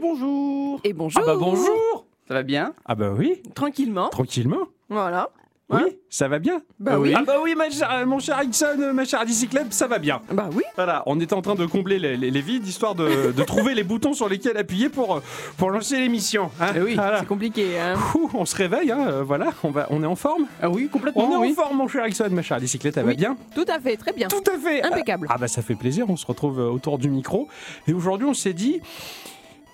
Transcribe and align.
Bonjour 0.00 0.80
Et 0.84 0.92
bonjour. 0.92 1.20
Ah 1.22 1.26
bah 1.26 1.36
bonjour 1.38 2.06
Ça 2.26 2.34
va 2.34 2.42
bien? 2.42 2.72
Ah 2.86 2.94
bah 2.94 3.12
oui, 3.16 3.42
Tranquillement. 3.54 4.08
tranquillement. 4.08 4.66
Voilà. 4.88 5.28
Oui, 5.72 5.78
Hein 5.84 5.88
ça 6.08 6.26
va 6.26 6.40
bien. 6.40 6.62
Bah 6.80 6.98
oui. 6.98 7.12
Ah 7.16 7.22
bah 7.24 7.34
oui, 7.40 7.54
ma 7.54 7.70
chère- 7.70 7.92
euh, 7.92 8.04
mon 8.04 8.18
cher 8.18 8.42
Ixon, 8.42 8.66
euh, 8.80 8.92
ma 8.92 9.04
chère 9.04 9.24
Dicyclep, 9.24 9.72
ça 9.72 9.86
va 9.86 9.98
bien. 10.00 10.20
Bah 10.32 10.48
oui. 10.52 10.64
Voilà, 10.74 11.04
on 11.06 11.20
était 11.20 11.32
en 11.34 11.42
train 11.42 11.54
de 11.54 11.64
combler 11.64 12.00
les, 12.00 12.16
les- 12.16 12.32
les 12.32 12.40
vides, 12.40 12.66
histoire 12.66 12.96
de, 12.96 13.30
de 13.36 13.42
trouver 13.44 13.74
les 13.74 13.84
boutons 13.84 14.12
sur 14.12 14.28
lesquels 14.28 14.56
appuyer 14.56 14.88
pour, 14.88 15.16
euh, 15.18 15.20
pour 15.58 15.70
lancer 15.70 15.98
l'émission. 16.00 16.50
hein. 16.60 16.72
Eh 16.74 16.80
oui, 16.80 16.94
Voilà. 16.96 17.20
c'est 17.20 17.26
compliqué. 17.26 17.78
Hein. 17.78 17.94
Ouh, 18.16 18.28
on 18.34 18.44
se 18.46 18.56
réveille, 18.56 18.90
hein, 18.90 19.22
voilà, 19.22 19.52
on, 19.62 19.70
va, 19.70 19.86
on 19.90 20.02
est 20.02 20.06
en 20.06 20.16
forme. 20.16 20.46
Ah 20.60 20.68
oui, 20.68 20.88
complètement, 20.88 21.22
On 21.30 21.34
est 21.34 21.36
oui. 21.50 21.54
en 21.56 21.62
forme, 21.62 21.76
mon 21.76 21.86
cher 21.86 22.04
Ixon, 22.08 22.30
ma 22.30 22.42
chère 22.42 22.58
Dicyclette, 22.58 22.96
elle 22.96 23.04
va 23.04 23.10
Oui. 23.10 23.16
bien 23.16 23.36
Tout 23.54 23.66
à 23.68 23.78
fait, 23.78 23.96
très 23.96 24.12
bien. 24.12 24.26
Tout 24.26 24.42
à 24.52 24.58
fait. 24.58 24.82
Impeccable. 24.82 25.28
Ah 25.30 25.38
bah 25.38 25.46
ça 25.46 25.62
fait 25.62 25.76
plaisir, 25.76 26.06
on 26.10 26.16
se 26.16 26.26
retrouve 26.26 26.58
autour 26.58 26.98
du 26.98 27.10
micro. 27.10 27.46
Et 27.86 27.92
aujourd'hui, 27.92 28.26
on 28.26 28.34
s'est 28.34 28.54
dit, 28.54 28.80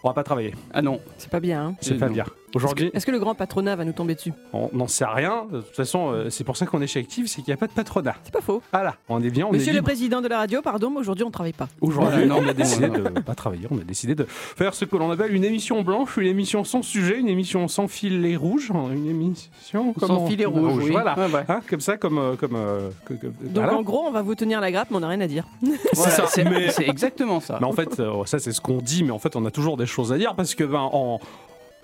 on 0.07 0.11
va 0.11 0.15
pas 0.15 0.23
travailler, 0.23 0.55
Ah 0.73 0.83
non. 0.83 1.01
C'est 1.19 1.31
pas 1.31 1.41
bien. 1.41 1.67
Hein. 1.67 1.75
c'est 1.81 1.95
Euh, 1.95 1.99
pas 1.99 2.07
non. 2.07 2.13
bien. 2.15 2.25
Aujourd'hui, 2.57 2.91
Est-ce 2.95 3.05
que 3.07 3.11
le 3.11 3.19
grand 3.19 3.35
patronat 3.35 3.77
va 3.77 3.85
nous 3.85 3.93
tomber 3.93 4.15
dessus 4.15 4.33
on 4.53 4.71
n'en 4.73 4.89
sait 4.89 5.05
rien. 5.05 5.45
De 5.53 5.61
toute 5.61 5.75
façon, 5.77 6.11
euh, 6.13 6.31
c'est 6.31 6.43
pour 6.45 6.57
ça 6.57 6.65
qu'on 6.67 6.81
est 6.81 6.87
chez 6.87 7.01
Active, 7.01 7.27
c'est 7.29 7.43
qu'il 7.43 7.51
n'y 7.53 7.55
a 7.55 7.57
pas 7.59 7.67
de 7.67 7.73
patronat. 7.73 8.15
C'est 8.25 8.33
pas 8.33 8.41
faux. 8.41 8.63
Voilà, 8.73 8.95
on 9.09 9.23
est 9.23 9.31
bien, 9.31 9.47
on 9.47 9.53
Monsieur 9.53 9.73
est 9.73 9.77
le 9.77 9.83
président 9.83 10.21
de 10.23 10.29
la 10.29 10.39
radio, 10.39 10.63
pardon, 10.63 10.91
mais 10.91 10.99
aujourd'hui 11.01 11.25
on 11.25 11.31
travaille 11.31 11.53
pas. 11.53 11.69
Aujourd'hui, 11.81 12.31
on 12.31 12.49
a 12.49 12.53
décidé 12.55 12.89
de 12.89 13.01
pas 13.21 13.35
travailler, 13.35 13.67
on 13.71 13.79
a 13.79 13.85
décidé 13.85 14.15
de 14.15 14.25
faire 14.29 14.75
ce 14.75 14.85
que 14.85 14.97
l'on 14.97 15.11
appelle 15.11 15.35
une 15.35 15.45
émission 15.45 15.83
blanche, 15.83 16.17
une 16.17 16.27
émission 16.27 16.65
sans 16.65 16.83
sujet, 16.83 17.19
une 17.19 17.29
émission 17.29 17.69
sans 17.69 17.89
filet 17.89 18.37
rouge, 18.37 18.71
une 18.93 19.09
émission 19.09 19.95
Sans 19.99 20.07
comment- 20.07 20.27
filet 20.27 20.45
rouge, 20.47 20.83
oui. 20.85 20.91
Voilà, 20.93 21.15
Ouais, 21.19 21.33
ouais. 21.33 21.45
Hein, 21.49 21.61
comme 21.69 21.81
ça, 21.81 21.97
comme 21.97 22.19
euh, 22.19 22.37
comme. 22.37 22.55
euh, 22.57 22.89
Donc 23.11 23.21
voilà. 23.55 23.75
en 23.77 23.83
gros, 23.83 24.05
on 24.07 24.11
va 24.11 24.23
vous 24.23 24.35
tenir 24.35 24.61
la 24.61 24.71
grappe, 24.73 24.89
mais 24.91 24.97
on 24.97 25.01
n'a 25.01 25.09
rien 25.09 25.21
à 25.21 25.27
dire. 25.27 25.45
Voilà, 25.95 26.11
ça, 26.11 26.25
c'est 26.29 26.45
mais- 26.45 26.71
c'est 26.71 26.89
exactement 26.89 27.41
ça. 27.41 27.59
Mais 27.61 27.67
en 27.67 27.73
fait, 27.73 28.01
euh, 28.01 28.25
ça 28.25 28.39
c'est 28.39 28.53
ce 28.53 28.61
qu'on 28.61 28.79
dit, 28.79 29.05
mais 29.05 29.11
en 29.11 29.19
fait, 29.19 29.37
on 29.37 29.45
a 29.45 29.51
toujours 29.51 29.77
des 29.77 29.87
choses 29.87 30.13
à 30.13 30.19
dire 30.19 30.35
parce 30.35 30.55
que 30.55 30.65
ben, 30.65 30.89
en, 30.93 31.21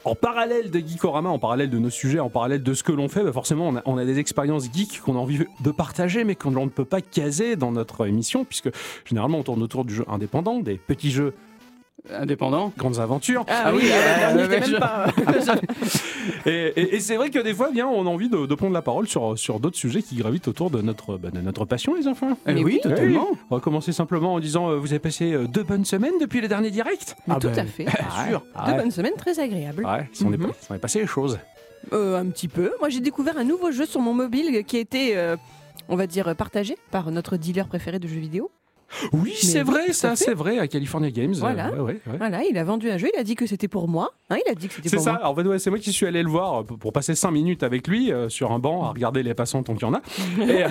en 0.04 0.14
parallèle 0.14 0.70
de 0.70 0.78
Geekorama, 0.78 1.28
en 1.28 1.38
parallèle 1.38 1.70
de 1.70 1.78
nos 1.78 1.90
sujets, 1.90 2.18
en 2.18 2.30
parallèle 2.30 2.62
de 2.62 2.74
ce 2.74 2.82
que 2.82 2.92
l'on 2.92 3.08
fait, 3.08 3.22
ben, 3.22 3.32
forcément, 3.32 3.68
on 3.68 3.76
a, 3.76 3.82
on 3.84 3.98
a 3.98 4.04
des 4.04 4.18
expériences 4.18 4.72
geeks 4.72 5.00
qu'on 5.00 5.14
a 5.14 5.18
envie 5.18 5.38
de 5.60 5.70
partager, 5.70 6.24
mais 6.24 6.34
qu'on 6.34 6.50
ne 6.50 6.68
peut 6.68 6.84
pas 6.84 7.00
caser 7.00 7.56
dans 7.56 7.72
notre 7.72 8.06
émission, 8.06 8.44
puisque 8.44 8.70
généralement 9.04 9.38
on 9.38 9.42
tourne 9.42 9.62
autour 9.62 9.84
du 9.84 9.94
jeu 9.94 10.04
indépendant, 10.08 10.60
des 10.60 10.76
petits 10.76 11.10
jeux, 11.10 11.34
Indépendant. 12.10 12.72
grandes 12.76 12.98
aventures. 12.98 13.44
Ah, 13.48 13.64
Ah 13.66 13.72
oui, 13.74 13.82
oui, 13.84 13.90
ah, 13.92 14.30
euh, 14.30 14.34
on 14.34 14.38
euh, 14.38 14.48
même 14.48 14.64
je- 14.64 14.76
pas. 14.76 15.06
Et, 16.46 16.72
et- 16.76 16.96
et 16.96 17.00
c'est 17.00 17.16
vrai 17.16 17.30
que 17.30 17.38
des 17.38 17.54
fois, 17.54 17.70
bien, 17.70 17.86
on 17.86 18.06
a 18.06 18.08
envie 18.10 18.28
de, 18.28 18.46
de 18.46 18.54
prendre 18.54 18.72
la 18.72 18.82
parole 18.82 19.06
sur, 19.08 19.38
sur 19.38 19.60
d'autres 19.60 19.76
sujets 19.76 20.02
qui 20.02 20.16
gravitent 20.16 20.48
autour 20.48 20.70
de 20.70 20.80
notre, 20.82 21.18
de 21.18 21.40
notre 21.40 21.64
passion, 21.64 21.94
les 21.94 22.06
enfants. 22.08 22.36
Eh 22.46 22.54
Mais 22.54 22.62
oui, 22.64 22.74
oui. 22.74 22.80
totalement. 22.82 23.28
On 23.50 23.56
va 23.56 23.60
commencer 23.60 23.92
simplement 23.92 24.34
en 24.34 24.40
disant 24.40 24.68
euh, 24.70 24.76
Vous 24.76 24.88
avez 24.92 24.98
passé 24.98 25.32
euh, 25.32 25.46
deux 25.46 25.62
bonnes 25.62 25.84
semaines 25.84 26.14
depuis 26.20 26.40
les 26.40 26.48
derniers 26.48 26.70
directs 26.70 27.14
Mais 27.26 27.34
Ah 27.36 27.40
tout 27.40 27.48
ben, 27.48 27.58
à 27.60 27.64
fait. 27.66 27.86
sûr. 28.28 28.42
Deux 28.66 28.72
Ouais. 28.72 28.78
bonnes 28.78 28.90
semaines 28.90 29.14
très 29.16 29.38
agréables. 29.38 29.84
Ouais, 29.84 29.98
pas- 29.98 30.04
il 30.12 30.16
s'en 30.16 30.32
est 30.74 30.78
passé 30.78 31.00
les 31.00 31.06
choses. 31.06 31.38
Euh, 31.92 32.20
un 32.20 32.26
petit 32.26 32.48
peu. 32.48 32.72
Moi, 32.80 32.88
j'ai 32.88 33.00
découvert 33.00 33.36
un 33.38 33.44
nouveau 33.44 33.70
jeu 33.72 33.86
sur 33.86 34.00
mon 34.00 34.14
mobile 34.14 34.64
qui 34.64 34.76
a 34.76 34.80
été, 34.80 35.16
euh, 35.16 35.36
on 35.88 35.96
va 35.96 36.06
dire, 36.06 36.34
partagé 36.36 36.76
par 36.90 37.10
notre 37.10 37.36
dealer 37.36 37.66
préféré 37.66 37.98
de 37.98 38.06
jeux 38.08 38.20
vidéo. 38.20 38.50
Oui, 39.12 39.34
c'est 39.40 39.62
vrai, 39.62 39.92
ça, 39.92 40.10
fait. 40.10 40.16
c'est 40.16 40.34
vrai, 40.34 40.58
à 40.58 40.68
California 40.68 41.10
Games. 41.10 41.34
Voilà. 41.34 41.68
euh, 41.68 41.76
ouais, 41.76 41.80
ouais, 41.80 42.00
ouais. 42.06 42.18
Voilà, 42.18 42.42
il 42.44 42.56
a 42.58 42.64
vendu 42.64 42.90
un 42.90 42.98
jeu, 42.98 43.08
il 43.14 43.18
a 43.18 43.24
dit 43.24 43.34
que 43.34 43.46
c'était 43.46 43.68
pour 43.68 43.88
moi. 43.88 44.12
Hein, 44.30 44.36
il 44.46 44.50
a 44.50 44.54
dit 44.54 44.68
que 44.68 44.74
c'était 44.74 44.88
C'est 44.88 44.96
pour 44.96 45.04
ça, 45.04 45.12
moi. 45.12 45.26
en 45.28 45.34
fait, 45.34 45.42
ouais, 45.42 45.58
c'est 45.58 45.70
moi 45.70 45.78
qui 45.78 45.92
suis 45.92 46.06
allé 46.06 46.22
le 46.22 46.28
voir 46.28 46.60
euh, 46.60 46.64
pour 46.64 46.92
passer 46.92 47.14
5 47.14 47.30
minutes 47.30 47.62
avec 47.62 47.86
lui 47.88 48.12
euh, 48.12 48.28
sur 48.28 48.52
un 48.52 48.58
banc 48.58 48.84
à 48.84 48.90
regarder 48.90 49.22
les 49.22 49.34
passants 49.34 49.62
tant 49.62 49.74
qu'il 49.74 49.86
y 49.86 49.90
en 49.90 49.94
a. 49.94 50.02
Et, 50.42 50.64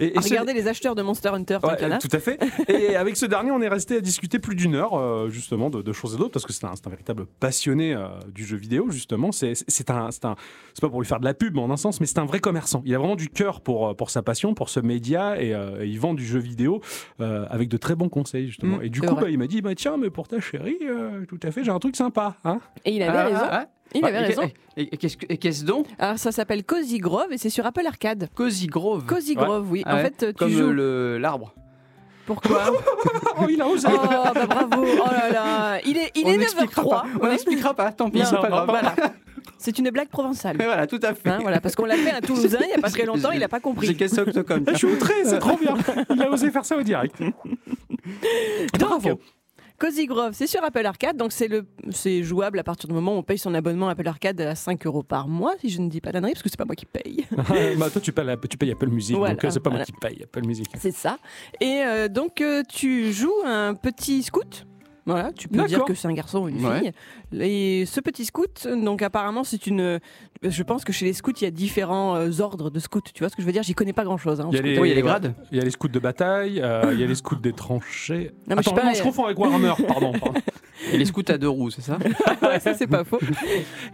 et- 0.00 0.16
et 0.16 0.22
ce- 0.22 0.28
regarder 0.28 0.52
les 0.54 0.68
acheteurs 0.68 0.94
de 0.94 1.02
Monster 1.02 1.28
Hunter, 1.30 1.58
Ouais, 1.62 1.98
tout 1.98 2.08
à 2.12 2.18
fait. 2.18 2.38
Et 2.68 2.96
avec 2.96 3.16
ce 3.16 3.26
dernier, 3.26 3.50
on 3.50 3.60
est 3.60 3.68
resté 3.68 3.96
à 3.96 4.00
discuter 4.00 4.38
plus 4.38 4.54
d'une 4.54 4.74
heure, 4.74 4.94
euh, 4.94 5.28
justement, 5.30 5.70
de, 5.70 5.82
de 5.82 5.92
choses 5.92 6.14
et 6.14 6.18
d'autres, 6.18 6.32
parce 6.32 6.44
que 6.46 6.52
c'est 6.52 6.64
un, 6.66 6.72
véritable 6.88 7.26
passionné 7.40 7.94
euh, 7.94 8.08
du 8.32 8.44
jeu 8.44 8.56
vidéo, 8.56 8.90
justement. 8.90 9.32
C'est 9.32 9.52
c'est 9.54 9.90
un, 9.90 10.10
c'est 10.10 10.22
pas 10.22 10.36
pour 10.88 11.00
lui 11.00 11.06
faire 11.06 11.20
de 11.20 11.24
la 11.24 11.34
pub 11.34 11.56
en 11.58 11.70
un 11.70 11.76
sens, 11.76 12.00
mais 12.00 12.06
c'est 12.06 12.18
un 12.18 12.24
vrai 12.26 12.38
commerçant. 12.40 12.82
Il 12.84 12.94
a 12.94 12.98
vraiment 12.98 13.16
du 13.16 13.28
cœur 13.28 13.60
pour, 13.60 13.88
euh, 13.88 13.94
pour 13.94 14.10
sa 14.10 14.22
passion, 14.22 14.54
pour 14.54 14.68
ce 14.68 14.80
média, 14.80 15.40
et, 15.40 15.54
euh, 15.54 15.82
et 15.82 15.86
il 15.88 15.98
vend 16.00 16.14
du 16.14 16.24
jeu 16.24 16.38
vidéo 16.38 16.80
euh, 17.20 17.46
avec 17.50 17.68
de 17.68 17.76
très 17.76 17.94
bons 17.94 18.08
conseils, 18.08 18.46
justement. 18.46 18.78
Mm, 18.78 18.82
et 18.84 18.88
du 18.88 19.00
coup, 19.00 19.14
bah, 19.14 19.28
il 19.30 19.38
m'a 19.38 19.46
dit, 19.46 19.62
bah, 19.62 19.74
tiens, 19.74 19.96
mais 19.96 20.10
pour 20.10 20.28
ta 20.28 20.40
chérie, 20.40 20.78
euh, 20.82 21.24
tout 21.26 21.40
à 21.42 21.50
fait, 21.50 21.64
j'ai 21.64 21.70
un 21.70 21.78
truc 21.78 21.96
sympa. 21.96 22.36
Hein 22.44 22.60
Et 22.84 22.92
il 22.96 23.02
avait 23.02 23.18
Ah, 23.18 23.24
raison. 23.24 23.66
Il 23.96 24.02
Bah, 24.02 24.08
avait 24.08 24.18
et- 24.22 24.26
raison. 24.26 24.50
Et, 24.76 24.82
et 24.94 24.96
qu'est-ce 24.96 25.16
que- 25.16 25.26
et 25.28 25.36
qu'est-ce 25.38 25.64
donc 25.64 25.86
Alors 25.98 26.18
ça 26.18 26.32
s'appelle 26.32 26.64
Cozy 26.64 26.98
Grove 26.98 27.32
et 27.32 27.38
c'est 27.38 27.50
sur 27.50 27.64
Apple 27.66 27.86
Arcade. 27.86 28.28
Cozy 28.34 28.66
Grove. 28.66 29.04
Cozy 29.06 29.36
Ouais. 29.36 29.44
Grove, 29.44 29.66
oui. 29.70 29.82
Ah 29.86 29.94
en 29.94 29.96
ouais, 29.96 30.02
fait, 30.04 30.26
tu 30.28 30.34
Comme 30.34 30.50
joues. 30.50 30.68
euh, 30.68 30.72
le- 30.72 31.18
l'arbre. 31.18 31.54
Pourquoi 32.26 32.60
oh, 33.40 33.46
il 33.48 33.62
a 33.62 33.68
osé 33.68 33.86
Oh, 33.88 33.96
bah 34.34 34.46
bravo. 34.48 34.84
Oh 34.84 35.04
là 35.12 35.30
là. 35.30 35.78
Il 35.86 35.96
est, 35.96 36.10
il 36.16 36.26
On 36.26 36.30
est 36.30 36.36
n'expliquera 36.38 36.82
9h03. 36.82 36.88
pas. 36.90 37.04
On 37.14 37.22
ouais. 37.24 37.30
n'expliquera 37.30 37.74
pas, 37.74 37.92
tant 37.92 38.10
pis, 38.10 38.18
Non, 38.18 38.24
c'est 38.28 38.36
pas 38.40 38.48
grave. 38.48 38.66
Voilà. 38.68 38.94
C'est 39.58 39.78
une 39.78 39.90
blague 39.90 40.08
provençale. 40.08 40.56
Voilà, 40.56 40.86
tout 40.88 40.98
à 41.02 41.14
fait. 41.14 41.30
Hein, 41.30 41.38
voilà, 41.40 41.60
parce 41.60 41.76
qu'on 41.76 41.84
l'a 41.86 41.94
fait 41.96 42.10
à 42.10 42.20
Toulousain 42.20 42.58
il 42.62 42.66
n'y 42.66 42.72
a 42.74 42.78
pas 42.78 42.90
très 42.90 43.04
longtemps, 43.06 43.30
il 43.30 43.38
n'a 43.40 43.48
pas 43.48 43.56
J'ai 43.58 43.62
compris. 43.62 43.96
qu'est-ce 43.96 44.20
que 44.20 44.40
comme 44.40 44.64
Je 44.70 44.74
suis 44.76 44.86
outré, 44.88 45.14
c'est 45.24 45.38
trop 45.38 45.56
bien. 45.56 45.74
Il 46.10 46.20
a 46.22 46.30
osé 46.30 46.50
faire 46.50 46.64
ça 46.64 46.76
au 46.76 46.82
direct. 46.82 47.14
Bravo. 48.78 49.20
Cozy 49.78 50.06
Grove, 50.06 50.32
c'est 50.32 50.46
sur 50.46 50.64
Apple 50.64 50.86
Arcade, 50.86 51.16
donc 51.16 51.32
c'est 51.32 51.48
le, 51.48 51.66
c'est 51.90 52.22
jouable 52.22 52.58
à 52.58 52.64
partir 52.64 52.88
du 52.88 52.94
moment 52.94 53.14
où 53.14 53.18
on 53.18 53.22
paye 53.22 53.38
son 53.38 53.52
abonnement 53.54 53.88
Apple 53.88 54.08
Arcade 54.08 54.40
à 54.40 54.54
5 54.54 54.86
euros 54.86 55.02
par 55.02 55.28
mois, 55.28 55.54
si 55.60 55.68
je 55.68 55.80
ne 55.80 55.88
dis 55.90 56.00
pas 56.00 56.12
d'annerie, 56.12 56.32
parce 56.32 56.42
que 56.42 56.48
c'est 56.48 56.56
pas 56.56 56.64
moi 56.64 56.74
qui 56.76 56.86
paye. 56.86 57.26
bah, 57.78 57.90
toi, 57.90 58.00
tu 58.00 58.12
payes, 58.12 58.36
tu 58.48 58.56
payes 58.56 58.72
Apple 58.72 58.88
Music, 58.88 59.16
Voilà, 59.16 59.34
donc 59.34 59.44
euh, 59.44 59.50
c'est 59.50 59.60
pas 59.60 59.70
voilà. 59.70 59.84
moi 59.84 59.86
qui 59.86 59.92
paye 60.14 60.22
Apple 60.24 60.46
Music. 60.46 60.66
C'est 60.78 60.92
ça. 60.94 61.18
Et 61.60 61.82
euh, 61.84 62.08
donc 62.08 62.40
euh, 62.40 62.62
tu 62.68 63.12
joues 63.12 63.42
un 63.44 63.74
petit 63.74 64.22
scout. 64.22 64.66
Voilà, 65.04 65.30
tu 65.32 65.46
peux 65.46 65.64
dire 65.66 65.84
que 65.84 65.94
c'est 65.94 66.08
un 66.08 66.12
garçon 66.14 66.40
ou 66.40 66.48
une 66.48 66.64
Ouais. 66.66 66.80
fille. 66.80 66.92
Et 67.40 67.86
ce 67.86 68.00
petit 68.00 68.24
scout, 68.24 68.66
donc 68.66 69.02
apparemment 69.02 69.44
c'est 69.44 69.68
une. 69.68 70.00
Je 70.50 70.62
pense 70.62 70.84
que 70.84 70.92
chez 70.92 71.04
les 71.06 71.12
scouts 71.12 71.32
il 71.40 71.44
y 71.44 71.46
a 71.46 71.50
différents 71.50 72.16
euh, 72.16 72.40
ordres 72.40 72.70
de 72.70 72.78
scouts. 72.80 73.00
Tu 73.14 73.20
vois 73.20 73.28
ce 73.28 73.36
que 73.36 73.42
je 73.42 73.46
veux 73.46 73.52
dire? 73.52 73.62
J'y 73.62 73.74
connais 73.74 73.92
pas 73.92 74.04
grand 74.04 74.16
chose. 74.18 74.42
Il 74.50 74.56
y 74.56 74.58
a 74.58 74.62
les- 74.62 74.78
Oui, 74.78 74.88
il 74.88 74.90
y 74.90 74.92
a 74.92 74.96
les 74.96 75.02
grades. 75.02 75.34
Il 75.52 75.58
y 75.58 75.60
a 75.60 75.64
les 75.64 75.70
scouts 75.70 75.88
de 75.88 75.98
bataille, 75.98 76.60
euh, 76.62 76.90
il 76.92 77.00
y 77.00 77.04
a 77.04 77.06
les 77.06 77.14
scouts 77.14 77.36
des 77.36 77.52
tranchées. 77.52 78.32
Non, 78.48 78.56
mais 78.56 78.62
je 78.62 78.68
sais 78.68 78.70
Attends, 78.70 78.74
pas, 78.82 78.84
non, 78.86 78.94
je 78.94 79.02
confonds 79.02 79.24
avec 79.24 79.38
Warhammer, 79.38 79.72
pardon. 79.88 80.12
pardon. 80.12 80.40
Et 80.92 80.98
les 80.98 81.04
scouts 81.06 81.22
à 81.28 81.38
deux 81.38 81.48
roues, 81.48 81.70
c'est 81.70 81.82
ça? 81.82 81.98
Ouais, 82.42 82.60
ça 82.60 82.74
c'est 82.74 82.86
pas 82.86 83.02
faux. 83.02 83.18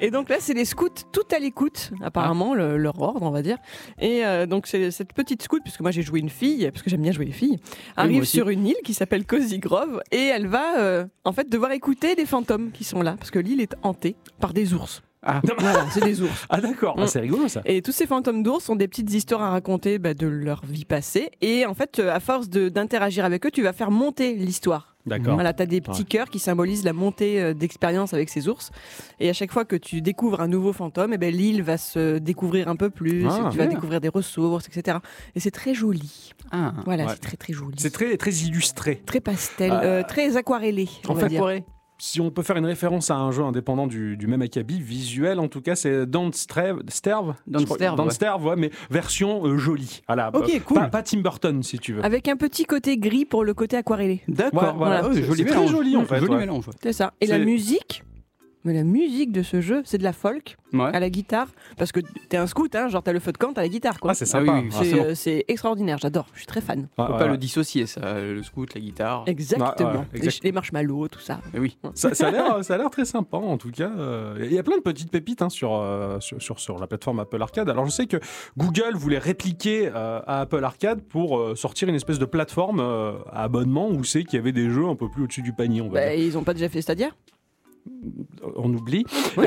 Et 0.00 0.10
donc 0.10 0.28
là, 0.28 0.36
c'est 0.40 0.52
les 0.52 0.64
scouts 0.64 0.88
tout 1.12 1.22
à 1.34 1.38
l'écoute, 1.38 1.92
apparemment, 2.02 2.54
le- 2.54 2.76
leur 2.76 3.00
ordre, 3.00 3.22
on 3.22 3.30
va 3.30 3.40
dire. 3.42 3.56
Et 4.00 4.24
euh, 4.26 4.46
donc 4.46 4.66
c'est 4.66 4.90
cette 4.90 5.12
petite 5.12 5.42
scout, 5.42 5.62
puisque 5.62 5.80
moi 5.80 5.90
j'ai 5.90 6.02
joué 6.02 6.20
une 6.20 6.28
fille, 6.28 6.68
parce 6.70 6.82
que 6.82 6.90
j'aime 6.90 7.02
bien 7.02 7.12
jouer 7.12 7.24
les 7.26 7.32
filles, 7.32 7.58
arrive 7.96 8.24
sur 8.24 8.48
une 8.48 8.66
île 8.66 8.76
qui 8.84 8.94
s'appelle 8.94 9.24
Cozy 9.24 9.58
Grove, 9.58 10.02
et 10.10 10.26
elle 10.26 10.48
va 10.48 10.78
euh, 10.80 11.06
en 11.24 11.32
fait 11.32 11.48
devoir 11.48 11.72
écouter 11.72 12.14
des 12.14 12.26
fantômes 12.26 12.70
qui 12.72 12.84
sont 12.84 13.00
là, 13.00 13.14
parce 13.18 13.30
que 13.30 13.38
l'île 13.38 13.60
est 13.60 13.74
hantée 13.82 14.16
par 14.40 14.52
des 14.52 14.74
ours. 14.74 15.02
Ah. 15.24 15.40
Voilà, 15.58 15.86
c'est 15.90 16.02
des 16.04 16.20
ours. 16.22 16.30
Ah 16.50 16.60
d'accord, 16.60 16.94
ah, 16.98 17.04
Mm. 17.04 17.06
c'est 17.06 17.20
rigolo 17.20 17.48
ça. 17.48 17.62
Et 17.64 17.80
tous 17.82 17.92
ces 17.92 18.06
fantômes 18.06 18.42
d'ours 18.42 18.64
sont 18.64 18.76
des 18.76 18.88
petites 18.88 19.12
histoires 19.12 19.42
à 19.42 19.50
raconter 19.50 19.98
bah, 19.98 20.14
de 20.14 20.26
leur 20.26 20.64
vie 20.66 20.84
passée. 20.84 21.30
Et 21.40 21.64
en 21.66 21.74
fait, 21.74 21.98
euh, 21.98 22.12
à 22.12 22.20
force 22.20 22.48
d'interagir 22.48 23.24
avec 23.24 23.46
eux, 23.46 23.50
tu 23.50 23.62
vas 23.62 23.72
faire 23.72 23.90
monter 23.90 24.34
l'histoire. 24.34 24.88
D'accord. 25.06 25.34
Voilà, 25.34 25.52
tu 25.52 25.62
as 25.62 25.66
des 25.66 25.80
petits 25.80 26.02
Ouais. 26.02 26.06
cœurs 26.08 26.30
qui 26.30 26.38
symbolisent 26.38 26.84
la 26.84 26.92
montée 26.92 27.40
euh, 27.42 27.54
d'expérience 27.54 28.14
avec 28.14 28.28
ces 28.28 28.48
ours. 28.48 28.70
Et 29.18 29.28
à 29.28 29.32
chaque 29.32 29.50
fois 29.52 29.64
que 29.64 29.74
tu 29.74 30.00
découvres 30.00 30.40
un 30.40 30.46
nouveau 30.48 30.72
fantôme, 30.72 31.12
eh 31.12 31.18
ben, 31.18 31.32
l'île 31.34 31.62
va 31.62 31.76
se 31.76 32.18
découvrir 32.18 32.68
un 32.68 32.76
peu 32.76 32.88
plus, 32.90 33.26
Ah, 33.28 33.48
tu 33.50 33.58
vas 33.58 33.66
découvrir 33.66 34.00
des 34.00 34.08
ressources, 34.08 34.68
etc. 34.68 34.98
Et 35.34 35.40
c'est 35.40 35.50
très 35.50 35.74
joli. 35.74 36.32
Ah. 36.52 36.72
Voilà, 36.84 37.04
Ouais. 37.06 37.10
c'est 37.14 37.20
très 37.20 37.36
très 37.36 37.52
joli. 37.52 37.76
C'est 37.78 37.90
très, 37.92 38.16
très 38.16 38.30
illustré. 38.32 39.02
très 39.06 39.20
pastel, 39.20 39.72
Euh, 39.72 39.82
euh, 39.84 40.02
très 40.06 40.36
aquarellé, 40.36 40.88
en 41.08 41.14
fait. 41.16 41.28
Si 42.04 42.20
on 42.20 42.32
peut 42.32 42.42
faire 42.42 42.56
une 42.56 42.66
référence 42.66 43.12
à 43.12 43.14
un 43.16 43.30
jeu 43.30 43.44
indépendant 43.44 43.86
du, 43.86 44.16
du 44.16 44.26
même 44.26 44.42
acabit, 44.42 44.80
visuel 44.80 45.38
en 45.38 45.46
tout 45.46 45.60
cas, 45.60 45.76
c'est 45.76 46.04
Don't 46.04 46.32
Sterve, 46.32 46.80
Sterve 46.88 47.34
Don't 47.46 47.60
je 47.60 47.64
crois- 47.64 47.76
Sterve, 47.76 47.96
Don't 47.96 48.06
ouais. 48.06 48.12
Sterve, 48.12 48.44
ouais, 48.44 48.56
mais 48.56 48.70
version 48.90 49.46
euh, 49.46 49.56
jolie. 49.56 50.00
Voilà, 50.08 50.32
Ok, 50.34 50.50
euh, 50.52 50.58
cool. 50.66 50.78
Pas, 50.78 50.88
pas 50.88 51.02
Tim 51.04 51.20
Burton 51.20 51.62
si 51.62 51.78
tu 51.78 51.92
veux. 51.92 52.04
Avec 52.04 52.26
un 52.26 52.34
petit 52.36 52.64
côté 52.64 52.98
gris 52.98 53.24
pour 53.24 53.44
le 53.44 53.54
côté 53.54 53.76
aquarellé. 53.76 54.20
D'accord, 54.26 54.62
Ouais, 54.64 54.72
voilà. 54.78 55.06
Ouais, 55.08 55.14
C'est- 55.14 55.22
joli 55.22 55.44
très 55.44 55.54
mélange. 55.54 55.70
joli, 55.70 55.96
en 55.96 56.04
fait, 56.04 56.18
Joli 56.18 56.32
ouais. 56.32 56.38
mélange. 56.40 56.66
ouais. 56.66 56.74
C'est 56.82 56.92
ça. 56.92 57.12
Et 57.20 57.26
la 57.26 57.38
musique 57.38 58.02
mais 58.64 58.72
la 58.74 58.84
musique 58.84 59.32
de 59.32 59.42
ce 59.42 59.60
jeu, 59.60 59.82
c'est 59.84 59.98
de 59.98 60.02
la 60.04 60.12
folk 60.12 60.56
Ouais. 60.72 60.90
à 60.94 61.00
la 61.00 61.10
guitare. 61.10 61.48
Parce 61.76 61.92
que 61.92 62.00
t'es 62.30 62.38
un 62.38 62.46
scout, 62.46 62.74
hein, 62.74 62.88
genre 62.88 63.02
t'as 63.02 63.12
le 63.12 63.20
feu 63.20 63.30
de 63.32 63.36
camp, 63.36 63.52
t'as 63.52 63.60
la 63.60 63.68
guitare. 63.68 64.00
Quoi. 64.00 64.12
Ah, 64.12 64.14
c'est 64.14 64.24
Ah 64.34 64.40
oui, 64.40 64.46
sympa. 64.46 64.58
oui, 64.60 64.68
C'est, 64.70 64.76
forcément. 64.78 65.02
euh, 65.04 65.14
c'est 65.14 65.44
extraordinaire, 65.48 65.98
j'adore, 65.98 66.26
je 66.32 66.38
suis 66.38 66.46
très 66.46 66.62
fan. 66.62 66.80
Ouais, 66.80 66.86
Faut 66.96 67.02
ouais, 67.02 67.08
pas 67.18 67.24
ouais. 67.24 67.30
le 67.32 67.36
dissocier, 67.36 67.84
ça, 67.86 68.20
le 68.20 68.42
scout, 68.42 68.72
la 68.74 68.80
guitare. 68.80 69.24
Exactement. 69.26 69.90
Ouais, 69.90 69.96
ouais, 69.98 70.04
Les- 70.14 70.18
exact. 70.26 70.44
Les, 70.44 70.52
marshmallows, 70.52 71.08
tout 71.08 71.20
ça. 71.20 71.40
Eh 71.54 71.58
oui. 71.58 71.76
Ça, 71.94 72.14
ça 72.14 72.28
a 72.28 72.30
l'air, 72.30 72.64
ça 72.64 72.74
a 72.74 72.78
l'air 72.78 72.88
très 72.90 73.04
sympa 73.04 73.36
en 73.36 73.58
tout 73.58 73.70
cas. 73.70 73.90
Euh, 73.98 74.38
Il 74.42 74.52
y 74.52 74.58
a 74.58 74.62
plein 74.62 74.76
de 74.78 74.82
petites 74.82 75.10
pépites 75.10 75.42
hein, 75.42 75.50
sur, 75.50 75.74
euh, 75.74 76.18
sur, 76.20 76.40
sur, 76.40 76.58
sur 76.58 76.78
la 76.78 76.86
plateforme 76.86 77.20
Apple 77.20 77.42
Arcade. 77.42 77.68
Alors 77.68 77.84
je 77.84 77.90
sais 77.90 78.06
que 78.06 78.16
Google 78.56 78.94
voulait 78.94 79.18
répliquer 79.18 79.88
euh, 79.94 80.20
à 80.26 80.40
Apple 80.40 80.64
Arcade 80.64 81.02
pour 81.02 81.38
euh, 81.38 81.54
sortir 81.54 81.88
une 81.90 81.94
espèce 81.96 82.18
de 82.18 82.24
plateforme 82.24 82.80
euh, 82.80 83.12
à 83.30 83.42
abonnement 83.42 83.90
où 83.90 84.04
c'est 84.04 84.24
qu'il 84.24 84.38
y 84.38 84.40
avait 84.40 84.52
des 84.52 84.70
jeux 84.70 84.86
un 84.86 84.96
peu 84.96 85.10
plus 85.10 85.24
au-dessus 85.24 85.42
du 85.42 85.52
panier, 85.52 85.82
on 85.82 85.88
va 85.88 86.00
Bah, 86.00 86.16
dire. 86.16 86.24
ils 86.24 86.38
ont 86.38 86.44
pas 86.44 86.54
déjà 86.54 86.68
fait 86.70 86.80
Stadia? 86.80 87.08
On 88.56 88.72
oublie. 88.74 89.04
Bah 89.36 89.42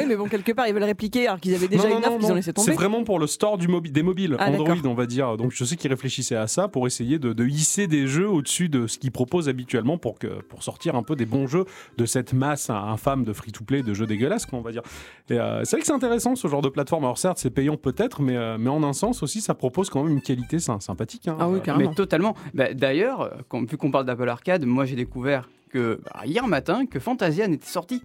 oui, 0.00 0.06
mais 0.06 0.16
bon, 0.16 0.26
quelque 0.28 0.52
part, 0.52 0.66
ils 0.68 0.74
veulent 0.74 0.82
répliquer 0.84 1.26
alors 1.26 1.40
qu'ils 1.40 1.54
avaient 1.54 1.68
déjà 1.68 1.84
Non, 1.84 1.90
non, 1.94 1.98
une 1.98 2.04
offre, 2.04 2.18
non, 2.20 2.26
ils 2.28 2.32
ont 2.32 2.34
laissé 2.34 2.52
tomber. 2.52 2.66
C'est 2.66 2.74
vraiment 2.74 3.02
pour 3.04 3.18
le 3.18 3.26
store 3.26 3.56
du 3.58 3.66
mobi- 3.68 3.90
des 3.90 4.02
mobiles 4.02 4.36
Ah, 4.38 4.50
Android, 4.50 4.76
on 4.84 4.94
va 4.94 5.06
dire. 5.06 5.36
Donc 5.36 5.52
je 5.52 5.64
sais 5.64 5.76
qu'ils 5.76 5.90
réfléchissaient 5.90 6.36
à 6.36 6.46
ça 6.46 6.68
pour 6.68 6.86
essayer 6.86 7.18
de, 7.18 7.32
de 7.32 7.46
hisser 7.46 7.86
des 7.86 8.06
jeux 8.06 8.28
au-dessus 8.28 8.68
de 8.68 8.86
ce 8.86 8.98
qu'ils 8.98 9.10
proposent 9.12 9.48
habituellement 9.48 9.98
pour, 9.98 10.18
que, 10.18 10.42
pour 10.42 10.62
sortir 10.62 10.96
un 10.96 11.02
peu 11.02 11.16
des 11.16 11.26
bons 11.26 11.46
jeux 11.46 11.64
de 11.96 12.04
cette 12.06 12.32
masse 12.32 12.68
infâme 12.70 13.24
de 13.24 13.32
free-to-play, 13.32 13.82
de 13.82 13.94
jeux 13.94 14.06
dégueulasses, 14.06 14.46
quoi, 14.46 14.58
on 14.58 14.62
va 14.62 14.72
dire. 14.72 14.82
Et 15.30 15.38
euh, 15.38 15.64
c'est 15.64 15.76
vrai 15.76 15.80
que 15.80 15.86
c'est 15.86 15.92
intéressant 15.92 16.34
ce 16.36 16.48
genre 16.48 16.62
de 16.62 16.68
plateforme. 16.68 17.04
Alors 17.04 17.18
certes, 17.18 17.38
c'est 17.38 17.50
payant 17.50 17.76
peut-être, 17.76 18.20
mais, 18.22 18.36
euh, 18.36 18.56
mais 18.58 18.70
en 18.70 18.82
un 18.82 18.92
sens 18.92 19.22
aussi, 19.22 19.40
ça 19.40 19.54
propose 19.54 19.88
quand 19.90 20.02
même 20.04 20.12
une 20.12 20.22
qualité 20.22 20.58
sy- 20.58 20.70
sympathique. 20.80 21.28
hein. 21.28 21.36
Ah 21.40 21.48
oui, 21.48 21.58
Euh, 21.58 21.60
carrément. 21.60 21.90
Mais 21.90 21.94
totalement. 21.96 22.34
Bah, 22.54 22.74
D'ailleurs, 22.74 23.30
vu 23.68 23.76
qu'on 23.76 23.90
parle 23.90 24.04
d'Apple 24.04 24.28
Arcade, 24.28 24.64
moi 24.66 24.84
j'ai 24.84 24.96
découvert 24.96 25.48
que 25.72 26.00
bah, 26.04 26.20
hier 26.26 26.46
matin 26.46 26.86
que 26.86 26.98
Fantasian 27.00 27.50
était 27.52 27.66
sorti. 27.66 28.02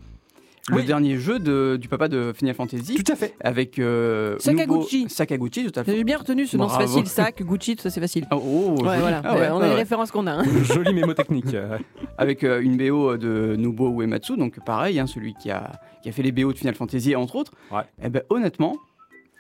Le 0.70 0.76
Oui. 0.78 0.86
dernier 0.86 1.16
jeu 1.16 1.40
de- 1.40 1.78
du 1.80 1.88
papa 1.88 2.10
de 2.10 2.34
Final 2.36 2.54
Fantasy. 2.54 2.96
Tout 3.02 3.10
à 3.10 3.16
fait. 3.16 3.34
Avec 3.40 3.80
euh, 3.80 4.36
Sakaguchi. 4.38 4.98
nouveau- 5.04 5.10
Sakaguchi, 5.10 5.66
tout 5.72 5.80
à 5.80 5.86
fait. 5.86 5.96
J'ai 5.96 6.04
bien 6.04 6.18
retenu 6.18 6.46
ce 6.46 6.58
nom, 6.58 6.68
c'est 6.68 6.80
facile. 6.82 7.08
Sac, 7.08 7.42
Gucci, 7.42 7.78
tout 7.78 7.84
ça, 7.84 7.90
c'est 7.90 8.02
facile. 8.02 8.28
Oh, 8.34 8.72
Ouais, 8.72 8.78
joli. 8.80 9.00
voilà. 9.00 9.22
Ah 9.24 9.36
ouais, 9.36 9.42
Euh, 9.44 9.54
on 9.54 9.60
a 9.62 9.64
les 9.64 9.70
ouais. 9.70 9.76
références 9.76 10.12
qu'on 10.12 10.28
a. 10.28 10.32
hein. 10.34 10.44
Joli 10.64 10.94
mémotechnique. 10.94 11.56
Avec 12.18 12.44
euh, 12.44 12.60
une 12.62 12.76
BO 12.76 13.16
de 13.16 13.56
Nobuo 13.58 14.02
Uematsu, 14.02 14.36
donc 14.36 14.60
pareil, 14.66 15.00
hein, 15.00 15.08
celui 15.08 15.36
qui 15.36 15.50
a, 15.52 15.72
qui 16.04 16.10
a 16.10 16.12
fait 16.12 16.22
les 16.24 16.34
BO 16.34 16.52
de 16.52 16.58
Final 16.58 16.76
Fantasy 16.76 17.16
entre 17.16 17.38
autres. 17.38 17.54
Ouais. 17.72 17.84
Et 18.04 18.10
ben, 18.10 18.24
honnêtement, 18.30 18.76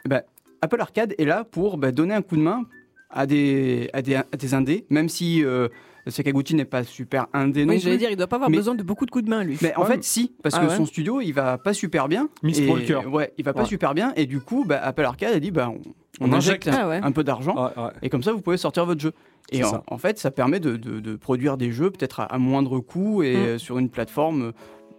eh 0.05 0.09
ben, 0.09 0.21
Apple 0.61 0.79
Arcade 0.79 1.13
est 1.17 1.25
là 1.25 1.43
pour 1.43 1.77
ben, 1.77 1.91
donner 1.91 2.13
un 2.13 2.21
coup 2.21 2.37
de 2.37 2.41
main 2.41 2.63
à 3.09 3.25
des, 3.25 3.89
à 3.91 4.01
des, 4.01 4.15
à 4.15 4.23
des 4.37 4.53
indés, 4.53 4.85
même 4.89 5.09
si 5.09 5.43
euh, 5.43 5.67
Sakaguchi 6.09 6.55
n'est 6.55 6.65
pas 6.65 6.83
super 6.83 7.27
indé 7.33 7.65
non 7.65 7.73
Oui, 7.73 7.79
j'allais 7.79 7.97
dire, 7.97 8.09
il 8.11 8.17
doit 8.17 8.27
pas 8.27 8.35
avoir 8.37 8.49
Mais- 8.49 8.57
besoin 8.57 8.75
de 8.75 8.83
beaucoup 8.83 9.05
de 9.05 9.11
coups 9.11 9.25
de 9.25 9.29
main, 9.29 9.43
lui. 9.43 9.57
Mais 9.61 9.75
en 9.75 9.81
Ouais. 9.81 9.87
fait, 9.87 10.03
si, 10.03 10.33
parce 10.43 10.55
Ah 10.55 10.59
que 10.65 10.65
ouais 10.71 10.75
son 10.75 10.85
studio, 10.85 11.21
il 11.21 11.31
va 11.31 11.57
pas 11.57 11.73
super 11.73 12.07
bien. 12.07 12.29
Miss 12.43 12.59
Et- 12.59 12.67
Walker. 12.69 13.01
Ouais, 13.11 13.33
il 13.37 13.43
va 13.45 13.53
pas 13.53 13.61
Ouais. 13.61 13.67
super 13.67 13.93
bien. 13.93 14.13
Et 14.15 14.25
du 14.25 14.39
coup, 14.39 14.63
bah, 14.65 14.79
Apple 14.83 15.03
Arcade 15.03 15.33
a 15.33 15.39
dit 15.39 15.51
bah, 15.51 15.69
on, 15.69 15.81
on 16.25 16.29
On 16.31 16.33
injecte 16.33 16.69
Ah 16.71 16.87
ouais. 16.87 16.99
un 17.03 17.11
peu 17.11 17.23
d'argent. 17.23 17.55
ouais, 17.55 17.83
ouais. 17.83 17.89
Et 18.01 18.09
comme 18.09 18.23
ça, 18.23 18.31
vous 18.33 18.41
pouvez 18.41 18.57
sortir 18.57 18.85
votre 18.85 19.01
jeu. 19.01 19.13
Et 19.51 19.61
en, 19.63 19.97
fait, 19.97 20.19
ça 20.19 20.29
permet 20.31 20.59
de, 20.59 20.75
de- 20.75 20.99
de 20.99 21.15
produire 21.15 21.55
des 21.57 21.71
jeux 21.71 21.89
peut-être 21.91 22.19
à, 22.19 22.25
à 22.25 22.37
moindre 22.37 22.79
coût 22.79 23.23
et 23.23 23.35
Mm. 23.35 23.39
euh, 23.39 23.57
sur 23.57 23.77
une 23.77 23.89
plateforme. 23.89 24.41
euh, 24.43 24.51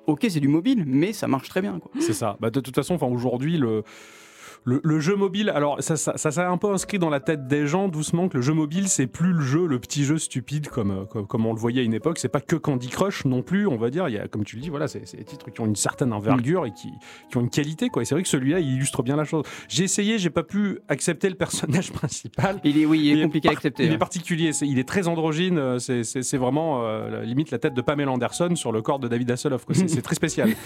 Ok, 0.06 0.24
c'est 0.30 0.40
du 0.40 0.48
mobile, 0.48 0.84
mais 0.86 1.12
ça 1.12 1.26
marche 1.28 1.50
très 1.50 1.60
bien. 1.60 1.80
C'est 2.00 2.14
ça. 2.14 2.38
Bah, 2.40 2.48
de 2.48 2.60
toute 2.60 2.74
façon, 2.74 2.94
enfin, 2.94 3.08
aujourd'hui, 3.08 3.58
le. 3.58 3.82
Le, 4.64 4.80
le 4.84 5.00
jeu 5.00 5.16
mobile, 5.16 5.50
alors 5.50 5.82
ça, 5.82 5.96
ça, 5.96 6.16
ça 6.16 6.30
s'est 6.30 6.40
un 6.42 6.56
peu 6.58 6.68
inscrit 6.70 6.98
dans 6.98 7.08
la 7.10 7.20
tête 7.20 7.46
des 7.46 7.66
gens 7.66 7.88
doucement 7.88 8.28
que 8.28 8.36
le 8.36 8.42
jeu 8.42 8.52
mobile, 8.52 8.88
c'est 8.88 9.06
plus 9.06 9.32
le 9.32 9.40
jeu, 9.40 9.66
le 9.66 9.78
petit 9.78 10.04
jeu 10.04 10.18
stupide 10.18 10.68
comme, 10.68 10.90
euh, 10.90 11.04
comme, 11.04 11.26
comme 11.26 11.46
on 11.46 11.52
le 11.54 11.58
voyait 11.58 11.80
à 11.80 11.84
une 11.84 11.94
époque. 11.94 12.18
C'est 12.18 12.28
pas 12.28 12.40
que 12.40 12.56
Candy 12.56 12.88
Crush 12.88 13.24
non 13.24 13.42
plus, 13.42 13.66
on 13.66 13.76
va 13.76 13.90
dire. 13.90 14.08
Il 14.08 14.14
y 14.14 14.18
a, 14.18 14.28
comme 14.28 14.44
tu 14.44 14.56
le 14.56 14.62
dis, 14.62 14.68
voilà, 14.68 14.88
c'est 14.88 15.00
des 15.16 15.24
titres 15.24 15.50
qui 15.50 15.60
ont 15.60 15.66
une 15.66 15.76
certaine 15.76 16.12
envergure 16.12 16.66
et 16.66 16.72
qui, 16.72 16.90
qui 17.30 17.36
ont 17.36 17.40
une 17.40 17.50
qualité. 17.50 17.88
Quoi. 17.88 18.02
Et 18.02 18.04
c'est 18.04 18.14
vrai 18.14 18.22
que 18.22 18.28
celui-là, 18.28 18.60
il 18.60 18.68
illustre 18.74 19.02
bien 19.02 19.16
la 19.16 19.24
chose. 19.24 19.44
J'ai 19.68 19.84
essayé, 19.84 20.18
j'ai 20.18 20.30
pas 20.30 20.42
pu 20.42 20.78
accepter 20.88 21.28
le 21.28 21.34
personnage 21.36 21.90
principal. 21.92 22.60
Il 22.64 22.78
est, 22.78 22.84
oui, 22.86 23.00
il 23.00 23.08
est 23.08 23.12
Il 23.12 23.18
est 23.20 23.22
compliqué 23.22 23.48
à 23.48 23.52
accepter. 23.52 23.84
Il 23.84 23.92
est 23.92 23.94
hein. 23.94 23.98
particulier, 23.98 24.50
il 24.62 24.78
est 24.78 24.88
très 24.88 25.08
androgyne, 25.08 25.58
euh, 25.58 25.78
c'est- 25.78 26.36
vraiment 26.36 26.82
euh, 26.84 27.10
la- 27.10 27.24
limite 27.24 27.50
la 27.50 27.58
tête 27.58 27.74
de 27.74 27.80
Pamela 27.80 28.10
Anderson 28.12 28.54
sur 28.54 28.70
le 28.72 28.82
corps 28.82 28.98
de 28.98 29.08
David 29.08 29.30
Hasselhoff. 29.30 29.64
C'est 29.72 30.02
très 30.02 30.14
spécial. 30.14 30.50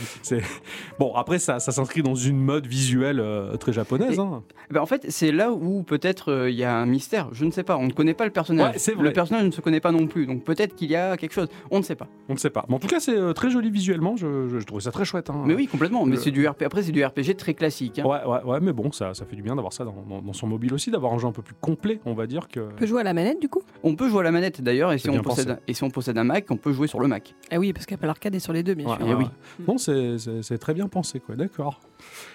Bon, 0.98 1.14
après, 1.14 1.38
ça, 1.38 1.58
ça 1.58 1.72
s'inscrit 1.72 2.02
dans 2.02 2.14
une 2.14 2.38
mode 2.38 2.66
visuelle 2.66 3.20
euh, 3.20 3.56
très 3.56 3.72
japonaise. 3.84 4.18
hein. 4.18 4.42
Ben, 4.70 4.80
en 4.80 4.86
fait, 4.86 5.06
c'est 5.10 5.32
là 5.32 5.52
où 5.52 5.82
peut-être 5.82 6.32
euh, 6.32 6.50
il 6.50 6.56
y 6.56 6.64
a 6.64 6.74
un 6.76 6.86
mystère. 6.86 7.28
Je 7.32 7.44
ne 7.44 7.50
sais 7.50 7.62
pas. 7.62 7.76
On 7.76 7.86
ne 7.86 7.92
connaît 7.92 8.14
pas 8.14 8.24
le 8.24 8.30
personnage. 8.30 8.72
Ouais, 8.72 8.78
c'est 8.78 8.92
vrai. 8.94 9.04
le 9.04 9.12
personnage 9.12 9.44
ne 9.44 9.50
se 9.50 9.60
connaît 9.60 9.80
pas 9.80 9.92
non 9.92 10.06
plus. 10.06 10.26
Donc 10.26 10.44
peut-être 10.44 10.74
qu'il 10.74 10.90
y 10.90 10.96
a 10.96 11.16
quelque 11.16 11.32
chose. 11.32 11.48
On 11.70 11.78
ne 11.78 11.82
sait 11.82 11.94
pas. 11.94 12.08
On 12.28 12.34
ne 12.34 12.38
sait 12.38 12.50
pas. 12.50 12.64
Mais 12.68 12.74
en 12.74 12.78
tout 12.78 12.86
cas, 12.88 13.00
c'est 13.00 13.16
euh, 13.16 13.32
très 13.32 13.50
joli 13.50 13.70
visuellement. 13.70 14.16
Je, 14.16 14.48
je, 14.48 14.58
je 14.60 14.64
trouve 14.66 14.80
ça 14.80 14.90
très 14.90 15.04
chouette. 15.04 15.30
hein. 15.30 15.42
Mais 15.46 15.54
oui, 15.54 15.66
complètement. 15.66 16.04
Mais 16.04 16.16
Le- 16.16 16.22
c'est 16.22 16.30
du 16.30 16.46
RP. 16.46 16.62
Après, 16.62 16.82
c'est 16.82 16.92
du 16.92 17.04
RPG 17.04 17.36
très 17.36 17.54
classique. 17.54 17.98
hein. 17.98 18.04
Ouais, 18.06 18.24
ouais, 18.26 18.42
ouais, 18.44 18.60
mais 18.60 18.72
bon, 18.72 18.92
ça, 18.92 19.14
ça 19.14 19.24
fait 19.24 19.36
du 19.36 19.42
bien 19.42 19.54
d'avoir 19.56 19.72
ça 19.72 19.84
dans, 19.84 19.94
dans- 20.08 20.22
dans 20.22 20.32
son 20.32 20.46
mobile 20.46 20.72
aussi, 20.74 20.90
d'avoir 20.90 21.12
un 21.12 21.18
jeu 21.18 21.26
un 21.26 21.32
peu 21.32 21.42
plus 21.42 21.54
complet, 21.60 22.00
on 22.06 22.14
va 22.14 22.26
dire 22.26 22.48
que. 22.48 22.60
On 22.60 22.76
peut 22.76 22.86
jouer 22.86 23.00
à 23.00 23.04
la 23.04 23.14
manette, 23.14 23.40
du 23.40 23.48
coup? 23.48 23.62
On 23.82 23.94
peut 23.96 24.08
jouer 24.08 24.20
à 24.20 24.24
la 24.24 24.30
manette 24.32 24.62
d'ailleurs. 24.62 24.92
Et, 24.92 24.98
si 24.98 25.10
on 25.10 25.20
possède, 25.22 25.48
pensé. 25.48 25.60
et 25.68 25.74
si 25.74 25.84
on 25.84 25.90
possède 25.90 26.16
un 26.18 26.24
Mac, 26.24 26.46
on 26.50 26.56
peut 26.56 26.72
jouer 26.72 26.86
sur 26.86 27.00
le 27.00 27.08
Mac. 27.08 27.34
Ah 27.50 27.58
oui, 27.58 27.72
parce 27.72 27.86
qu'Apple 27.86 28.06
Arcade 28.08 28.34
est 28.34 28.38
sur 28.40 28.52
les 28.52 28.62
deux, 28.62 28.74
bien 28.74 28.88
Ouais, 28.88 28.96
sûr. 28.96 29.06
ouais, 29.06 29.12
Eh 29.12 29.14
oui. 29.14 29.26
Non, 29.66 29.76
c'est 29.78 30.58
très 30.58 30.74
bien 30.74 30.88
pensé, 30.88 31.20
quoi. 31.20 31.34
D'accord. 31.36 31.80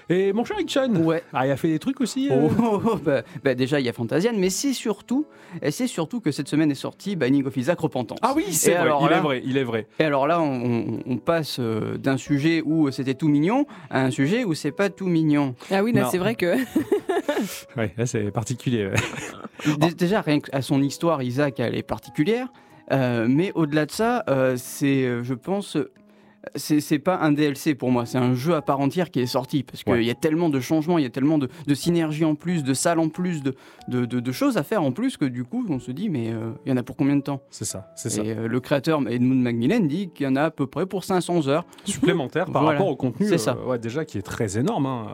Et 0.10 0.32
mon 0.32 0.46
cher 0.46 0.58
Ichan, 0.60 0.90
Ouais. 1.04 1.22
ah, 1.34 1.46
il 1.46 1.52
a 1.52 1.58
fait 1.58 1.68
des 1.68 1.80
trucs 1.80 2.00
aussi. 2.00 2.30
euh, 2.32 2.48
Oh, 2.48 2.52
oh, 2.62 2.82
oh, 2.94 2.96
bah, 2.96 3.24
bah, 3.44 3.56
déjà, 3.56 3.80
il 3.82 3.86
y 3.86 3.90
a 3.90 3.94
Fantasian, 3.94 4.32
mais 4.38 4.50
c'est 4.50 4.72
surtout, 4.72 5.26
c'est 5.70 5.88
surtout 5.88 6.22
que 6.22 6.32
cette 6.32 6.48
semaine 6.48 6.72
est 6.72 6.76
sorti 6.76 7.18
Binding 7.18 7.46
of 7.46 7.58
Isaac 7.58 7.78
Repentance. 7.80 8.18
Ah 8.22 8.32
oui, 8.34 8.46
c'est 8.52 8.72
vrai. 8.72 8.80
alors 8.80 9.02
il 9.04 9.10
là- 9.10 9.18
est 9.18 9.22
vrai. 9.22 9.42
Il 9.46 9.58
est 9.58 9.64
vrai. 9.66 9.86
Et 10.00 10.04
alors 10.06 10.26
là, 10.26 10.40
on, 10.42 11.18
passe 11.18 11.58
euh, 11.60 11.98
d'un 11.98 12.16
sujet 12.16 12.62
où 12.64 12.90
c'était 12.92 13.16
tout 13.16 13.28
mignon 13.28 13.66
à 13.90 14.02
un 14.06 14.12
sujet 14.12 14.46
où 14.46 14.54
c'est 14.54 14.72
pas 14.72 14.90
tout 14.90 15.08
mignon. 15.08 15.56
Ah 15.72 15.84
oui, 15.84 15.92
là, 15.92 16.08
c'est 16.10 16.18
vrai 16.20 16.36
que. 16.36 16.56
Ouais, 17.76 17.94
là, 17.98 18.06
c'est 18.06 18.32
particulier. 18.32 18.88
ouais. 18.88 19.76
Dé- 19.78 19.94
Déjà, 19.94 20.22
rien 20.22 20.40
qu'à 20.40 20.62
son 20.62 20.82
histoire, 20.82 21.22
Isaac, 21.22 21.60
elle 21.60 21.76
est 21.76 21.84
particulière. 21.84 22.48
Euh, 22.92 23.28
mais 23.30 23.52
au-delà 23.54 23.86
de 23.86 23.92
ça, 23.92 24.24
euh, 24.30 24.56
c'est, 24.58 25.24
je 25.24 25.34
pense, 25.34 25.76
euh, 25.76 25.92
c'est 26.56 27.00
pas 27.00 27.18
un 27.20 27.32
DLC 27.32 27.76
pour 27.76 27.92
moi, 27.92 28.06
c'est 28.06 28.18
un 28.18 28.34
jeu 28.34 28.56
à 28.56 28.62
part 28.62 28.80
entière 28.80 29.12
qui 29.12 29.20
est 29.20 29.26
sorti 29.26 29.64
parce 29.64 29.84
qu'il 29.84 29.94
Ouais. 29.94 30.06
y 30.06 30.10
a 30.10 30.16
tellement 30.16 30.50
de 30.50 30.60
changements, 30.60 30.98
il 30.98 31.04
y 31.04 31.08
a 31.08 31.10
tellement 31.10 31.38
de, 31.38 31.50
de 31.66 31.74
synergie 31.74 32.26
en 32.26 32.36
plus, 32.36 32.64
de 32.64 32.74
salles 32.74 33.00
en 33.00 33.10
plus, 33.10 33.44
de, 33.44 33.56
de, 33.88 34.06
de- 34.06 34.20
de 34.20 34.32
choses 34.32 34.58
à 34.58 34.64
faire 34.64 34.84
en 34.84 34.92
plus 34.92 35.18
que 35.18 35.26
du 35.26 35.44
coup, 35.44 35.66
on 35.70 35.80
se 35.80 35.92
dit, 35.92 36.10
mais 36.10 36.32
euh, 36.32 36.52
il 36.66 36.70
y 36.70 36.74
en 36.74 36.78
a 36.78 36.84
pour 36.84 36.96
combien 36.96 37.16
de 37.16 37.22
temps? 37.22 37.42
C'est 37.50 37.66
ça. 37.66 37.92
C'est 37.96 38.10
ça. 38.10 38.24
Et 38.24 38.32
euh, 38.32 38.48
le 38.48 38.60
créateur 38.60 39.00
Edmund 39.10 39.42
Macmillan 39.42 39.80
dit 39.82 40.10
qu'il 40.10 40.26
y 40.26 40.30
en 40.30 40.36
a 40.36 40.44
à 40.44 40.52
peu 40.52 40.68
près 40.68 40.86
pour 40.86 41.04
500 41.04 41.48
heures. 41.48 41.66
supplémentaire 41.86 42.46
par 42.46 42.62
Voilà. 42.64 42.78
rapport 42.78 42.92
au 42.92 42.96
contenu, 42.96 43.28
C'est 43.28 43.36
euh, 43.36 43.38
ça. 43.38 43.58
ouais, 43.66 43.80
déjà 43.80 44.06
qui 44.06 44.18
est 44.18 44.22
très 44.22 44.58
énorme. 44.58 44.86
hein. 44.86 45.08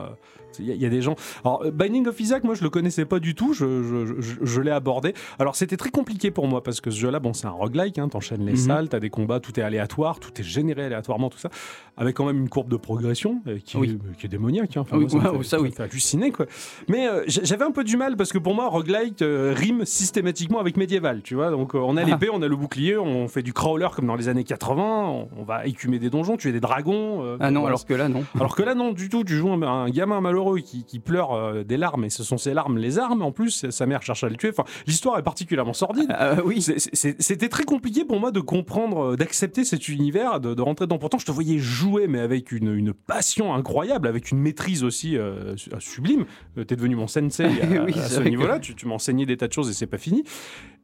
Il 0.60 0.66
y, 0.66 0.72
a- 0.72 0.76
il 0.76 0.82
y 0.82 0.86
a 0.86 0.90
des 0.90 1.02
gens. 1.02 1.16
Alors, 1.44 1.64
euh, 1.66 1.72
Binding 1.72 2.08
of 2.08 2.20
Isaac, 2.20 2.44
moi 2.44 2.56
je 2.56 2.64
le 2.64 2.70
connaissais 2.70 3.06
pas 3.06 3.20
du 3.20 3.36
tout, 3.36 3.54
je, 3.54 3.66
je- 3.84 4.22
je- 4.22 4.36
je 4.42 4.62
l'ai 4.62 4.72
abordé. 4.72 5.14
Alors 5.40 5.56
c'était 5.56 5.78
très 5.78 5.90
compliqué 5.90 6.32
pour 6.32 6.48
moi 6.48 6.64
parce 6.64 6.82
que 6.82 6.92
ce 6.92 7.00
jeu-là, 7.00 7.20
bon, 7.20 7.34
c'est 7.34 7.48
un 7.48 7.52
roguelike, 7.52 7.98
hein, 8.00 8.08
t'enchaînes 8.10 8.46
les 8.46 8.52
Mhm. 8.54 8.58
salles, 8.58 8.90
t'as 8.90 9.00
des 9.00 9.10
combats, 9.10 9.40
tout 9.40 9.60
est 9.60 9.64
aléatoire, 9.64 10.20
tout 10.20 10.32
est 10.40 10.44
généré 10.44 10.84
aléatoirement, 10.86 11.30
tout 11.30 11.38
ça, 11.40 11.50
avec 11.98 12.16
quand 12.16 12.26
même 12.26 12.38
une 12.40 12.50
courbe 12.50 12.70
de 12.70 12.78
progression 12.78 13.42
euh, 13.48 13.58
qui, 13.64 13.78
Oui. 13.78 14.00
est, 14.12 14.18
qui 14.18 14.26
est 14.26 14.30
démoniaque. 14.30 14.78
hein. 14.78 14.82
Enfin, 14.82 14.98
Oui, 14.98 15.08
moi, 15.12 15.12
ça, 15.12 15.18
me 15.18 15.32
ouais, 15.32 15.38
fait, 15.40 15.44
ça, 15.50 15.58
me 15.58 15.64
oui. 15.64 15.74
halluciner 15.78 16.32
quoi. 16.32 16.46
Mais 16.90 17.08
euh, 17.08 17.24
j'avais 17.28 17.66
un 17.66 17.72
peu 17.72 17.84
du 17.84 17.98
mal 17.98 18.16
parce 18.18 18.32
que 18.32 18.38
pour 18.38 18.54
moi, 18.56 18.68
roguelike 18.70 19.22
euh, 19.22 19.54
rime 19.56 19.86
systématiquement 19.86 20.60
avec 20.60 20.78
médiéval, 20.78 21.22
tu 21.24 21.36
vois. 21.36 21.50
Donc 21.52 21.76
on 21.76 21.98
a 21.98 22.02
Ah. 22.02 22.06
l'épée, 22.06 22.30
on 22.32 22.42
a 22.42 22.48
le 22.48 22.56
bouclier, 22.56 22.98
on 22.98 23.28
fait 23.28 23.42
du 23.44 23.54
crawler 23.54 23.88
comme 23.96 24.08
dans 24.08 24.16
les 24.16 24.28
années 24.28 24.44
80, 24.44 24.84
on, 25.08 25.28
on 25.38 25.44
va 25.44 25.66
écumer 25.66 26.00
des 26.00 26.10
donjons, 26.10 26.36
tuer 26.38 26.52
des 26.52 26.60
dragons. 26.60 27.38
Ah 27.40 27.50
non, 27.52 27.62
voilà, 27.62 27.74
alors 27.74 27.86
que 27.86 27.94
là, 27.94 28.10
non. 28.10 28.24
alors 28.36 28.56
que 28.56 28.64
là, 28.64 28.76
non, 28.76 28.92
du 28.92 29.08
tout, 29.10 29.24
tu 29.24 29.36
joues 29.38 29.50
un, 29.52 29.62
un 29.62 29.90
gamin 29.90 30.20
malheureux 30.22 30.43
qui, 30.64 30.84
qui 30.84 31.00
pleure 31.00 31.32
euh, 31.34 31.64
des 31.64 31.78
larmes, 31.78 32.06
et 32.06 32.10
ce 32.10 32.24
sont 32.24 32.38
ses 32.38 32.54
larmes 32.54 32.78
les 32.78 33.00
armes, 33.00 33.22
en 33.22 33.32
plus, 33.32 33.70
sa 33.70 33.86
mère 33.86 34.02
cherche 34.02 34.24
à 34.24 34.30
le 34.30 34.36
tuer. 34.36 34.50
Enfin, 34.50 34.64
l'histoire 34.88 35.18
est 35.18 35.24
particulièrement 35.24 35.74
sordide. 35.74 36.14
Ah, 36.18 36.38
oui, 36.46 36.62
C'était 36.62 37.50
très 37.50 37.64
compliqué 37.64 38.06
pour 38.06 38.20
moi 38.20 38.32
de 38.32 38.40
comprendre, 38.40 39.14
euh, 39.14 39.16
d'accepter 39.16 39.64
cet 39.64 39.88
univers, 39.90 40.40
de, 40.40 40.54
de 40.54 40.62
rentrer 40.62 40.86
dedans. 40.86 40.98
Pourtant, 40.98 41.18
je 41.18 41.26
te 41.26 41.32
voyais 41.32 41.58
jouer, 41.60 42.08
mais 42.08 42.20
avec 42.20 42.52
une, 42.52 42.74
une 42.74 42.94
passion 42.94 43.54
incroyable, 43.54 44.08
avec 44.08 44.32
une 44.32 44.40
maîtrise 44.40 44.84
aussi 44.84 45.18
euh, 45.18 45.56
su- 45.58 45.70
sublime. 45.80 46.26
Euh, 46.58 46.64
T'es 46.64 46.76
devenu 46.76 46.96
mon 46.96 47.08
sensei 47.08 47.46
à, 47.62 47.84
Oui, 47.84 47.94
à 47.96 48.02
c'est 48.04 48.16
ce 48.16 48.20
que- 48.20 48.30
niveau-là. 48.30 48.60
Tu, 48.60 48.76
tu 48.76 48.88
m'as 48.88 48.96
enseigné 48.96 49.26
des 49.26 49.38
tas 49.38 49.48
de 49.48 49.54
choses 49.54 49.70
et 49.70 49.74
c'est 49.74 49.88
pas 49.88 49.98
fini. 49.98 50.24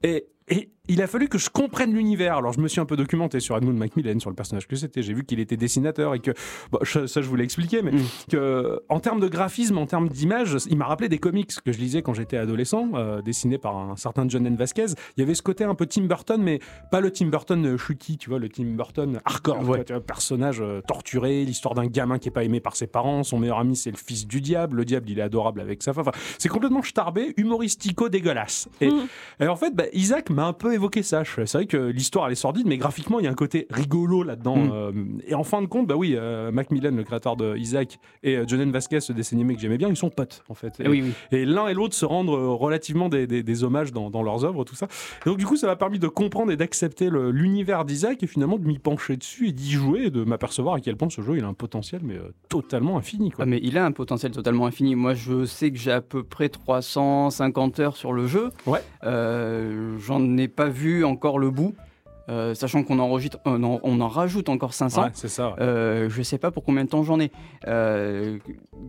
Et, 0.03 0.27
et 0.47 0.71
il 0.89 1.01
a 1.01 1.07
fallu 1.07 1.29
que 1.29 1.37
je 1.37 1.49
comprenne 1.49 1.93
l'univers. 1.93 2.35
Alors, 2.37 2.51
je 2.53 2.59
me 2.59 2.67
suis 2.67 2.81
un 2.81 2.85
peu 2.85 2.97
documenté 2.97 3.39
sur 3.39 3.55
Edmund 3.55 3.77
Macmillan, 3.77 4.19
sur 4.19 4.29
le 4.29 4.35
personnage 4.35 4.67
que 4.67 4.75
c'était. 4.75 5.01
J'ai 5.01 5.13
vu 5.13 5.23
qu'il 5.23 5.39
était 5.39 5.55
dessinateur 5.57 6.13
et 6.15 6.19
que, 6.19 6.31
bon, 6.71 6.79
ça, 6.83 7.05
je 7.21 7.27
vous 7.27 7.35
l'ai 7.35 7.43
expliqué, 7.43 7.81
mais 7.81 7.91
Mm. 7.91 7.99
que, 8.31 8.81
en 8.89 8.99
termes 8.99 9.19
de 9.19 9.27
graphisme, 9.27 9.77
en 9.77 9.85
termes 9.85 10.09
d'image, 10.09 10.57
il 10.69 10.77
m'a 10.77 10.85
rappelé 10.85 11.07
des 11.09 11.17
comics 11.19 11.51
que 11.63 11.71
je 11.71 11.79
lisais 11.79 12.01
quand 12.01 12.13
j'étais 12.13 12.37
adolescent, 12.37 12.89
euh, 12.95 13.21
dessinés 13.21 13.57
par 13.57 13.77
un 13.77 13.95
certain 13.95 14.27
John 14.27 14.45
N. 14.45 14.55
Vasquez. 14.55 14.87
Il 15.17 15.21
y 15.21 15.23
avait 15.23 15.35
ce 15.35 15.41
côté 15.41 15.63
un 15.63 15.75
peu 15.75 15.85
Tim 15.85 16.03
Burton, 16.03 16.41
mais 16.41 16.59
pas 16.91 16.99
le 17.01 17.11
Tim 17.11 17.27
Burton 17.27 17.65
euh, 17.65 17.77
chuki, 17.77 18.17
tu 18.17 18.29
vois, 18.29 18.39
le 18.39 18.49
Tim 18.49 18.65
Burton 18.65 19.19
hardcore, 19.25 19.59
Ouais. 19.61 19.65
quoi, 19.77 19.83
tu 19.83 19.93
vois, 19.93 20.01
personnage 20.01 20.59
euh, 20.61 20.81
torturé, 20.87 21.45
l'histoire 21.45 21.75
d'un 21.75 21.85
gamin 21.85 22.17
qui 22.19 22.29
est 22.29 22.31
pas 22.31 22.43
aimé 22.43 22.59
par 22.59 22.75
ses 22.75 22.87
parents, 22.87 23.23
son 23.23 23.37
meilleur 23.39 23.59
ami 23.59 23.75
c'est 23.75 23.91
le 23.91 23.97
fils 23.97 24.25
du 24.27 24.41
diable, 24.41 24.77
le 24.77 24.85
diable 24.85 25.09
il 25.09 25.19
est 25.19 25.21
adorable 25.21 25.61
avec 25.61 25.83
sa 25.83 25.93
femme. 25.93 26.05
Enfin, 26.07 26.17
c'est 26.37 26.49
complètement 26.49 26.81
starbé, 26.81 27.33
humoristico 27.37 28.09
dégueulasse. 28.09 28.67
Et, 28.81 28.89
Mhm. 28.89 29.07
et 29.41 29.47
en 29.47 29.55
fait, 29.55 29.75
bah, 29.75 29.85
Isaac 29.93 30.29
m'a 30.29 30.45
un 30.45 30.53
peu 30.53 30.73
évoqué 30.79 31.03
ça. 31.03 31.23
C'est 31.25 31.51
vrai 31.53 31.65
que 31.65 31.77
l'histoire 31.77 32.25
elle 32.25 32.31
est 32.31 32.35
sordide, 32.35 32.65
mais 32.67 32.77
graphiquement 32.77 33.19
il 33.19 33.25
y 33.25 33.27
a 33.27 33.31
un 33.31 33.35
côté 33.35 33.67
rigolo 33.69 34.23
là-dedans. 34.23 34.57
Mhm. 34.57 34.71
Euh, 34.73 34.91
et 35.27 35.35
en 35.35 35.43
fin 35.43 35.61
de 35.61 35.67
compte, 35.67 35.87
bah 35.87 35.95
oui, 35.95 36.15
euh, 36.15 36.51
Macmillan, 36.51 36.91
le 36.95 37.03
créateur 37.03 37.35
de 37.35 37.55
Isaac, 37.57 37.99
et 38.23 38.37
euh, 38.37 38.45
John 38.47 38.59
N. 38.61 38.71
Vasquez, 38.71 38.99
ce 39.01 39.13
dessin 39.13 39.35
animé 39.35 39.55
que 39.55 39.61
j'aimais 39.61 39.77
bien, 39.77 39.89
ils 39.89 39.95
sont 39.97 40.09
potes 40.09 40.43
en 40.49 40.53
fait. 40.53 40.79
Et- 40.79 40.87
oui, 40.87 41.03
oui. 41.03 41.11
et 41.37 41.45
l'un 41.45 41.67
et 41.67 41.73
l'autre 41.73 41.93
se 41.95 42.05
rendre 42.05 42.35
euh, 42.35 42.49
relativement 42.53 43.09
des, 43.09 43.27
des- 43.27 43.43
des 43.43 43.63
hommages 43.63 43.91
dans, 43.93 44.09
dans 44.09 44.23
leurs 44.23 44.43
œuvres, 44.45 44.63
tout 44.63 44.75
ça. 44.75 44.87
Et 45.25 45.29
donc 45.29 45.37
du 45.37 45.45
coup, 45.45 45.55
ça 45.57 45.67
m'a 45.67 45.75
permis 45.75 45.99
de 45.99 46.07
comprendre 46.07 46.51
et 46.51 46.57
d'accepter 46.57 47.09
l'univers 47.11 47.85
d'Isaac 47.85 48.23
et 48.23 48.27
finalement 48.27 48.57
de 48.57 48.65
m'y 48.65 48.79
pencher 48.79 49.17
dessus 49.17 49.49
et 49.49 49.51
d'y 49.51 49.71
jouer 49.71 50.05
et 50.05 50.09
de 50.09 50.23
m'apercevoir 50.23 50.75
à 50.75 50.79
quel 50.79 50.95
point 50.95 51.09
ce 51.09 51.21
jeu 51.21 51.37
il 51.37 51.43
a 51.43 51.47
un 51.47 51.53
potentiel 51.53 52.01
mais 52.03 52.15
euh, 52.15 52.31
totalement 52.47 52.97
infini 52.97 53.31
quoi. 53.31 53.43
Ah, 53.43 53.45
mais 53.45 53.59
il 53.63 53.77
a 53.77 53.85
un 53.85 53.91
potentiel 53.91 54.31
totalement 54.31 54.65
infini. 54.65 54.95
Moi, 54.95 55.13
je 55.13 55.45
sais 55.45 55.71
que 55.71 55.77
j'ai 55.77 55.91
à 55.91 56.01
peu 56.01 56.23
près 56.23 56.49
350 56.49 57.79
heures 57.79 57.95
sur 57.97 58.13
le 58.13 58.27
jeu. 58.27 58.49
Ouais. 58.65 58.79
Euh, 59.03 59.97
J'en 59.99 60.37
ai 60.37 60.47
pas 60.47 60.68
vu 60.69 61.03
encore 61.05 61.39
le 61.39 61.49
bout. 61.49 61.75
euh, 62.29 62.53
sachant 62.53 62.83
qu'on 62.83 62.99
enregistre, 62.99 63.39
on 63.45 63.63
en, 63.63 63.79
on 63.81 63.99
en 64.01 64.07
rajoute 64.07 64.49
encore 64.49 64.75
500. 64.75 65.03
Ouais, 65.03 65.09
c'est 65.15 65.27
ça. 65.29 65.49
ouais. 65.49 65.55
Euh, 65.61 66.09
je 66.09 66.21
sais 66.21 66.37
pas 66.37 66.51
pour 66.51 66.63
combien 66.63 66.83
de 66.83 66.89
temps 66.89 67.01
j'en 67.01 67.19
ai. 67.19 67.31
Euh, 67.67 68.37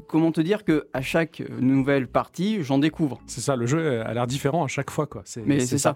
comment 0.08 0.30
te 0.30 0.42
dire 0.42 0.62
que 0.64 0.88
à 0.92 1.00
chaque 1.00 1.42
nouvelle 1.58 2.06
partie, 2.06 2.62
j'en 2.62 2.76
découvre? 2.78 3.18
C'est 3.26 3.40
ça, 3.40 3.56
le 3.56 3.64
jeu 3.66 4.02
a 4.02 4.12
l'air 4.12 4.26
différent 4.26 4.62
à 4.64 4.68
chaque 4.68 4.90
fois. 4.90 5.06
Quoi. 5.06 5.22
Mais 5.46 5.60
c'est 5.60 5.78
ça. 5.78 5.94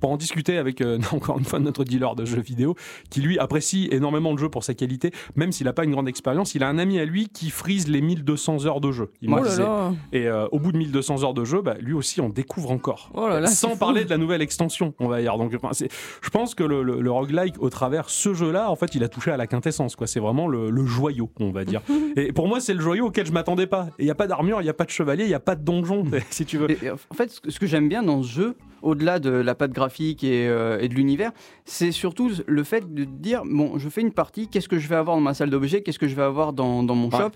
Pour 0.00 0.10
en 0.10 0.16
discuter 0.16 0.58
avec, 0.58 0.80
euh, 0.80 0.98
encore 1.12 1.38
une 1.38 1.44
fois, 1.44 1.58
notre 1.58 1.84
dealer 1.84 2.14
de 2.14 2.24
jeux 2.24 2.40
vidéo, 2.40 2.74
qui 3.10 3.20
lui 3.20 3.38
apprécie 3.38 3.88
énormément 3.90 4.32
le 4.32 4.38
jeu 4.38 4.48
pour 4.48 4.64
sa 4.64 4.74
qualité, 4.74 5.10
même 5.36 5.52
s'il 5.52 5.66
n'a 5.66 5.72
pas 5.72 5.84
une 5.84 5.90
grande 5.92 6.08
expérience, 6.08 6.54
il 6.54 6.62
a 6.62 6.68
un 6.68 6.78
ami 6.78 6.98
à 6.98 7.04
lui 7.04 7.28
qui 7.28 7.50
frise 7.50 7.88
les 7.88 8.00
1200 8.00 8.66
heures 8.66 8.80
de 8.80 8.92
jeu. 8.92 9.10
Il 9.22 9.32
Oh 9.32 9.36
là 9.36 9.42
disait. 9.42 9.62
là. 9.62 9.92
Et 10.12 10.26
euh, 10.28 10.46
au 10.52 10.58
bout 10.58 10.72
de 10.72 10.78
1200 10.78 11.24
heures 11.24 11.34
de 11.34 11.44
jeu, 11.44 11.62
bah, 11.62 11.74
lui 11.80 11.92
aussi 11.94 12.20
on 12.20 12.28
découvre 12.28 12.70
encore. 12.70 13.10
Oh 13.14 13.28
là 13.28 13.46
Sans 13.46 13.70
fou. 13.70 13.76
parler 13.78 14.04
de 14.04 14.10
la 14.10 14.18
nouvelle 14.18 14.42
extension, 14.42 14.94
on 14.98 15.08
va 15.08 15.20
dire. 15.20 15.36
Donc, 15.36 15.52
je 15.52 16.30
pense 16.30 16.54
que 16.54 16.64
le, 16.64 16.82
le, 16.82 17.00
le 17.00 17.10
roguelike, 17.10 17.60
au 17.60 17.70
travers 17.70 18.10
ce 18.10 18.34
jeu-là, 18.34 18.70
en 18.70 18.76
fait, 18.76 18.94
il 18.94 19.04
a 19.04 19.08
touché 19.08 19.30
à 19.30 19.36
la 19.36 19.46
quintessence. 19.46 19.96
Quoi. 19.96 20.06
C'est 20.06 20.20
vraiment 20.20 20.48
le, 20.48 20.70
le 20.70 20.86
joyau, 20.86 21.30
on 21.40 21.50
va 21.50 21.64
dire. 21.64 21.80
Et 22.16 22.32
pour 22.32 22.48
moi, 22.48 22.60
c'est 22.60 22.74
le 22.74 22.80
joyau 22.80 23.06
auquel 23.06 23.26
je 23.26 23.32
m'attendais 23.32 23.66
pas. 23.66 23.88
Il 23.98 24.04
n'y 24.04 24.10
a 24.10 24.14
pas 24.14 24.26
d'armure, 24.26 24.60
il 24.60 24.64
n'y 24.64 24.70
a 24.70 24.74
pas 24.74 24.84
de 24.84 24.90
chevalier, 24.90 25.24
il 25.24 25.28
n'y 25.28 25.34
a 25.34 25.40
pas 25.40 25.56
de 25.56 25.64
donjon, 25.64 26.04
si 26.30 26.44
tu 26.44 26.58
veux. 26.58 26.70
Et- 26.70 26.90
en 26.90 27.14
fait, 27.14 27.30
ce 27.30 27.40
que- 27.40 27.50
ce 27.50 27.58
que 27.58 27.66
j'aime 27.66 27.88
bien 27.88 28.02
dans 28.02 28.22
ce 28.22 28.28
jeu, 28.28 28.56
au-delà 28.82 29.18
de 29.18 29.30
la 29.30 29.54
patte 29.54 29.72
graphique 29.72 29.87
et, 30.24 30.46
euh, 30.48 30.78
et 30.80 30.88
de 30.88 30.94
l'univers, 30.94 31.32
c'est 31.64 31.92
surtout 31.92 32.30
le 32.46 32.64
fait 32.64 32.92
de 32.94 33.04
dire 33.04 33.42
bon, 33.44 33.78
je 33.78 33.88
fais 33.88 34.00
une 34.00 34.12
partie, 34.12 34.48
qu'est-ce 34.48 34.68
que 34.68 34.78
je 34.78 34.88
vais 34.88 34.96
avoir 34.96 35.16
dans 35.16 35.22
ma 35.22 35.34
salle 35.34 35.50
d'objets, 35.50 35.82
qu'est-ce 35.82 35.98
que 35.98 36.08
je 36.08 36.14
vais 36.14 36.22
avoir 36.22 36.52
dans, 36.52 36.82
dans 36.82 36.94
mon 36.94 37.08
Ouais. 37.08 37.18
shop 37.18 37.30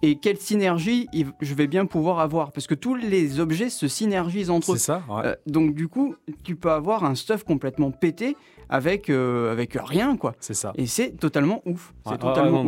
et 0.00 0.14
quelle 0.14 0.36
synergie 0.38 1.08
je 1.40 1.54
vais 1.54 1.66
bien 1.66 1.84
pouvoir 1.84 2.20
avoir. 2.20 2.52
Parce 2.52 2.68
que 2.68 2.74
tous 2.76 2.94
les 2.94 3.40
objets 3.40 3.68
se 3.68 3.88
synergisent 3.88 4.48
entre 4.48 4.72
eux. 4.72 4.76
C'est 4.76 4.84
ça, 4.84 5.02
ouais. 5.08 5.22
Euh, 5.26 5.34
donc 5.46 5.74
du 5.74 5.88
coup, 5.88 6.14
tu 6.44 6.54
peux 6.54 6.70
avoir 6.70 7.04
un 7.04 7.14
stuff 7.16 7.42
complètement 7.42 7.90
pété 7.90 8.36
avec, 8.70 9.08
euh, 9.10 9.50
avec 9.52 9.76
rien, 9.82 10.16
quoi. 10.16 10.34
c'est 10.40 10.54
ça. 10.54 10.72
Et 10.76 10.86
c'est 10.86 11.12
totalement 11.18 11.62
ouf. 11.66 11.92
C'est 12.04 12.12
Ouais, 12.12 12.18
totalement 12.18 12.62
ouf. 12.62 12.64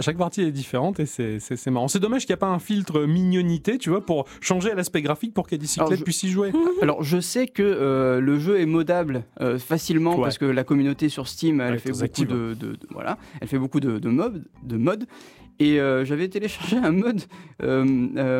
chaque 0.00 0.16
partie 0.18 0.42
est 0.42 0.50
différente 0.52 1.00
et 1.00 1.06
c'est 1.06 1.70
marrant. 1.70 1.88
C'est 1.88 2.00
dommage 2.00 2.22
qu'il 2.26 2.30
n'y 2.32 2.38
a 2.38 2.38
pas 2.38 2.48
un 2.48 2.58
filtre 2.58 3.00
mignonité, 3.02 3.78
tu 3.78 3.90
vois, 3.90 4.04
pour 4.04 4.26
changer 4.40 4.74
l'aspect 4.74 5.02
graphique 5.02 5.34
pour 5.34 5.46
je- 5.96 6.04
puisse 6.04 6.22
y 6.22 6.28
jouer. 6.28 6.52
Alors 6.82 7.02
je 7.02 7.20
sais 7.20 7.46
que 7.46 7.62
euh, 7.62 8.20
le 8.20 8.38
jeu 8.38 8.60
est 8.60 8.66
modable 8.66 9.24
euh, 9.40 9.58
facilement 9.58 10.16
Ouais. 10.16 10.22
parce 10.22 10.38
que 10.38 10.44
la 10.44 10.64
communauté 10.64 11.08
sur 11.08 11.28
Steam 11.28 11.60
elle 11.60 11.78
fait 11.78 11.92
beaucoup 11.92 12.24
de, 12.24 12.54
de- 12.54 12.72
de- 12.72 12.78
voilà 12.90 13.18
elle 13.40 13.48
fait 13.48 13.58
beaucoup 13.58 13.80
de, 13.80 13.98
de 13.98 14.08
de 14.62 14.76
modes 14.76 15.06
et 15.60 15.76
j'avais 16.04 16.28
téléchargé 16.28 16.76
un 16.76 16.92
mode 16.92 17.20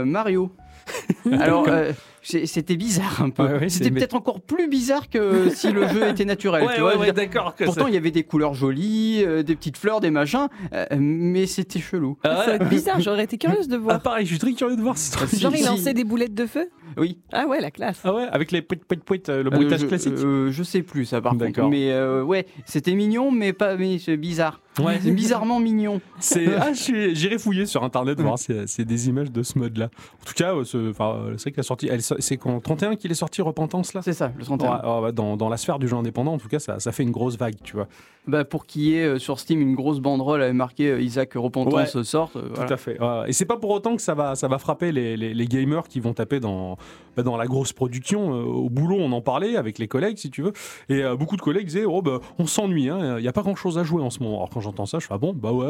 Mario. 0.04 0.50
Alors 1.33 1.66
euh, 1.68 1.92
c'était 2.23 2.76
bizarre 2.76 3.23
un 3.23 3.30
peu. 3.30 3.42
Ouais, 3.45 3.59
ouais, 3.61 3.68
c'était 3.68 3.90
peut-être 3.90 4.14
encore 4.14 4.40
plus 4.40 4.68
bizarre 4.68 5.09
que 5.09 5.49
si 5.50 5.71
le 5.73 5.87
jeu 5.88 6.09
était 6.09 6.25
naturel. 6.25 6.66
tu 6.75 6.80
vois, 6.80 6.97
d'accord. 7.12 7.54
Pourtant 7.64 7.87
il 7.87 7.95
y 7.95 7.97
avait 7.97 8.11
des 8.11 8.25
couleurs 8.25 8.54
jolies, 8.54 9.23
euh, 9.25 9.42
des 9.42 9.54
petites 9.57 9.76
fleurs, 9.78 10.00
des 10.00 10.11
machins, 10.11 10.49
euh, 10.73 10.85
mais 10.99 11.47
c'était 11.47 11.80
chelou. 11.80 12.18
Ah 12.25 12.42
Ça 12.45 12.47
va 12.47 12.54
être 12.57 12.68
bizarre, 12.68 13.00
j'aurais 13.00 13.25
été 13.25 13.38
curieuse 13.38 13.68
de 13.68 13.76
Ah, 13.78 13.78
voir. 13.80 14.02
pareil, 14.02 14.26
je 14.26 14.30
suis 14.30 14.38
très 14.38 14.52
curieux 14.52 14.76
de 14.76 14.83
voir 14.83 14.99
ce 14.99 15.12
truc. 15.12 15.28
Si, 15.30 15.38
Genre, 15.40 15.52
il 15.54 15.62
si. 15.62 15.66
lançait 15.66 15.95
des 15.95 16.04
boulettes 16.04 16.35
de 16.35 16.47
feu? 16.47 16.68
Oui. 16.97 17.18
Ah 17.33 17.47
ouais, 17.47 17.61
la 17.61 17.71
classe. 17.71 18.00
Ah 18.04 18.12
ouais, 18.14 18.26
avec 18.30 18.50
les 18.52 18.62
pouit 18.62 18.76
pouit 18.78 18.97
pouit, 18.99 19.23
le 19.28 19.49
bruitage 19.50 19.87
classique. 19.87 20.14
euh, 20.18 20.50
je 20.50 20.62
sais 20.62 20.83
plus 20.83 21.04
ça 21.04 21.21
par 21.21 21.33
contre. 21.33 21.45
D'accord. 21.45 21.71
Mais 21.71 21.92
euh, 21.92 22.23
ouais, 22.23 22.47
c'était 22.66 22.95
mignon, 22.95 23.30
mais 23.30 23.52
pas, 23.52 23.76
mais 23.76 23.99
c'est 23.99 24.16
bizarre. 24.16 24.61
Ouais. 24.82 24.99
C'est 25.02 25.11
bizarrement 25.11 25.61
mignon. 25.61 26.00
C'est 26.20 26.47
ah, 26.61 26.73
j'irai 26.73 27.38
fouiller 27.38 27.66
sur 27.66 27.82
internet 27.85 28.20
voir 28.20 28.38
si 28.38 28.52
c'est 28.66 28.85
des 28.85 29.08
images 29.08 29.30
de 29.30 29.42
ce 29.42 29.58
mode-là. 29.58 29.87
En 30.23 30.25
tout 30.26 30.35
cas, 30.35 30.52
ce- 30.64 30.90
enfin, 30.90 31.14
euh, 31.16 31.35
c'est 31.37 31.44
vrai 31.44 31.50
que 31.52 31.56
la 31.58 31.62
sortie, 31.62 31.88
c'est 32.20 32.37
qu'en 32.37 32.61
31 32.61 32.97
qu'il 32.97 33.11
est 33.11 33.14
sorti 33.14 33.42
Repentance 33.42 33.94
là? 33.94 34.02
C'est 34.02 34.12
ça, 34.12 34.28
le 34.37 34.40
Ouais, 34.40 34.56
31. 34.58 34.82
ouais, 34.97 35.00
ouais, 35.04 35.12
dans, 35.12 35.37
dans 35.37 35.49
la 35.49 35.56
sphère 35.56 35.78
du 35.78 35.88
jeu 35.88 35.97
indépendant, 35.97 36.32
en 36.35 36.38
tout 36.38 36.49
cas, 36.49 36.58
ça, 36.58 36.78
ça 36.80 36.92
fait 36.92 37.02
une 37.02 37.11
grosse 37.11 37.37
vague, 37.37 37.56
tu 37.62 37.75
vois. 37.76 37.88
Bah, 38.26 38.44
pour 38.44 38.66
qu'il 38.66 38.82
y 38.82 38.94
ait 38.97 39.04
euh, 39.04 39.18
sur 39.18 39.40
Steam 39.40 39.61
une 39.62 39.75
grosse 39.75 40.00
banderole 40.00 40.42
avec 40.42 40.54
marqué 40.54 40.90
euh, 40.90 41.00
Isaac 41.00 41.32
Repentance 41.35 41.94
Ouais. 41.94 42.04
sorte. 42.04 42.37
euh, 42.37 42.50
voilà. 42.50 42.66
Tout 42.66 42.75
à 42.75 42.76
fait. 42.76 43.00
Ouais, 43.00 43.28
et 43.28 43.32
c'est 43.32 43.47
pas 43.47 43.56
pour 43.56 43.70
autant 43.70 43.97
que 43.97 44.02
ça 44.02 44.14
va, 44.14 44.35
ça 44.35 44.49
va 44.49 44.58
frapper 44.58 44.92
les, 44.92 45.16
les- 45.16 45.32
les 45.32 45.47
gamers 45.47 45.88
qui 45.88 45.99
vont 46.00 46.12
taper 46.12 46.38
dans, 46.38 46.76
bah, 47.16 47.23
dans 47.23 47.37
la 47.38 47.47
grosse 47.47 47.73
production. 47.73 48.35
Euh, 48.35 48.42
au 48.42 48.68
boulot, 48.68 48.97
on 48.99 49.12
en 49.12 49.23
parlait 49.23 49.56
avec 49.56 49.78
les 49.78 49.88
collègues, 49.88 50.18
si 50.18 50.30
tu 50.30 50.42
veux. 50.42 50.52
Et 50.90 51.02
euh, 51.04 51.16
beaucoup 51.16 51.37
de 51.37 51.40
collègues 51.42 51.66
disaient 51.66 51.87
oh, 51.87 52.02
bah, 52.02 52.20
on 52.38 52.47
s'ennuie, 52.47 52.88
il 52.90 53.23
n'y 53.23 53.28
a 53.28 53.32
pas 53.32 53.42
grand 53.42 53.56
chose 53.56 53.78
à 53.78 53.82
jouer 53.85 54.02
en 54.02 54.11
ce 54.11 54.23
moment. 54.23 54.37
Alors 54.37 54.50
quand 54.50 54.61
j'entends 54.68 54.87
ça, 54.87 54.98
je 54.98 55.06
fais 55.06 55.14
ah 55.14 55.18
bon, 55.18 55.32
bah 55.32 55.52
ouais, 55.52 55.66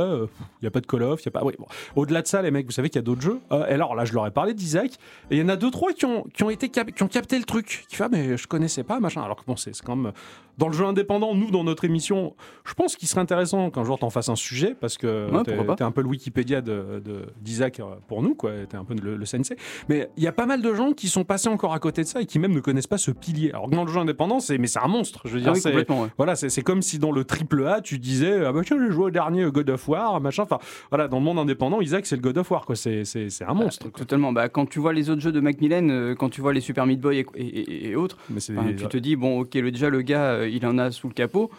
il 0.61 0.63
n'y 0.63 0.69
a 0.69 0.71
pas 0.71 0.81
de 0.81 0.87
Call 0.87 1.03
of, 1.03 1.23
il 1.25 1.29
a 1.29 1.31
pas. 1.31 1.45
ouais, 1.45 1.55
bon. 1.59 1.67
Au-delà 1.97 2.23
de 2.23 2.27
ça, 2.27 2.43
les 2.43 2.51
mecs, 2.51 2.67
vous 2.67 2.73
savez 2.73 2.89
qu'il 2.91 2.99
y 2.99 3.03
a 3.03 3.03
d'autres 3.03 3.23
jeux. 3.23 3.39
Euh, 3.53 3.67
et 3.67 3.73
alors 3.73 3.95
là, 3.95 4.05
je 4.05 4.13
leur 4.15 4.27
ai 4.27 4.31
parlé 4.31 4.55
d'Isaac. 4.55 4.93
Et 5.31 5.37
il 5.37 5.39
y 5.39 5.43
en 5.43 5.49
a 5.49 5.57
deux, 5.57 5.71
trois 5.71 5.93
qui 5.93 6.05
ont, 6.05 6.25
qui 6.35 6.43
ont, 6.43 6.51
été 6.51 6.69
cap- 6.69 6.91
qui 6.93 7.03
ont 7.03 7.09
capté 7.09 7.39
le 7.39 7.45
truc. 7.45 7.85
Qui 7.89 7.97
fait 7.97 8.05
ah, 8.05 8.09
mais 8.11 8.37
je 8.37 8.47
connaissais 8.47 8.83
pas, 8.85 9.01
machin. 9.01 9.23
Alors 9.23 9.37
que 9.37 9.45
bon, 9.47 9.57
c'est 9.57 9.75
c'est 9.75 9.85
quand 9.85 9.97
même. 9.97 10.13
Dans 10.59 10.67
le 10.67 10.75
jeu 10.75 10.85
indépendant, 10.85 11.37
nous, 11.37 11.53
dans 11.53 11.63
notre 11.63 11.85
émission, 11.85 12.35
je 12.65 12.75
pense 12.75 12.97
qu'il 12.97 13.07
serait 13.07 13.21
intéressant 13.21 13.71
qu'un 13.71 13.85
jour 13.85 13.97
t'en 13.97 14.11
fasses 14.11 14.29
un 14.29 14.35
sujet 14.35 14.75
parce 14.81 14.99
que 14.99 15.31
Ouais, 15.31 15.43
t'es 15.77 15.85
un 15.85 15.93
peu 15.93 16.03
le 16.03 16.09
Wikipédia 16.09 16.61
de- 16.61 17.01
de- 17.05 17.27
d'Isaac 17.41 17.79
euh, 17.79 17.85
pour 18.09 18.23
nous, 18.23 18.35
quoi. 18.35 18.51
T'es 18.69 18.77
un 18.77 18.83
peu 18.85 18.95
le, 19.01 19.17
le 19.17 19.25
sensei. 19.25 19.57
Mais 19.89 20.11
il 20.17 20.25
y 20.25 20.27
a 20.27 20.33
pas 20.33 20.47
mal 20.47 20.61
de 20.61 20.75
gens 20.75 20.93
qui 20.93 21.07
sont 21.09 21.23
passés 21.23 21.49
encore 21.49 21.75
à 21.75 21.79
côté 21.79 22.03
de 22.03 22.09
ça 22.09 22.21
et 22.23 22.27
qui 22.27 22.41
même 22.41 22.53
ne 22.53 22.59
connaissent 22.61 22.89
pas 22.89 22.99
ce 22.99 23.13
pilier. 23.13 23.51
Alors 23.53 23.71
que 23.71 23.75
dans 23.77 23.85
le 23.85 23.93
jeu 23.93 24.01
indépendant, 24.01 24.41
c'est 24.41 24.59
mais 24.59 24.67
c'est 24.67 24.81
un 24.81 24.89
monstre. 24.89 25.21
Je 25.27 25.35
veux 25.35 25.41
dire, 25.41 25.53
Ah 25.55 25.61
oui, 25.65 25.73
ouais. 25.89 26.09
voilà, 26.17 26.35
c'est 26.35 26.49
c'est 26.49 26.63
comme 26.63 26.83
si 26.83 26.99
dans 26.99 27.13
le 27.13 27.23
triple 27.25 27.65
A, 27.67 27.81
tu 27.81 27.99
disais 28.01 28.45
ah 28.45 28.51
bah 28.53 28.63
tiens, 28.65 28.79
j'ai 28.89 28.95
joué 28.95 29.05
au 29.07 29.11
dernier 29.11 29.45
God 29.51 29.71
of 29.71 29.89
War, 29.89 30.21
machin. 30.21 30.43
Enfin, 30.43 30.59
voilà, 30.91 31.09
dans 31.09 31.19
le 31.19 31.25
monde 31.25 31.39
indépendant, 31.39 31.81
Isaac, 31.81 32.07
c'est 32.07 32.17
le 32.17 32.23
God 32.23 32.39
of 32.39 32.51
War, 32.51 32.67
quoi. 32.67 32.77
C'est 32.77 33.05
c'est- 33.05 33.31
c'est 33.31 33.45
un 33.45 33.55
monstre. 33.55 33.89
quoi. 33.91 33.99
Totalement. 33.99 34.33
Bah, 34.33 34.49
quand 34.49 34.67
tu 34.69 34.79
vois 34.81 34.93
les 34.93 35.11
autres 35.11 35.21
jeux 35.21 35.33
de 35.33 35.41
Macmillan, 35.41 35.89
euh, 35.91 36.15
quand 36.15 36.29
tu 36.29 36.41
vois 36.41 36.53
les 36.53 36.61
Super 36.61 36.87
Meat 36.87 37.01
Boy 37.01 37.19
et, 37.19 37.27
et- 37.37 37.47
et- 37.47 37.89
et 37.91 37.97
autres, 37.97 38.17
Mais 38.31 38.41
c'est 38.41 38.55
tu 38.77 38.87
te 38.89 38.97
dis, 38.99 39.17
bon, 39.17 39.41
ok, 39.41 39.55
le, 39.55 39.71
déjà 39.71 39.89
le 39.91 40.03
gars, 40.03 40.33
euh, 40.33 40.49
il 40.49 40.65
en 40.67 40.79
a 40.79 40.91
sous 40.91 41.09
le 41.09 41.15
capot. 41.15 41.51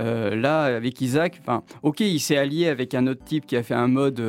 Euh, 0.00 0.34
là, 0.34 0.64
avec 0.64 1.00
Isaac, 1.00 1.40
ok, 1.82 2.00
il 2.00 2.18
s'est 2.18 2.36
allié 2.36 2.68
avec 2.68 2.94
un 2.94 3.06
autre 3.06 3.22
type 3.24 3.46
qui 3.46 3.56
a 3.56 3.62
fait 3.62 3.74
un 3.74 3.86
mode 3.88 4.20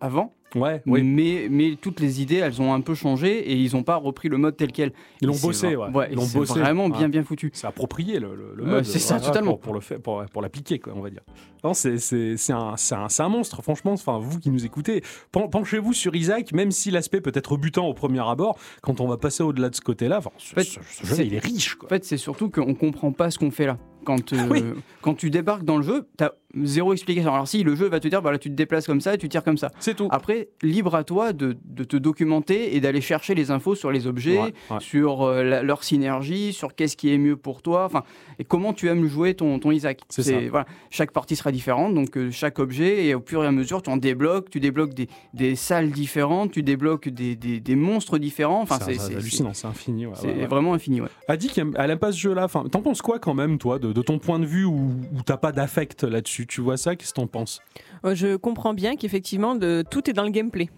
avant, 0.00 0.34
ouais, 0.54 0.82
oui. 0.86 1.02
mais, 1.02 1.48
mais 1.50 1.76
toutes 1.80 2.00
les 2.00 2.22
idées, 2.22 2.36
elles 2.36 2.60
ont 2.62 2.72
un 2.72 2.80
peu 2.80 2.94
changé 2.94 3.38
et 3.50 3.54
ils 3.54 3.74
n'ont 3.74 3.82
pas 3.82 3.96
repris 3.96 4.28
le 4.28 4.38
mode 4.38 4.56
tel 4.56 4.72
quel. 4.72 4.92
Ils 5.20 5.28
l'ont 5.28 5.36
bossé, 5.36 5.76
ouais. 5.76 5.88
Ils 6.10 6.16
l'ont 6.16 6.22
c'est 6.22 6.38
bossé. 6.38 6.58
vraiment 6.60 6.88
bien, 6.88 7.08
bien 7.08 7.22
foutu. 7.22 7.50
c'est 7.52 7.66
approprié 7.66 8.18
le, 8.18 8.34
le, 8.34 8.54
le 8.56 8.64
Ouais, 8.64 8.70
mode, 8.70 8.84
c'est 8.84 8.98
ça, 8.98 9.16
voilà, 9.16 9.26
totalement. 9.28 9.52
pour, 9.52 9.60
pour 9.60 9.74
le 9.74 9.80
fait 9.80 9.98
pour, 9.98 10.24
pour 10.32 10.42
l'appliquer 10.42 10.78
quoi 10.78 10.92
on 10.96 11.00
va 11.00 11.10
dire 11.10 11.22
non 11.64 11.74
c'est 11.74 11.98
c'est 11.98 12.36
c'est 12.36 12.52
un, 12.52 12.76
c'est 12.76 12.94
un, 12.94 13.08
c'est 13.08 13.22
un 13.22 13.28
monstre 13.28 13.62
franchement 13.62 13.92
enfin 13.92 14.18
vous 14.18 14.38
qui 14.38 14.50
nous 14.50 14.64
écoutez 14.64 15.02
pen- 15.32 15.48
penchez-vous 15.50 15.92
sur 15.92 16.14
Isaac 16.14 16.52
même 16.52 16.70
si 16.70 16.90
l'aspect 16.90 17.20
peut 17.20 17.32
être 17.34 17.56
butant 17.56 17.86
au 17.86 17.94
premier 17.94 18.20
abord 18.28 18.58
quand 18.82 19.00
on 19.00 19.08
va 19.08 19.16
passer 19.16 19.42
au-delà 19.42 19.68
de 19.70 19.74
ce 19.74 19.80
côté 19.80 20.08
là 20.08 20.18
enfin 20.18 20.30
ce, 20.38 20.54
fait, 20.54 20.64
ce- 20.64 20.80
ce 21.02 21.06
jeu 21.06 21.14
c'est- 21.14 21.26
il 21.26 21.34
est 21.34 21.38
riche 21.44 21.76
En 21.84 21.88
fait, 21.88 22.04
c'est 22.04 22.16
surtout 22.16 22.50
qu'on 22.50 22.74
comprend 22.74 23.12
pas 23.12 23.30
ce 23.30 23.38
qu'on 23.38 23.50
fait 23.50 23.66
là. 23.66 23.78
Quand, 24.04 24.32
euh, 24.32 24.36
Oui. 24.48 24.62
quand 25.02 25.14
tu 25.14 25.28
débarques 25.28 25.64
dans 25.64 25.76
le 25.76 25.82
jeu, 25.82 26.08
tu 26.16 26.24
as 26.24 26.32
zéro 26.62 26.94
explication. 26.94 27.34
Alors 27.34 27.46
si, 27.46 27.62
le 27.62 27.74
jeu 27.74 27.88
va 27.88 28.00
te 28.00 28.08
dire, 28.08 28.22
voilà, 28.22 28.38
tu 28.38 28.48
te 28.48 28.54
déplaces 28.54 28.86
comme 28.86 29.02
ça 29.02 29.12
et 29.12 29.18
tu 29.18 29.28
tires 29.28 29.44
comme 29.44 29.58
ça. 29.58 29.70
c'est 29.80 29.94
tout 29.94 30.08
Après, 30.10 30.48
libre 30.62 30.94
à 30.94 31.04
toi 31.04 31.34
de, 31.34 31.58
de 31.64 31.84
te 31.84 31.96
documenter 31.96 32.74
et 32.74 32.80
d'aller 32.80 33.02
chercher 33.02 33.34
les 33.34 33.50
infos 33.50 33.74
sur 33.74 33.90
les 33.90 34.06
objets, 34.06 34.38
Ouais, 34.38 34.54
ouais. 34.70 34.76
sur 34.80 35.22
euh, 35.22 35.42
la- 35.42 35.62
leur 35.62 35.84
synergie, 35.84 36.54
sur 36.54 36.74
qu'est-ce 36.74 36.96
qui 36.96 37.12
est 37.12 37.18
mieux 37.18 37.36
pour 37.36 37.60
toi, 37.60 37.84
enfin, 37.84 38.02
et 38.38 38.44
comment 38.44 38.72
tu 38.72 38.88
aimes 38.88 39.06
jouer 39.06 39.34
ton, 39.34 39.58
ton 39.58 39.72
Isaac. 39.72 40.00
C'est 40.08 40.22
ça. 40.22 40.38
Voilà, 40.48 40.64
chaque 40.90 41.10
partie 41.10 41.36
sera 41.36 41.47
différente, 41.52 41.94
donc 41.94 42.16
euh, 42.16 42.30
chaque 42.30 42.58
objet, 42.58 43.06
et 43.06 43.14
au 43.14 43.22
fur 43.24 43.42
et 43.44 43.46
à 43.46 43.50
mesure, 43.52 43.82
tu 43.82 43.90
en 43.90 43.96
débloques, 43.96 44.50
tu 44.50 44.60
débloques 44.60 44.94
des, 44.94 45.08
des 45.34 45.56
salles 45.56 45.90
différentes, 45.90 46.52
tu 46.52 46.62
débloques 46.62 47.08
des, 47.08 47.36
des- 47.36 47.60
des 47.60 47.74
monstres 47.76 48.18
différents. 48.18 48.62
Enfin, 48.62 48.78
c'est 48.84 49.00
hallucinant 49.14 49.54
c'est 49.54 49.66
infini 49.66 50.06
ouais, 50.06 50.12
c'est 50.16 50.28
ouais, 50.28 50.34
ouais. 50.40 50.46
vraiment 50.46 50.74
infini. 50.74 51.00
Ouais. 51.00 51.08
Adi 51.28 51.48
qui 51.48 51.60
aime- 51.60 51.74
elle 51.78 51.90
aime 51.90 51.98
pas 51.98 52.12
ce 52.12 52.18
jeu 52.18 52.34
là 52.34 52.44
enfin 52.44 52.64
t'en 52.70 52.80
penses 52.82 53.02
quoi 53.02 53.18
quand 53.18 53.34
même 53.34 53.58
toi 53.58 53.78
de, 53.78 53.92
de 53.92 54.02
ton 54.02 54.18
point 54.18 54.38
de 54.38 54.46
vue 54.46 54.64
où, 54.64 54.90
où 55.12 55.22
t'as 55.24 55.36
pas 55.36 55.52
d'affect 55.52 56.04
là-dessus? 56.04 56.46
Tu 56.46 56.60
vois 56.60 56.76
ça? 56.76 56.96
Qu'est-ce 56.96 57.10
que 57.12 57.20
t'en 57.20 57.26
penses? 57.26 57.60
Euh, 58.04 58.14
Je 58.14 58.36
comprends 58.36 58.74
bien 58.74 58.96
qu'effectivement, 58.96 59.56
tout 59.90 60.08
est 60.10 60.12
dans 60.12 60.24
le 60.24 60.30
gameplay. 60.30 60.68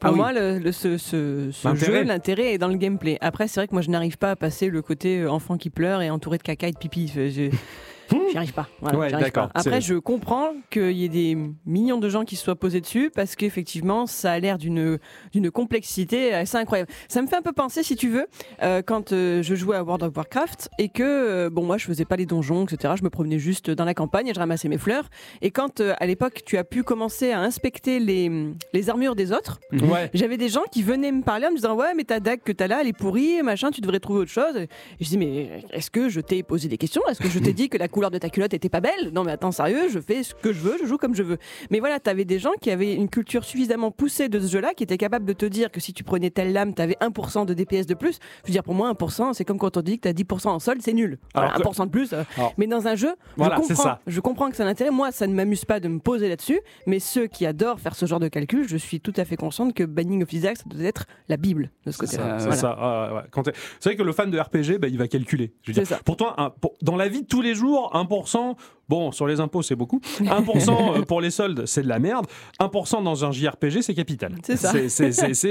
Pour 0.00 0.08
Ah 0.10 0.12
oui. 0.12 0.18
moi, 0.18 0.32
le, 0.32 0.58
le- 0.58 0.72
ce, 0.72 0.98
ce- 0.98 1.50
jeu, 1.74 2.02
l'intérêt 2.02 2.54
est 2.54 2.58
dans 2.58 2.68
le 2.68 2.76
gameplay. 2.76 3.16
Après, 3.20 3.46
c'est 3.48 3.60
vrai 3.60 3.68
que 3.68 3.72
moi, 3.72 3.80
je 3.80 3.90
n'arrive 3.90 4.18
pas 4.18 4.32
à 4.32 4.36
passer 4.36 4.68
le 4.68 4.82
côté 4.82 5.20
euh, 5.20 5.30
enfant 5.30 5.56
qui 5.56 5.70
pleure 5.70 6.02
et 6.02 6.10
entouré 6.10 6.36
de 6.38 6.42
caca 6.42 6.68
et 6.68 6.72
de 6.72 6.76
pipi. 6.78 7.10
Je- 7.14 7.50
J'y 8.30 8.36
arrive 8.36 8.52
pas. 8.52 8.68
Voilà, 8.80 8.98
Ouais, 8.98 9.08
j'y 9.08 9.14
arrive 9.14 9.26
d'accord. 9.26 9.48
pas. 9.50 9.60
Après, 9.60 9.80
je 9.80 9.94
comprends 9.94 10.52
qu'il 10.70 10.92
y 10.92 11.04
ait 11.04 11.08
des 11.08 11.36
millions 11.66 11.98
de 11.98 12.08
gens 12.08 12.24
qui 12.24 12.36
se 12.36 12.44
soient 12.44 12.56
posés 12.56 12.80
dessus 12.80 13.10
parce 13.14 13.36
qu'effectivement, 13.36 14.06
ça 14.06 14.32
a 14.32 14.38
l'air 14.38 14.58
d'une 14.58 14.98
d'une 15.32 15.50
complexité 15.50 16.32
assez 16.34 16.56
incroyable. 16.56 16.90
Ça 17.08 17.20
me 17.22 17.26
fait 17.26 17.36
un 17.36 17.42
peu 17.42 17.52
penser, 17.52 17.82
si 17.82 17.96
tu 17.96 18.08
veux, 18.08 18.26
euh, 18.62 18.82
quand 18.84 19.12
euh, 19.12 19.42
je 19.42 19.54
jouais 19.54 19.76
à 19.76 19.82
World 19.84 20.02
of 20.04 20.16
Warcraft 20.16 20.68
et 20.78 20.88
que, 20.88 21.02
euh, 21.02 21.50
bon, 21.50 21.64
moi, 21.64 21.78
je 21.78 21.84
faisais 21.86 22.04
pas 22.04 22.16
les 22.16 22.26
donjons, 22.26 22.64
etc. 22.64 22.94
Je 22.96 23.04
me 23.04 23.10
promenais 23.10 23.38
juste 23.38 23.70
dans 23.70 23.84
la 23.84 23.94
campagne 23.94 24.28
et 24.28 24.34
je 24.34 24.38
ramassais 24.38 24.68
mes 24.68 24.78
fleurs. 24.78 25.08
Et 25.42 25.50
quand, 25.50 25.80
euh, 25.80 25.94
à 25.98 26.06
l'époque, 26.06 26.42
tu 26.44 26.56
as 26.58 26.64
pu 26.64 26.82
commencer 26.82 27.32
à 27.32 27.40
inspecter 27.40 27.98
les, 28.00 28.30
les 28.72 28.90
armures 28.90 29.14
des 29.14 29.32
autres, 29.32 29.60
ouais 29.72 30.10
j'avais 30.14 30.36
des 30.36 30.48
gens 30.48 30.62
qui 30.70 30.82
venaient 30.82 31.12
me 31.12 31.22
parler 31.22 31.46
en 31.46 31.50
me 31.50 31.56
disant 31.56 31.74
ouais 31.74 31.94
mais 31.94 32.04
ta 32.04 32.20
dague 32.20 32.40
que 32.44 32.52
t'as 32.52 32.66
là 32.66 32.78
elle 32.80 32.88
est 32.88 32.92
pourrie 32.96 33.42
machin 33.42 33.70
tu 33.70 33.80
devrais 33.80 34.00
trouver 34.00 34.20
autre 34.20 34.30
chose 34.30 34.56
et 34.56 34.68
je 35.00 35.08
dis 35.08 35.18
mais 35.18 35.62
est-ce 35.70 35.90
que 35.90 36.08
je 36.08 36.20
t'ai 36.20 36.42
posé 36.42 36.68
des 36.68 36.78
questions? 36.78 37.02
Est-ce 37.08 37.20
que 37.20 37.28
je 37.28 37.38
t'ai 37.38 37.52
dit 37.60 37.68
que 37.68 37.78
la 37.78 37.88
couleur 37.88 38.10
de 38.14 38.18
ta 38.18 38.30
culotte 38.30 38.54
était 38.54 38.68
pas 38.68 38.80
belle. 38.80 39.10
Non 39.12 39.24
mais 39.24 39.32
attends, 39.32 39.52
sérieux, 39.52 39.88
je 39.90 39.98
fais 40.00 40.22
ce 40.22 40.34
que 40.34 40.52
je 40.52 40.60
veux, 40.60 40.76
je 40.80 40.86
joue 40.86 40.96
comme 40.96 41.14
je 41.14 41.22
veux. 41.22 41.38
Mais 41.70 41.80
voilà, 41.80 42.00
t'avais 42.00 42.24
des 42.24 42.38
gens 42.38 42.52
qui 42.60 42.70
avaient 42.70 42.94
une 42.94 43.08
culture 43.08 43.44
suffisamment 43.44 43.90
poussée 43.90 44.28
de 44.28 44.40
ce 44.40 44.50
jeu-là, 44.50 44.72
qui 44.74 44.82
étaient 44.84 44.96
capables 44.98 45.24
de 45.26 45.32
te 45.32 45.44
dire 45.46 45.70
que 45.70 45.80
si 45.80 45.92
tu 45.92 46.04
prenais 46.04 46.30
telle 46.30 46.52
lame, 46.52 46.74
t'avais 46.74 46.96
1% 47.00 47.44
de 47.46 47.54
DPS 47.54 47.86
de 47.86 47.94
plus. 47.94 48.18
Je 48.44 48.48
veux 48.48 48.52
dire, 48.52 48.62
pour 48.62 48.74
moi, 48.74 48.88
1%, 48.92 49.32
c'est 49.34 49.44
comme 49.44 49.58
quand 49.58 49.76
on 49.76 49.82
dit 49.82 49.98
que 49.98 50.08
t'as 50.08 50.12
10% 50.12 50.48
en 50.48 50.58
sol, 50.58 50.78
c'est 50.80 50.92
nul. 50.92 51.18
Alors 51.34 51.52
que- 51.52 51.62
1% 51.62 51.86
de 51.86 51.90
plus. 51.90 52.12
euh, 52.12 52.22
Alors- 52.36 52.54
mais 52.56 52.66
dans 52.66 52.86
un 52.86 52.94
jeu, 52.94 53.14
Voilà, 53.36 53.56
je, 53.56 53.60
comprends, 53.68 53.82
ça. 53.82 54.00
je 54.06 54.20
comprends 54.20 54.50
que 54.50 54.56
c'est 54.56 54.62
un 54.62 54.66
intérêt. 54.68 54.90
Moi, 54.90 55.10
ça 55.12 55.26
ne 55.26 55.34
m'amuse 55.34 55.64
pas 55.64 55.80
de 55.80 55.88
me 55.88 55.98
poser 55.98 56.28
là-dessus. 56.28 56.60
Mais 56.86 56.98
ceux 57.00 57.26
qui 57.26 57.44
adorent 57.46 57.80
faire 57.80 57.94
ce 57.96 58.06
genre 58.06 58.20
de 58.20 58.28
calcul, 58.28 58.66
je 58.68 58.76
suis 58.76 59.00
tout 59.00 59.12
à 59.16 59.24
fait 59.24 59.36
consciente 59.36 59.74
que 59.74 59.82
Banning 59.84 60.22
of 60.22 60.32
Isaac, 60.32 60.56
ça 60.58 60.64
doit 60.66 60.82
être 60.84 61.04
la 61.28 61.36
Bible 61.36 61.70
de 61.86 61.90
ce 61.90 61.98
C'est 61.98 62.06
côté-là. 62.06 62.38
ça, 62.38 62.50
c'est 62.52 62.60
Voilà. 62.60 63.14
ouais, 63.14 63.52
c'est 63.80 63.84
vrai 63.90 63.96
que 63.96 64.02
le 64.02 64.12
fan 64.12 64.30
de 64.30 64.38
RPG, 64.38 64.78
bah, 64.78 64.88
il 64.88 64.98
va 64.98 65.08
calculer. 65.08 65.52
Je 65.62 65.70
veux 65.70 65.74
dire, 65.74 65.82
C'est 65.86 65.94
ça. 65.94 66.00
Pour 66.04 66.16
toi, 66.16 66.34
un- 66.40 66.50
pour- 66.50 66.74
dans 66.82 66.96
la 66.96 67.08
vie 67.08 67.22
de 67.22 67.26
tous 67.26 67.42
les 67.42 67.54
jours, 67.54 67.90
1%, 68.08 68.56
bon, 68.88 69.12
sur 69.12 69.26
les 69.26 69.40
impôts, 69.40 69.62
c'est 69.62 69.76
beaucoup. 69.76 70.00
1% 70.20 70.98
euh, 70.98 71.02
pour 71.02 71.20
les 71.20 71.30
soldes, 71.30 71.66
c'est 71.66 71.82
de 71.82 71.88
la 71.88 71.98
merde. 71.98 72.26
1% 72.60 73.02
dans 73.02 73.24
un 73.24 73.32
JRPG, 73.32 73.82
c'est 73.82 73.94
capital. 73.94 74.34
C'est 74.44 74.56
ça. 74.56 74.72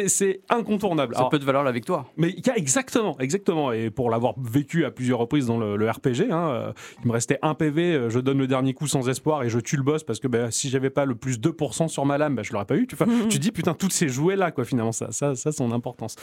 C'est- 0.08 0.42
incontournable. 0.50 1.14
Ça 1.14 1.20
Alors, 1.20 1.30
peut 1.30 1.40
te 1.40 1.46
valoir 1.46 1.64
la 1.64 1.72
victoire. 1.72 2.06
Mais 2.18 2.36
exactement, 2.56 3.18
exactement. 3.20 3.72
Et 3.72 3.90
pour 3.90 4.10
l'avoir 4.10 4.36
vécu 4.40 4.86
à 4.86 4.92
plusieurs 4.92 5.20
reprises 5.20 5.48
dans 5.48 5.58
le, 5.58 5.76
le 5.76 5.90
RPG, 5.90 6.32
hein, 6.32 6.48
euh, 6.50 6.74
il 7.04 7.08
me 7.08 7.14
restait 7.14 7.40
un 7.42 7.54
PV, 7.56 7.94
euh, 7.94 8.10
je 8.10 8.20
donne 8.20 8.38
le 8.38 8.48
dernier 8.48 8.74
coup 8.74 8.88
sans 8.88 9.08
espoir 9.10 9.44
et 9.44 9.50
je 9.50 9.60
tue 9.60 9.78
le 9.78 9.84
boss 9.84 10.04
parce 10.04 10.20
que 10.20 10.28
bah, 10.28 10.52
si 10.52 10.70
j'avais 10.70 10.90
pas 10.90 11.06
le 11.06 11.16
plus 11.16 11.40
2% 11.40 11.88
sur 11.88 12.06
ma 12.06 12.18
lame, 12.18 12.36
bah, 12.36 12.44
je 12.44 12.52
l'aurais 12.54 12.66
pas 12.66 12.76
eu. 12.76 12.88
Tu, 13.30 13.40
dis 13.40 13.52
putain, 13.52 13.74
toutes 13.74 13.94
ces 13.94 14.10
jouets 14.10 14.36
là, 14.36 14.52
quoi, 14.52 14.66
finalement, 14.66 14.92
ça, 14.92 15.12
ça, 15.12 15.36
ça, 15.36 15.50
a 15.50 15.52
son 15.52 15.72
importance. 15.72 16.16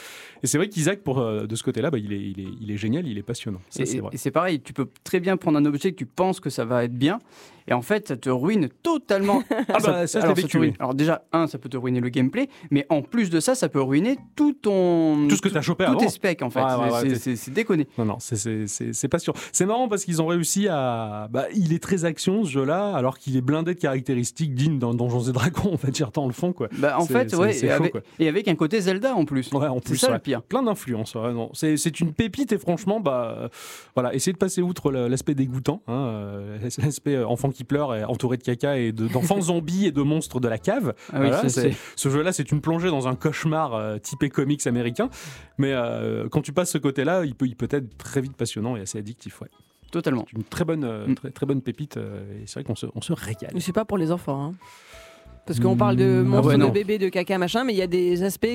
Et 0.43 0.47
c'est 0.47 0.57
vrai 0.57 0.69
qu'Isaac, 0.69 1.01
pour 1.01 1.19
euh, 1.19 1.45
de 1.45 1.55
ce 1.55 1.63
côté-là, 1.63 1.91
bah, 1.91 1.97
il, 1.97 2.13
est, 2.13 2.19
il, 2.19 2.39
est, 2.39 2.47
il 2.61 2.71
est 2.71 2.77
génial, 2.77 3.07
il 3.07 3.17
est 3.17 3.23
passionnant. 3.23 3.61
Ça, 3.69 3.83
Et- 3.83 3.85
c'est 3.85 3.99
vrai. 3.99 4.09
Et 4.13 4.17
c'est 4.17 4.31
pareil, 4.31 4.61
tu 4.61 4.73
peux 4.73 4.87
très 5.03 5.19
bien 5.19 5.37
prendre 5.37 5.57
un 5.57 5.65
objet 5.65 5.91
que 5.91 5.97
tu 5.97 6.05
penses 6.05 6.39
que 6.39 6.49
ça 6.49 6.65
va 6.65 6.83
être 6.83 6.97
bien, 7.01 7.19
et 7.71 7.73
en 7.73 7.81
fait, 7.81 8.07
ça 8.09 8.17
te 8.17 8.29
ruine 8.29 8.67
totalement. 8.83 9.41
Ah 9.73 9.77
bah, 9.83 10.07
ça, 10.07 10.21
alors, 10.21 10.35
te 10.35 10.57
ruine- 10.57 10.73
déjà, 10.95 11.23
un, 11.31 11.47
ça 11.47 11.57
peut 11.57 11.69
te 11.69 11.77
ruiner 11.77 12.01
le 12.01 12.09
gameplay, 12.09 12.49
mais 12.71 12.85
en 12.89 13.01
plus 13.01 13.29
de 13.29 13.39
ça, 13.39 13.55
ça 13.55 13.69
peut 13.69 13.81
ruiner 13.81 14.17
tout 14.35 14.53
ton... 14.53 15.27
Tout 15.29 15.35
ce 15.37 15.41
que 15.41 15.47
t'as 15.49 15.61
chopé 15.61 15.85
Tous 15.85 15.91
avant. 15.91 15.99
tes 15.99 16.09
specs, 16.09 16.41
en 16.41 16.49
fait. 16.49 16.61
Ouais, 16.61 16.75
ouais, 16.75 16.91
ouais, 16.91 17.09
C'est- 17.09 17.15
c'est 17.15 17.35
c'est 17.37 17.51
déconné. 17.51 17.87
Non, 17.97 18.05
non, 18.05 18.15
c'est- 18.19 18.35
c'est 18.35 18.67
c'est- 18.67 18.91
c'est 18.93 19.07
pas 19.07 19.19
sûr. 19.19 19.33
C'est 19.53 19.65
marrant 19.65 19.87
parce 19.87 20.03
qu'ils 20.03 20.21
ont 20.21 20.27
réussi 20.27 20.67
à. 20.67 21.27
Bah, 21.31 21.45
il 21.55 21.71
est 21.73 21.81
très 21.81 22.03
action 22.05 22.43
ce 22.43 22.49
jeu-là, 22.49 22.93
alors 22.95 23.17
qu'il 23.17 23.37
est 23.37 23.41
blindé 23.41 23.73
de 23.73 23.79
caractéristiques 23.79 24.53
dignes 24.55 24.77
d'un 24.79 24.93
Donjons 24.93 25.21
et 25.29 25.31
Dragons, 25.31 25.69
on 25.71 25.75
va 25.75 25.89
dire, 25.89 26.11
dans 26.11 26.27
le 26.27 26.33
fond, 26.33 26.51
quoi. 26.53 26.67
Bah, 26.77 26.97
en 26.99 27.05
C'est- 27.05 27.13
fait, 27.13 27.29
c'est- 27.29 27.35
ouais, 27.37 27.53
c'est 27.53 27.67
et, 27.67 27.69
chaud, 27.69 27.75
avec, 27.75 27.91
quoi. 27.93 28.01
et 28.19 28.27
avec 28.27 28.47
un 28.49 28.55
côté 28.55 28.81
Zelda 28.81 29.15
en 29.15 29.23
plus. 29.25 29.51
Ouais, 29.53 29.67
en 29.67 29.75
C'est 29.75 29.81
plus, 29.85 29.97
ça 29.97 30.07
ouais. 30.07 30.13
le 30.13 30.19
pire. 30.19 30.41
plein 30.41 30.63
d'influences. 30.63 31.15
C'est, 31.53 31.77
c'est 31.77 31.99
une 31.99 32.13
pépite 32.13 32.51
et 32.51 32.57
franchement, 32.57 32.99
bah, 32.99 33.35
euh, 33.37 33.47
voilà, 33.95 34.13
essayez 34.13 34.33
de 34.33 34.37
passer 34.37 34.61
outre 34.61 34.91
l'aspect 34.91 35.35
dégoûtant, 35.35 35.81
hein, 35.87 35.93
euh, 35.93 36.57
l'aspect 36.83 37.15
euh, 37.15 37.27
enfant 37.27 37.49
qui 37.49 37.60
pleure, 37.63 37.95
et 37.95 38.03
entouré 38.03 38.37
de 38.37 38.43
caca 38.43 38.77
et 38.77 38.91
de- 38.91 39.07
d'enfants 39.07 39.41
zombies 39.41 39.85
et 39.87 39.91
de 39.91 40.01
monstres 40.01 40.39
de 40.39 40.47
la 40.47 40.57
cave. 40.57 40.93
Ah 41.13 41.19
oui, 41.21 41.27
Voilà, 41.29 41.49
ce 41.49 42.09
jeu-là, 42.09 42.31
c'est 42.33 42.51
une 42.51 42.61
plongée 42.61 42.89
dans 42.89 43.07
un 43.07 43.15
cauchemar 43.15 43.73
euh, 43.73 43.97
typé 43.97 44.29
comics 44.29 44.65
américain, 44.67 45.09
mais 45.57 45.73
euh, 45.73 46.27
quand 46.29 46.41
tu 46.41 46.53
passes 46.53 46.71
ce 46.71 46.77
côté-là, 46.77 47.23
il 47.25 47.35
peut, 47.35 47.45
il 47.47 47.55
peut 47.55 47.67
être 47.71 47.97
très 47.97 48.21
vite 48.21 48.35
passionnant 48.35 48.75
et 48.75 48.81
assez 48.81 48.97
addictif. 48.97 49.41
Ouais. 49.41 49.47
totalement. 49.91 50.25
C'est 50.31 50.37
une 50.37 50.43
très 50.43 50.63
bonne, 50.65 50.83
euh, 50.85 51.07
Mm. 51.07 51.15
très, 51.15 51.31
très 51.31 51.45
bonne 51.45 51.61
pépite 51.61 51.97
euh, 51.97 52.21
et 52.41 52.43
c'est 52.47 52.55
vrai 52.55 52.63
qu'on 52.63 52.75
se, 52.75 52.85
on 52.95 53.01
se 53.01 53.11
régale. 53.13 53.51
Mais 53.53 53.59
c'est 53.59 53.73
pas 53.73 53.83
pour 53.85 53.97
les 53.97 54.11
enfants. 54.11 54.45
hein. 54.45 54.53
Parce 55.45 55.59
qu'on 55.59 55.75
parle 55.75 55.95
de 55.95 56.05
Mmh, 56.21 56.27
monstres, 56.27 56.55
ouais, 56.55 56.57
de 56.57 56.69
bébés, 56.71 56.97
de 56.99 57.09
caca, 57.09 57.37
machin, 57.37 57.63
mais 57.63 57.73
il 57.73 57.77
y 57.77 57.81
a 57.81 57.87
des 57.87 58.23
aspects 58.23 58.47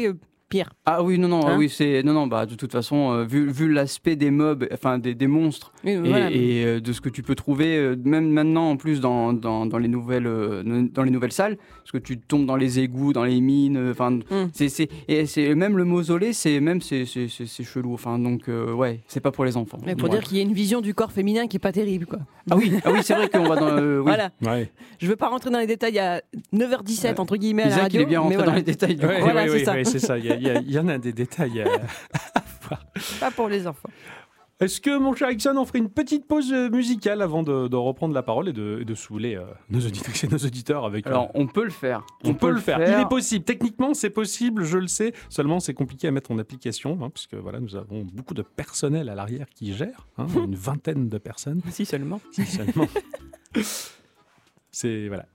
pires. 0.48 0.70
Ah 0.84 1.02
oui, 1.02 1.18
non, 1.18 1.28
non, 1.28 1.46
Hein 1.46 1.56
oui, 1.58 1.68
c'est 1.68 2.02
non, 2.04 2.12
non, 2.12 2.26
bah 2.26 2.46
de 2.46 2.54
toute 2.54 2.72
façon, 2.72 3.12
euh, 3.12 3.24
vu, 3.24 3.50
vu 3.50 3.70
l'aspect 3.72 4.16
des 4.16 4.30
mobs, 4.30 4.66
enfin 4.72 4.98
des, 4.98 5.14
des 5.14 5.26
monstres 5.26 5.72
Oui, 5.84 5.92
et, 5.92 5.96
voilà. 5.98 6.30
et, 6.30 6.64
euh, 6.64 6.80
de 6.80 6.92
ce 6.92 7.00
que 7.00 7.08
tu 7.08 7.22
peux 7.22 7.34
trouver, 7.34 7.76
euh, 7.76 7.96
même 8.04 8.28
maintenant 8.30 8.70
en 8.70 8.76
plus 8.76 9.00
dans, 9.00 9.32
dans, 9.32 9.66
dans 9.66 9.78
les 9.78 9.88
nouvelles 9.88 10.26
euh, 10.26 10.62
dans 10.92 11.02
les 11.02 11.10
nouvelles 11.10 11.32
salles, 11.32 11.56
parce 11.78 11.92
que 11.92 11.98
tu 11.98 12.18
tombes 12.18 12.46
dans 12.46 12.56
les 12.56 12.78
égouts, 12.80 13.12
dans 13.12 13.24
les 13.24 13.40
mines, 13.40 13.90
enfin 13.90 14.10
Mm. 14.10 14.50
c'est 14.52 14.68
c'est 14.68 14.88
et 15.08 15.26
c'est 15.26 15.54
même 15.54 15.76
le 15.76 15.84
mausolée, 15.84 16.32
c'est 16.32 16.60
même 16.60 16.80
c'est 16.80 17.04
c'est 17.06 17.28
c'est- 17.28 17.46
c'est 17.46 17.64
chelou, 17.64 17.94
enfin 17.94 18.18
donc 18.18 18.48
euh, 18.48 18.72
ouais, 18.72 19.00
c'est 19.08 19.20
pas 19.20 19.32
pour 19.32 19.44
les 19.44 19.56
enfants. 19.56 19.78
Mais 19.84 19.94
pour 19.96 20.08
Ouais. 20.08 20.16
dire 20.16 20.22
qu'il 20.24 20.36
y 20.36 20.40
a 20.40 20.42
une 20.44 20.52
vision 20.52 20.80
du 20.80 20.94
corps 20.94 21.12
féminin 21.12 21.46
qui 21.48 21.56
est 21.56 21.60
pas 21.60 21.72
terrible, 21.72 22.06
quoi. 22.06 22.20
ah 22.50 22.56
oui, 22.56 22.72
ah 22.84 22.90
oui, 22.92 23.00
c'est 23.02 23.14
vrai 23.14 23.28
qu'on 23.28 23.44
va 23.48 23.56
dans 23.56 23.66
euh, 23.68 23.98
oui. 23.98 24.04
Voilà. 24.04 24.30
Ouais. 24.42 24.70
Je 24.98 25.06
veux 25.08 25.16
pas 25.16 25.28
rentrer 25.28 25.50
dans 25.50 25.58
les 25.58 25.66
détails. 25.66 25.98
A 25.98 26.22
9h17 26.54 27.20
entre 27.20 27.36
guillemets 27.36 27.64
à 27.64 27.68
la 27.68 27.76
radio. 27.78 28.00
il 28.00 28.02
est 28.02 28.06
bien 28.06 28.18
mais 28.20 28.22
rentré 28.24 28.36
voilà. 28.36 28.50
dans 28.52 28.56
les 28.56 28.62
détails 28.62 28.96
du 28.96 29.04
Ouais, 29.06 29.16
coup. 29.16 29.22
Voilà, 29.22 29.42
ouais, 29.44 29.48
c'est 29.48 29.70
ouais, 29.70 29.84
ça. 29.84 29.90
c'est 29.92 29.98
ça. 29.98 30.18
Il 30.18 30.24
y, 30.26 30.30
a- 30.32 30.35
il 30.36 30.42
y 30.46 30.50
a- 30.50 30.60
il 30.60 30.70
y 30.70 30.78
en 30.78 30.88
a 30.88 30.98
des 30.98 31.12
détails. 31.12 31.60
euh. 31.62 31.78
Pas 33.20 33.30
pour 33.30 33.48
les 33.48 33.66
enfants. 33.66 33.88
Est-ce 34.58 34.80
que 34.80 34.96
mon 34.96 35.14
cher 35.14 35.30
Ixon, 35.30 35.54
on 35.58 35.66
ferait 35.66 35.80
une 35.80 35.90
petite 35.90 36.26
pause 36.26 36.50
euh, 36.50 36.70
musicale 36.70 37.20
avant 37.20 37.42
de, 37.42 37.68
de 37.68 37.76
reprendre 37.76 38.14
la 38.14 38.22
parole 38.22 38.48
et 38.48 38.54
de, 38.54 38.78
et 38.80 38.84
de 38.86 38.94
saouler 38.94 39.36
euh, 39.36 39.44
nos 39.68 39.80
auditeurs 39.80 40.14
et 40.24 40.28
nos 40.32 40.38
auditeurs 40.38 40.84
avec. 40.86 41.06
euh, 41.06 41.10
Alors 41.10 41.30
on 41.34 41.46
peut 41.46 41.62
le 41.64 41.68
faire. 41.70 42.06
on, 42.24 42.32
peut 42.32 42.50
le 42.50 42.58
faire. 42.60 42.80
Il 42.80 43.02
est 43.02 43.06
possible. 43.08 43.44
Techniquement, 43.44 43.92
c'est 43.92 44.08
possible, 44.08 44.64
je 44.64 44.78
le 44.78 44.86
sais. 44.86 45.12
Seulement, 45.28 45.60
c'est 45.60 45.74
compliqué 45.74 46.08
à 46.08 46.10
mettre 46.10 46.30
en 46.30 46.38
application, 46.38 46.98
hein, 47.02 47.10
puisque 47.10 47.34
voilà, 47.34 47.60
nous 47.60 47.76
avons 47.76 48.02
beaucoup 48.14 48.32
de 48.32 48.40
personnel 48.40 49.10
à 49.10 49.14
l'arrière 49.14 49.46
qui 49.54 49.74
gère, 49.74 50.06
hein, 50.16 50.26
une 50.34 50.54
vingtaine 50.54 51.10
de 51.10 51.18
personnes 51.18 51.60
Si 51.70 51.84
seulement. 51.84 52.20
si 52.32 52.46
seulement. 52.46 52.88
c'est 54.70 55.08
voilà. 55.08 55.26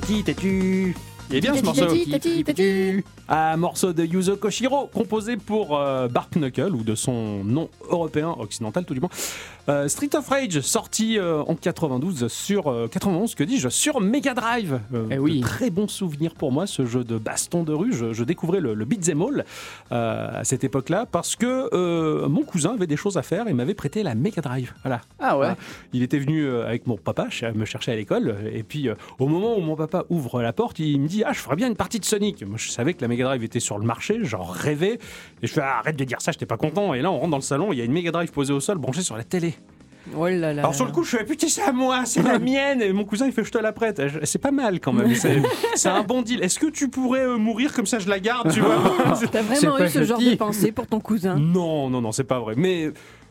Tati, 0.00 0.22
tatu. 0.22 1.15
Il 1.30 1.36
est 1.36 1.40
bien 1.40 1.54
ce 1.56 1.64
morceau. 1.64 1.86
Un 3.28 3.56
morceau 3.56 3.92
de 3.92 4.04
Yuzo 4.04 4.36
Koshiro, 4.36 4.86
composé 4.86 5.36
pour 5.36 5.76
euh, 5.76 6.06
Bark 6.06 6.36
Knuckle, 6.36 6.72
ou 6.72 6.84
de 6.84 6.94
son 6.94 7.42
nom 7.42 7.68
européen, 7.90 8.36
occidental 8.38 8.84
tout 8.84 8.94
du 8.94 9.00
moins. 9.00 9.10
Euh, 9.68 9.88
Street 9.88 10.10
of 10.14 10.28
Rage, 10.28 10.60
sorti 10.60 11.18
euh, 11.18 11.42
en 11.42 11.56
92 11.56 12.28
sur 12.28 12.72
91, 12.88 13.34
que 13.34 13.42
dis-je, 13.42 13.68
sur 13.68 14.00
Mega 14.00 14.34
Drive. 14.34 14.80
Eh 15.10 15.18
oui. 15.18 15.40
Très 15.40 15.70
bon 15.70 15.88
souvenir 15.88 16.34
pour 16.34 16.52
moi, 16.52 16.68
ce 16.68 16.86
jeu 16.86 17.02
de 17.02 17.18
baston 17.18 17.64
de 17.64 17.72
rue. 17.72 17.92
Je, 17.92 18.12
je 18.12 18.22
découvrais 18.22 18.60
le, 18.60 18.74
le 18.74 18.84
beat'em 18.84 19.20
all 19.22 19.44
à 19.90 20.44
cette 20.44 20.62
époque-là 20.62 21.06
parce 21.10 21.34
que 21.34 22.26
mon 22.26 22.42
cousin 22.42 22.74
avait 22.74 22.86
des 22.86 22.96
choses 22.96 23.16
à 23.16 23.22
faire 23.22 23.48
et 23.48 23.52
m'avait 23.52 23.74
prêté 23.74 24.04
la 24.04 24.14
Mega 24.14 24.40
Drive. 24.42 24.72
Voilà. 24.84 25.00
Ah 25.18 25.36
ouais. 25.36 25.48
Il 25.92 26.02
était 26.04 26.18
venu 26.18 26.48
avec 26.48 26.86
mon 26.86 26.96
papa 26.96 27.26
me 27.54 27.64
chercher 27.64 27.92
à 27.92 27.96
l'école 27.96 28.36
et 28.52 28.62
puis 28.62 28.88
au 29.18 29.26
moment 29.26 29.56
où 29.56 29.60
mon 29.60 29.74
papa 29.74 30.04
ouvre 30.10 30.42
la 30.42 30.52
porte, 30.52 30.78
il 30.78 31.00
me 31.00 31.08
dit 31.08 31.15
ah 31.24 31.32
je 31.32 31.38
ferais 31.38 31.56
bien 31.56 31.68
une 31.68 31.76
partie 31.76 32.00
de 32.00 32.04
Sonic. 32.04 32.42
Moi 32.44 32.58
je 32.58 32.70
savais 32.70 32.94
que 32.94 33.00
la 33.02 33.08
Mega 33.08 33.24
Drive 33.24 33.44
était 33.44 33.60
sur 33.60 33.78
le 33.78 33.84
marché, 33.84 34.18
j'en 34.22 34.42
rêvais 34.42 34.98
et 35.42 35.46
je 35.46 35.52
fais 35.52 35.60
ah, 35.62 35.78
arrête 35.78 35.96
de 35.96 36.04
dire 36.04 36.20
ça, 36.20 36.32
j'étais 36.32 36.46
pas 36.46 36.56
content. 36.56 36.94
Et 36.94 37.02
là 37.02 37.10
on 37.10 37.18
rentre 37.18 37.30
dans 37.30 37.36
le 37.36 37.42
salon, 37.42 37.72
il 37.72 37.78
y 37.78 37.82
a 37.82 37.84
une 37.84 37.92
Mega 37.92 38.10
Drive 38.10 38.30
posée 38.32 38.52
au 38.52 38.60
sol, 38.60 38.78
branchée 38.78 39.02
sur 39.02 39.16
la 39.16 39.24
télé. 39.24 39.54
Oh 40.16 40.28
là 40.28 40.52
là. 40.52 40.62
Alors 40.62 40.74
sur 40.74 40.84
le 40.84 40.92
coup 40.92 41.02
je 41.02 41.16
fais 41.16 41.24
putain 41.24 41.48
c'est 41.48 41.62
à 41.62 41.72
moi, 41.72 42.04
c'est 42.04 42.22
la 42.22 42.38
mienne. 42.40 42.80
Et 42.80 42.92
mon 42.92 43.04
cousin 43.04 43.26
il 43.26 43.32
fait 43.32 43.44
je 43.44 43.50
te 43.50 43.58
la 43.58 43.72
prête. 43.72 44.00
C'est 44.24 44.38
pas 44.38 44.52
mal 44.52 44.80
quand 44.80 44.92
même. 44.92 45.12
C'est 45.74 45.88
un 45.88 46.02
bon 46.02 46.22
deal. 46.22 46.42
Est-ce 46.42 46.58
que 46.58 46.66
tu 46.66 46.88
pourrais 46.88 47.26
euh, 47.26 47.36
mourir 47.36 47.72
comme 47.72 47.86
ça 47.86 47.98
je 47.98 48.08
la 48.08 48.20
garde, 48.20 48.52
tu 48.52 48.60
vois? 48.60 48.76
T'as 49.32 49.42
vraiment 49.42 49.78
eu 49.78 49.88
ce 49.88 50.04
genre 50.04 50.18
de 50.18 50.34
pensée 50.36 50.72
pour 50.72 50.86
ton 50.86 51.00
cousin? 51.00 51.36
Non, 51.36 51.90
non, 51.90 52.00
non, 52.00 52.12
c'est 52.12 52.24
pas 52.24 52.38
vrai. 52.38 52.54
Mais. 52.56 52.90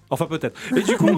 Enfin, 0.10 0.26
peut-être. 0.28 0.60
Et 0.76 0.82
du 0.82 0.96
coup, 0.98 1.10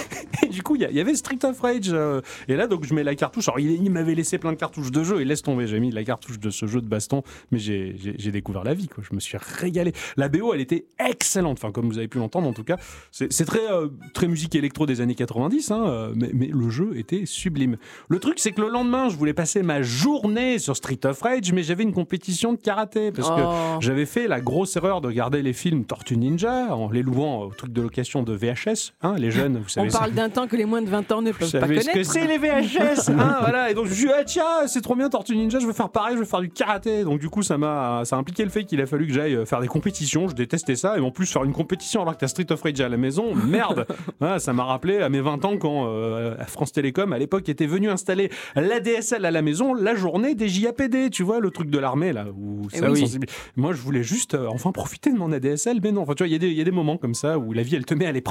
et 0.42 0.46
du 0.48 0.62
coup, 0.62 0.76
il 0.76 0.82
y, 0.82 1.00
avait 1.00 1.14
Street 1.14 1.38
of 1.44 1.60
Rage. 1.60 1.88
euh, 1.88 2.20
et 2.48 2.56
là, 2.56 2.66
donc, 2.66 2.84
je 2.84 2.94
mets 2.94 3.02
la 3.04 3.14
cartouche. 3.14 3.48
Alors, 3.48 3.58
il, 3.60 3.70
il 3.82 3.90
m'avait 3.90 4.14
laissé 4.14 4.38
plein 4.38 4.52
de 4.52 4.56
cartouches 4.56 4.90
de 4.90 5.02
jeu. 5.04 5.20
Et 5.20 5.24
laisse 5.24 5.42
tomber, 5.42 5.66
j'ai 5.66 5.80
mis 5.80 5.90
la 5.90 6.04
cartouche 6.04 6.38
de 6.38 6.50
ce 6.50 6.66
jeu 6.66 6.80
de 6.80 6.86
baston. 6.86 7.22
Mais 7.50 7.58
j'ai 7.58 8.30
découvert 8.30 8.64
la 8.64 8.74
vie, 8.74 8.88
quoi. 8.88 9.02
Je 9.08 9.14
me 9.14 9.20
suis 9.20 9.38
régalé. 9.40 9.92
La 10.16 10.28
BO, 10.28 10.52
elle 10.54 10.60
était 10.60 10.86
excellente. 10.98 11.58
Enfin, 11.62 11.72
comme 11.72 11.86
vous 11.88 11.98
avez 11.98 12.08
pu 12.08 12.18
l'entendre, 12.18 12.46
en 12.48 12.52
tout 12.52 12.64
cas. 12.64 12.76
C'est 13.10 13.32
c'est 13.32 13.44
très, 13.44 13.70
euh, 13.70 13.88
très 14.14 14.28
musique 14.28 14.54
électro 14.54 14.86
des 14.86 15.00
années 15.00 15.14
90, 15.14 15.70
hein, 15.70 15.84
euh, 15.86 16.12
mais, 16.14 16.30
mais 16.32 16.46
le 16.46 16.70
jeu 16.70 16.96
était 16.96 17.26
sublime. 17.26 17.76
Le 18.08 18.18
truc, 18.18 18.38
c'est 18.38 18.52
que 18.52 18.60
le 18.60 18.68
lendemain, 18.68 19.08
je 19.08 19.16
voulais 19.16 19.34
passer 19.34 19.62
ma 19.62 19.82
journée 19.82 20.58
sur 20.58 20.76
Street 20.76 21.00
of 21.04 21.20
Rage, 21.20 21.52
mais 21.52 21.62
j'avais 21.62 21.82
une 21.82 21.92
compétition 21.92 22.52
de 22.52 22.58
karaté. 22.58 23.12
Parce 23.12 23.28
que 23.28 23.34
Oh. 23.46 23.78
j'avais 23.80 24.06
fait 24.06 24.26
la 24.28 24.40
grosse 24.40 24.76
erreur 24.76 25.00
de 25.00 25.10
garder 25.10 25.42
les 25.42 25.52
films 25.52 25.84
Tortue 25.84 26.16
Ninja 26.16 26.74
en 26.74 26.90
les 26.90 27.02
louant 27.02 27.42
au 27.42 27.50
truc 27.50 27.72
de 27.72 27.82
location 27.82 28.22
de 28.22 28.32
VHS. 28.36 28.92
Hein, 29.02 29.14
les 29.18 29.30
jeunes, 29.30 29.58
vous 29.58 29.68
savez 29.68 29.88
On 29.88 29.92
parle 29.98 30.12
d'un 30.12 30.28
temps 30.28 30.46
que 30.46 30.56
les 30.56 30.64
moins 30.64 30.82
de 30.82 30.88
20 30.88 31.12
ans 31.12 31.22
ne 31.22 31.30
vous 31.32 31.38
peuvent 31.38 31.50
pas 31.52 31.60
savez 31.60 31.80
ce 31.80 31.86
que 31.86 31.92
connaître. 31.92 32.12
c'est 32.12 32.26
les 32.26 32.38
VHS 32.38 33.10
hein, 33.10 33.36
voilà. 33.40 33.70
Et 33.70 33.74
donc 33.74 33.86
je 33.86 33.90
me 33.90 33.94
suis 33.94 34.06
dit, 34.06 34.12
ah, 34.16 34.24
tiens, 34.24 34.66
c'est 34.66 34.80
trop 34.80 34.94
bien 34.96 35.08
Tortue 35.08 35.36
Ninja, 35.36 35.58
je 35.58 35.66
veux 35.66 35.72
faire 35.72 35.90
pareil, 35.90 36.14
je 36.14 36.20
veux 36.20 36.24
faire 36.26 36.40
du 36.40 36.48
karaté. 36.50 37.04
Donc 37.04 37.18
du 37.20 37.28
coup, 37.28 37.42
ça 37.42 37.58
m'a 37.58 38.02
ça 38.04 38.16
a 38.16 38.18
impliqué 38.18 38.44
le 38.44 38.50
fait 38.50 38.64
qu'il 38.64 38.80
a 38.80 38.86
fallu 38.86 39.06
que 39.06 39.12
j'aille 39.12 39.44
faire 39.46 39.60
des 39.60 39.68
compétitions. 39.68 40.28
Je 40.28 40.34
détestais 40.34 40.76
ça. 40.76 40.96
Et 40.98 41.00
en 41.00 41.10
plus, 41.10 41.26
faire 41.32 41.44
une 41.44 41.52
compétition 41.52 42.02
alors 42.02 42.14
que 42.14 42.20
t'as 42.20 42.28
Street 42.28 42.50
of 42.50 42.62
Rage 42.62 42.80
à 42.80 42.88
la 42.88 42.96
maison, 42.96 43.34
merde 43.34 43.86
Voilà, 44.20 44.38
Ça 44.46 44.52
m'a 44.52 44.64
rappelé 44.64 44.98
à 44.98 45.08
mes 45.08 45.20
20 45.20 45.44
ans 45.44 45.56
quand 45.58 45.86
euh, 45.88 46.34
France 46.46 46.72
Télécom, 46.72 47.12
à 47.12 47.18
l'époque, 47.18 47.48
était 47.48 47.66
venu 47.66 47.88
installer 47.90 48.30
l'ADSL 48.54 49.24
à 49.24 49.30
la 49.30 49.42
maison 49.42 49.74
la 49.74 49.94
journée 49.94 50.34
des 50.34 50.48
JAPD. 50.48 51.10
Tu 51.10 51.22
vois, 51.22 51.40
le 51.40 51.50
truc 51.50 51.70
de 51.70 51.78
l'armée, 51.78 52.12
là. 52.12 52.26
Où 52.36 52.62
Eh 52.72 52.78
ça 52.78 52.90
oui. 52.90 53.00
sensibilis- 53.02 53.30
Moi, 53.56 53.72
je 53.72 53.80
voulais 53.80 54.02
juste 54.02 54.34
euh, 54.34 54.46
enfin 54.48 54.72
profiter 54.72 55.12
de 55.12 55.16
mon 55.18 55.32
ADSL, 55.32 55.78
mais 55.82 55.92
non. 55.92 56.02
Enfin, 56.02 56.14
tu 56.14 56.22
vois, 56.22 56.28
il 56.28 56.32
y, 56.32 56.36
a 56.36 56.38
des- 56.38 56.48
il 56.48 56.54
y 56.56 56.60
a 56.60 56.64
des 56.64 56.70
moments 56.70 56.96
comme 56.96 57.14
ça 57.14 57.38
où 57.38 57.52
la 57.52 57.62
vie, 57.62 57.76
elle 57.76 57.84
te 57.86 57.94
met 57.94 58.06
à 58.06 58.12
l'épreuve. 58.12 58.25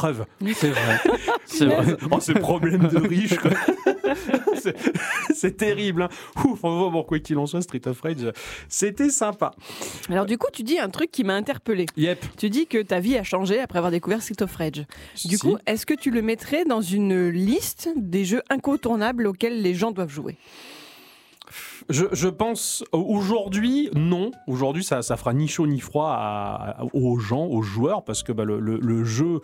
C'est 0.56 0.70
vrai. 0.70 1.00
C'est 1.46 1.66
vrai. 1.66 1.96
Oh, 2.12 2.20
ce 2.20 2.32
problème 2.34 2.88
de 2.88 2.98
riche, 3.08 3.38
quoi. 3.38 3.52
C'est- 5.34 5.58
terrible. 5.58 6.04
Hein. 6.04 6.10
Ouf, 6.44 6.64
enfin, 6.64 6.90
bon, 6.92 7.04
quoi 7.04 7.20
qu'il 7.20 7.38
en 7.38 7.46
soit, 7.46 7.62
Street 7.62 7.82
of 7.86 8.02
Rage, 8.02 8.32
c'était 8.68 9.10
sympa. 9.10 9.52
Alors 10.10 10.26
du 10.26 10.38
coup, 10.38 10.48
tu 10.52 10.64
dis 10.64 10.80
un 10.80 10.90
truc 10.90 11.12
qui 11.12 11.24
m'a 11.24 11.36
interpellé. 11.36 11.86
Yep. 11.98 12.26
Tu 12.38 12.50
dis 12.50 12.66
que 12.68 12.82
ta 12.82 13.00
vie 13.00 13.18
a 13.18 13.24
changé 13.24 13.60
après 13.60 13.78
avoir 13.78 13.92
découvert 13.92 14.22
Street 14.22 14.42
of 14.42 14.56
Rage. 14.56 14.84
Du 15.26 15.36
Si. 15.36 15.38
coup, 15.38 15.58
est-ce 15.66 15.86
que 15.86 15.94
tu 15.94 16.12
le 16.12 16.22
mettrais 16.22 16.66
dans 16.66 16.82
une 16.82 17.30
liste 17.30 17.90
des 17.96 18.26
jeux 18.26 18.42
incontournables 18.50 19.28
auxquels 19.28 19.62
les 19.62 19.74
gens 19.76 19.92
doivent 19.92 20.10
jouer? 20.10 20.38
Je, 21.90 22.28
pense 22.28 22.84
aujourd'hui, 22.92 23.90
non. 23.94 24.32
Aujourd'hui, 24.48 24.84
ça, 24.84 25.02
ça 25.02 25.18
fera 25.18 25.34
ni 25.34 25.48
chaud 25.48 25.68
ni 25.68 25.80
froid 25.80 26.76
aux 26.94 27.18
gens, 27.20 27.46
aux 27.46 27.62
joueurs, 27.62 28.04
parce 28.04 28.24
que 28.24 28.32
bah, 28.32 28.44
le, 28.44 29.04
jeu, 29.04 29.42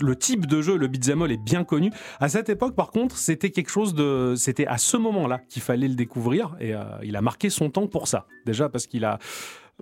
le 0.00 0.16
type 0.16 0.46
de 0.46 0.60
jeu, 0.60 0.76
le 0.76 0.88
beat'em 0.88 1.22
est 1.30 1.36
bien 1.36 1.64
connu. 1.64 1.92
À 2.20 2.28
cette 2.28 2.48
époque, 2.48 2.74
par 2.74 2.90
contre, 2.90 3.16
c'était 3.16 3.50
quelque 3.50 3.70
chose 3.70 3.94
de, 3.94 4.34
c'était 4.36 4.66
à 4.66 4.78
ce 4.78 4.96
moment-là 4.96 5.40
qu'il 5.48 5.62
fallait 5.62 5.88
le 5.88 5.94
découvrir, 5.94 6.56
et 6.60 6.74
euh, 6.74 6.82
il 7.02 7.16
a 7.16 7.22
marqué 7.22 7.48
son 7.50 7.70
temps 7.70 7.86
pour 7.86 8.08
ça. 8.08 8.26
Déjà 8.44 8.68
parce 8.68 8.86
qu'il 8.86 9.04
a 9.04 9.18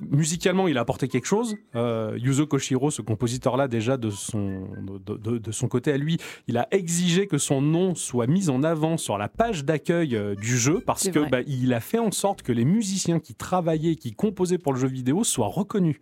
Musicalement, 0.01 0.69
il 0.69 0.79
a 0.79 0.81
apporté 0.81 1.07
quelque 1.07 1.27
chose. 1.27 1.57
Euh, 1.77 2.17
Yuzo 2.19 2.47
Koshiro, 2.47 2.91
ce 2.91 3.03
compositeur-là, 3.03 3.69
déjà 3.69 3.99
de 3.99 4.09
son, 4.09 4.67
de, 5.05 5.17
de- 5.17 5.39
de 5.39 5.53
son 5.53 5.69
côté 5.69 5.93
à 5.93 5.99
lui, 5.99 6.17
il 6.49 6.57
a 6.57 6.67
exigé 6.71 7.27
que 7.27 7.37
son 7.37 7.61
nom 7.61 7.95
soit 7.95 8.27
mis 8.27 8.49
en 8.49 8.63
avant 8.63 8.97
sur 8.97 9.19
la 9.19 9.29
page 9.29 9.65
d'accueil 9.67 10.17
euh, 10.17 10.35
du 10.35 10.57
jeu 10.57 10.81
parce 10.85 11.09
que 11.11 11.29
bah, 11.29 11.41
il 11.47 11.75
a 11.75 11.81
fait 11.81 11.99
en 11.99 12.11
sorte 12.11 12.41
que 12.43 12.53
les 12.53 12.65
musiciens 12.65 13.21
qui 13.21 13.35
travaillaient, 13.35 13.97
qui 13.97 14.13
composaient 14.13 14.57
pour 14.59 14.73
le 14.73 14.79
jeu 14.81 14.89
vidéo 14.89 15.25
soient 15.25 15.47
reconnus. 15.47 15.97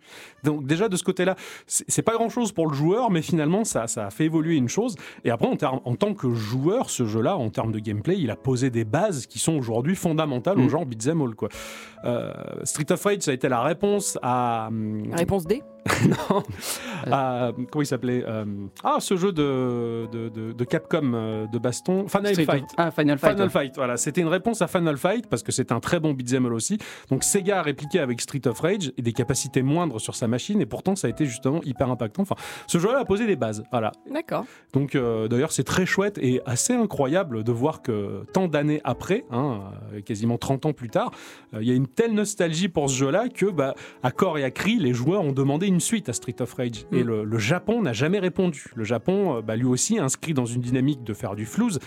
Donc 0.45 0.65
déjà 0.65 0.87
de 0.87 0.95
ce 0.95 1.03
côté-là, 1.03 1.35
c'est 1.67 2.01
pas 2.01 2.13
grand-chose 2.13 2.53
pour 2.53 2.67
le 2.67 2.73
joueur, 2.73 3.11
mais 3.11 3.21
finalement 3.21 3.65
ça, 3.65 3.87
ça 3.87 4.07
a 4.07 4.09
fait 4.09 4.25
évoluer 4.25 4.55
une 4.55 4.69
chose. 4.69 4.95
Et 5.25 5.29
après, 5.31 5.47
en, 5.47 5.95
tant 5.95 6.13
que 6.13 6.33
joueur, 6.33 6.89
ce 6.89 7.05
jeu-là, 7.05 7.35
en 7.35 7.49
termes 7.49 7.73
de 7.73 7.79
gameplay, 7.79 8.17
il 8.17 8.31
a 8.31 8.37
posé 8.37 8.69
des 8.69 8.85
bases 8.85 9.25
qui 9.27 9.37
sont 9.39 9.53
aujourd'hui 9.57 9.95
fondamentales 9.97 10.59
au 10.59 10.63
Mm. 10.63 10.69
genre 10.69 10.85
beat'em 10.85 11.21
all. 11.21 11.35
Quoi. 11.35 11.49
Euh, 12.05 12.31
Street 12.63 12.89
of 12.91 13.03
Rage, 13.03 13.19
ça 13.21 13.31
a 13.31 13.33
été 13.33 13.49
la 13.49 13.59
réponse 13.81 14.17
à... 14.21 14.67
hum, 14.67 15.11
Réponse 15.13 15.45
D 15.45 15.63
non. 16.29 16.43
à- 17.11 17.51
comment 17.71 17.81
il 17.81 17.85
s'appelait 17.85 18.23
euh, 18.27 18.45
Ah, 18.83 18.97
ce 18.99 19.15
jeu 19.17 19.31
de, 19.31 20.07
de, 20.11 20.29
de- 20.29 20.51
de 20.51 20.63
Capcom 20.63 21.11
euh, 21.13 21.47
de 21.47 21.57
baston, 21.59 22.07
Final 22.07 22.33
Street 22.33 22.43
of- 22.43 22.49
Fight. 22.55 22.65
Ah, 22.77 22.91
Final 22.91 23.17
Fight. 23.17 23.31
Final 23.31 23.47
ouais. 23.47 23.49
Fight, 23.51 23.75
voilà, 23.75 23.97
c'était 23.97 24.21
une 24.21 24.27
réponse 24.27 24.61
à 24.61 24.67
Final 24.67 24.97
Fight 24.97 25.27
parce 25.27 25.43
que 25.43 25.51
c'est 25.51 25.71
un 25.71 25.79
très 25.79 25.99
bon 25.99 26.13
beat'em 26.13 26.45
all 26.45 26.53
aussi. 26.53 26.77
Donc 27.09 27.23
Sega 27.23 27.59
a 27.59 27.61
répliqué 27.61 27.99
avec 27.99 28.21
Street 28.21 28.41
of 28.47 28.59
Rage 28.59 28.91
et 28.97 29.01
des 29.01 29.13
capacités 29.13 29.61
moindres 29.63 29.99
sur 29.99 30.15
sa 30.15 30.27
machine 30.27 30.61
et 30.61 30.65
pourtant 30.65 30.95
ça 30.95 31.07
a 31.07 31.09
été 31.09 31.25
justement 31.25 31.61
hyper 31.63 31.89
impactant. 31.89 32.21
Enfin, 32.23 32.35
ce 32.67 32.77
jeu-là 32.77 32.99
a 32.99 33.05
posé 33.05 33.25
des 33.27 33.35
bases, 33.35 33.63
voilà. 33.71 33.91
D'accord. 34.11 34.45
Donc 34.73 34.95
euh, 34.95 35.27
d'ailleurs 35.27 35.51
c'est 35.51 35.63
très 35.63 35.85
chouette 35.85 36.17
et 36.21 36.41
assez 36.45 36.73
incroyable 36.73 37.43
de 37.43 37.51
voir 37.51 37.81
que 37.81 38.23
tant 38.33 38.47
d'années 38.47 38.81
après, 38.83 39.25
hein, 39.31 39.61
euh, 39.93 40.01
quasiment 40.01 40.37
30 40.37 40.65
ans 40.67 40.73
plus 40.73 40.89
tard, 40.89 41.11
euh, 41.53 41.59
il 41.61 41.67
y 41.67 41.71
a 41.71 41.75
une 41.75 41.87
telle 41.87 42.13
nostalgie 42.13 42.67
pour 42.69 42.89
ce 42.89 42.95
jeu-là 42.95 43.27
que 43.29 43.45
bah, 43.47 43.73
à 44.03 44.11
corps 44.11 44.37
et 44.37 44.43
à 44.43 44.51
cri, 44.51 44.77
les 44.77 44.93
joueurs 44.93 45.21
ont 45.21 45.31
demandé 45.31 45.67
une 45.71 45.79
suite 45.79 46.09
à 46.09 46.13
Street 46.13 46.35
of 46.41 46.53
Rage. 46.53 46.85
Et 46.91 47.03
Mm. 47.03 47.07
le, 47.07 47.23
le 47.23 47.37
Japon 47.37 47.81
n'a 47.81 47.93
jamais 47.93 48.19
répondu. 48.19 48.65
Le 48.75 48.83
Japon, 48.83 49.37
euh, 49.37 49.41
bah, 49.41 49.55
lui 49.55 49.65
aussi, 49.65 49.97
inscrit 49.99 50.33
dans 50.33 50.45
une 50.45 50.61
dynamique 50.61 51.03
de 51.03 51.13
faire 51.13 51.35
du 51.35 51.45
flouze. 51.45 51.79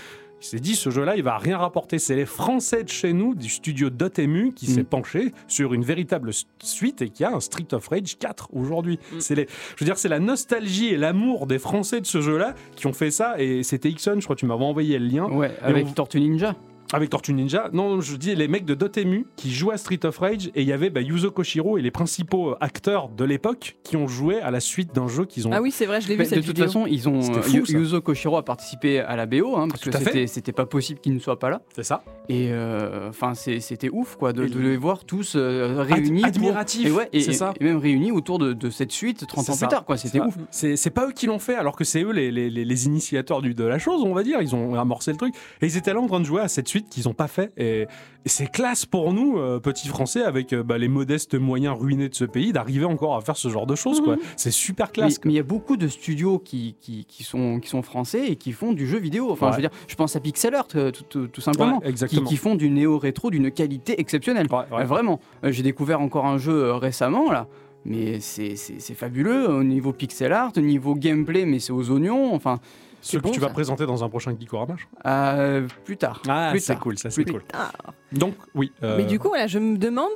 Il 0.43 0.47
s'est 0.47 0.59
dit, 0.59 0.75
ce 0.75 0.91
jeu-là, 0.91 1.17
il 1.17 1.23
va 1.23 1.39
rien 1.39 1.57
rapporter. 1.57 1.99
C'est 1.99 2.17
les 2.17 2.27
Français 2.27 2.85
de 2.85 2.89
chez 2.91 3.15
nous, 3.15 3.35
du 3.35 3.49
studio 3.49 3.89
Dotemu, 3.89 4.53
qui 4.53 4.67
Mm. 4.71 4.75
s'est 4.75 4.85
penché 4.85 5.33
sur 5.49 5.73
une 5.73 5.85
véritable 5.85 6.33
suite 6.63 7.01
et 7.01 7.09
qui 7.09 7.25
a 7.25 7.33
un 7.33 7.41
Street 7.41 7.69
of 7.73 7.89
Rage 7.89 8.19
4 8.19 8.49
aujourd'hui. 8.53 8.99
Mm. 9.13 9.21
C'est 9.21 9.35
les, 9.37 9.47
je 9.77 9.85
veux 9.85 9.87
dire, 9.87 9.97
c'est 9.97 10.09
la 10.11 10.19
nostalgie 10.19 10.89
et 10.89 10.97
l'amour 10.99 11.47
des 11.47 11.59
Français 11.59 12.01
de 12.01 12.07
ce 12.07 12.21
jeu-là 12.21 12.55
qui 12.77 12.87
ont 12.87 12.93
fait 12.93 13.11
ça. 13.11 13.37
Et 13.41 13.63
c'était 13.63 13.89
Ixon, 13.89 14.17
je 14.19 14.25
crois 14.25 14.37
que 14.37 14.41
tu 14.41 14.47
m'avais 14.47 14.65
envoyé 14.65 14.99
le 14.99 15.07
lien. 15.07 15.25
Ouais, 15.31 15.51
avec 15.63 15.87
on- 15.87 15.93
Tortue 15.93 16.21
Ninja. 16.21 16.55
Avec 16.95 17.11
Tortue 17.11 17.33
Ninja. 17.35 17.69
Non, 17.73 18.01
je 18.01 18.17
dis 18.17 18.35
les 18.35 18.47
mecs 18.49 18.65
de 18.65 18.75
Dotemu 18.75 19.27
qui 19.37 19.53
jouaient 19.53 19.75
à 19.75 19.79
Street 19.79 20.01
of 20.05 20.17
Rage 20.19 20.51
et 20.55 20.63
il 20.63 20.69
y 20.69 20.73
avait 20.73 20.91
bah, 20.91 21.01
Yuzo 21.01 21.31
Koshiro 21.31 21.77
et 21.79 21.83
les 21.83 21.91
principaux 21.91 22.51
euh, 22.51 22.57
acteurs 22.61 23.09
de 23.09 23.25
l'époque 23.25 23.77
qui 23.83 23.97
ont 23.97 24.07
joué 24.07 24.41
à 24.41 24.51
la 24.51 24.61
suite 24.61 24.95
d'un 24.95 25.09
jeu 25.09 25.25
qu'ils 25.25 25.49
ont. 25.49 25.51
Ah 25.53 25.61
oui, 25.61 25.71
c'est 25.71 25.87
vrai, 25.87 26.01
je 26.01 26.09
l'ai 26.09 26.17
vu 26.17 26.25
cette 26.25 26.35
de 26.39 26.43
toute 26.45 26.49
vidéo. 26.57 26.67
façon, 26.67 26.87
ils 26.87 27.09
ont 27.09 27.19
euh, 27.19 27.43
fou. 27.43 27.57
Yuzo 27.73 28.01
Koshiro 28.01 28.37
a 28.37 28.45
participé 28.45 29.01
à 29.01 29.17
la 29.17 29.27
BO 29.27 29.57
hein, 29.57 29.69
parce 29.69 29.81
Tout 29.81 29.91
que 29.91 29.99
c'était 29.99 30.27
c'était 30.27 30.53
pas 30.53 30.67
possible 30.67 31.01
qu'il 31.01 31.15
ne 31.15 31.19
soit 31.19 31.39
pas 31.39 31.51
là. 31.51 31.63
C'est 31.75 31.83
ça. 31.83 32.03
Et 32.29 32.49
euh, 32.53 33.09
enfin, 33.09 33.35
c'était 33.35 33.91
ouf 33.91 34.17
quoi 34.17 34.33
de, 34.33 34.43
les 34.43 34.77
voir 34.77 35.05
tous 35.05 35.35
euh, 35.37 35.83
réunis, 35.83 36.21
pour- 36.21 36.29
admiratif, 36.29 36.87
et, 36.87 36.91
ouais, 36.93 37.09
et, 37.13 37.21
c'est 37.21 37.33
ça. 37.33 37.53
et 37.61 37.65
même 37.65 37.77
réunis 37.79 38.13
autour 38.13 38.39
de, 38.39 38.53
de 38.53 38.71
cette 38.71 38.93
suite 38.93 39.27
30 39.27 39.45
C'est 39.45 39.51
ans 39.51 39.55
ça. 39.55 39.67
plus 39.67 39.71
tard 39.75 39.85
quoi. 39.85 39.97
C'était 39.97 40.19
C'est 40.19 40.25
ouf. 40.25 40.35
C'est 40.51 40.77
c'est 40.77 40.91
pas 40.91 41.07
eux 41.09 41.13
qui 41.13 41.27
l'ont 41.27 41.39
fait, 41.39 41.57
alors 41.57 41.77
que 41.77 41.85
c'est 41.85 42.03
eux 42.03 42.13
les, 42.13 42.31
les, 42.31 42.51
les- 42.51 42.65
les 42.65 42.87
initiateurs 42.87 43.43
du, 43.43 43.55
de 43.55 43.65
la 43.65 43.79
chose, 43.79 44.03
on 44.05 44.15
va 44.15 44.23
dire. 44.23 44.41
Ils 44.41 44.55
ont 44.55 44.75
amorcé 44.79 45.11
le 45.11 45.17
truc. 45.17 45.35
Et 45.61 45.67
ils 45.67 45.77
étaient 45.77 45.93
là 45.93 46.01
en 46.01 46.07
train 46.07 46.21
de 46.21 46.25
jouer 46.25 46.41
à 46.41 46.49
cette 46.49 46.69
suite 46.69 46.84
qu'ils 46.91 47.09
ont 47.09 47.15
pas 47.15 47.29
fait. 47.29 47.53
Et, 47.57 47.87
c'est 48.27 48.51
classe 48.51 48.87
pour 48.87 49.13
nous, 49.13 49.39
euh, 49.39 49.61
petits 49.61 49.87
Français, 49.89 50.23
avec 50.23 50.55
euh, 50.55 50.63
bah, 50.63 50.79
les 50.79 50.89
modestes 50.89 51.35
moyens 51.35 51.77
ruinés 51.79 52.09
de 52.09 52.15
ce 52.15 52.25
pays, 52.25 52.53
d'arriver 52.53 52.87
encore 52.87 53.17
à 53.17 53.21
faire 53.21 53.37
ce 53.37 53.49
genre 53.51 53.67
de 53.67 53.75
choses. 53.75 54.01
quoi. 54.01 54.17
C'est 54.39 54.51
super 54.51 54.93
classe. 54.93 55.21
mais 55.25 55.33
il 55.33 55.37
y 55.37 55.41
a 55.41 55.43
beaucoup 55.43 55.77
de 55.77 55.89
studios 55.89 56.39
qui, 56.39 56.75
qui, 56.81 57.05
qui 57.05 57.23
sont, 57.23 57.61
qui 57.61 57.69
sont 57.69 57.83
français 57.83 58.29
et 58.29 58.37
qui 58.37 58.53
font 58.53 58.73
du 58.73 58.87
jeu 58.87 58.99
vidéo. 58.99 59.31
Enfin, 59.31 59.47
Ouais. 59.47 59.53
je 59.53 59.57
veux 59.57 59.63
dire, 59.69 59.79
je 59.87 59.95
pense 59.95 60.17
à 60.17 60.21
Pixel 60.21 60.55
Art, 60.55 60.69
euh, 60.75 60.91
tout, 60.91 61.05
tout- 61.09 61.27
tout 61.27 61.41
simplement. 61.43 61.81
Ouais, 61.85 61.93
qui, 61.93 62.37
font 62.37 62.55
du 62.55 62.71
néo-rétro 62.71 63.31
d'une 63.31 63.51
qualité 63.51 64.01
exceptionnelle. 64.01 64.47
Ouais, 64.73 64.85
vraiment. 64.85 65.21
J'ai 65.43 65.63
découvert 65.63 66.01
encore 66.01 66.25
un 66.25 66.39
jeu 66.39 66.73
récemment, 66.73 67.31
là. 67.31 67.47
Mais 67.85 68.21
c'est 68.21 68.57
fabuleux 68.95 69.51
au 69.51 69.63
niveau 69.63 69.93
pixel 69.93 70.33
art, 70.33 70.53
au 70.57 70.61
niveau 70.61 70.95
gameplay, 70.95 71.45
mais 71.45 71.59
c'est 71.59 71.73
aux 71.73 71.91
oignons. 71.91 72.35
Enfin, 72.35 72.59
Ce 73.05 73.17
que 73.19 73.23
bon, 73.23 73.31
tu 73.31 73.41
vas 73.41 73.49
ça. 73.49 73.53
présenter 73.53 73.87
dans 73.87 74.03
un 74.03 74.09
prochain 74.09 74.35
Geekorama. 74.39 74.77
je 74.79 74.85
crois. 74.87 75.11
Euh, 75.13 75.67
plus 75.85 75.97
tard. 75.97 76.23
Ah, 76.29 76.49
plus 76.53 76.61
c'est 76.61 76.77
cool, 76.79 76.99
ça 76.99 77.11
c'est 77.11 77.23
Plus 77.23 77.33
cool. 77.33 77.43
tard. 77.45 77.73
Donc, 78.13 78.35
oui. 78.55 78.73
euh, 78.83 78.97
Mais 78.97 79.05
du 79.05 79.19
coup, 79.19 79.29
voilà, 79.29 79.47
je 79.47 79.59
me 79.59 79.77
demande, 79.77 80.09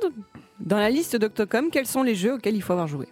dans 0.59 0.77
la 0.79 0.89
liste 0.89 1.15
d'Octocom, 1.15 1.69
quels 1.71 1.85
sont 1.85 2.01
les 2.03 2.15
jeux 2.15 2.33
auxquels 2.33 2.55
il 2.55 2.61
faut 2.63 2.73
avoir 2.73 2.87
joué? 2.87 3.07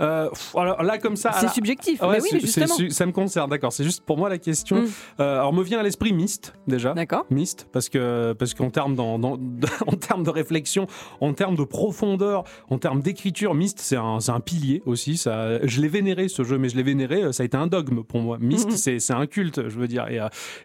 Euh, 0.00 0.28
alors 0.56 0.82
là, 0.82 0.98
comme 0.98 1.16
ça. 1.16 1.32
C'est 1.32 1.48
subjectif, 1.50 1.98
Ah 2.02 2.08
ouais, 2.08 2.16
mais 2.16 2.22
oui, 2.22 2.28
mais 2.32 2.40
justement. 2.40 2.74
ça 2.90 3.06
me 3.06 3.12
concerne, 3.12 3.50
d'accord. 3.50 3.72
C'est 3.72 3.84
juste 3.84 4.04
pour 4.04 4.18
moi 4.18 4.28
la 4.28 4.38
question. 4.38 4.82
Mm. 4.82 4.86
Euh, 5.20 5.34
alors, 5.38 5.52
me 5.52 5.62
vient 5.62 5.78
à 5.78 5.82
l'esprit 5.82 6.12
Myst, 6.12 6.54
déjà. 6.66 6.94
D'accord. 6.94 7.24
Myst, 7.30 7.68
parce 7.72 7.88
que 7.88 8.32
parce 8.32 8.54
qu'en 8.54 8.70
termes 8.70 8.94
dans, 8.96 9.18
dans- 9.18 9.36
en 9.86 9.96
termes 9.96 10.24
de 10.24 10.30
réflexion, 10.30 10.86
en 11.20 11.32
termes 11.34 11.54
de 11.56 11.64
profondeur, 11.64 12.44
en 12.70 12.78
termes 12.78 13.00
d'écriture, 13.00 13.54
Myst 13.54 13.78
c'est 13.80 13.96
un, 13.96 14.18
pilier 14.44 14.82
aussi. 14.86 15.16
Ça, 15.16 15.64
je 15.66 15.80
l'ai 15.80 15.88
vénéré 15.88 16.28
ce 16.28 16.42
jeu, 16.42 16.58
mais 16.58 16.68
je 16.68 16.76
l'ai 16.76 16.82
vénéré. 16.82 17.22
euh, 17.22 17.32
Ça 17.32 17.42
a 17.42 17.46
été 17.46 17.56
un 17.56 17.66
dogme 17.66 18.02
pour 18.02 18.20
moi. 18.20 18.38
Myst, 18.40 18.70
Mhm. 18.70 18.76
c'est 18.76 18.98
c'est 18.98 19.12
un 19.12 19.26
culte, 19.26 19.68
je 19.68 19.78
veux 19.78 19.88
dire. 19.88 20.06
Et, 20.08 20.18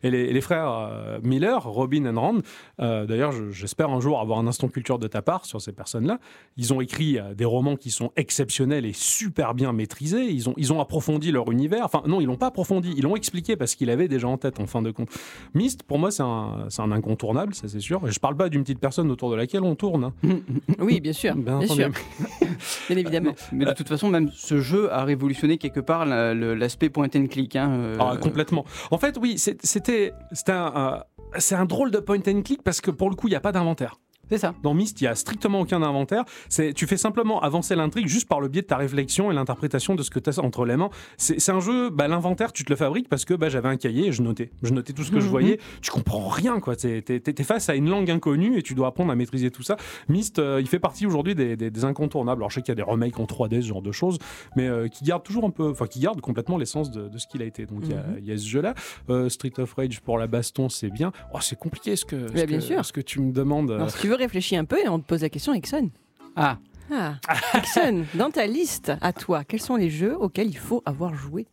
et 0.07 0.09
les, 0.11 0.41
frères 0.41 0.91
Miller, 1.23 1.63
Robin 1.63 2.05
and 2.05 2.19
Rand, 2.19 2.37
euh, 2.81 3.05
d'ailleurs, 3.05 3.31
je- 3.31 3.51
j'espère 3.51 3.89
un 3.89 3.99
jour 3.99 4.19
avoir 4.19 4.39
un 4.39 4.47
instant 4.47 4.67
culture 4.67 4.99
de 4.99 5.07
ta 5.07 5.21
part 5.21 5.45
sur 5.45 5.61
ces 5.61 5.73
personnes-là. 5.73 6.19
Ils 6.55 6.73
ont 6.73 6.81
écrit 6.81 7.17
des 7.35 7.45
romans 7.45 7.75
qui 7.75 7.91
sont 7.91 8.11
exceptionnels 8.15 8.85
et 8.85 8.93
super 9.17 9.53
bien 9.53 9.73
maîtrisés. 9.73 10.25
Ils 10.25 10.49
ont 10.49 10.53
ils 10.57 10.71
ont 10.73 10.79
approfondi 10.79 11.31
leur 11.31 11.51
univers. 11.51 11.83
Enfin 11.85 12.03
non, 12.07 12.21
ils 12.21 12.25
l'ont 12.25 12.35
pas 12.37 12.47
approfondi. 12.47 12.93
Ils 12.95 13.03
l'ont 13.03 13.15
expliqué 13.15 13.55
parce 13.55 13.75
qu'ils 13.75 13.87
l'avaient 13.87 14.07
déjà 14.07 14.27
en 14.27 14.37
tête 14.37 14.59
en 14.59 14.67
fin 14.67 14.81
de 14.81 14.91
compte. 14.91 15.09
Myst, 15.53 15.83
pour 15.83 15.99
moi, 15.99 16.11
c'est 16.11 16.23
un, 16.23 16.65
c'est 16.69 16.81
un 16.81 16.91
incontournable, 16.91 17.53
ça 17.55 17.67
c'est 17.67 17.79
sûr. 17.79 18.01
Je 18.09 18.19
parle 18.19 18.35
pas 18.37 18.49
d'une 18.49 18.61
petite 18.63 18.79
personne 18.79 19.09
autour 19.11 19.29
de 19.31 19.35
laquelle 19.35 19.63
on 19.63 19.75
tourne. 19.75 20.05
hein. 20.05 20.13
Oui, 20.79 20.99
bien 21.01 21.13
sûr. 21.13 21.35
Bien 21.35 21.59
Bien, 21.59 21.67
sûr. 21.67 21.89
Bien 22.89 22.97
évidemment. 22.97 23.33
Mais 23.51 23.65
de 23.65 23.71
toute 23.73 23.87
façon, 23.87 24.09
même 24.09 24.29
ce 24.33 24.59
jeu 24.59 24.91
a 24.91 25.03
révolutionné 25.03 25.57
quelque 25.57 25.79
part 25.79 26.05
l'aspect 26.05 26.89
point 26.89 27.07
and 27.15 27.27
click. 27.27 27.55
hein, 27.55 27.71
euh, 27.71 27.97
Ah, 27.99 28.17
complètement. 28.17 28.65
En 28.91 28.97
fait, 28.97 29.17
oui, 29.21 29.37
c'était 29.37 30.13
c'était 30.31 30.51
un, 30.51 30.71
un- 30.75 31.03
c'est 31.39 31.55
un 31.55 31.65
drôle 31.65 31.91
de 31.91 31.99
point 31.99 32.19
and 32.27 32.41
click 32.43 32.61
parce 32.63 32.79
que 32.81 32.91
pour 32.91 33.09
le 33.09 33.15
coup, 33.15 33.27
il 33.27 33.31
n'y 33.31 33.35
a 33.35 33.41
pas 33.41 33.51
d'inventaire. 33.51 33.99
C'est 34.29 34.37
ça. 34.37 34.53
Dans 34.63 34.73
Myst, 34.73 34.99
il 35.01 35.05
y 35.05 35.07
a 35.07 35.15
strictement 35.15 35.61
aucun 35.61 35.81
inventaire. 35.81 36.23
C'est, 36.49 36.73
tu 36.73 36.85
fais 36.87 36.97
simplement 36.97 37.41
avancer 37.41 37.75
l'intrigue 37.75 38.07
juste 38.07 38.27
par 38.27 38.41
le 38.41 38.47
biais 38.47 38.61
de 38.61 38.67
ta 38.67 38.77
réflexion 38.77 39.31
et 39.31 39.33
l'interprétation 39.33 39.95
de 39.95 40.03
ce 40.03 40.09
que 40.09 40.19
tu 40.19 40.29
as 40.29 40.39
entre 40.39 40.65
les 40.65 40.75
mains. 40.77 40.89
C'est, 41.17 41.39
c'est 41.39 41.51
un 41.51 41.59
jeu, 41.59 41.89
bah, 41.89 42.07
l'inventaire, 42.07 42.51
tu 42.53 42.63
te 42.63 42.69
le 42.69 42.75
fabriques 42.75 43.09
parce 43.09 43.25
que 43.25 43.33
bah, 43.33 43.49
j'avais 43.49 43.69
un 43.69 43.77
cahier 43.77 44.07
et 44.07 44.11
je 44.11 44.21
notais. 44.21 44.51
Je 44.63 44.73
notais 44.73 44.93
tout 44.93 45.03
ce 45.03 45.11
que 45.11 45.19
je 45.19 45.25
Mhm. 45.25 45.31
voyais. 45.31 45.59
Tu 45.81 45.91
comprends 45.91 46.27
rien, 46.27 46.59
quoi. 46.59 46.75
T'es- 46.75 47.01
t'es 47.01 47.43
face 47.43 47.69
à 47.69 47.75
une 47.75 47.89
langue 47.89 48.09
inconnue 48.11 48.57
et 48.57 48.63
tu 48.63 48.73
dois 48.75 48.87
apprendre 48.87 49.11
à 49.11 49.15
maîtriser 49.15 49.51
tout 49.51 49.63
ça. 49.63 49.77
Myst, 50.09 50.39
euh, 50.39 50.59
il 50.61 50.67
fait 50.67 50.79
partie 50.79 51.05
aujourd'hui 51.05 51.35
des, 51.35 51.55
des- 51.55 51.71
des 51.71 51.85
incontournables. 51.85 52.41
Alors, 52.41 52.49
je 52.49 52.55
sais 52.55 52.61
qu'il 52.61 52.71
y 52.71 52.73
a 52.73 52.75
des 52.75 52.81
remakes 52.81 53.19
en 53.19 53.25
3D, 53.25 53.61
ce 53.61 53.67
genre 53.67 53.81
de 53.81 53.91
choses, 53.91 54.17
mais 54.55 54.67
euh, 54.67 54.87
qui 54.87 55.05
gardent 55.05 55.23
toujours 55.23 55.45
un 55.45 55.49
peu, 55.49 55.69
enfin, 55.69 55.87
qui 55.87 55.99
gardent 55.99 56.21
complètement 56.21 56.57
l'essence 56.57 56.91
de, 56.91 57.07
de 57.07 57.17
ce 57.17 57.27
qu'il 57.27 57.41
a 57.41 57.45
été. 57.45 57.65
Donc, 57.65 57.79
il 57.83 57.91
y 57.91 57.93
a- 57.93 57.97
Mhm. 57.97 58.15
il 58.19 58.25
y, 58.25 58.31
a 58.31 58.37
ce 58.37 58.47
jeu-là. 58.47 58.73
Euh, 59.09 59.29
Street 59.29 59.53
of 59.59 59.73
Rage 59.73 60.01
pour 60.01 60.17
la 60.17 60.27
baston, 60.27 60.69
c'est 60.69 60.89
bien. 60.89 61.11
Oh, 61.33 61.37
c'est 61.41 61.57
compliqué 61.57 61.95
ce 61.95 62.05
que, 62.05 62.27
ce 62.27 62.33
Mais 62.33 62.45
bien 62.45 62.57
que- 62.57 62.63
sûr. 62.63 62.83
ce 62.85 62.91
que 62.93 63.01
tu 63.01 63.19
me 63.21 63.31
demandes. 63.31 63.71
Alors, 63.71 63.89
si 63.91 63.99
tu 64.01 64.07
veux 64.07 64.16
réfléchir 64.17 64.59
un 64.59 64.65
peu, 64.65 64.77
et 64.83 64.87
on 64.89 64.99
te 64.99 65.05
pose 65.05 65.21
la 65.21 65.29
question, 65.29 65.53
Exxon. 65.53 65.89
Ah, 66.35 66.57
Ah, 66.91 67.15
Exxon, 67.55 68.05
dans 68.15 68.29
ta 68.31 68.45
liste, 68.47 68.91
à 69.01 69.13
toi, 69.13 69.43
quels 69.43 69.61
sont 69.61 69.75
les 69.75 69.89
jeux 69.89 70.15
auxquels 70.17 70.47
il 70.47 70.57
faut 70.57 70.81
avoir 70.85 71.13
joué? 71.15 71.47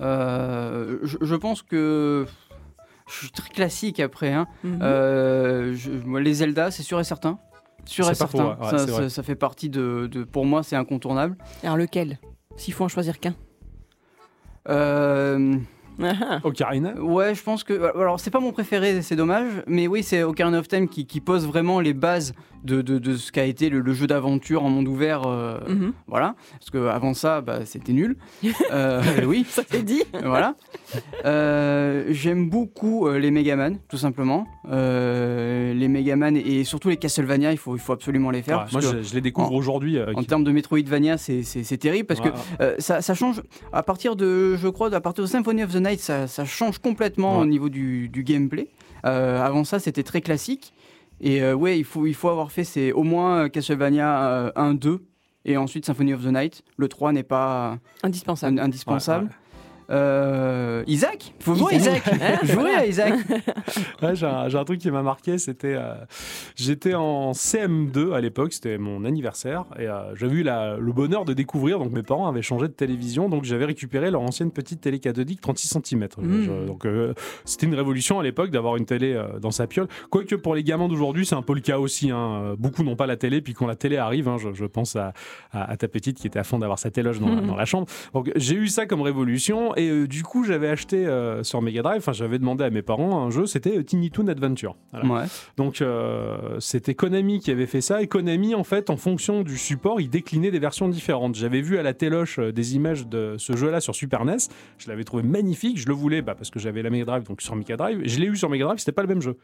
Euh, 0.00 0.98
je, 1.02 1.16
je 1.22 1.34
pense 1.34 1.62
que 1.62 2.26
je 3.08 3.14
suis 3.14 3.30
très 3.30 3.48
classique 3.50 3.98
après. 4.00 4.32
hein. 4.32 4.46
Mhm. 4.62 4.78
Euh, 4.82 5.74
je- 5.74 5.90
moi, 5.90 6.20
les 6.20 6.34
Zelda, 6.34 6.70
c'est 6.70 6.82
sûr 6.82 7.00
et 7.00 7.04
certain. 7.04 7.38
Sûr 7.86 8.04
et 8.06 8.08
faux, 8.08 8.14
certain. 8.14 8.56
ouais, 8.60 8.92
ouais, 9.00 9.08
ça, 9.08 9.22
fait 9.22 9.36
partie 9.36 9.68
de, 9.70 10.08
de- 10.10 10.24
Pour 10.24 10.44
moi, 10.44 10.62
c'est 10.62 10.76
incontournable. 10.76 11.36
Alors, 11.62 11.76
lequel? 11.76 12.18
S'il 12.56 12.74
faut 12.74 12.84
en 12.84 12.88
choisir 12.88 13.20
qu'un. 13.20 13.34
Euh. 14.68 15.56
Ocarina 16.44 16.94
ouais, 17.00 17.34
je 17.34 17.42
pense 17.42 17.64
que. 17.64 17.72
Alors, 17.98 18.20
c'est 18.20 18.30
pas 18.30 18.40
mon 18.40 18.52
préféré, 18.52 19.02
c'est 19.02 19.16
dommage. 19.16 19.50
Mais 19.66 19.86
oui, 19.86 20.02
c'est 20.02 20.22
Ocarina 20.22 20.58
of 20.58 20.68
Time 20.68 20.88
qui, 20.88 21.06
qui 21.06 21.20
pose 21.20 21.46
vraiment 21.46 21.80
les 21.80 21.94
bases 21.94 22.34
de, 22.64 22.82
de- 22.82 22.98
de 22.98 23.16
ce 23.16 23.30
qu'a 23.32 23.44
été 23.44 23.68
le, 23.70 23.80
le 23.80 23.92
jeu 23.94 24.06
d'aventure 24.06 24.64
en 24.64 24.68
monde 24.70 24.88
ouvert. 24.88 25.26
euh, 25.26 25.58
Mhm. 25.68 25.92
Voilà. 26.06 26.34
Parce 26.58 26.70
qu'avant 26.70 27.14
ça, 27.14 27.40
bah, 27.40 27.64
c'était 27.64 27.92
nul. 27.92 28.16
Euh, 28.72 29.02
oui. 29.26 29.44
Ça 29.48 29.62
t'est 29.62 29.82
dit 29.82 30.02
voilà. 30.24 30.54
Euh, 31.24 32.04
J'aime 32.10 32.48
beaucoup 32.50 33.06
euh, 33.06 33.18
les 33.18 33.30
Megaman, 33.30 33.78
tout 33.88 33.96
simplement. 33.96 34.46
Euh, 34.70 35.72
les 35.74 35.88
Megaman 35.88 36.36
et 36.36 36.64
surtout 36.64 36.88
les 36.88 36.96
Castlevania, 36.96 37.52
il 37.52 37.58
faut, 37.58 37.76
il 37.76 37.78
faut 37.80 37.92
absolument 37.92 38.30
les 38.30 38.42
faire. 38.42 38.56
Ouais, 38.58 38.62
parce 38.64 38.72
moi, 38.72 38.80
que 38.92 39.02
je, 39.02 39.08
je 39.08 39.14
les 39.14 39.20
découvre 39.20 39.52
en- 39.52 39.56
aujourd'hui. 39.56 39.98
euh, 39.98 40.12
en 40.14 40.20
qui- 40.20 40.26
termes 40.26 40.44
de 40.44 40.52
Metroidvania, 40.52 41.16
c'est- 41.18 41.42
c'est 41.42 41.62
c'est 41.64 41.76
terrible 41.78 42.06
parce 42.06 42.20
que 42.20 42.28
Ouais, 42.28 42.34
euh, 42.60 42.74
ça, 42.78 43.00
ça 43.02 43.14
change 43.14 43.42
à 43.72 43.82
partir 43.82 44.16
de, 44.16 44.56
je 44.56 44.68
crois, 44.68 44.92
à 44.94 45.00
partir 45.00 45.22
de 45.24 45.28
Symphony 45.28 45.62
of 45.62 45.72
the 45.72 45.76
Ça, 45.96 46.26
ça 46.26 46.44
change 46.44 46.78
complètement 46.78 47.36
Ouais. 47.36 47.42
au 47.42 47.46
niveau 47.46 47.68
du, 47.68 48.08
du 48.08 48.22
gameplay. 48.24 48.68
Euh, 49.04 49.40
avant 49.40 49.64
ça, 49.64 49.78
c'était 49.78 50.02
très 50.02 50.20
classique. 50.20 50.72
Et 51.20 51.42
euh, 51.42 51.54
ouais, 51.54 51.78
il 51.78 51.84
faut, 51.84 52.06
il 52.06 52.14
faut 52.14 52.28
avoir 52.28 52.50
fait 52.52 52.64
c'est 52.64 52.92
au 52.92 53.02
moins 53.04 53.44
euh, 53.44 53.48
Castlevania 53.48 54.28
euh, 54.28 54.50
1, 54.56 54.74
2 54.74 55.04
et 55.46 55.56
ensuite 55.56 55.86
Symphony 55.86 56.12
of 56.12 56.22
the 56.24 56.26
Night. 56.32 56.62
Le 56.76 56.88
3 56.88 57.12
n'est 57.12 57.22
pas 57.22 57.78
Indispensable. 58.02 58.58
un- 58.58 58.64
indispensable. 58.64 59.26
Ouais, 59.26 59.30
Euh, 59.90 60.82
Isaac, 60.86 61.32
faut 61.40 61.54
jouer 61.54 61.74
Isaac. 61.76 62.02
Isaac. 62.06 62.20
Hein, 62.22 62.46
Jouer 62.46 62.74
à 62.74 62.86
Isaac. 62.86 63.14
Ouais, 64.02 64.14
j'ai 64.16 64.26
un, 64.26 64.64
truc 64.64 64.80
qui 64.80 64.90
m'a 64.90 65.02
marqué, 65.02 65.38
c'était 65.38 65.74
euh, 65.76 65.94
j'étais 66.56 66.94
en 66.94 67.32
CM2 67.32 68.12
à 68.12 68.20
l'époque, 68.20 68.52
c'était 68.52 68.78
mon 68.78 69.04
anniversaire 69.04 69.64
et 69.78 69.86
euh, 69.86 70.14
j'avais 70.14 70.34
eu 70.36 70.42
la- 70.42 70.76
le 70.76 70.92
bonheur 70.92 71.24
de 71.24 71.32
découvrir 71.32 71.78
donc 71.78 71.92
mes 71.92 72.02
parents 72.02 72.26
avaient 72.28 72.42
changé 72.42 72.66
de 72.68 72.72
télévision 72.72 73.28
donc 73.28 73.44
j'avais 73.44 73.64
récupéré 73.64 74.10
leur 74.10 74.22
ancienne 74.22 74.50
petite 74.50 74.80
télé 74.80 74.98
cathodique 74.98 75.40
36 75.40 75.78
cm. 75.84 76.08
Mm. 76.18 76.66
donc 76.66 76.84
euh, 76.84 77.14
c'était 77.44 77.66
une 77.66 77.74
révolution 77.74 78.18
à 78.18 78.22
l'époque 78.22 78.50
d'avoir 78.50 78.76
une 78.76 78.86
télé 78.86 79.20
dans 79.40 79.50
sa 79.50 79.66
piole. 79.66 79.88
Quoique 80.10 80.34
pour 80.34 80.54
les 80.54 80.64
gamins 80.64 80.88
d'aujourd'hui, 80.88 81.24
c'est 81.26 81.34
un 81.36 81.42
peu 81.42 81.54
le 81.54 81.60
cas 81.60 81.78
aussi 81.78 82.10
hein. 82.10 82.54
Beaucoup 82.58 82.82
n'ont 82.82 82.96
pas 82.96 83.06
la 83.06 83.16
télé 83.16 83.40
puis 83.40 83.54
quand 83.54 83.66
la 83.66 83.76
télé 83.76 83.96
arrive, 83.96 84.28
hein, 84.28 84.36
je, 84.38 84.52
je 84.52 84.64
pense 84.64 84.96
à, 84.96 85.12
à- 85.52 85.70
à 85.70 85.76
ta 85.76 85.88
petite 85.88 86.18
qui 86.18 86.26
était 86.26 86.38
à 86.38 86.44
fond 86.44 86.58
d'avoir 86.58 86.78
sa 86.78 86.90
téloge 86.90 87.20
dans, 87.20 87.34
la- 87.34 87.40
dans 87.40 87.56
la 87.56 87.64
chambre. 87.64 87.86
Donc 88.14 88.30
j'ai 88.36 88.54
eu 88.56 88.68
ça 88.68 88.86
comme 88.86 89.02
révolution 89.02 89.74
et 89.76 89.88
euh, 89.88 90.06
du 90.06 90.22
coup 90.22 90.42
j'avais 90.44 90.68
acheté 90.68 91.06
euh, 91.06 91.42
sur 91.44 91.62
Mega 91.62 91.82
Drive, 91.82 91.98
enfin 91.98 92.12
j'avais 92.12 92.38
demandé 92.38 92.64
à 92.64 92.70
mes 92.70 92.82
parents 92.82 93.22
un 93.24 93.30
jeu, 93.30 93.46
c'était 93.46 93.78
euh, 93.78 93.82
Tiny 93.82 94.10
Toon 94.10 94.26
Adventure. 94.28 94.76
Voilà. 94.92 95.08
Ouais. 95.22 95.28
Donc 95.56 95.80
euh, 95.82 96.58
c'était 96.60 96.94
Konami 96.94 97.40
qui 97.40 97.50
avait 97.50 97.66
fait 97.66 97.80
ça 97.80 98.02
et 98.02 98.06
Konami 98.06 98.54
en 98.54 98.64
fait 98.64 98.90
en 98.90 98.96
fonction 98.96 99.42
du 99.42 99.56
support 99.58 100.00
il 100.00 100.08
déclinait 100.10 100.50
des 100.50 100.58
versions 100.58 100.88
différentes. 100.88 101.34
J'avais 101.36 101.60
vu 101.60 101.78
à 101.78 101.82
la 101.82 101.94
téloche 101.94 102.38
des 102.40 102.74
images 102.76 103.06
de 103.06 103.36
ce 103.38 103.56
jeu-là 103.56 103.80
sur 103.80 103.94
Super 103.94 104.24
NES, 104.24 104.36
je 104.78 104.88
l'avais 104.88 105.04
trouvé 105.04 105.22
magnifique, 105.22 105.78
je 105.78 105.86
le 105.86 105.94
voulais 105.94 106.22
bah, 106.22 106.34
parce 106.34 106.50
que 106.50 106.58
j'avais 106.58 106.82
la 106.82 106.90
Mega 106.90 107.04
Drive 107.04 107.24
donc 107.24 107.42
sur 107.42 107.54
Mega 107.56 107.76
Drive, 107.76 108.00
je 108.04 108.18
l'ai 108.18 108.26
eu 108.26 108.36
sur 108.36 108.50
Mega 108.50 108.64
Drive, 108.64 108.78
c'était 108.78 108.92
pas 108.92 109.02
le 109.02 109.08
même 109.08 109.22
jeu. 109.22 109.36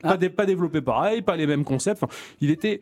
Pas, 0.00 0.10
Ah. 0.10 0.16
dé- 0.16 0.28
pas 0.30 0.46
développé 0.46 0.80
pareil, 0.80 1.22
pas 1.22 1.36
les 1.36 1.46
mêmes 1.46 1.64
concepts, 1.64 2.02
Enfin, 2.02 2.14
il 2.40 2.50
était 2.50 2.80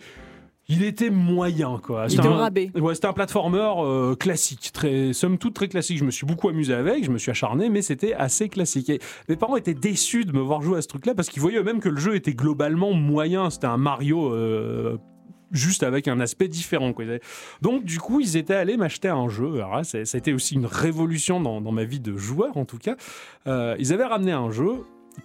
il 0.68 0.82
était 0.82 1.10
moyen 1.10 1.78
quoi. 1.82 2.08
C'était 2.08 2.26
un- 2.26 2.36
rabais. 2.36 2.70
Ouais, 2.74 2.94
c'était 2.94 3.06
un 3.06 3.12
platformer 3.12 3.70
euh, 3.78 4.14
classique, 4.16 4.70
très, 4.72 5.12
somme 5.12 5.38
toute 5.38 5.54
très 5.54 5.68
classique. 5.68 5.98
Je 5.98 6.04
me 6.04 6.10
suis 6.10 6.26
beaucoup 6.26 6.48
amusé 6.48 6.74
avec, 6.74 7.04
je 7.04 7.10
me 7.10 7.18
suis 7.18 7.30
acharné, 7.30 7.68
mais 7.70 7.82
c'était 7.82 8.14
assez 8.14 8.48
classique. 8.48 8.88
Et 8.90 8.98
mes 9.28 9.36
parents 9.36 9.56
étaient 9.56 9.74
déçus 9.74 10.24
de 10.24 10.32
me 10.32 10.40
voir 10.40 10.62
jouer 10.62 10.78
à 10.78 10.82
ce 10.82 10.88
truc-là 10.88 11.14
parce 11.14 11.28
qu'ils 11.28 11.40
voyaient 11.42 11.58
eux-mêmes 11.58 11.80
que 11.80 11.88
le 11.88 11.98
jeu 12.00 12.14
était 12.16 12.34
globalement 12.34 12.92
moyen. 12.92 13.50
C'était 13.50 13.66
un 13.68 13.76
Mario. 13.78 14.32
euh, 14.32 14.96
Juste 15.52 15.84
avec 15.84 16.08
un 16.08 16.18
aspect 16.18 16.48
différent. 16.48 16.92
Quoi. 16.92 17.04
Donc, 17.62 17.84
du 17.84 18.00
coup, 18.00 18.18
ils 18.18 18.36
étaient 18.36 18.52
allés 18.56 18.76
m'acheter 18.76 19.06
un 19.06 19.28
jeu. 19.28 19.54
Alors 19.54 19.76
là, 19.76 19.84
ça 19.84 20.04
ça 20.04 20.16
a 20.16 20.18
été 20.18 20.32
aussi 20.32 20.56
une 20.56 20.66
révolution 20.66 21.40
dans, 21.40 21.60
dans 21.60 21.70
ma 21.70 21.84
vie 21.84 22.00
de 22.00 22.16
joueur, 22.16 22.56
en 22.56 22.64
tout 22.64 22.78
cas. 22.78 22.96
Euh, 23.46 23.76
ils 23.78 23.92
avaient 23.92 24.04
ramené 24.06 24.32
un 24.32 24.50
jeu 24.50 24.72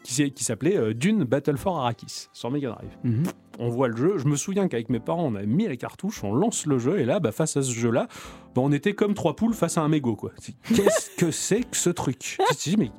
qui, 0.04 0.32
s'appelait 0.44 0.94
Dune 0.94 1.24
Battle 1.24 1.58
for 1.58 1.80
Arrakis 1.80 2.28
sur 2.34 2.52
Mega 2.52 2.70
Drive 2.70 2.92
Mhm. 3.04 3.24
On 3.62 3.70
voit 3.70 3.88
le 3.88 3.96
jeu. 3.96 4.18
Je 4.18 4.26
me 4.28 4.36
souviens 4.36 4.68
qu'avec 4.68 4.90
mes 4.90 5.00
parents, 5.00 5.26
on 5.28 5.36
a 5.36 5.44
mis 5.44 5.68
la 5.68 5.78
cartouche, 5.78 6.24
on 6.24 6.34
lance 6.34 6.66
le 6.66 6.80
jeu, 6.80 7.00
et 7.00 7.06
là, 7.06 7.20
bah, 7.20 7.32
face 7.32 7.56
à 7.56 7.62
ce 7.62 7.72
jeu-là, 7.72 8.08
bah, 8.56 8.62
on 8.62 8.72
était 8.72 8.94
comme 8.94 9.14
trois 9.14 9.36
poules 9.36 9.54
face 9.54 9.78
à 9.78 9.82
un 9.82 9.88
mégot. 9.88 10.16
quoi. 10.16 10.32
Qu'est-ce 10.68 11.12
que 11.16 11.32
c'est 11.32 11.62
que 11.62 11.78
ce 11.78 11.92
truc? 11.92 12.38
Mais 12.78 12.92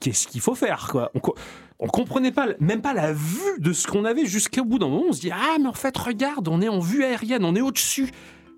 qu'est-ce 0.00 0.28
qu'il 0.28 0.40
faut 0.40 0.54
faire 0.54 0.88
quoi? 0.90 1.10
On, 1.14 1.20
on 1.80 1.88
comprenait 1.88 2.32
pas, 2.32 2.46
même 2.60 2.80
pas 2.80 2.94
la 2.94 3.12
vue 3.12 3.58
de 3.58 3.72
ce 3.72 3.86
qu'on 3.86 4.04
avait 4.04 4.26
jusqu'au 4.26 4.64
bout 4.64 4.78
d'un 4.78 4.88
moment. 4.88 5.06
On 5.08 5.12
se 5.12 5.20
dit, 5.20 5.30
ah, 5.32 5.56
mais 5.60 5.66
en 5.66 5.72
fait, 5.74 5.96
regarde, 5.98 6.48
on 6.48 6.62
est 6.62 6.68
en 6.68 6.78
vue 6.78 7.04
aérienne, 7.04 7.44
on 7.44 7.54
est 7.54 7.60
au-dessus. 7.60 8.10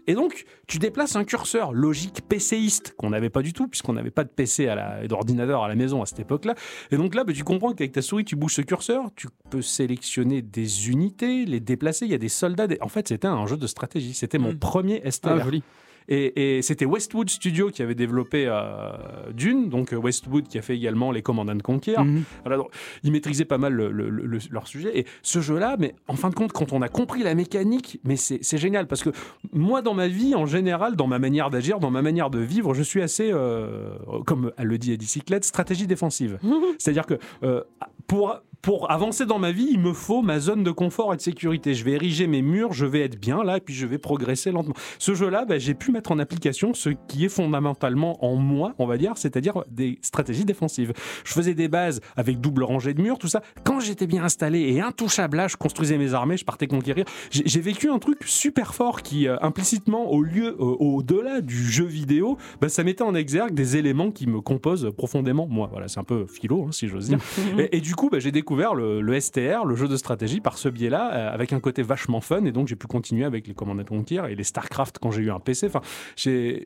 Et 0.09 0.15
donc, 0.15 0.47
tu 0.67 0.79
déplaces 0.79 1.15
un 1.17 1.25
curseur, 1.25 1.73
logique 1.73 2.23
PCiste, 2.29 2.95
qu'on 2.97 3.11
n'avait 3.11 3.29
pas 3.29 3.43
du 3.43 3.53
tout, 3.53 3.69
puisqu'on 3.69 3.93
n'avait 3.93 4.11
pas 4.11 4.25
de 4.25 4.31
PC 4.31 4.67
à 4.67 4.75
la- 4.75 5.05
et 5.05 5.09
d'ordinateur 5.09 5.63
à 5.63 5.69
la 5.69 5.75
maison 5.75 6.03
à 6.03 6.07
cette 6.07 6.19
époque-là. 6.19 6.55
Et 6.91 6.97
donc 6.97 7.15
là, 7.15 7.25
bah, 7.25 7.33
tu 7.35 7.45
comprends 7.45 7.73
qu'avec 7.75 7.93
ta 7.93 8.01
souris, 8.03 8.25
tu 8.25 8.35
bouges 8.35 8.55
ce 8.55 8.63
curseur, 8.63 9.11
tu 9.15 9.29
peux 9.51 9.61
sélectionner 9.63 10.41
des 10.43 10.89
unités, 10.89 11.45
les 11.45 11.61
déplacer, 11.61 12.07
il 12.07 12.11
y 12.11 12.15
a 12.15 12.19
des 12.19 12.29
soldats. 12.31 12.67
des- 12.67 12.79
En 12.81 12.89
fait, 12.89 13.07
c'était 13.07 13.29
un 13.29 13.47
jeu 13.47 13.57
de 13.59 13.67
stratégie. 13.67 14.15
C'était 14.15 14.39
mon 14.39 14.53
Mm. 14.55 14.59
premier 14.59 15.03
STR. 15.05 15.29
Ah, 15.41 15.45
joli. 15.45 15.63
Et, 16.09 16.57
et 16.59 16.63
c'était 16.63 16.85
Westwood 16.87 17.29
Studio 17.29 17.69
qui 17.71 17.83
avait 17.83 17.95
développé 17.95 18.47
euh, 18.47 18.91
Dune, 19.33 19.69
donc 19.69 19.93
euh, 19.93 19.97
Westwood 19.97 20.49
qui 20.49 20.59
a 20.59 20.63
fait 20.63 20.75
également 20.75 21.13
les 21.13 21.23
Command 21.23 21.49
and 21.51 21.59
Conquer. 21.63 21.97
Donc, 22.45 22.71
ils 23.03 23.13
maîtrisaient 23.13 23.45
pas 23.45 23.59
mal 23.59 23.73
le- 23.75 23.91
le- 23.91 24.09
le- 24.09 24.39
leur 24.51 24.67
sujet. 24.67 24.99
Et 24.99 25.07
ce 25.23 25.41
jeu-là, 25.41 25.77
mais 25.79 25.95
en 26.09 26.15
fin 26.17 26.31
de 26.31 26.35
compte, 26.35 26.53
quand 26.53 26.73
on 26.73 26.81
a 26.83 26.89
compris 26.89 27.23
la 27.23 27.35
mécanique, 27.35 28.01
mais 28.05 28.17
c'est 28.17 28.59
génial 28.59 28.87
parce 28.87 29.03
que 29.03 29.11
moi, 29.53 29.83
dans 29.83 29.95
ma 29.95 30.09
vie, 30.09 30.35
en 30.35 30.47
général, 30.47 30.97
dans 30.97 31.07
ma 31.07 31.19
manière 31.19 31.51
d'agir, 31.51 31.79
dans 31.79 31.91
ma 31.91 32.03
manière 32.03 32.31
de 32.31 32.39
vivre, 32.39 32.75
je 32.75 32.83
suis 32.83 33.03
assez, 33.03 33.31
euh, 33.33 33.91
comme 34.27 34.53
elle 34.57 34.67
le 34.69 34.79
dit 34.79 34.93
Eddie 34.93 35.07
Cyclette, 35.07 35.45
stratégie 35.45 35.87
défensive. 35.87 36.39
C'est-à-dire 36.79 37.07
que 37.07 37.19
euh, 37.43 37.63
pour, 38.07 38.41
pour 38.63 38.91
avancer 38.91 39.25
dans 39.25 39.39
ma 39.39 39.53
vie, 39.53 39.69
il 39.71 39.79
me 39.79 39.93
faut 39.93 40.23
ma 40.23 40.41
zone 40.41 40.65
de 40.65 40.71
confort 40.71 41.15
et 41.15 41.17
de 41.17 41.23
sécurité. 41.23 41.75
Je 41.75 41.85
vais 41.85 41.93
ériger 41.93 42.27
mes 42.27 42.43
murs, 42.43 42.73
je 42.73 42.87
vais 42.87 43.01
être 43.01 43.19
bien 43.19 43.45
là, 43.45 43.59
et 43.59 43.61
puis 43.61 43.75
je 43.75 43.87
vais 43.87 43.99
progresser 43.99 44.51
lentement. 44.51 44.75
Ce 44.99 45.15
jeu-là, 45.15 45.45
bah, 45.45 45.59
j'ai 45.59 45.75
pu 45.75 45.93
mettre 45.93 46.11
en 46.11 46.19
application 46.19 46.75
ce 46.75 46.91
qui 47.07 47.25
est 47.25 47.29
fondamentalement 47.29 48.25
en 48.25 48.37
moi, 48.37 48.75
on 48.79 48.87
va 48.87 48.99
dire, 48.99 49.13
c'est-à-dire 49.17 49.65
des 49.71 49.99
stratégies 50.03 50.45
défensives. 50.45 50.93
Je 51.25 51.33
faisais 51.33 51.55
des 51.55 51.69
bases 51.69 52.01
avec 52.17 52.41
double 52.41 52.65
rangée 52.65 52.95
de 52.95 53.01
murs, 53.01 53.19
tout 53.19 53.29
ça. 53.29 53.43
Quand 53.65 53.81
j'étais 53.81 54.07
bien 54.07 54.25
installé 54.25 54.61
et 54.61 54.81
intouchable 54.81 55.37
là, 55.37 55.49
je 55.49 55.57
construisais 55.57 55.97
mes 55.97 56.15
armées, 56.15 56.37
je 56.37 56.45
partais 56.45 56.67
conquérir. 56.67 57.05
J'ai 57.31 57.61
vécu 57.61 57.91
un 57.91 57.99
truc 57.99 58.25
super 58.25 58.75
fort 58.75 59.03
qui, 59.03 59.29
euh, 59.29 59.37
implicitement, 59.41 60.11
au 60.11 60.23
lieu, 60.23 60.57
euh, 60.59 60.77
au-delà 60.79 61.41
du 61.41 61.71
jeu 61.71 61.85
vidéo, 61.85 62.39
bah, 62.61 62.69
ça 62.69 62.83
mettait 62.83 63.05
en 63.05 63.15
exergue 63.15 63.55
des 63.55 63.77
éléments 63.77 64.11
qui 64.11 64.27
me 64.27 64.41
composent 64.41 64.91
profondément 64.97 65.47
moi. 65.47 65.69
Voilà, 65.71 65.89
c'est 65.89 66.01
un 66.01 66.05
peu 66.05 66.27
philo, 66.27 66.65
hein, 66.65 66.73
si 66.73 66.89
j'ose 66.89 67.09
dire. 67.09 67.19
Et, 67.59 67.79
et 67.79 67.81
du 67.81 67.95
coup, 67.95 68.09
bah, 68.11 68.19
j'ai 68.19 68.31
découvert 68.31 68.48
le, 68.57 69.01
le 69.01 69.21
STR, 69.21 69.65
le 69.65 69.75
jeu 69.75 69.89
de 69.89 69.97
stratégie, 69.97 70.41
par 70.41 70.59
ce 70.59 70.69
biais-là, 70.69 71.15
euh, 71.15 71.35
avec 71.35 71.53
un 71.53 71.61
côté 71.61 71.83
vachement 71.83 72.21
fun. 72.21 72.45
Et 72.45 72.53
donc, 72.53 72.69
j'ai 72.69 72.77
pu 72.77 72.87
continuer 72.87 73.25
avec 73.25 73.47
les 73.47 73.55
Command 73.55 73.79
and 73.81 73.85
Conquer 73.85 74.23
et 74.29 74.35
les 74.35 74.45
StarCraft 74.45 74.99
quand 74.99 75.11
j'ai 75.11 75.23
eu 75.23 75.31
un 75.31 75.41
PC. 75.41 75.67
Enfin, 75.67 75.81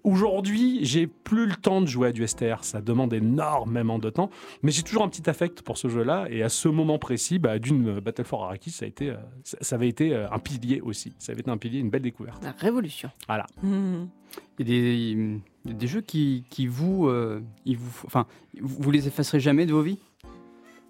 aujourd'hui, 0.04 0.84
j'ai 0.84 1.06
plus 1.06 1.46
le 1.46 1.54
temps 1.54 1.80
de 1.80 1.86
jouer 1.86 2.08
à 2.08 2.12
du 2.12 2.26
STR. 2.26 2.62
Ça 2.62 2.80
demande 2.80 3.12
énormément 3.12 3.98
de 3.98 4.10
temps. 4.10 4.30
Mais 4.62 4.70
j'ai 4.70 4.82
toujours 4.82 5.02
un 5.02 5.08
petit 5.08 5.28
affect 5.28 5.62
pour 5.62 5.78
ce 5.78 5.88
jeu-là. 5.88 6.26
Et 6.30 6.42
à 6.42 6.48
ce 6.48 6.68
moment 6.68 6.98
précis, 6.98 7.38
bah, 7.38 7.58
d'une 7.58 7.96
euh, 7.96 8.00
Battle 8.00 8.24
for 8.24 8.44
Arrakis, 8.44 8.70
ça, 8.70 8.84
a 8.84 8.88
été, 8.88 9.10
euh, 9.10 9.16
ça, 9.44 9.58
ça 9.60 9.76
avait 9.76 9.88
été 9.88 10.14
un 10.14 10.38
pilier 10.38 10.80
aussi. 10.80 11.14
Ça 11.18 11.32
avait 11.32 11.40
été 11.40 11.50
un 11.50 11.56
pilier, 11.56 11.78
une 11.78 11.90
belle 11.90 12.02
découverte. 12.02 12.42
La 12.42 12.52
révolution. 12.52 13.10
Voilà. 13.26 13.46
Il 14.58 14.68
y 14.68 14.78
a 14.78 15.34
des, 15.64 15.74
des 15.74 15.86
jeux 15.86 16.00
qui, 16.00 16.44
qui 16.50 16.66
vous, 16.66 17.06
euh, 17.08 17.42
ils 17.64 17.76
vous, 17.76 17.90
enfin, 18.06 18.26
vous 18.60 18.90
les 18.90 19.08
effacerez 19.08 19.40
jamais 19.40 19.66
de 19.66 19.72
vos 19.72 19.82
vies? 19.82 19.98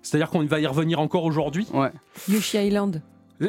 C'est-à-dire 0.02 0.28
qu'on 0.30 0.44
va 0.44 0.60
y 0.60 0.66
revenir 0.66 1.00
encore 1.00 1.24
aujourd'hui. 1.24 1.66
Ouais. 1.72 1.90
Yoshi 2.28 2.58
Island. 2.58 3.02
Ah, 3.40 3.46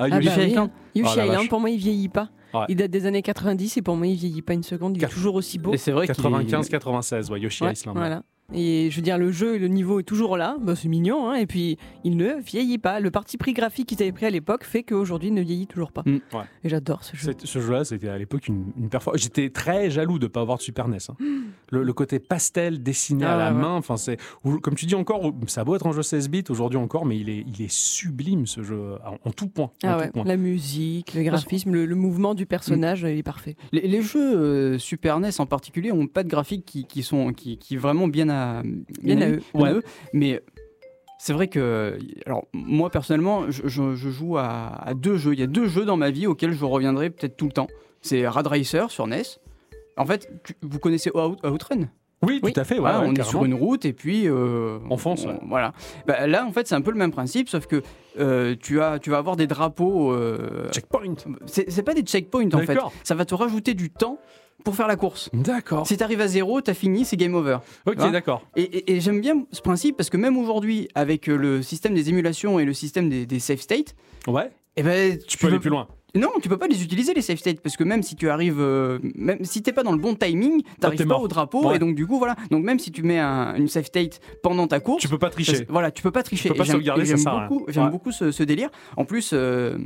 Ah 0.00 0.08
Yoshi- 0.20 0.36
bah 0.36 0.44
Island. 0.46 0.70
Yoshi 0.94 1.10
Oh 1.14 1.16
la 1.16 1.26
Island, 1.26 1.48
pour 1.48 1.60
moi, 1.60 1.70
il 1.70 1.78
vieillit 1.78 2.08
pas. 2.10 2.28
Ouais. 2.52 2.66
Il 2.68 2.76
date 2.76 2.90
des 2.90 3.06
années 3.06 3.22
90 3.22 3.76
et 3.78 3.82
pour 3.82 3.96
moi, 3.96 4.06
il 4.06 4.16
vieillit 4.16 4.42
pas 4.42 4.52
une 4.52 4.62
seconde. 4.62 4.96
Il 4.96 5.02
est 5.04 5.08
toujours 5.08 5.34
aussi 5.34 5.58
beau. 5.58 5.72
Et 5.72 5.76
c'est 5.78 5.92
vrai 5.92 6.06
qu'il 6.06 6.14
est- 6.24 6.28
95-96, 6.28 7.30
ouais, 7.30 7.40
Yoshi 7.40 7.64
Ouais, 7.64 7.72
Island. 7.72 7.96
voilà. 7.96 8.22
Et 8.52 8.88
je 8.90 8.96
veux 8.96 9.02
dire, 9.02 9.16
le 9.16 9.32
jeu 9.32 9.54
et 9.56 9.58
le 9.58 9.68
niveau 9.68 10.00
est 10.00 10.04
toujours 10.04 10.36
là. 10.36 10.56
Bah, 10.60 10.76
c'est 10.76 10.88
mignon. 10.88 11.30
hein, 11.30 11.34
et 11.34 11.46
puis, 11.46 11.78
il 12.04 12.16
ne 12.16 12.34
vieillit 12.40 12.78
pas. 12.78 13.00
Le 13.00 13.10
parti 13.10 13.38
pris 13.38 13.52
graphique 13.54 13.88
qu'ils 13.88 14.02
avaient 14.02 14.12
pris 14.12 14.26
à 14.26 14.30
l'époque 14.30 14.64
fait 14.64 14.82
qu'aujourd'hui, 14.82 15.28
il 15.28 15.34
ne 15.34 15.40
vieillit 15.42 15.66
toujours 15.66 15.92
pas. 15.92 16.02
Mm. 16.04 16.18
Ouais. 16.34 16.42
Et 16.62 16.68
j'adore 16.68 17.02
ce 17.04 17.16
jeu. 17.16 17.32
Ce 17.42 17.58
jeu-là, 17.58 17.84
c'était 17.84 18.08
à 18.08 18.18
l'époque 18.18 18.46
une, 18.48 18.66
une 18.76 18.88
performance. 18.90 19.22
J'étais 19.22 19.48
très 19.50 19.90
jaloux 19.90 20.18
de 20.18 20.24
ne 20.24 20.28
pas 20.28 20.42
avoir 20.42 20.58
de 20.58 20.62
Super 20.62 20.88
NES. 20.88 20.98
hein. 21.08 21.14
Le, 21.70 21.82
le 21.82 21.92
côté 21.92 22.20
pastel 22.20 22.82
dessiné 22.82 23.24
à 23.24 23.32
Ah 23.32 23.36
la 23.36 23.48
ouais, 23.50 23.56
ouais. 23.56 23.62
main, 23.62 23.72
enfin 23.74 23.96
c'est, 23.96 24.18
comme 24.62 24.74
tu 24.76 24.86
dis 24.86 24.94
encore, 24.94 25.32
ça 25.48 25.62
a 25.62 25.64
beau 25.64 25.74
être 25.74 25.86
un 25.86 25.92
jeu 25.92 26.02
16 26.02 26.28
bits 26.28 26.44
aujourd'hui 26.50 26.78
encore, 26.78 27.04
mais 27.04 27.18
il 27.18 27.28
est, 27.30 27.44
il 27.48 27.62
est 27.62 27.72
sublime 27.72 28.46
ce 28.46 28.62
jeu 28.62 28.92
en, 29.04 29.16
en 29.28 29.32
tout 29.32 29.48
point. 29.48 29.64
en 29.64 29.88
Ah 29.88 30.02
tout 30.06 30.12
point. 30.12 30.24
la 30.24 30.36
musique, 30.36 31.14
le 31.14 31.22
graphisme, 31.24 31.72
le, 31.72 31.86
le 31.86 31.94
mouvement 31.96 32.34
du 32.34 32.46
personnage, 32.46 33.00
il 33.00 33.18
est 33.18 33.22
parfait. 33.24 33.56
Les, 33.72 33.88
les 33.88 34.02
jeux 34.02 34.36
euh, 34.38 34.78
Super 34.78 35.18
NES 35.18 35.30
en 35.40 35.46
particulier 35.46 35.90
ont 35.90 36.06
pas 36.06 36.22
de 36.22 36.28
graphiques 36.28 36.64
qui, 36.66 36.84
qui 36.84 37.02
sont 37.02 37.32
qui, 37.32 37.58
qui 37.58 37.76
vraiment 37.76 38.06
bien 38.06 38.28
à 38.34 38.62
Bien 39.02 39.20
à 39.20 39.28
eux. 39.30 39.40
à 39.54 39.72
eux. 39.72 39.82
Mais 40.12 40.42
c'est 41.18 41.32
vrai 41.32 41.48
que 41.48 41.98
alors 42.26 42.46
moi 42.52 42.90
personnellement 42.90 43.50
je, 43.50 43.62
je- 43.66 43.94
je 43.94 44.10
joue 44.10 44.36
à, 44.36 44.74
à 44.84 44.94
deux 44.94 45.16
jeux. 45.16 45.32
Il 45.32 45.40
y 45.40 45.44
a 45.44 45.46
deux 45.46 45.66
jeux 45.66 45.84
dans 45.84 45.96
ma 45.96 46.10
vie 46.10 46.26
auxquels 46.26 46.52
je 46.52 46.64
reviendrai 46.64 47.10
peut-être 47.10 47.36
tout 47.36 47.46
le 47.46 47.52
temps. 47.52 47.68
C'est 48.02 48.26
Rad 48.28 48.46
Racer 48.46 48.90
sur 48.90 49.06
NES. 49.06 49.22
En 49.96 50.04
fait, 50.06 50.28
tu- 50.44 50.54
vous 50.62 50.78
connaissez 50.78 51.10
Out- 51.14 51.38
Outrun? 51.46 51.88
Oui, 52.22 52.40
Oui. 52.42 52.52
tout 52.52 52.60
à 52.60 52.64
fait. 52.64 52.78
ouais, 52.78 52.90
ouais, 52.90 52.96
on 53.06 53.12
est 53.14 53.22
sur 53.22 53.44
une 53.44 53.52
route 53.54 53.84
et 53.84 53.92
puis 53.92 54.26
euh, 54.28 54.78
On 54.88 54.96
fonce, 54.96 55.26
ouais. 55.26 55.38
Voilà. 55.46 55.72
Bah, 56.06 56.26
là, 56.26 56.46
en 56.46 56.52
fait, 56.52 56.66
c'est 56.66 56.74
un 56.74 56.80
peu 56.80 56.90
le 56.90 56.96
même 56.96 57.10
principe, 57.10 57.50
sauf 57.50 57.66
que 57.66 57.82
euh, 58.18 58.54
tu 58.58 58.80
as, 58.80 58.98
tu 58.98 59.10
vas 59.10 59.18
avoir 59.18 59.36
des 59.36 59.46
drapeaux. 59.46 60.10
euh, 60.12 60.70
Checkpoint. 60.72 61.14
c'est 61.46 61.82
pas 61.82 61.92
des 61.92 62.00
checkpoints 62.02 62.48
en 62.54 62.58
fait. 62.60 62.78
Ça 63.02 63.14
va 63.14 63.24
te 63.26 63.34
rajouter 63.34 63.74
du 63.74 63.90
temps 63.90 64.18
pour 64.64 64.74
faire 64.74 64.88
la 64.88 64.96
course. 64.96 65.30
D'accord. 65.32 65.86
Si 65.86 65.96
t'arrives 65.96 66.20
à 66.22 66.26
zéro, 66.28 66.60
t'as 66.60 66.74
fini, 66.74 67.04
c'est 67.04 67.16
game 67.16 67.34
over. 67.34 67.58
Ok, 67.86 67.96
d'accord. 68.10 68.42
Et, 68.56 68.62
et- 68.62 68.92
et 68.96 69.00
j'aime 69.00 69.20
bien 69.20 69.44
ce 69.52 69.60
principe 69.60 69.96
parce 69.96 70.10
que 70.10 70.16
même 70.16 70.36
aujourd'hui, 70.38 70.88
avec 70.94 71.28
euh, 71.28 71.36
le 71.36 71.62
système 71.62 71.94
des 71.94 72.08
émulations 72.08 72.58
et 72.58 72.64
le 72.64 72.72
système 72.72 73.08
des, 73.10 73.26
des 73.26 73.38
save 73.38 73.60
states, 73.60 73.94
Ouais. 74.26 74.50
eh 74.76 74.82
ben, 74.82 75.18
Tu 75.28 75.38
peux 75.38 75.46
aller 75.48 75.58
plus 75.60 75.70
loin. 75.70 75.86
Non, 76.16 76.28
tu 76.40 76.48
peux 76.48 76.56
pas 76.56 76.68
les 76.68 76.80
utiliser 76.84 77.12
les 77.12 77.22
save 77.22 77.38
states 77.38 77.60
parce 77.60 77.76
que 77.76 77.82
même 77.82 78.04
si 78.04 78.14
tu 78.14 78.30
arrives, 78.30 78.60
euh, 78.60 79.00
même 79.16 79.44
si 79.44 79.62
t'es 79.62 79.72
pas 79.72 79.82
dans 79.82 79.90
le 79.90 79.98
bon 79.98 80.14
timing, 80.14 80.62
t'arrives 80.78 81.00
pas 81.00 81.04
mort. 81.06 81.22
au 81.22 81.26
drapeau 81.28 81.68
Ouais. 81.68 81.74
et 81.76 81.78
donc 81.80 81.96
du 81.96 82.06
coup 82.06 82.18
voilà. 82.18 82.36
Donc 82.52 82.62
même 82.64 82.78
si 82.78 82.92
tu 82.92 83.02
mets 83.02 83.18
un- 83.18 83.56
une 83.56 83.66
save 83.66 83.84
state 83.86 84.20
pendant 84.40 84.68
ta 84.68 84.78
course, 84.78 85.02
Tu 85.02 85.08
peux 85.08 85.18
pas 85.18 85.28
tricher. 85.30 85.66
voilà, 85.68 85.90
tu 85.90 86.02
peux 86.04 86.12
pas 86.12 86.22
tricher. 86.22 86.50
peux 86.50 86.54
pas 86.54 86.64
Et 86.64 86.68
sauvegarder, 86.70 87.02
et 87.02 87.16
j'aime 87.16 87.24
beaucoup, 87.48 87.64
j'aime 87.68 87.86
Ouais. 87.86 87.90
beaucoup 87.90 88.12
ce, 88.12 88.30
ce 88.30 88.44
délire. 88.44 88.70
En 88.96 89.04
plus, 89.04 89.30
euh, 89.32 89.76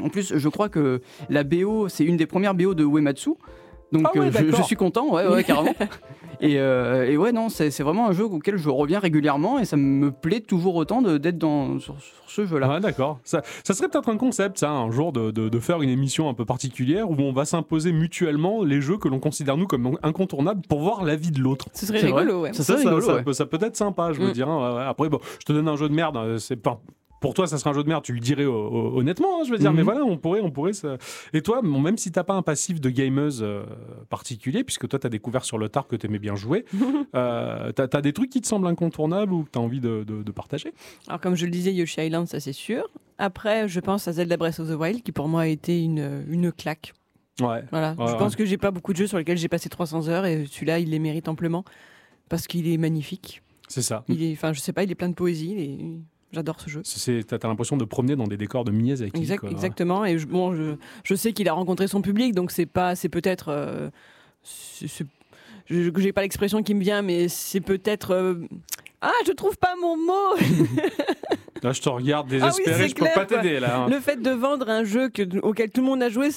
en 0.00 0.08
plus, 0.10 0.32
je 0.36 0.48
crois 0.48 0.68
que 0.68 1.02
la 1.28 1.42
BO, 1.42 1.88
c'est 1.88 2.04
une 2.04 2.16
des 2.16 2.26
premières 2.26 2.54
BO 2.54 2.74
de 2.74 2.84
Uematsu. 2.84 3.30
Donc 3.92 4.06
Ah 4.12 4.18
ouais, 4.18 4.26
euh, 4.34 4.52
je, 4.56 4.62
suis 4.62 4.76
content, 4.76 5.12
ouais, 5.12 5.26
ouais, 5.26 5.44
carrément. 5.44 5.74
et, 6.40 6.58
euh, 6.58 7.08
et 7.10 7.16
ouais, 7.16 7.30
non, 7.32 7.48
c'est 7.48 7.68
vraiment 7.82 8.08
un 8.08 8.12
jeu 8.12 8.24
auquel 8.24 8.56
je 8.56 8.68
reviens 8.70 8.98
régulièrement 8.98 9.58
et 9.58 9.64
ça 9.64 9.76
me 9.76 10.10
plaît 10.10 10.40
toujours 10.40 10.74
autant 10.76 11.02
d'être 11.02 11.38
dans 11.38 11.78
sur, 11.78 11.94
sur 12.00 12.12
ce 12.26 12.46
jeu-là. 12.46 12.68
Ah, 12.76 12.80
d'accord. 12.80 13.18
Ça, 13.24 13.42
ça 13.64 13.74
serait 13.74 13.88
peut-être 13.88 14.08
un 14.08 14.16
concept, 14.16 14.58
ça, 14.58 14.70
un 14.70 14.90
jour, 14.90 15.12
de, 15.12 15.30
de- 15.30 15.48
de 15.50 15.58
faire 15.60 15.82
une 15.82 15.90
émission 15.90 16.28
un 16.30 16.34
peu 16.34 16.44
particulière 16.46 17.10
où 17.10 17.16
on 17.18 17.32
va 17.32 17.44
s'imposer 17.44 17.92
mutuellement 17.92 18.64
les 18.64 18.80
jeux 18.80 18.96
que 18.96 19.08
l'on 19.08 19.20
considère 19.20 19.56
nous 19.58 19.66
comme 19.66 19.98
incontournables 20.02 20.62
pour 20.68 20.80
voir 20.80 21.04
la 21.04 21.14
vie 21.16 21.30
de 21.30 21.40
l'autre. 21.40 21.66
Ce 21.74 21.84
serait 21.86 22.00
rigolo, 22.00 22.40
ouais. 22.42 22.52
Ça 22.54 22.62
Ça, 22.64 22.76
rigolo, 22.76 23.00
ça 23.02 23.14
ouais. 23.16 23.22
peut, 23.22 23.32
ça 23.34 23.44
peut 23.46 23.58
être 23.60 23.76
sympa, 23.76 24.12
je 24.12 24.20
veux 24.20 24.28
Mm. 24.30 24.32
dire. 24.32 24.48
hein, 24.48 24.70
ouais, 24.70 24.76
ouais. 24.78 24.84
Après, 24.84 25.08
bon, 25.10 25.18
je 25.38 25.44
te 25.44 25.52
donne 25.52 25.68
un 25.68 25.76
jeu 25.76 25.88
de 25.88 25.94
merde, 25.94 26.16
euh, 26.16 26.38
c'est 26.38 26.56
pas. 26.56 26.80
Pour 27.22 27.32
toi, 27.32 27.46
ça 27.46 27.56
serait 27.56 27.70
un 27.70 27.72
jeu 27.72 27.82
de 27.82 27.88
merde, 27.88 28.04
tu 28.04 28.12
le 28.12 28.20
dirais 28.20 28.44
honnêtement, 28.44 29.40
hein, 29.40 29.44
je 29.46 29.50
veux 29.52 29.58
dire. 29.58 29.70
Mhm. 29.70 29.76
Mais 29.78 29.82
voilà, 29.82 30.04
on 30.04 30.18
pourrait, 30.18 30.40
on 30.40 30.50
pourrait. 30.50 30.74
ça- 30.74 30.98
Et 31.32 31.40
toi, 31.40 31.60
bon, 31.62 31.80
même 31.80 31.96
si 31.96 32.12
t'as 32.12 32.24
pas 32.24 32.34
un 32.34 32.42
passif 32.42 32.80
de 32.80 32.90
gameuse 32.90 33.40
euh, 33.42 33.62
particulier, 34.10 34.64
puisque 34.64 34.86
toi, 34.88 34.98
t'as 34.98 35.08
découvert 35.08 35.44
sur 35.44 35.56
le 35.56 35.68
tard 35.70 35.86
que 35.86 35.96
t'aimais 35.96 36.18
bien 36.18 36.34
jouer, 36.34 36.64
euh, 37.14 37.72
t'as 37.72 37.86
as 37.92 38.00
des 38.02 38.12
trucs 38.12 38.30
qui 38.30 38.40
te 38.40 38.46
semblent 38.46 38.66
incontournables 38.66 39.32
ou 39.32 39.44
que 39.44 39.50
t'as 39.50 39.60
envie 39.60 39.80
de, 39.80 40.04
de- 40.06 40.22
de 40.22 40.32
partager? 40.32 40.72
Alors, 41.08 41.20
comme 41.20 41.34
je 41.36 41.44
le 41.46 41.50
disais, 41.52 41.72
Yoshi 41.72 42.00
Island, 42.06 42.26
ça 42.28 42.40
c'est 42.40 42.52
sûr. 42.52 42.88
Après, 43.18 43.68
je 43.68 43.80
pense 43.80 44.08
à 44.08 44.12
Zelda 44.12 44.36
Breath 44.36 44.58
of 44.60 44.68
the 44.68 44.74
Wild, 44.78 45.02
qui 45.02 45.12
pour 45.12 45.28
moi 45.28 45.42
a 45.42 45.46
été 45.46 45.82
une, 45.82 46.24
une 46.28 46.50
claque. 46.52 46.92
Ouais. 47.40 47.62
Voilà. 47.70 47.92
Ouais, 47.98 48.06
je 48.08 48.12
ouais. 48.12 48.18
pense 48.18 48.36
que 48.36 48.44
j'ai 48.44 48.58
pas 48.58 48.70
beaucoup 48.70 48.92
de 48.92 48.98
jeux 48.98 49.06
sur 49.06 49.16
lesquels 49.18 49.38
j'ai 49.38 49.48
passé 49.48 49.68
300 49.68 50.08
heures 50.08 50.26
et 50.26 50.44
celui-là, 50.50 50.78
il 50.80 50.90
les 50.90 50.98
mérite 50.98 51.28
amplement 51.28 51.64
parce 52.28 52.46
qu'il 52.46 52.68
est 52.68 52.76
magnifique. 52.78 53.42
C'est 53.68 53.82
ça. 53.82 54.04
Il 54.08 54.22
est, 54.22 54.32
enfin, 54.32 54.52
je 54.52 54.60
sais 54.60 54.72
pas, 54.72 54.82
il 54.82 54.90
est 54.90 54.94
plein 54.94 55.08
de 55.08 55.14
poésie. 55.14 55.54
il 55.56 55.60
est- 55.60 56.00
J'adore 56.32 56.60
ce 56.60 56.70
jeu. 56.70 56.82
T'as 57.26 57.38
t'as 57.38 57.48
l'impression 57.48 57.76
de 57.76 57.84
promener 57.84 58.16
dans 58.16 58.26
des 58.26 58.36
décors 58.38 58.64
de 58.64 58.70
Miyazaki. 58.72 59.20
Exact- 59.20 59.40
quoi. 59.40 59.50
exactement. 59.50 60.04
Et 60.04 60.18
je, 60.18 60.26
bon, 60.26 60.54
je, 60.54 60.76
je 61.04 61.14
sais 61.14 61.32
qu'il 61.32 61.48
a 61.48 61.52
rencontré 61.52 61.88
son 61.88 62.00
public, 62.00 62.34
donc 62.34 62.50
c'est 62.50 62.64
pas, 62.66 62.94
c'est 62.94 63.08
peut-être, 63.10 63.48
euh, 63.50 63.90
je 65.68 65.90
j'ai 65.96 66.12
pas 66.12 66.22
l'expression 66.22 66.62
qui 66.62 66.74
me 66.74 66.80
vient, 66.80 67.02
mais 67.02 67.28
c'est 67.28 67.60
peut-être. 67.60 68.12
euh, 68.12 68.34
ah, 69.00 69.12
je 69.26 69.32
trouve 69.32 69.56
pas 69.58 69.74
mon 69.80 69.96
mot. 69.96 70.36
Là, 71.62 71.72
je 71.72 71.80
te 71.80 71.88
regarde 71.88 72.26
Ah 72.32 72.34
oui, 72.34 72.40
désespéré, 72.40 72.88
je 72.88 72.94
peux 72.94 73.02
clair, 73.02 73.14
pas 73.14 73.24
quoi. 73.24 73.38
t'aider 73.38 73.60
là. 73.60 73.82
hein. 73.84 73.88
Le 73.88 74.00
fait 74.00 74.20
de 74.20 74.30
vendre 74.30 74.68
un 74.68 74.82
jeu 74.82 75.08
que- 75.10 75.38
auquel 75.42 75.70
tout 75.70 75.80
le 75.80 75.86
monde 75.86 76.02
a 76.02 76.08
joué, 76.08 76.30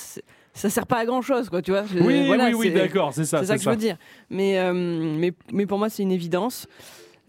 ça 0.54 0.70
sert 0.70 0.86
pas 0.86 0.98
à 1.00 1.06
grand 1.06 1.24
chose, 1.24 1.50
quoi. 1.50 1.64
Tu 1.64 1.72
vois. 1.72 1.84
Oui, 2.00 2.28
voilà, 2.28 2.50
oui, 2.50 2.54
oui, 2.54 2.72
d'accord, 2.72 3.12
c'est 3.12 3.26
ça. 3.26 3.40
C'est 3.40 3.48
ça 3.48 3.56
que 3.58 3.64
je 3.64 3.70
veux 3.70 3.76
dire. 3.76 3.98
Mais, 4.30 4.60
euh, 4.60 4.72
mais, 4.74 5.34
mais 5.52 5.66
pour 5.66 5.80
moi, 5.80 5.90
c'est 5.90 6.04
une 6.04 6.12
évidence. 6.12 6.68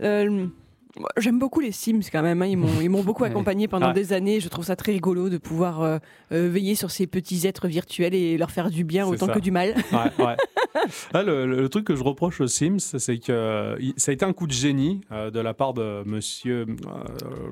Euh, 0.02 0.46
J'aime 1.18 1.38
beaucoup 1.38 1.60
les 1.60 1.72
Sims 1.72 2.00
quand 2.10 2.22
même. 2.22 2.42
hein. 2.42 2.46
Ils 2.46 2.56
m'ont 2.56 2.80
ils 2.80 2.88
m'ont 2.90 3.02
beaucoup 3.02 3.24
accompagné 3.30 3.68
pendant 3.68 3.88
Ouais. 3.88 3.92
des 3.92 4.12
années. 4.12 4.40
Je 4.40 4.48
trouve 4.48 4.64
ça 4.64 4.76
très 4.76 4.92
rigolo 4.92 5.28
de 5.28 5.38
pouvoir 5.38 5.82
euh, 5.82 5.98
euh, 6.32 6.48
veiller 6.50 6.74
sur 6.74 6.90
ces 6.90 7.06
petits 7.06 7.46
êtres 7.46 7.68
virtuels 7.68 8.14
et 8.14 8.36
leur 8.38 8.50
faire 8.50 8.70
du 8.70 8.84
bien 8.84 9.06
autant 9.06 9.26
ça. 9.26 9.32
que 9.32 9.38
du 9.40 9.50
mal. 9.50 9.74
Ouais, 9.92 10.24
ouais. 10.24 10.36
Là, 11.14 11.22
le, 11.22 11.68
truc 11.68 11.86
que 11.86 11.96
je 11.96 12.02
reproche 12.02 12.40
aux 12.40 12.46
Sims, 12.46 12.78
c'est 12.98 13.18
que 13.18 13.76
ça 13.96 14.10
a 14.10 14.14
été 14.14 14.24
un 14.24 14.32
coup 14.32 14.46
de 14.46 14.52
génie 14.52 15.00
euh, 15.10 15.30
de 15.30 15.40
la 15.40 15.54
part 15.54 15.72
de 15.74 16.02
Monsieur 16.04 16.66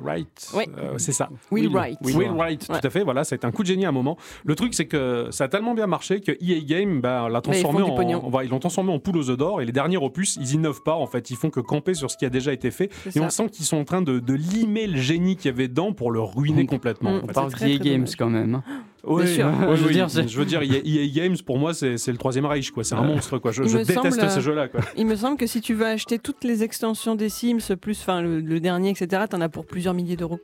Wright. 0.02 0.52
C'est 0.98 1.12
ça. 1.12 1.28
Will 1.50 1.68
Will. 1.68 1.74
Wright. 1.74 1.98
Will. 2.02 2.16
Will 2.16 2.30
Wright, 2.32 2.66
tout 2.66 2.86
à 2.86 2.90
fait. 2.90 3.02
Voilà, 3.02 3.24
ça 3.24 3.34
a 3.34 3.36
été 3.36 3.46
un 3.46 3.50
coup 3.52 3.62
de 3.62 3.68
génie 3.68 3.86
à 3.86 3.88
un 3.88 3.92
moment. 3.92 4.16
Le 4.44 4.54
truc, 4.54 4.74
c'est 4.74 4.86
que 4.86 5.28
ça 5.30 5.44
a 5.44 5.48
tellement 5.48 5.74
bien 5.74 5.86
marché 5.86 6.20
que 6.20 6.32
EA 6.32 6.60
Game 6.64 7.00
bah, 7.00 7.28
l'a 7.30 7.38
ils 7.38 7.42
transformé 7.42 7.82
en, 7.82 8.40
ils 8.42 8.48
l'ont 8.50 8.58
transformé 8.58 8.92
en 8.92 8.98
poule 8.98 9.16
aux 9.16 9.30
œufs 9.30 9.36
d'or. 9.38 9.60
Et 9.62 9.64
les 9.64 9.72
derniers 9.72 9.96
opus, 9.96 10.36
ils 10.36 10.52
innovent 10.54 10.82
pas. 10.82 10.94
En 10.94 11.06
fait, 11.06 11.30
ils 11.30 11.36
font 11.36 11.50
que 11.50 11.60
camper 11.60 11.94
sur 11.94 12.10
ce 12.10 12.16
qui 12.16 12.24
a 12.26 12.30
déjà 12.30 12.52
été 12.52 12.70
fait. 12.70 12.90
On. 13.16 13.28
Sent 13.34 13.48
qu'ils 13.50 13.64
sont 13.66 13.76
en 13.76 13.84
train 13.84 14.02
de, 14.02 14.18
de 14.20 14.34
limer 14.34 14.86
le 14.86 14.96
génie 14.98 15.36
qu'il 15.36 15.50
y 15.50 15.54
avait 15.54 15.68
dedans 15.68 15.92
pour 15.92 16.10
le 16.10 16.20
ruiner 16.20 16.66
complètement. 16.66 17.10
Mm. 17.12 17.14
en 17.16 17.20
On 17.24 17.26
fait. 17.26 17.32
parle 17.32 17.52
d'EA 17.52 17.78
Games 17.78 17.94
dommage. 17.96 18.16
quand 18.16 18.30
même. 18.30 18.54
hein. 18.56 18.62
Oui, 19.06 19.26
sûr. 19.28 19.50
Je 19.76 19.82
veux 19.82 19.88
oui. 19.88 19.92
dire, 19.92 20.08
c'est- 20.08 20.26
je 20.26 20.38
veux 20.38 20.46
dire, 20.46 20.62
EA, 20.62 20.80
EA 20.82 21.06
Games 21.08 21.36
pour 21.44 21.58
moi 21.58 21.74
c'est 21.74 21.96
le 22.08 22.16
troisième 22.16 22.46
Reich 22.46 22.70
quoi. 22.70 22.84
C'est 22.84 22.94
un 22.94 23.02
monstre 23.02 23.36
quoi. 23.38 23.52
Je, 23.52 23.62
déteste 23.62 23.92
semble, 23.92 24.40
jeux-là 24.40 24.68
quoi. 24.68 24.80
Il 24.96 25.04
me 25.06 25.14
semble 25.14 25.36
que 25.36 25.46
si 25.46 25.60
tu 25.60 25.74
veux 25.74 25.84
acheter 25.84 26.18
toutes 26.18 26.42
les 26.42 26.62
extensions 26.62 27.14
des 27.14 27.28
Sims, 27.28 27.76
plus 27.78 28.00
enfin 28.00 28.22
le, 28.22 28.40
le 28.40 28.60
dernier, 28.60 28.88
etc., 28.88 29.24
t'en 29.28 29.42
as 29.42 29.50
pour 29.50 29.66
plusieurs 29.66 29.92
milliers 29.92 30.16
d'euros. 30.16 30.40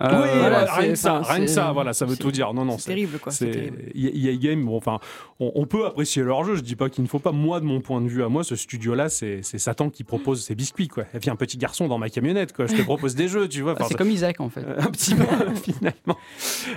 Euh, 0.00 0.22
oui, 0.22 0.28
voilà, 0.38 0.64
rien 0.74 0.90
que 0.90 0.94
ça, 0.96 1.20
rien 1.20 1.40
que 1.40 1.50
ça, 1.50 1.72
voilà, 1.72 1.92
ça 1.92 2.04
veut 2.06 2.16
tout 2.16 2.30
dire. 2.30 2.54
Non, 2.54 2.64
non, 2.64 2.78
C'est 2.78 2.86
terrible, 2.86 3.18
quoi. 3.18 3.32
C'est. 3.32 3.72
EA 3.94 4.36
Game. 4.36 4.64
Bon, 4.64 4.76
enfin, 4.76 5.00
on, 5.40 5.50
on 5.54 5.66
peut 5.66 5.86
apprécier 5.86 6.22
leur 6.22 6.44
jeu. 6.44 6.54
Je 6.54 6.60
dis 6.62 6.76
pas 6.76 6.88
qu'il 6.88 7.02
ne 7.02 7.08
faut 7.08 7.18
pas. 7.18 7.32
Moi, 7.32 7.58
de 7.60 7.64
mon 7.64 7.80
point 7.80 8.00
de 8.00 8.08
vue 8.08 8.22
à 8.22 8.28
moi, 8.28 8.44
ce 8.44 8.54
studio-là, 8.56 9.08
c'est 9.08 9.42
Satan 9.42 9.90
qui 9.90 10.04
propose 10.04 10.44
ses 10.44 10.54
biscuits 10.54 10.88
quoi. 10.88 11.04
Et 11.14 11.18
puis 11.18 11.30
un 11.30 11.36
petit 11.36 11.58
garçon 11.58 11.88
dans 11.88 11.98
ma 11.98 12.10
camionnette 12.10 12.52
quoi. 12.52 12.66
Je 12.66 12.74
te 12.76 12.82
propose 12.82 13.14
des 13.14 13.28
jeux, 13.28 13.48
tu 13.48 13.62
vois. 13.62 13.72
Ah, 13.72 13.80
Enfin, 13.80 13.86
c'est 13.88 13.96
comme 13.98 14.10
Isaac 14.10 14.40
en 14.40 14.48
fait. 14.50 14.60
euh, 14.60 14.76
un 14.78 14.90
petit 14.90 15.14
peu 15.14 15.24
finalement. 15.72 16.16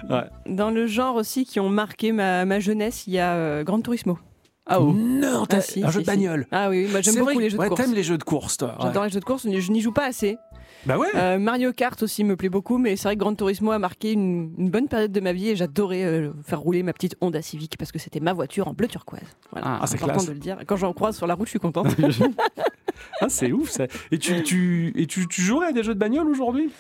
Ouais. 0.10 0.24
Dans 0.48 0.72
le 0.72 0.88
genre 0.88 1.16
aussi 1.16 1.46
qui 1.46 1.60
ont 1.60 1.70
marqué 1.70 2.12
ma, 2.12 2.46
ma 2.46 2.60
jeunesse, 2.60 3.06
il 3.08 3.14
y 3.14 3.20
a 3.20 3.34
euh, 3.34 3.64
Gran 3.64 3.82
Turismo. 3.82 4.18
Ah 4.68 4.80
oh. 4.80 4.94
Non, 4.96 5.46
t'as 5.48 5.58
Ah, 5.58 5.62
si, 5.62 5.84
un 5.84 5.88
si, 5.88 5.94
jeu 5.94 6.00
de 6.02 6.06
si. 6.06 6.12
bagnole. 6.12 6.48
Ah 6.52 6.70
oui, 6.70 6.88
moi 6.92 7.02
j'aime 7.02 7.16
beaucoup 7.16 7.34
vrai 7.34 7.44
les 7.44 7.50
jeux 7.50 7.58
de 7.58 7.62
ouais, 7.64 7.68
course. 7.70 7.82
T'aimes 7.82 7.94
les 7.96 8.04
jeux 8.04 8.18
de 8.18 8.24
course, 8.24 8.58
toi. 8.58 8.70
ouais. 8.70 8.76
J'adore 8.84 9.04
les 9.06 9.10
jeux 9.10 9.20
de 9.20 9.26
course, 9.26 9.48
je 9.50 9.72
n'y 9.72 9.82
joue 9.82 9.92
pas 9.92 10.06
assez. 10.06 10.38
Bah 10.86 10.98
ouais. 10.98 11.08
Euh, 11.16 11.38
Mario 11.38 11.74
Kart 11.74 12.02
aussi 12.02 12.24
me 12.24 12.36
plaît 12.36 12.50
beaucoup, 12.50 12.78
mais 12.78 12.96
c'est 12.96 13.08
vrai 13.08 13.16
que 13.16 13.20
Gran 13.20 13.36
Turismo 13.36 13.72
a 13.72 13.80
marqué 13.80 14.12
une, 14.14 14.54
une 14.58 14.70
bonne 14.70 14.88
période 14.88 15.12
de 15.12 15.20
ma 15.20 15.32
vie 15.34 15.50
et 15.50 15.56
j'adorais 15.56 16.04
euh, 16.04 16.32
faire 16.44 16.60
rouler 16.60 16.82
ma 16.84 16.92
petite 16.94 17.16
Honda 17.22 17.42
Civic 17.42 17.78
parce 17.78 17.92
que 17.92 18.00
c'était 18.00 18.20
ma 18.20 18.34
voiture 18.34 18.68
en 18.68 18.74
bleu 18.74 18.88
turquoise. 18.88 19.22
Voilà, 19.52 19.80
Ah, 19.82 19.88
c'est 19.88 19.98
classe. 19.98 20.26
de 20.26 20.32
le 20.34 20.40
dire. 20.40 20.58
Quand 20.66 20.78
j'en 20.78 20.94
croise 20.94 21.16
sur 21.16 21.28
la 21.28 21.36
route, 21.36 21.48
je 21.48 21.52
suis 21.52 21.60
contente. 21.60 21.88
Ah, 23.20 23.30
c'est 23.30 23.52
ouf 23.52 23.70
ça. 23.70 23.86
Et 24.12 24.18
tu, 24.20 24.44
tu, 24.44 24.92
et 24.96 25.08
tu, 25.08 25.28
tu 25.28 25.42
jouerais 25.42 25.68
à 25.68 25.72
des 25.72 25.82
jeux 25.84 25.94
de 25.94 26.00
bagnole 26.00 26.28
aujourd'hui? 26.28 26.72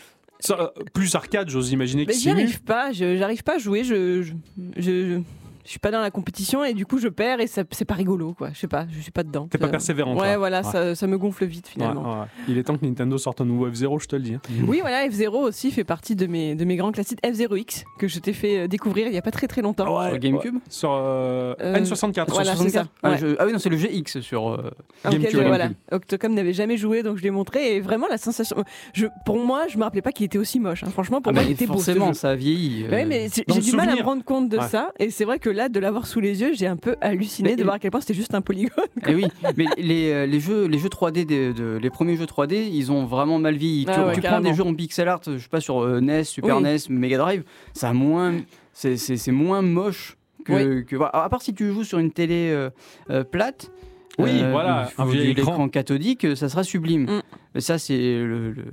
Euh, 0.51 0.67
Plus 0.93 1.13
arcade, 1.15 1.49
j'ose 1.49 1.71
imaginer 1.71 2.05
que 2.05 2.11
Mais 2.11 2.17
j'y 2.17 2.29
arrive 2.29 2.61
pas, 2.63 2.91
j'arrive 2.91 3.43
pas 3.43 3.55
à 3.55 3.57
jouer, 3.57 3.83
je, 3.83 4.21
je, 4.21 4.33
je, 4.77 5.21
je 5.65 5.69
suis 5.69 5.79
pas 5.79 5.91
dans 5.91 6.01
la 6.01 6.11
compétition 6.11 6.63
et 6.63 6.73
du 6.73 6.85
coup 6.85 6.97
je 6.99 7.07
perds 7.07 7.39
et 7.39 7.47
c'est 7.47 7.85
pas 7.85 7.93
rigolo 7.93 8.33
quoi. 8.33 8.49
Je 8.53 8.59
sais 8.59 8.67
pas, 8.67 8.85
je 8.89 8.99
suis 8.99 9.11
pas 9.11 9.23
dedans. 9.23 9.47
T'es 9.49 9.57
pas 9.57 9.67
Euh, 9.67 9.69
persévérant. 9.69 10.13
Ouais, 10.15 10.29
toi. 10.33 10.37
voilà, 10.37 10.61
Ouais. 10.61 10.71
Ça, 10.71 10.95
ça 10.95 11.07
me 11.07 11.17
gonfle 11.17 11.45
vite 11.45 11.67
finalement. 11.67 12.03
Ouais, 12.13 12.19
ouais. 12.21 12.25
Il 12.47 12.57
est 12.57 12.63
temps 12.63 12.77
que 12.77 12.85
Nintendo 12.85 13.17
sorte 13.17 13.41
un 13.41 13.45
nouveau 13.45 13.69
F0, 13.69 14.01
je 14.01 14.07
te 14.07 14.15
le 14.15 14.21
dis. 14.21 14.33
hein. 14.35 14.41
Oui, 14.67 14.79
voilà, 14.81 15.07
F0 15.07 15.29
aussi 15.35 15.71
fait 15.71 15.83
partie 15.83 16.15
de 16.15 16.27
mes, 16.27 16.55
de 16.55 16.65
mes 16.65 16.75
grands 16.75 16.91
classiques. 16.91 17.19
F0X 17.23 17.83
que 17.99 18.07
je 18.07 18.19
t'ai 18.19 18.33
fait 18.33 18.59
euh, 18.59 18.67
découvrir 18.67 19.07
il 19.07 19.13
y 19.13 19.17
a 19.17 19.21
pas 19.21 19.31
très 19.31 19.47
très 19.47 19.61
longtemps. 19.61 19.97
Ouais, 19.99 20.09
Sur 20.09 20.19
GameCube. 20.19 20.55
Sur 20.69 20.91
euh, 20.93 21.53
Euh, 21.61 21.75
N64. 21.77 22.25
voilà, 22.29 22.55
c'est 22.55 22.69
ça. 22.69 22.85
Ah, 23.03 23.11
Ouais. 23.11 23.17
je- 23.17 23.35
ah 23.39 23.45
oui, 23.45 23.53
non, 23.53 23.59
c'est 23.59 23.69
le 23.69 23.77
GX 23.77 24.21
sur. 24.21 24.49
euh, 24.49 24.71
auquel, 25.05 25.19
GameCube. 25.21 25.39
euh, 25.39 25.47
voilà. 25.47 25.69
Octocom 25.91 26.33
n'avait 26.33 26.53
jamais 26.53 26.77
joué, 26.77 27.03
donc 27.03 27.17
je 27.17 27.23
l'ai 27.23 27.31
montré. 27.31 27.75
Et 27.75 27.79
vraiment, 27.81 28.07
la 28.09 28.17
sensation. 28.17 28.63
Je, 28.93 29.07
pour 29.25 29.37
moi, 29.43 29.67
je 29.67 29.77
me 29.77 29.83
rappelais 29.83 30.01
pas 30.01 30.11
qu'il 30.11 30.25
était 30.25 30.37
aussi 30.37 30.59
moche. 30.59 30.83
hein. 30.83 30.89
Franchement, 30.91 31.21
pour 31.21 31.31
ah 31.31 31.33
moi, 31.33 31.43
bah, 31.43 31.47
il 31.49 31.53
était 31.53 31.65
beau. 31.65 31.73
ce 31.79 31.85
forcément, 31.91 32.13
ça 32.13 32.31
a 32.31 32.35
vieilli. 32.35 32.85
euh, 32.85 32.89
Ouais, 32.91 33.05
mais 33.05 33.27
j'ai 33.47 33.61
du 33.61 33.75
mal 33.75 33.89
à 33.89 33.95
me 33.95 34.01
rendre 34.03 34.23
compte 34.23 34.49
de 34.49 34.57
Ouais. 34.57 34.67
ça. 34.67 34.91
Et 34.99 35.09
c'est 35.09 35.25
vrai 35.25 35.39
que 35.39 35.49
là, 35.51 35.69
de 35.69 35.79
l'avoir 35.79 36.07
sous 36.07 36.19
les 36.19 36.41
yeux, 36.41 36.51
j'ai 36.53 36.67
un 36.67 36.75
peu 36.77 36.95
halluciné 37.01 37.49
Mais- 37.51 37.55
de 37.55 37.63
voir 37.63 37.75
à 37.75 37.79
quel 37.79 37.91
point 37.91 38.01
c'était 38.01 38.13
juste 38.13 38.33
un 38.33 38.41
polygone. 38.41 38.85
Eh 39.07 39.15
oui, 39.15 39.25
mais 39.57 39.65
les, 39.77 40.11
euh, 40.11 40.25
les 40.25 40.39
jeux, 40.39 40.65
les 40.65 40.77
jeux 40.79 40.89
3D, 40.89 41.25
des- 41.25 41.53
de, 41.53 41.77
les 41.81 41.89
premiers 41.89 42.15
jeux 42.17 42.25
3D, 42.25 42.67
ils 42.71 42.91
ont 42.91 43.05
vraiment 43.05 43.39
mal 43.39 43.55
vieilli. 43.55 43.85
Ah 43.87 43.93
tu 43.95 43.99
ouais, 44.01 44.13
tu 44.15 44.21
prends 44.21 44.39
des 44.41 44.53
jeux 44.53 44.63
en 44.63 44.73
pixel 44.73 45.07
art, 45.07 45.21
je 45.25 45.37
sais 45.37 45.47
pas 45.49 45.61
sur 45.61 45.79
euh, 45.83 45.99
NES, 46.01 46.23
Super 46.23 46.57
Oui. 46.57 46.63
NES, 46.63 46.77
Mega 46.89 47.17
Drive, 47.17 47.43
ça 47.73 47.89
a 47.89 47.93
moins, 47.93 48.33
c'est- 48.73 48.97
c'est 48.97 49.17
c'est 49.17 49.31
moins 49.31 49.61
moche 49.61 50.17
que, 50.45 50.81
que- 50.81 50.95
voilà. 50.95 51.11
à 51.15 51.29
part 51.29 51.41
si 51.41 51.53
tu 51.53 51.71
joues 51.71 51.83
sur 51.83 51.99
une 51.99 52.11
télé 52.11 52.49
euh, 52.51 52.69
euh, 53.09 53.23
plate. 53.23 53.71
Oui, 54.19 54.29
euh, 54.41 54.51
voilà, 54.51 54.89
un 54.97 55.05
vieil 55.05 55.29
écran. 55.31 55.51
l'écran 55.51 55.69
cathodique, 55.69 56.35
ça 56.35 56.49
sera 56.49 56.63
sublime. 56.63 57.03
Mm. 57.03 57.21
Mais 57.55 57.61
ça, 57.61 57.77
c'est 57.77 57.97
le, 57.97 58.51
le- 58.51 58.65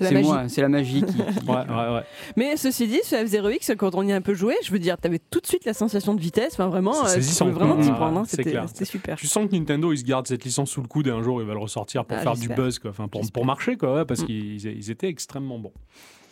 C'est 0.00 0.14
la 0.14 0.20
magie. 0.20 0.28
moi, 0.28 0.48
c'est 0.48 0.60
la 0.62 0.68
magie 0.68 1.02
qui. 1.02 1.14
qui- 1.14 1.20
Ouais, 1.48 1.54
ouais, 1.56 1.94
ouais. 1.94 2.02
Mais 2.36 2.56
ceci 2.56 2.86
dit, 2.86 3.00
ce 3.04 3.16
F0X, 3.16 3.76
quand 3.76 3.94
on 3.94 4.02
y 4.02 4.12
a 4.12 4.16
un 4.16 4.20
peu 4.20 4.34
joué, 4.34 4.54
je 4.64 4.70
veux 4.72 4.78
dire, 4.78 4.96
t'avais 4.98 5.18
tout 5.18 5.40
de 5.40 5.46
suite 5.46 5.64
la 5.64 5.74
sensation 5.74 6.14
de 6.14 6.20
vitesse. 6.20 6.54
Enfin, 6.54 6.68
vraiment, 6.68 6.92
C'est 7.06 7.18
euh, 7.42 7.46
tu 7.48 7.52
vraiment 7.54 7.76
t'y 7.80 7.90
prendre. 7.90 8.18
hein. 8.20 8.24
C'était 8.26 8.84
super. 8.84 9.16
Tu 9.16 9.26
sens 9.26 9.48
que 9.48 9.54
Nintendo, 9.54 9.92
ils 9.92 9.98
se 9.98 10.04
gardent 10.04 10.26
cette 10.26 10.44
licence 10.44 10.70
sous 10.70 10.80
le 10.82 10.88
coude 10.88 11.06
et 11.06 11.10
un 11.10 11.22
jour, 11.22 11.40
ils 11.42 11.46
va 11.46 11.54
le 11.54 11.60
ressortir 11.60 12.04
pour 12.04 12.16
Ah, 12.18 12.22
faire 12.22 12.34
du 12.36 12.48
buzz, 12.48 12.78
quoi. 12.78 12.90
Enfin, 12.90 13.08
pour, 13.08 13.22
pour 13.32 13.44
marcher, 13.44 13.76
quoi, 13.76 13.94
ouais, 13.94 14.04
parce 14.04 14.22
Mm. 14.22 14.26
qu'ils 14.26 14.66
ils 14.66 14.90
étaient 14.90 15.08
extrêmement 15.08 15.58
bons. 15.58 15.72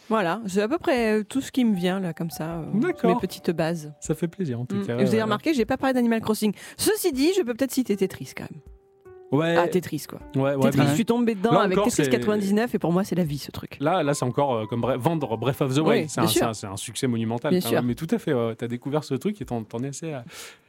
Voilà, 0.09 0.41
c'est 0.47 0.63
à 0.63 0.69
peu 0.69 0.79
près 0.79 1.19
euh, 1.21 1.23
tout 1.23 1.43
ce 1.43 1.53
qui 1.53 1.67
me 1.67 1.77
vient 1.77 2.01
là, 2.01 2.15
comme 2.15 2.31
ça. 2.31 2.61
euh, 2.61 2.65
D'accord. 2.75 3.15
Mes 3.15 3.21
petites 3.21 3.51
bases. 3.51 3.93
Ça 4.01 4.15
fait 4.15 4.27
plaisir, 4.29 4.59
en 4.59 4.65
tout 4.65 4.77
Mm. 4.77 4.87
cas. 4.87 4.95
Et 4.95 5.03
vous 5.03 5.09
avez 5.09 5.17
ouais, 5.19 5.23
remarqué, 5.23 5.53
j'ai 5.53 5.67
pas 5.67 5.77
parlé 5.77 5.93
d'Animal 5.93 6.23
Crossing. 6.23 6.55
Ceci 6.79 7.13
dit, 7.13 7.31
je 7.37 7.43
peux 7.43 7.53
peut-être 7.53 7.73
citer 7.73 7.95
Tetris 7.95 8.33
quand 8.35 8.45
même. 8.51 8.61
Ouais, 9.31 9.57
Ah, 9.59 9.69
Tetris 9.69 10.05
quoi. 10.09 10.21
ouais, 10.37 10.55
ouais, 10.55 10.71
Tetris, 10.71 10.87
je 10.89 10.95
suis 10.95 11.05
tombé 11.05 11.35
dedans 11.35 11.53
Là 11.53 11.61
avec 11.61 11.77
encore, 11.77 11.91
Tetris 11.91 12.05
c'est- 12.05 12.11
99 12.11 12.75
et 12.75 12.79
pour 12.79 12.93
moi, 12.93 13.05
c'est 13.05 13.15
la 13.15 13.25
vie 13.25 13.37
ce 13.39 13.51
truc. 13.51 13.77
Là, 13.79 14.03
là 14.03 14.15
c'est 14.15 14.25
encore 14.25 14.55
euh, 14.55 14.65
comme 14.67 14.81
Bre- 14.81 14.97
vendre 14.97 15.37
Breath 15.37 15.61
of 15.61 15.75
the 15.75 15.79
Oui, 15.81 15.89
Wild. 15.99 16.09
c'est, 16.11 16.21
un, 16.21 16.25
bien 16.25 16.33
sûr. 16.33 16.55
c'est 16.55 16.67
un- 16.67 16.77
succès 16.79 17.07
monumental. 17.07 17.51
Bien 17.51 17.61
Ah 17.63 17.69
sûr. 17.69 17.79
ouais, 17.79 17.85
mais 17.85 17.95
tout 17.95 18.07
à 18.11 18.19
fait, 18.19 18.33
ouais, 18.33 18.57
tu 18.57 18.65
as 18.65 18.69
découvert 18.69 19.05
ce 19.05 19.15
truc 19.15 19.41
et 19.41 19.45
t'en, 19.45 19.63
es 19.83 19.89
assez. 19.89 20.15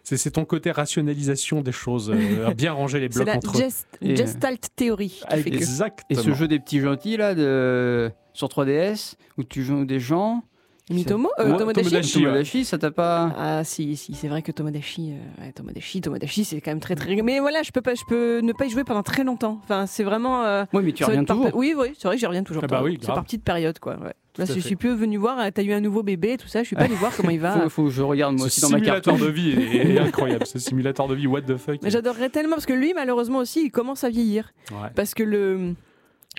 C'est, 0.03 0.17
ton 0.31 0.43
côté 0.43 0.71
rationalisation 0.71 1.61
des 1.61 1.71
choses, 1.71 2.11
euh, 2.13 2.47
à 2.47 2.53
bien 2.53 2.73
ranger 2.73 2.99
les 2.99 3.07
C'est 3.11 3.19
blocs 3.23 3.27
la 3.27 3.35
entre 3.37 3.53
gest- 3.57 3.85
euh, 4.03 4.15
Gestalt 4.15 4.69
que. 4.75 5.47
Exactement. 5.47 6.05
Et 6.09 6.15
ce 6.15 6.33
jeu 6.33 6.47
des 6.47 6.59
petits 6.59 6.79
gentils 6.79 7.15
là 7.15 7.35
de 7.35 8.11
sur 8.33 8.49
3DS 8.49 9.15
où 9.37 9.43
tu 9.43 9.63
joues 9.63 9.85
des 9.85 9.99
gens. 9.99 10.43
Mitomo 10.89 11.29
euh, 11.39 11.55
Tomodachi 11.57 11.89
Tomodachi. 11.89 12.13
Tomodachi, 12.23 12.65
ça 12.65 12.77
t'a 12.77 12.91
pas. 12.91 13.33
Ah 13.37 13.63
si, 13.63 13.95
si, 13.95 14.13
c'est 14.13 14.27
vrai 14.27 14.41
que 14.41 14.51
Tomodachi, 14.51 15.11
euh, 15.11 15.45
ouais, 15.45 15.51
Tomodachi, 15.51 16.01
Tomodachi, 16.01 16.45
c'est 16.45 16.61
quand 16.61 16.71
même 16.71 16.79
très 16.79 16.95
très. 16.95 17.15
Mais 17.21 17.39
voilà, 17.39 17.61
je 17.63 17.71
peux 17.71 17.81
pas, 17.81 17.95
je 17.95 18.03
peux 18.07 18.39
ne 18.41 18.53
pas 18.53 18.65
y 18.65 18.69
jouer 18.69 18.83
pendant 18.83 19.03
très 19.03 19.23
longtemps. 19.23 19.59
Enfin, 19.63 19.85
c'est 19.85 20.03
vraiment. 20.03 20.43
euh, 20.45 20.65
Oui, 20.73 20.81
mais 20.83 20.91
tu 20.91 21.03
reviens 21.03 21.23
par- 21.23 21.37
toujours. 21.37 21.51
Oui, 21.55 21.73
oui, 21.77 21.87
c'est 21.97 22.07
vrai 22.07 22.15
que 22.15 22.19
j'y 22.19 22.25
reviens 22.25 22.43
toujours. 22.43 22.63
Ah 22.63 22.67
bah 22.67 22.81
oui, 22.83 22.97
c'est 23.01 23.07
par 23.07 23.23
petite 23.23 23.43
période, 23.43 23.77
quoi. 23.79 23.97
Ouais. 23.97 24.13
Là, 24.37 24.45
je 24.45 24.59
suis 24.59 24.75
plus 24.77 24.95
venu 24.95 25.17
voir. 25.17 25.37
euh, 25.39 25.49
T'as 25.53 25.63
eu 25.63 25.73
un 25.73 25.81
nouveau 25.81 26.01
bébé, 26.01 26.37
tout 26.37 26.47
ça. 26.47 26.61
Je 26.63 26.67
suis 26.67 26.75
pas 26.75 26.83
allé 26.85 26.95
voir 26.95 27.11
comment 27.15 27.29
il 27.31 27.39
va. 27.39 27.51
Faut, 27.63 27.69
faut 27.69 27.83
que 27.85 27.89
je 27.89 28.01
regarde 28.01 28.33
moi 28.37 28.43
Ce 28.43 28.47
aussi 28.47 28.61
dans 28.61 28.69
ma 28.69 28.77
simulateur 28.77 29.15
carte. 29.15 29.25
de 29.27 29.31
vie 29.31 29.51
est, 29.51 29.91
est 29.95 29.99
incroyable. 30.07 30.45
Ce 30.45 30.59
simulateur 30.59 31.07
de 31.07 31.15
vie, 31.15 31.27
what 31.27 31.41
the 31.41 31.57
fuck. 31.57 31.79
J'adorerais 31.83 32.29
tellement 32.29 32.55
parce 32.55 32.65
que 32.65 32.73
lui, 32.73 32.93
malheureusement 32.95 33.39
aussi, 33.39 33.65
il 33.65 33.69
commence 33.71 34.03
à 34.03 34.09
vieillir 34.09 34.53
Ouais. 34.71 34.89
parce 34.95 35.13
que 35.13 35.23
le. 35.23 35.73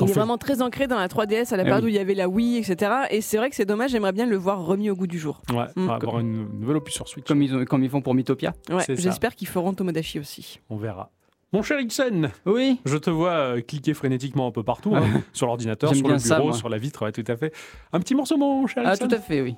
Il 0.00 0.08
est 0.08 0.12
vraiment 0.12 0.38
très 0.38 0.62
ancré 0.62 0.86
dans 0.86 0.98
la 0.98 1.08
3DS 1.08 1.52
à 1.52 1.56
la 1.56 1.62
Eh 1.62 1.66
période 1.66 1.84
oui. 1.84 1.90
où 1.90 1.92
il 1.92 1.96
y 1.96 1.98
avait 1.98 2.14
la 2.14 2.28
Wii, 2.28 2.56
etc. 2.58 2.92
Et 3.10 3.20
c'est 3.20 3.36
vrai 3.36 3.50
que 3.50 3.56
c'est 3.56 3.64
dommage, 3.66 3.90
j'aimerais 3.90 4.12
bien 4.12 4.24
le 4.26 4.36
voir 4.36 4.64
remis 4.64 4.88
au 4.88 4.94
goût 4.96 5.06
du 5.06 5.18
jour. 5.18 5.42
Ouais, 5.52 5.64
Mm. 5.76 5.86
va 5.86 5.94
avoir 5.96 6.20
une 6.20 6.48
nouvelle 6.60 6.76
opus 6.76 6.94
sur 6.94 7.06
Switch. 7.08 7.26
Comme 7.26 7.42
ils, 7.42 7.54
ont- 7.54 7.64
comme 7.64 7.82
ils 7.84 7.90
font 7.90 8.00
pour 8.00 8.14
Mythopia. 8.14 8.54
Ouais, 8.70 8.84
j'espère 8.88 9.34
qu'ils 9.34 9.48
feront 9.48 9.74
Tomodachi 9.74 10.18
aussi. 10.18 10.60
On 10.70 10.76
verra. 10.76 11.10
Mon 11.52 11.62
cher 11.62 11.80
Ixon, 11.80 12.30
Oui. 12.46 12.80
je 12.84 12.96
te 12.96 13.10
vois 13.10 13.32
euh, 13.32 13.60
cliquer 13.60 13.92
frénétiquement 13.92 14.46
un 14.46 14.52
peu 14.52 14.62
partout, 14.62 14.94
hein, 14.94 15.02
sur 15.32 15.48
l'ordinateur, 15.48 15.92
sur 15.94 16.06
le 16.06 16.18
ça, 16.18 16.36
bureau, 16.36 16.52
sur 16.52 16.68
la 16.68 16.78
vitre, 16.78 17.04
ouais, 17.04 17.10
tout 17.12 17.24
à 17.26 17.36
fait. 17.36 17.52
Un 17.92 17.98
petit 17.98 18.14
morceau, 18.14 18.36
mon 18.36 18.68
cher 18.68 18.84
Ah, 18.86 18.94
Ixon 18.94 19.08
tout 19.08 19.14
à 19.16 19.18
fait, 19.18 19.42
oui. 19.42 19.56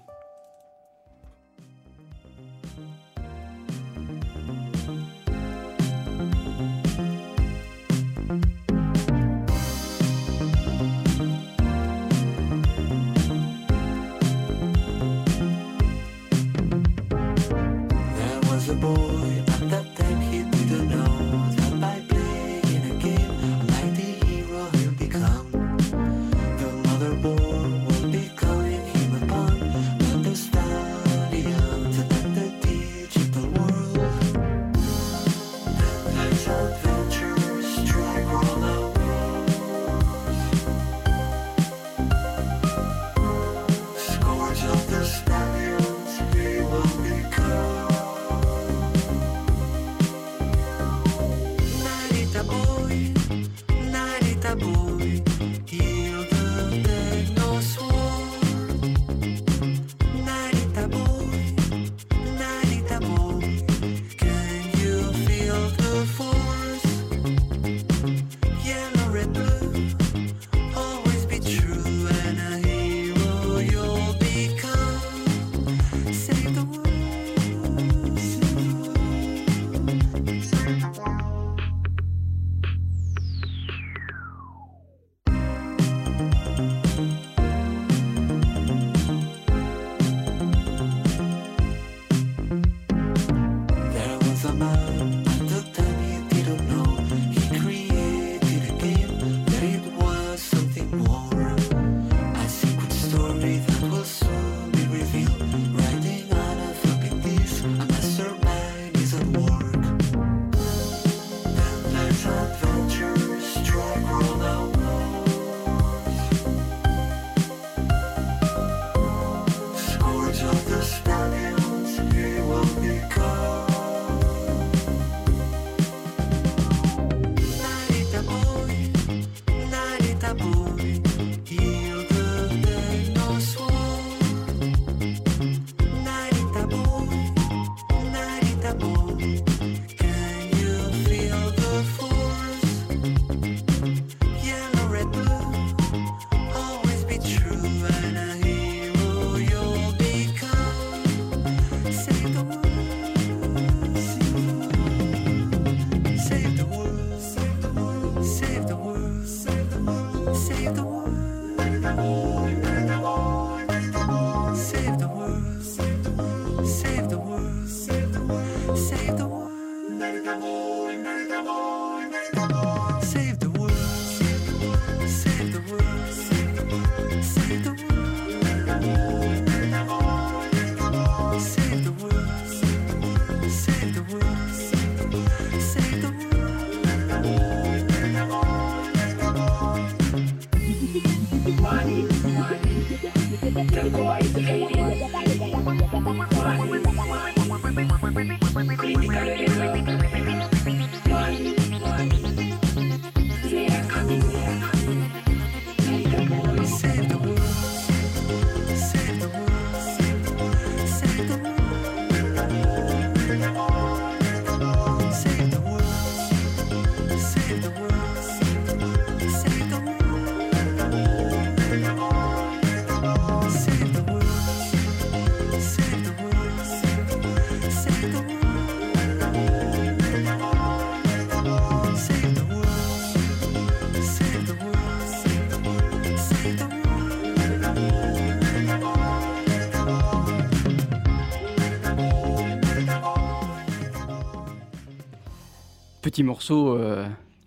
Petit 246.12 246.24
morceau 246.24 246.76
euh, 246.76 247.06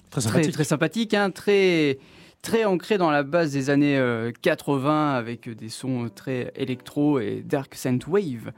Très 0.10 0.22
très, 0.22 0.30
sympathique. 0.32 0.54
très 0.54 0.64
sympathique, 0.64 1.14
hein, 1.14 1.30
très, 1.30 2.00
très 2.42 2.66
ancré 2.66 2.98
dans 2.98 3.12
la 3.12 3.22
base 3.22 3.52
des 3.54 3.70
années 3.70 3.96
euh, 3.96 4.32
80 4.42 5.14
avec 5.14 5.48
des 5.56 5.70
sons 5.70 6.10
très 6.14 6.52
électro 6.56 7.20
et 7.20 7.44
dark 7.46 7.76
synthwave 7.76 8.52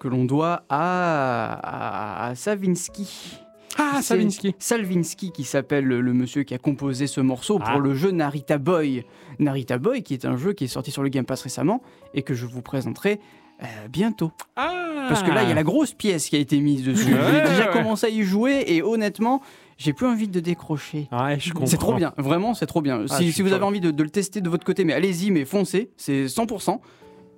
que 0.00 0.08
l'on 0.08 0.24
doit 0.24 0.64
à, 0.68 1.52
à, 1.62 2.26
à 2.30 2.34
Savinsky. 2.34 3.38
Ah. 3.78 4.00
Salvinsky 4.02 5.30
qui 5.30 5.44
s'appelle 5.44 5.84
le, 5.84 6.00
le 6.00 6.12
monsieur 6.12 6.42
qui 6.42 6.54
a 6.54 6.58
composé 6.58 7.06
ce 7.06 7.20
morceau 7.20 7.58
pour 7.60 7.68
Ah. 7.68 7.78
le 7.78 7.94
jeu 7.94 8.10
Narita 8.10 8.58
Boy. 8.58 9.04
Narita 9.38 9.78
Boy 9.78 10.02
qui 10.02 10.12
est 10.14 10.24
un 10.24 10.36
jeu 10.36 10.54
qui 10.54 10.64
est 10.64 10.68
sorti 10.68 10.90
sur 10.90 11.04
le 11.04 11.08
Game 11.08 11.24
Pass 11.24 11.42
récemment 11.42 11.82
et 12.14 12.22
que 12.22 12.34
je 12.34 12.46
vous 12.46 12.62
présenterai 12.62 13.20
euh, 13.62 13.88
bientôt. 13.88 14.32
Ah 14.56 15.06
Parce 15.08 15.22
que 15.22 15.30
là, 15.30 15.42
il 15.42 15.48
y 15.48 15.52
a 15.52 15.54
la 15.54 15.62
grosse 15.62 15.92
pièce 15.94 16.28
qui 16.28 16.36
a 16.36 16.38
été 16.38 16.58
mise 16.60 16.84
dessus. 16.84 17.12
Ouais, 17.14 17.20
J'ai 17.32 17.40
déjà 17.50 17.66
ouais. 17.68 17.72
commencé 17.72 18.06
à 18.06 18.10
y 18.10 18.22
jouer 18.22 18.64
et 18.66 18.82
honnêtement, 18.82 19.40
j'ai 19.78 19.92
plus 19.92 20.06
envie 20.06 20.28
de 20.28 20.40
décrocher. 20.40 21.08
Ouais, 21.12 21.38
je 21.40 21.52
comprends. 21.52 21.66
C'est 21.66 21.76
trop 21.76 21.94
bien, 21.94 22.12
vraiment, 22.16 22.54
c'est 22.54 22.66
trop 22.66 22.80
bien. 22.82 23.04
Ah, 23.10 23.18
si 23.18 23.42
vous 23.42 23.52
avez 23.52 23.64
envie 23.64 23.80
de, 23.80 23.90
de 23.90 24.02
le 24.02 24.10
tester 24.10 24.40
de 24.40 24.48
votre 24.48 24.64
côté, 24.64 24.84
mais 24.84 24.92
allez-y, 24.92 25.30
mais 25.30 25.44
foncez, 25.44 25.90
c'est 25.96 26.26
100%. 26.26 26.78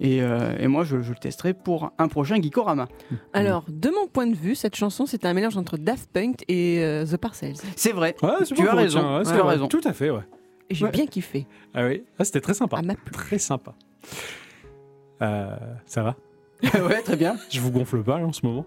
Et, 0.01 0.21
euh, 0.23 0.57
et 0.59 0.67
moi, 0.67 0.83
je, 0.83 1.03
je 1.03 1.11
le 1.11 1.17
testerai 1.19 1.55
pour 1.55 1.93
un 1.99 2.09
prochain 2.09 2.43
Geekorama. 2.43 2.89
Alors, 3.33 3.65
de 3.69 3.91
mon 3.91 4.09
point 4.09 4.27
de 4.27 4.35
vue, 4.35 4.57
cette 4.57 4.75
chanson, 4.75 5.07
c'est 5.07 5.25
un 5.25 5.33
mélange 5.35 5.57
entre 5.57 5.77
Daft 5.77 6.11
Punk 6.13 6.43
et 6.49 6.81
euh, 6.81 7.07
The 7.07 7.17
Parcells. 7.17 7.55
C'est 7.77 7.93
vrai. 7.93 8.17
Ouais, 8.21 8.31
Tu 8.45 8.67
as 8.69 8.75
raison, 8.75 8.99
tiens, 9.01 9.17
ouais, 9.19 9.23
tu 9.23 9.29
c'est 9.29 9.35
as 9.37 9.43
vrai. 9.43 9.53
raison. 9.53 9.69
Tout 9.69 9.81
à 9.85 9.93
fait, 9.93 10.11
ouais. 10.11 10.23
J'ai 10.69 10.87
Ouais. 10.87 10.91
bien 10.91 11.07
kiffé. 11.07 11.47
Ah 11.75 11.87
oui, 11.87 12.03
ah, 12.19 12.25
c'était 12.25 12.41
très 12.41 12.55
sympa. 12.55 12.79
À 12.79 12.83
ma 12.83 12.95
plu. 12.97 13.13
Très 13.13 13.39
sympa. 13.39 13.75
Euh, 15.25 15.57
ça 15.87 16.03
va 16.03 16.15
ouais, 16.63 17.03
très 17.03 17.17
bien. 17.17 17.37
Je 17.51 17.61
vous 17.61 17.71
gonfle 17.71 18.03
pas 18.03 18.19
là, 18.21 18.27
en 18.27 18.33
ce 18.33 18.47
moment 18.47 18.65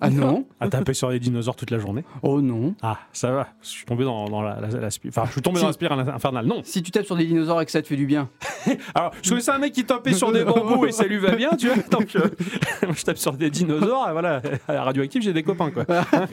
Ah 0.00 0.10
non 0.10 0.44
À 0.60 0.68
taper 0.68 0.94
sur 0.94 1.10
les 1.10 1.18
dinosaures 1.18 1.56
toute 1.56 1.70
la 1.70 1.78
journée 1.78 2.04
Oh 2.22 2.40
non. 2.40 2.74
Ah, 2.82 2.98
ça 3.12 3.30
va. 3.32 3.48
Je 3.62 3.68
suis 3.68 3.84
tombé 3.86 4.04
dans, 4.04 4.28
dans 4.28 4.42
la, 4.42 4.60
la- 4.60 4.68
la 4.80 4.88
spi- 4.90 5.08
Enfin, 5.08 5.24
je 5.26 5.32
suis 5.32 5.40
tombé 5.42 5.56
Si. 5.56 5.62
dans 5.62 5.68
la 5.68 5.72
spirale 5.72 6.00
infernale. 6.08 6.46
Non. 6.46 6.60
Si 6.64 6.82
tu 6.82 6.90
tapes 6.90 7.06
sur 7.06 7.16
des 7.16 7.24
dinosaures 7.24 7.60
et 7.62 7.64
que 7.64 7.70
ça 7.72 7.80
te 7.82 7.86
fait 7.88 7.96
du 7.96 8.06
bien. 8.06 8.28
Alors, 8.94 9.12
je 9.22 9.30
connaissais 9.30 9.50
un 9.50 9.58
mec 9.58 9.72
qui 9.72 9.84
tapait 9.84 10.12
sur 10.12 10.30
des 10.32 10.44
bambous 10.44 10.86
et 10.86 10.92
ça 10.92 11.04
lui 11.04 11.18
va 11.18 11.34
bien, 11.34 11.50
tu 11.58 11.68
vois. 11.68 11.82
Donc, 11.90 12.14
euh, 12.16 12.28
moi, 12.82 12.94
je 12.96 13.02
tape 13.02 13.18
sur 13.18 13.32
des 13.32 13.50
dinosaures 13.50 14.08
et 14.08 14.12
voilà. 14.12 14.42
À 14.68 14.74
la 14.74 14.84
radioactive, 14.84 15.22
j'ai 15.22 15.32
des 15.32 15.42
copains, 15.42 15.70
quoi. 15.70 15.84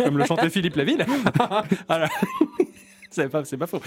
Comme 0.04 0.18
le 0.18 0.26
chantait 0.26 0.50
Philippe 0.50 0.76
Laville. 0.76 1.06
C'est 3.12 3.28
pas, 3.30 3.44
c'est 3.44 3.58
pas 3.58 3.66
faux. 3.66 3.80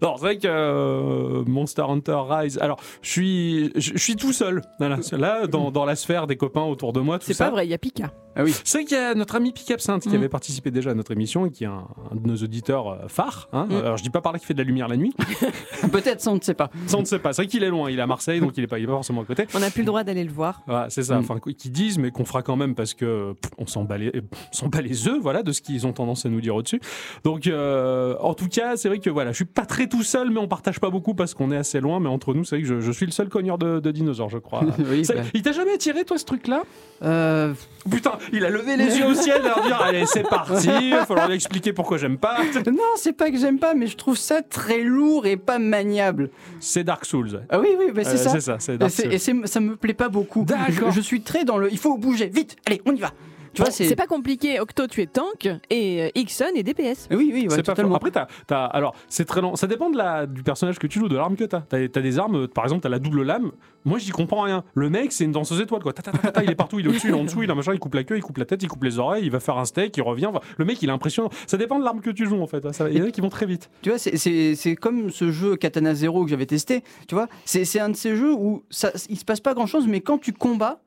Non, 0.00 0.16
c'est 0.16 0.22
vrai 0.22 0.38
que 0.38 0.48
euh, 0.48 1.44
Monster 1.46 1.82
Hunter 1.82 2.18
Rise. 2.28 2.58
Alors, 2.58 2.80
je 3.02 3.10
suis, 3.10 3.72
je, 3.76 3.92
je 3.94 3.98
suis 3.98 4.16
tout 4.16 4.32
seul. 4.32 4.62
Voilà. 4.78 4.96
Là, 5.12 5.46
dans, 5.46 5.70
dans 5.70 5.84
la 5.84 5.96
sphère 5.96 6.26
des 6.26 6.36
copains 6.36 6.62
autour 6.64 6.92
de 6.94 7.00
moi, 7.00 7.18
tout 7.18 7.26
C'est 7.26 7.34
ça. 7.34 7.44
pas 7.46 7.50
vrai, 7.50 7.66
il 7.66 7.70
y 7.70 7.74
a 7.74 7.78
Pika. 7.78 8.10
Ah 8.36 8.44
oui. 8.44 8.54
C'est 8.64 8.84
qu'il 8.84 8.96
y 8.96 9.00
a 9.00 9.14
notre 9.14 9.34
ami 9.34 9.52
Pic 9.52 9.70
Absinthe 9.70 10.02
qui 10.02 10.08
Mm. 10.10 10.14
avait 10.14 10.28
participé 10.28 10.70
déjà 10.70 10.90
à 10.90 10.94
notre 10.94 11.10
émission 11.12 11.46
et 11.46 11.50
qui 11.50 11.64
est 11.64 11.68
un, 11.68 11.86
un 12.12 12.14
de 12.16 12.26
nos 12.26 12.36
auditeurs 12.36 12.88
euh, 12.88 13.08
phares. 13.08 13.48
hein. 13.52 13.66
Mm. 13.68 13.74
Alors 13.76 13.96
je 13.96 14.02
dis 14.02 14.10
pas 14.10 14.20
par 14.20 14.32
là 14.32 14.38
qu'il 14.38 14.46
fait 14.46 14.54
de 14.54 14.58
la 14.58 14.64
lumière 14.64 14.88
la 14.88 14.96
nuit, 14.96 15.12
Peut-être, 15.92 16.20
ça, 16.20 16.30
on 16.30 16.36
ne 16.36 16.40
sait 16.40 16.54
pas. 16.54 16.70
ça 16.86 16.96
on 16.96 17.00
ne 17.00 17.04
sait 17.06 17.18
pas. 17.18 17.32
C'est 17.32 17.42
vrai 17.42 17.48
qu'il 17.48 17.62
est 17.64 17.68
loin, 17.70 17.90
il 17.90 17.98
est 17.98 18.02
à 18.02 18.06
Marseille 18.06 18.40
donc 18.40 18.56
il 18.56 18.64
est 18.64 18.66
pas, 18.68 18.78
il 18.78 18.84
est 18.84 18.86
pas 18.86 18.92
forcément 18.94 19.22
à 19.22 19.24
côté. 19.24 19.46
On 19.54 19.58
n'a 19.58 19.70
plus 19.70 19.80
le 19.82 19.86
droit 19.86 20.04
d'aller 20.04 20.24
le 20.24 20.30
voir. 20.32 20.62
Voilà, 20.66 20.90
c'est 20.90 21.02
ça, 21.02 21.16
Mm. 21.16 21.20
enfin 21.20 21.38
qui 21.56 21.70
disent 21.70 21.98
mais 21.98 22.10
qu'on 22.10 22.24
fera 22.24 22.42
quand 22.42 22.56
même 22.56 22.74
parce 22.74 22.94
que 22.94 23.32
pff, 23.32 23.50
on 23.58 23.66
s'en 23.66 23.84
bat 23.84 23.98
les, 23.98 24.08
euh, 24.14 25.08
œufs, 25.08 25.18
voilà, 25.20 25.42
de 25.42 25.52
ce 25.52 25.60
qu'ils 25.60 25.86
ont 25.86 25.92
tendance 25.92 26.24
à 26.24 26.28
nous 26.28 26.40
dire 26.40 26.54
au-dessus. 26.54 26.80
Donc 27.24 27.46
euh, 27.46 28.14
en 28.20 28.34
tout 28.34 28.48
cas, 28.48 28.76
c'est 28.76 28.88
vrai 28.88 28.98
que 29.00 29.10
voilà, 29.10 29.32
je 29.32 29.36
suis 29.36 29.44
pas 29.44 29.66
très 29.66 29.88
tout 29.88 30.02
seul, 30.02 30.30
mais 30.30 30.38
on 30.40 30.48
partage 30.48 30.78
pas 30.80 30.90
beaucoup 30.90 31.14
parce 31.14 31.34
qu'on 31.34 31.50
est 31.50 31.56
assez 31.56 31.80
loin. 31.80 31.98
Mais 32.00 32.08
entre 32.08 32.34
nous, 32.34 32.44
c'est 32.44 32.56
vrai 32.56 32.62
que 32.62 32.68
je, 32.68 32.80
je 32.80 32.92
suis 32.92 33.06
le 33.06 33.12
seul 33.12 33.28
cogneur 33.28 33.58
de, 33.58 33.80
de 33.80 33.90
dinosaures, 33.90 34.30
je 34.30 34.38
crois. 34.38 34.62
oui, 34.90 35.02
bah. 35.08 35.14
Il 35.34 35.42
t'a 35.42 35.52
jamais 35.52 35.72
attiré 35.74 36.04
toi 36.04 36.16
ce 36.18 36.24
truc-là? 36.24 36.62
Euh, 37.02 37.54
Putain, 37.90 38.12
il 38.32 38.44
a 38.44 38.50
levé 38.50 38.76
les 38.76 38.98
yeux 38.98 39.06
au 39.06 39.14
ciel 39.14 39.42
à 39.46 39.60
dire 39.60 39.80
allez 39.84 40.06
c'est 40.06 40.22
parti, 40.28 40.68
il 40.82 40.90
va 40.94 41.06
falloir 41.06 41.28
lui 41.28 41.34
expliquer 41.34 41.72
pourquoi 41.72 41.98
j'aime 41.98 42.18
pas. 42.18 42.38
non, 42.66 42.78
c'est 42.96 43.12
pas 43.12 43.30
que 43.30 43.38
j'aime 43.38 43.58
pas, 43.58 43.74
mais 43.74 43.86
je 43.86 43.96
trouve 43.96 44.16
ça 44.16 44.42
très 44.42 44.82
lourd 44.82 45.26
et 45.26 45.36
pas 45.36 45.58
maniable. 45.58 46.30
C'est 46.60 46.84
Dark 46.84 47.04
Souls. 47.04 47.42
Ah 47.50 47.60
oui, 47.60 47.68
oui, 47.78 47.86
bah, 47.94 48.02
c'est 48.04 48.14
Euh, 48.14 48.16
ça. 48.16 48.30
C'est 48.30 48.40
ça, 48.40 48.56
c'est 48.58 48.74
Et, 48.74 48.78
Dark 48.78 48.92
Souls. 48.92 49.12
et 49.12 49.18
ça 49.46 49.60
me 49.60 49.76
plaît 49.76 49.94
pas 49.94 50.08
beaucoup. 50.08 50.44
D'accord. 50.44 50.90
Je, 50.90 50.96
je 50.96 51.00
suis 51.00 51.22
très 51.22 51.44
dans 51.44 51.56
le. 51.58 51.70
Il 51.72 51.78
faut 51.78 51.96
bouger, 51.98 52.26
vite, 52.28 52.56
allez, 52.66 52.80
on 52.86 52.94
y 52.94 53.00
va. 53.00 53.12
Tu 53.52 53.62
vois, 53.62 53.70
c'est. 53.70 53.94
Pas 53.96 54.06
compliqué. 54.06 54.60
Octo, 54.60 54.86
tu 54.86 55.02
es 55.02 55.06
tank 55.06 55.48
et 55.70 56.02
euh, 56.04 56.08
Ixon 56.14 56.46
est 56.54 56.62
DPS. 56.62 57.08
Oui, 57.10 57.30
oui, 57.34 57.42
ouais, 57.42 57.48
c'est 57.50 57.62
pas 57.64 57.74
faux. 57.74 57.94
Après, 57.94 58.10
t'as, 58.10 58.64
alors, 58.66 58.94
c'est 59.08 59.24
très 59.24 59.40
long. 59.40 59.56
Ça 59.56 59.66
dépend 59.66 59.90
de 59.90 59.96
la, 59.98 60.26
du 60.26 60.42
personnage 60.42 60.78
que 60.78 60.86
tu 60.86 60.98
joues, 61.00 61.08
de 61.08 61.16
l'arme 61.16 61.36
que 61.36 61.44
t'as. 61.44 61.60
T'as, 61.62 61.88
t'as 61.88 62.00
des 62.00 62.18
armes, 62.18 62.44
euh, 62.44 62.48
par 62.48 62.64
exemple, 62.64 62.82
t'as 62.82 62.88
la 62.88 62.98
double 62.98 63.22
lame. 63.22 63.50
Moi, 63.84 63.98
j'y 63.98 64.10
comprends 64.10 64.42
rien. 64.42 64.62
Le 64.74 64.88
mec, 64.90 65.10
c'est 65.12 65.24
une 65.24 65.32
danseuse 65.32 65.60
étoile, 65.60 65.82
quoi. 65.82 65.92
Ta, 65.92 66.02
ta, 66.02 66.12
ta, 66.12 66.18
ta, 66.18 66.32
ta, 66.32 66.44
il 66.44 66.50
est 66.50 66.54
partout, 66.54 66.78
il 66.78 66.86
est 66.86 66.88
au-dessus, 66.90 67.08
il 67.08 67.14
est 67.14 67.18
en 67.18 67.24
dessous, 67.24 67.42
il 67.42 67.50
a 67.50 67.54
machin, 67.54 67.72
il 67.72 67.78
coupe 67.80 67.94
la 67.94 68.04
queue, 68.04 68.16
il 68.16 68.22
coupe 68.22 68.38
la 68.38 68.44
tête, 68.44 68.62
il 68.62 68.68
coupe 68.68 68.84
les 68.84 68.98
oreilles, 68.98 69.24
il 69.24 69.30
va 69.30 69.40
faire 69.40 69.58
un 69.58 69.64
steak, 69.64 69.96
il 69.96 70.02
revient. 70.02 70.26
Enfin, 70.26 70.40
le 70.58 70.64
mec, 70.64 70.80
il 70.82 70.88
est 70.88 70.92
impressionnant. 70.92 71.30
Ça 71.46 71.56
dépend 71.56 71.78
de 71.78 71.84
l'arme 71.84 72.00
que 72.00 72.10
tu 72.10 72.26
joues, 72.26 72.40
en 72.40 72.46
fait. 72.46 72.72
Ça- 72.72 72.88
Il 72.90 72.98
y 72.98 73.02
en 73.02 73.06
a 73.06 73.10
qui 73.10 73.20
vont 73.20 73.30
très 73.30 73.46
vite. 73.46 73.70
Tu 73.82 73.88
vois, 73.90 73.98
c'est- 73.98 74.76
comme 74.76 75.10
ce 75.10 75.30
jeu 75.30 75.56
Katana 75.56 75.94
Zero 75.94 76.24
que 76.24 76.30
j'avais 76.30 76.46
testé. 76.46 76.82
Tu 77.08 77.14
vois, 77.14 77.26
c'est 77.44 77.64
c'est 77.64 77.80
un 77.80 77.88
de 77.88 77.96
ces 77.96 78.14
jeux 78.16 78.32
où 78.32 78.62
ça, 78.70 78.90
il 79.08 79.18
se 79.18 79.24
passe 79.24 79.40
pas 79.40 79.54
grand 79.54 79.66
chose, 79.66 79.86
mais 79.88 80.00
quand 80.00 80.18
tu 80.18 80.32
combats, 80.32 80.80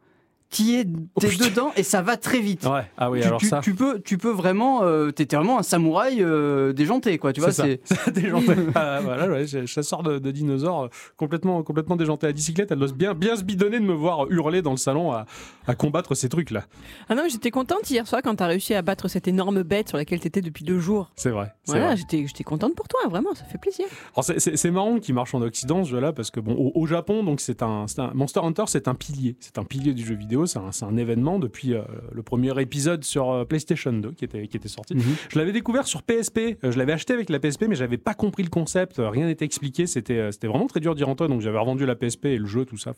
t'y 0.53 0.75
es, 0.75 0.85
t'es 1.19 1.27
putain. 1.27 1.49
dedans 1.49 1.71
et 1.75 1.83
ça 1.83 2.01
va 2.01 2.15
très 2.17 2.39
vite. 2.39 2.63
Ouais, 2.65 2.83
ah 2.97 3.09
oui, 3.11 3.19
tu, 3.21 3.27
alors 3.27 3.39
tu- 3.39 3.47
ça. 3.47 3.59
tu 3.63 3.73
peux, 3.73 3.99
tu 4.01 4.17
peux 4.17 4.29
vraiment, 4.31 4.83
euh, 4.83 5.11
t'es 5.11 5.25
vraiment 5.35 5.59
un 5.59 5.63
samouraï 5.63 6.21
euh, 6.21 6.71
déjanté, 6.73 7.17
quoi. 7.17 7.33
Tu 7.33 7.41
vois, 7.41 7.51
c'est 7.51 7.81
déjanté. 8.13 8.53
Ah, 8.75 8.99
voilà, 9.03 9.27
ouais, 9.27 9.45
j'ai- 9.47 9.65
chasseur 9.67 10.03
de, 10.03 10.19
de 10.19 10.31
dinosaures 10.31 10.83
euh, 10.83 10.87
complètement, 11.17 11.63
complètement 11.63 11.95
déjanté. 11.95 12.27
La 12.27 12.33
bicyclette, 12.33 12.71
elle 12.71 12.79
doit 12.79 12.87
bien, 12.93 13.13
bien 13.13 13.35
se 13.35 13.43
bidonner 13.43 13.79
de 13.79 13.85
me 13.85 13.93
voir 13.93 14.29
hurler 14.31 14.61
dans 14.61 14.71
le 14.71 14.77
salon 14.77 15.11
à, 15.11 15.25
à 15.67 15.75
combattre 15.75 16.15
ces 16.15 16.29
trucs-là. 16.29 16.63
Ah 17.09 17.15
non, 17.15 17.23
j'étais 17.29 17.51
contente 17.51 17.89
hier 17.89 18.07
soir 18.07 18.21
quand 18.23 18.35
t'as 18.35 18.47
réussi 18.47 18.73
à 18.73 18.81
battre 18.81 19.07
cette 19.07 19.27
énorme 19.27 19.63
bête 19.63 19.89
sur 19.89 19.97
laquelle 19.97 20.19
t'étais 20.19 20.41
depuis 20.41 20.63
deux 20.65 20.79
jours. 20.79 21.11
C'est 21.15 21.29
vrai. 21.31 21.53
Voilà, 21.67 21.95
j'étais 21.95 22.25
j'étais 22.27 22.43
contente 22.43 22.75
pour 22.75 22.87
toi, 22.87 22.99
vraiment, 23.09 23.33
ça 23.33 23.43
fait 23.45 23.57
plaisir. 23.57 23.85
Alors, 24.15 24.23
c'est- 24.23 24.71
marrant 24.71 24.97
qu'il 24.99 25.13
marche 25.15 25.33
en 25.35 25.41
Occident 25.41 25.83
ce 25.83 25.89
jeu-là 25.91 26.13
parce 26.13 26.31
que 26.31 26.39
bon 26.39 26.53
au, 26.55 26.71
au 26.73 26.85
Japon 26.87 27.23
donc 27.23 27.39
c'est 27.41 27.61
un, 27.61 27.85
c'est 27.87 27.99
un- 27.99 28.11
Monster 28.13 28.39
Hunter 28.43 28.63
c'est 28.67 28.87
un 28.87 28.95
pilier 28.95 29.35
c'est 29.39 29.57
un 29.59 29.63
pilier 29.63 29.93
du 29.93 30.03
jeu 30.05 30.15
vidéo 30.15 30.42
c'est 30.47 30.59
un, 30.59 30.97
événement 30.97 31.39
depuis 31.39 31.73
euh, 31.73 31.81
le 32.11 32.23
premier 32.23 32.59
épisode 32.61 33.03
sur 33.03 33.31
euh, 33.31 33.45
PlayStation 33.45 33.91
2 33.91 34.11
qui 34.11 34.25
était 34.25 34.47
qui 34.47 34.57
était 34.57 34.67
sorti. 34.67 34.95
Mhm. 34.95 35.03
je 35.29 35.39
l'avais 35.39 35.51
découvert 35.51 35.87
sur 35.87 36.03
PSP 36.03 36.57
euh, 36.63 36.71
je 36.71 36.77
l'avais 36.77 36.93
acheté 36.93 37.13
avec 37.13 37.29
la 37.29 37.39
PSP 37.39 37.65
mais 37.67 37.75
j'avais 37.75 37.97
pas 37.97 38.13
compris 38.13 38.43
le 38.43 38.49
concept. 38.49 38.95
Rien 38.97 39.25
n'était 39.25 39.45
expliqué. 39.45 39.87
C'était 39.87 40.31
c'était 40.31 40.47
vraiment 40.47 40.67
très 40.67 40.79
dur 40.79 40.95
d'y 40.95 41.03
rentrer 41.03 41.27
donc 41.27 41.41
j'avais 41.41 41.57
revendu 41.57 41.85
la 41.85 41.95
PSP 41.95 42.25
et 42.25 42.37
le 42.37 42.45
jeu 42.45 42.65
tout 42.65 42.77
ça 42.77 42.93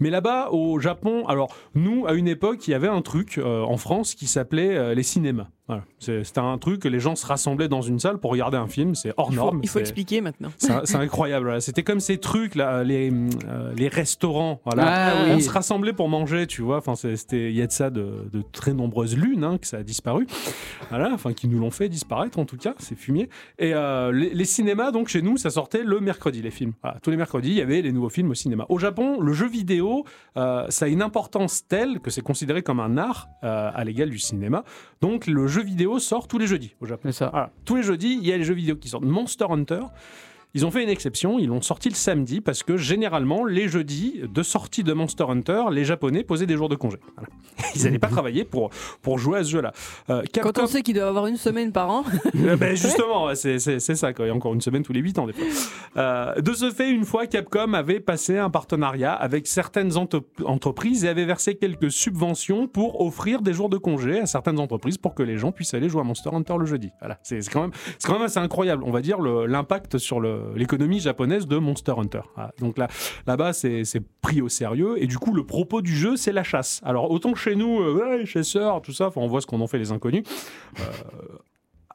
mais 0.00 0.10
là-bas 0.10 0.50
au 0.50 0.78
Japon 0.78 1.26
alors 1.26 1.56
nous 1.74 2.06
à 2.06 2.14
une 2.14 2.28
époque 2.28 2.66
il 2.68 2.72
y 2.72 2.74
avait 2.74 2.88
un 2.88 3.02
truc 3.02 3.38
euh, 3.38 3.62
en 3.62 3.76
France 3.76 4.14
qui 4.14 4.26
s'appelait 4.26 4.76
euh, 4.76 4.94
les 4.94 5.02
cinémas 5.02 5.48
voilà. 5.68 5.84
C'est- 5.98 6.24
c'était 6.24 6.40
un 6.40 6.58
truc 6.58 6.80
que 6.80 6.88
les 6.88 6.98
gens 7.00 7.14
se 7.16 7.24
rassemblaient 7.26 7.68
dans 7.68 7.82
une 7.82 7.98
salle 8.00 8.18
pour 8.18 8.30
regarder 8.32 8.56
un 8.56 8.66
film 8.66 8.94
c'est 8.94 9.12
hors 9.16 9.28
Il 9.30 9.36
faut, 9.36 9.44
norme 9.44 9.60
il 9.62 9.68
faut 9.68 9.78
expliquer 9.78 10.20
maintenant. 10.20 10.50
c'est 10.84 10.96
incroyable. 10.96 11.44
voilà. 11.46 11.60
C'était 11.60 11.82
comme 11.82 12.00
ces 12.00 12.18
trucs 12.18 12.54
là, 12.54 12.82
les, 12.84 13.10
euh, 13.48 13.72
les 13.76 13.88
restaurants. 13.88 14.60
Voilà. 14.64 15.12
Ah 15.12 15.24
On 15.30 15.38
se 15.40 15.50
rassemblait 15.50 15.92
pour 15.92 16.08
manger, 16.08 16.46
tu 16.46 16.62
vois. 16.62 16.78
Enfin, 16.78 16.94
c'était, 16.96 17.50
il 17.50 17.56
y 17.56 17.62
a 17.62 17.66
de 17.66 17.72
ça 17.72 17.90
de, 17.90 18.28
de 18.32 18.42
très 18.52 18.72
nombreuses 18.74 19.16
lunes 19.16 19.44
hein, 19.44 19.58
que 19.58 19.66
ça 19.66 19.78
a 19.78 19.82
disparu. 19.82 20.26
Voilà, 20.90 21.10
enfin 21.12 21.32
qui 21.32 21.48
nous 21.48 21.58
l'ont 21.60 21.70
fait 21.70 21.88
disparaître 21.88 22.38
en 22.38 22.44
tout 22.44 22.56
cas, 22.56 22.74
c'est 22.78 22.96
fumier. 22.98 23.28
Et 23.58 23.72
euh, 23.74 24.12
les, 24.12 24.30
les 24.34 24.44
cinémas, 24.44 24.90
donc 24.90 25.08
chez 25.08 25.22
nous, 25.22 25.36
ça 25.36 25.50
sortait 25.50 25.84
le 25.84 26.00
mercredi 26.00 26.42
les 26.42 26.50
films. 26.50 26.72
Voilà, 26.82 26.98
tous 27.02 27.10
les 27.10 27.16
mercredis, 27.16 27.50
il 27.50 27.56
y 27.56 27.60
avait 27.62 27.82
les 27.82 27.92
nouveaux 27.92 28.08
films 28.10 28.30
au 28.30 28.34
cinéma. 28.34 28.66
Au 28.68 28.78
Japon, 28.78 29.20
le 29.20 29.32
jeu 29.32 29.46
vidéo, 29.48 30.04
euh, 30.36 30.66
ça 30.70 30.86
a 30.86 30.88
une 30.88 31.02
importance 31.02 31.66
telle 31.66 32.00
que 32.00 32.10
c'est 32.10 32.20
considéré 32.22 32.62
comme 32.62 32.80
un 32.80 32.98
art 32.98 33.28
euh, 33.44 33.70
à 33.72 33.84
l'égal 33.84 34.10
du 34.10 34.18
cinéma. 34.18 34.64
Donc 35.00 35.26
le 35.26 35.46
jeu 35.52 35.62
vidéo 35.62 35.98
sort 35.98 36.26
tous 36.26 36.38
les 36.38 36.46
jeudis 36.46 36.74
au 36.80 36.86
Japon. 36.86 37.02
C'est 37.04 37.12
ça. 37.12 37.28
Voilà. 37.30 37.50
Tous 37.64 37.76
les 37.76 37.82
jeudis, 37.82 38.18
il 38.20 38.26
y 38.26 38.32
a 38.32 38.36
les 38.36 38.44
jeux 38.44 38.54
vidéo 38.54 38.76
qui 38.76 38.88
sortent. 38.88 39.04
Monster 39.04 39.46
Hunter, 39.48 39.82
Ils 40.54 40.66
ont 40.66 40.70
fait 40.70 40.82
une 40.82 40.88
exception, 40.90 41.38
ils 41.38 41.46
l'ont 41.48 41.62
sorti 41.62 41.88
le 41.88 41.94
samedi 41.94 42.40
parce 42.40 42.62
que 42.62 42.76
généralement, 42.76 43.44
les 43.44 43.68
jeudis 43.68 44.20
de 44.22 44.42
sortie 44.42 44.82
de 44.84 44.92
Monster 44.92 45.24
Hunter, 45.28 45.64
les 45.70 45.84
Japonais 45.84 46.24
posaient 46.24 46.46
des 46.46 46.56
jours 46.56 46.68
de 46.68 46.74
congé. 46.76 46.98
Voilà. 47.16 47.28
Ils 47.74 47.84
n'allaient 47.84 47.98
pas 47.98 48.08
travailler 48.08 48.44
pour, 48.44 48.70
pour 49.00 49.18
jouer 49.18 49.38
à 49.38 49.44
ce 49.44 49.50
jeu-là. 49.50 49.72
Euh, 50.10 50.22
Quand 50.42 50.58
on 50.58 50.66
sait 50.66 50.82
qu'il 50.82 50.94
doit 50.94 51.08
avoir 51.08 51.26
une 51.26 51.36
semaine 51.36 51.72
par 51.72 51.90
an, 51.90 52.04
euh, 52.36 52.56
ben, 52.56 52.76
justement, 52.76 53.34
c'est 53.34 53.58
ça, 53.58 54.12
quoi. 54.12 54.26
Il 54.26 54.28
y 54.28 54.30
a 54.30 54.34
encore 54.34 54.52
une 54.54 54.60
semaine 54.60 54.82
tous 54.82 54.92
les 54.92 55.00
8 55.00 55.18
ans, 55.20 55.26
des 55.26 55.32
fois. 55.32 55.44
Euh, 55.96 56.34
de 56.40 56.52
ce 56.52 56.70
fait, 56.70 56.90
une 56.90 57.04
fois, 57.04 57.26
Capcom 57.26 57.72
avait 57.74 58.00
passé 58.00 58.36
un 58.38 58.50
partenariat 58.50 59.12
avec 59.14 59.46
certaines 59.46 59.92
entreprises 60.44 61.04
et 61.04 61.08
avait 61.08 61.24
versé 61.24 61.54
quelques 61.54 61.90
subventions 61.90 62.66
pour 62.68 63.00
offrir 63.00 63.40
des 63.42 63.52
jours 63.52 63.68
de 63.68 63.78
congé 63.78 64.20
à 64.20 64.26
certaines 64.26 64.58
entreprises 64.58 64.98
pour 64.98 65.14
que 65.14 65.22
les 65.22 65.38
gens 65.38 65.52
puissent 65.52 65.74
aller 65.74 65.88
jouer 65.88 66.00
à 66.00 66.04
Monster 66.04 66.30
Hunter 66.32 66.54
le 66.58 66.66
jeudi. 66.66 66.90
Voilà, 67.00 67.18
c'est 67.22 67.38
quand, 67.50 67.62
même- 67.62 67.72
quand 68.04 68.14
même 68.14 68.22
assez 68.22 68.38
incroyable, 68.38 68.82
on 68.86 68.90
va 68.90 69.00
dire, 69.00 69.20
l'impact 69.20 69.98
sur 69.98 70.20
le- 70.20 70.41
l'économie 70.54 71.00
japonaise 71.00 71.46
de 71.46 71.56
Monster 71.56 71.94
Hunter. 71.96 72.22
Voilà. 72.34 72.52
Donc 72.58 72.78
là, 72.78 72.88
là-bas, 73.26 73.52
c'est 73.52 73.84
pris 74.20 74.40
au 74.40 74.48
sérieux 74.48 75.02
et 75.02 75.06
du 75.06 75.18
coup, 75.18 75.34
le 75.34 75.44
propos 75.44 75.82
du 75.82 75.94
jeu, 75.94 76.16
c'est 76.16 76.32
la 76.32 76.44
chasse. 76.44 76.80
Alors, 76.84 77.10
autant 77.10 77.34
chez 77.34 77.56
nous, 77.56 77.80
euh, 77.80 78.18
ouais, 78.18 78.26
chasseurs, 78.26 78.82
tout 78.82 78.92
ça, 78.92 79.10
on 79.16 79.26
voit 79.26 79.40
ce 79.40 79.46
qu'on 79.46 79.60
en 79.60 79.66
fait 79.66 79.78
les 79.78 79.92
inconnus 79.92 80.24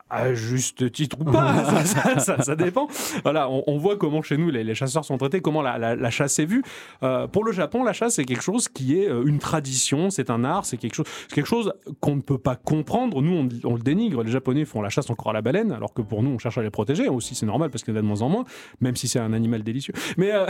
à 0.09 0.33
juste 0.33 0.91
titre 0.91 1.17
ou 1.19 1.25
pas, 1.25 1.63
ça, 1.83 1.85
ça- 1.85 2.19
ça- 2.19 2.41
ça 2.41 2.55
dépend. 2.55 2.87
Voilà, 3.23 3.49
on, 3.49 3.63
on 3.67 3.77
voit 3.77 3.97
comment 3.97 4.21
chez 4.21 4.37
nous 4.37 4.49
les, 4.49 4.63
les 4.63 4.75
chasseurs 4.75 5.03
sont 5.03 5.17
traités, 5.17 5.41
comment 5.41 5.61
la, 5.61 5.77
la- 5.77 5.95
la 5.95 6.09
chasse 6.09 6.39
est 6.39 6.45
vue. 6.45 6.63
Euh, 7.03 7.27
pour 7.27 7.43
le 7.43 7.51
Japon, 7.51 7.83
la 7.83 7.93
chasse 7.93 8.15
c'est 8.15 8.25
quelque 8.25 8.43
chose 8.43 8.69
qui 8.69 8.97
est 9.01 9.09
euh, 9.09 9.23
une 9.25 9.39
tradition, 9.39 10.09
c'est 10.09 10.29
un 10.29 10.43
art, 10.43 10.65
c'est 10.65 10.77
quelque 10.77 10.95
chose, 10.95 11.05
quelque 11.33 11.45
chose 11.47 11.73
qu'on 11.99 12.15
ne 12.15 12.21
peut 12.21 12.37
pas 12.37 12.55
comprendre. 12.55 13.21
Nous, 13.21 13.33
on, 13.63 13.69
on 13.69 13.75
le 13.75 13.81
dénigre. 13.81 14.23
Les 14.23 14.31
Japonais 14.31 14.65
font 14.65 14.81
la 14.81 14.89
chasse 14.89 15.09
encore 15.09 15.31
à 15.31 15.33
la 15.33 15.41
baleine, 15.41 15.71
alors 15.71 15.93
que 15.93 16.01
pour 16.01 16.23
nous, 16.23 16.31
on 16.31 16.37
cherche 16.39 16.57
à 16.57 16.61
les 16.63 16.69
protéger. 16.69 17.07
Aussi, 17.09 17.35
c'est 17.35 17.45
normal 17.45 17.69
parce 17.69 17.83
qu'il 17.83 17.93
y 17.93 17.97
en 17.97 17.99
a 17.99 18.01
de 18.03 18.07
moins 18.07 18.21
en 18.21 18.29
moins, 18.29 18.45
même 18.81 18.95
si 18.95 19.07
c'est 19.07 19.19
un 19.19 19.33
animal 19.33 19.63
délicieux. 19.63 19.93
Mais 20.17 20.31
euh, 20.33 20.45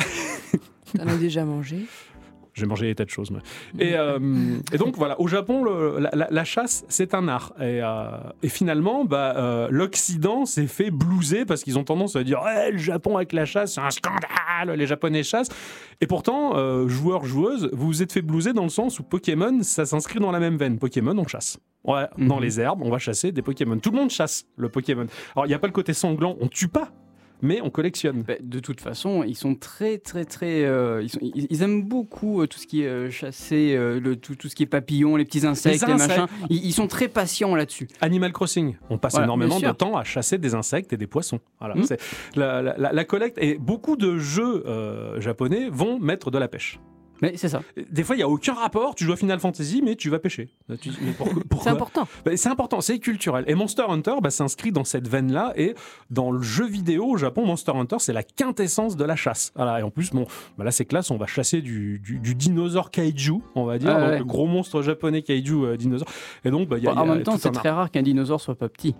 t'en 0.95 1.07
as 1.07 1.17
déjà 1.17 1.45
mangé? 1.45 1.85
J'ai 2.57 2.65
mangé 2.65 2.87
des 2.87 2.95
tas 2.95 3.05
de 3.05 3.09
choses. 3.09 3.29
Et, 3.79 3.95
euh, 3.95 4.17
et 4.73 4.77
donc 4.77 4.95
voilà, 4.97 5.19
au 5.21 5.27
Japon, 5.27 5.63
le- 5.63 5.99
la, 5.99 6.09
la- 6.13 6.27
la 6.29 6.43
chasse, 6.43 6.85
c'est 6.89 7.13
un 7.13 7.27
art. 7.27 7.53
Et, 7.59 7.81
euh, 7.83 8.09
et 8.43 8.49
finalement, 8.49 9.05
bah, 9.05 9.35
euh, 9.37 9.67
l'Occident 9.69 10.45
s'est 10.45 10.67
fait 10.67 10.91
blouser 10.91 11.45
parce 11.45 11.63
qu'ils 11.63 11.77
ont 11.77 11.83
tendance 11.83 12.15
à 12.15 12.23
dire 12.23 12.41
le 12.71 12.77
Japon 12.77 13.15
avec 13.17 13.33
la 13.33 13.45
chasse, 13.45 13.75
c'est 13.75 13.81
un 13.81 13.89
scandale, 13.91 14.77
les 14.77 14.87
Japonais 14.87 15.23
chassent. 15.23 15.49
Et 16.01 16.07
pourtant, 16.07 16.87
joueurs, 16.87 17.25
joueuses, 17.25 17.69
vous 17.73 17.87
vous 17.87 18.01
êtes 18.03 18.11
fait 18.11 18.21
blouser 18.21 18.53
dans 18.53 18.63
le 18.63 18.69
sens 18.69 18.99
où 18.99 19.03
Pokémon, 19.03 19.59
ça 19.63 19.85
s'inscrit 19.85 20.19
dans 20.19 20.31
la 20.31 20.39
même 20.39 20.57
veine. 20.57 20.77
Pokémon, 20.79 21.17
on 21.17 21.27
chasse. 21.27 21.59
Ouais, 21.83 22.05
dans 22.17 22.35
Mhm. 22.37 22.41
les 22.43 22.59
herbes, 22.59 22.81
on 22.83 22.89
va 22.89 22.97
chasser 22.99 23.31
des 23.31 23.41
Pokémon. 23.41 23.77
Tout 23.79 23.91
le 23.91 23.97
monde 23.97 24.09
chasse 24.09 24.45
le 24.57 24.67
Pokémon. 24.69 25.05
Alors, 25.35 25.45
il 25.45 25.49
n'y 25.49 25.55
a 25.55 25.59
pas 25.59 25.67
le 25.67 25.73
côté 25.73 25.93
sanglant, 25.93 26.35
on 26.41 26.47
tue 26.47 26.67
pas, 26.67 26.89
mais 27.41 27.61
on 27.61 27.69
collectionne. 27.69 28.23
Bah, 28.23 28.33
de 28.41 28.59
toute 28.59 28.81
façon, 28.81 29.23
ils 29.23 29.35
sont 29.35 29.55
très, 29.55 29.97
très, 29.97 30.25
très. 30.25 30.63
euh, 30.65 31.01
ils, 31.03 31.09
sont- 31.09 31.19
ils- 31.21 31.47
ils 31.49 31.61
aiment 31.63 31.83
beaucoup 31.83 32.41
euh, 32.41 32.47
tout 32.47 32.59
ce 32.59 32.67
qui 32.67 32.81
est 32.83 32.87
euh, 32.87 33.09
chassé, 33.09 33.75
le, 33.77 34.15
tout, 34.15 34.35
tout 34.35 34.49
ce 34.49 34.55
qui 34.55 34.63
est 34.63 34.67
papillons, 34.67 35.15
les 35.15 35.25
petits 35.25 35.45
insectes, 35.45 35.85
les, 35.85 35.91
insectes. 35.93 36.17
machins. 36.19 36.27
Ils, 36.49 36.65
ils 36.65 36.73
sont 36.73 36.87
très 36.87 37.07
patients 37.07 37.55
là-dessus. 37.55 37.87
Animal 38.01 38.31
Crossing, 38.33 38.75
on 38.89 38.97
passe 38.97 39.13
Voilà, 39.13 39.25
énormément 39.25 39.59
de 39.59 39.71
temps 39.71 39.97
à 39.97 40.03
chasser 40.03 40.37
des 40.37 40.55
insectes 40.55 40.93
et 40.93 40.97
des 40.97 41.07
poissons. 41.07 41.39
Voilà, 41.59 41.75
c'est 41.83 41.99
la, 42.35 42.61
la- 42.61 43.05
collecte 43.05 43.37
et 43.39 43.57
beaucoup 43.57 43.95
de 43.95 44.17
jeux 44.17 44.63
japonais 45.19 45.69
vont 45.71 45.99
mettre 45.99 46.31
de 46.31 46.37
la 46.37 46.47
pêche. 46.47 46.79
Mais 47.21 47.33
c'est 47.35 47.49
ça. 47.49 47.61
Des 47.89 48.03
fois, 48.03 48.15
il 48.15 48.19
y 48.19 48.23
a 48.23 48.29
aucun 48.29 48.53
rapport. 48.53 48.95
Tu 48.95 49.03
joues 49.03 49.13
à 49.13 49.15
Final 49.15 49.39
Fantasy, 49.39 49.81
mais 49.83 49.95
tu 49.95 50.09
vas 50.09 50.19
pêcher. 50.19 50.49
Tu- 50.81 50.91
C'est 51.63 51.69
important. 51.69 52.07
Bah, 52.25 52.35
C'est 52.37 52.49
important, 52.49 52.81
c'est 52.81 52.99
culturel. 52.99 53.43
Et 53.47 53.55
Monster 53.55 53.83
Hunter 53.89 54.15
bah, 54.21 54.29
s'inscrit 54.29 54.71
dans 54.71 54.83
cette 54.83 55.07
veine-là. 55.07 55.53
Et 55.55 55.73
dans 56.11 56.31
le 56.31 56.41
jeu 56.41 56.67
vidéo 56.67 57.05
au 57.05 57.17
Japon, 57.17 57.45
Monster 57.45 57.71
Hunter, 57.75 57.97
c'est 57.99 58.13
la 58.13 58.23
quintessence 58.23 58.95
de 58.95 59.03
la 59.03 59.15
chasse. 59.15 59.51
Voilà. 59.55 59.79
Et 59.79 59.83
en 59.83 59.89
plus, 59.89 60.11
bon, 60.11 60.25
bah 60.57 60.63
là, 60.63 60.71
c'est 60.71 60.85
classe. 60.85 61.09
On 61.11 61.17
va 61.17 61.25
chasser 61.27 61.61
du, 61.61 61.99
du- 61.99 62.19
du 62.19 62.35
dinosaure 62.35 62.91
kaiju, 62.91 63.41
on 63.55 63.65
va 63.65 63.77
dire. 63.79 63.89
Ah 63.95 63.99
donc, 64.01 64.09
ouais. 64.09 64.17
le 64.19 64.25
gros 64.25 64.45
monstre 64.47 64.81
japonais 64.81 65.21
kaiju 65.23 65.53
euh, 65.65 65.77
dinosaure. 65.77 66.07
Et 66.45 66.51
donc, 66.51 66.67
bah, 66.69 66.77
il 66.77 66.83
y 66.83 66.87
a, 66.87 66.91
en 66.93 67.05
y 67.05 67.09
a 67.09 67.13
même 67.15 67.23
temps, 67.23 67.37
c'est 67.37 67.51
très 67.51 67.69
rare 67.69 67.89
qu'un 67.91 68.03
dinosaure 68.03 68.39
soit 68.41 68.55
pas 68.55 68.69
petit. 68.69 68.95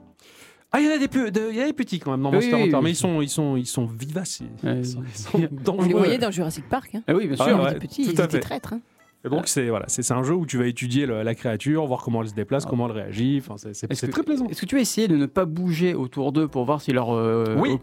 Ah, 0.71 0.79
il 0.81 0.85
y 0.85 0.89
en 0.89 0.95
a 0.95 0.97
des, 0.97 1.07
de- 1.07 1.49
il 1.49 1.55
y 1.55 1.61
a 1.61 1.65
des 1.65 1.73
petits 1.73 1.97
quand 1.99 2.11
même 2.11 2.21
dans 2.21 2.29
Oui, 2.29 2.35
Monster 2.35 2.55
oui, 2.55 2.61
Hunter, 2.63 2.75
oui. 2.77 2.81
mais 2.83 2.89
ils 2.91 2.95
sont, 2.95 3.21
ils 3.21 3.29
sont, 3.29 3.55
ils 3.55 3.65
sont 3.65 3.85
vivaces. 3.85 4.41
Ils, 4.41 4.67
Ouais, 4.67 4.79
ils 4.79 4.85
sont, 4.85 5.01
ils 5.07 5.17
sont 5.17 5.29
On 5.37 5.39
les 5.39 5.47
dangereux. 5.47 5.97
voyait 5.99 6.17
dans 6.17 6.29
Jurassic 6.31 6.67
Park. 6.67 6.91
Hein. 6.95 7.03
Ah 7.07 7.13
oui, 7.15 7.27
bien 7.27 7.37
Ah 7.39 7.45
sûr. 7.45 7.57
ouais. 7.57 7.63
Ils 7.63 7.69
étaient 7.77 7.87
petits, 7.87 8.03
tout 8.05 8.11
ils 8.11 8.21
à 8.21 8.25
étaient 8.25 8.37
fait. 8.37 8.39
traîtres. 8.41 8.73
hein. 8.73 8.81
Et 9.25 9.29
donc 9.29 9.47
c'est 9.47 9.69
voilà, 9.69 9.85
c'est 9.87 10.03
c'est 10.03 10.13
un 10.13 10.23
jeu 10.23 10.33
où 10.35 10.45
tu 10.45 10.57
vas 10.57 10.67
étudier 10.67 11.05
le- 11.05 11.23
la 11.23 11.35
créature, 11.35 11.85
voir 11.87 12.01
comment 12.03 12.21
elle 12.21 12.29
se 12.29 12.35
déplace, 12.35 12.63
Ah. 12.65 12.69
comment 12.69 12.85
elle 12.87 12.95
réagit. 12.95 13.41
Enfin, 13.41 13.55
c'est 13.73 13.87
très 14.11 14.23
plaisant. 14.23 14.45
Est-ce 14.47 14.61
que 14.61 14.65
tu 14.67 14.77
as 14.77 14.81
essayé 14.81 15.07
de 15.07 15.15
ne 15.17 15.25
pas 15.25 15.45
bouger 15.45 15.95
autour 15.95 16.31
d'eux 16.31 16.47
pour 16.47 16.65
voir 16.65 16.81
si 16.81 16.91
leur. 16.91 17.11
euh, 17.15 17.55
Oui. 17.57 17.69
au- 17.71 17.79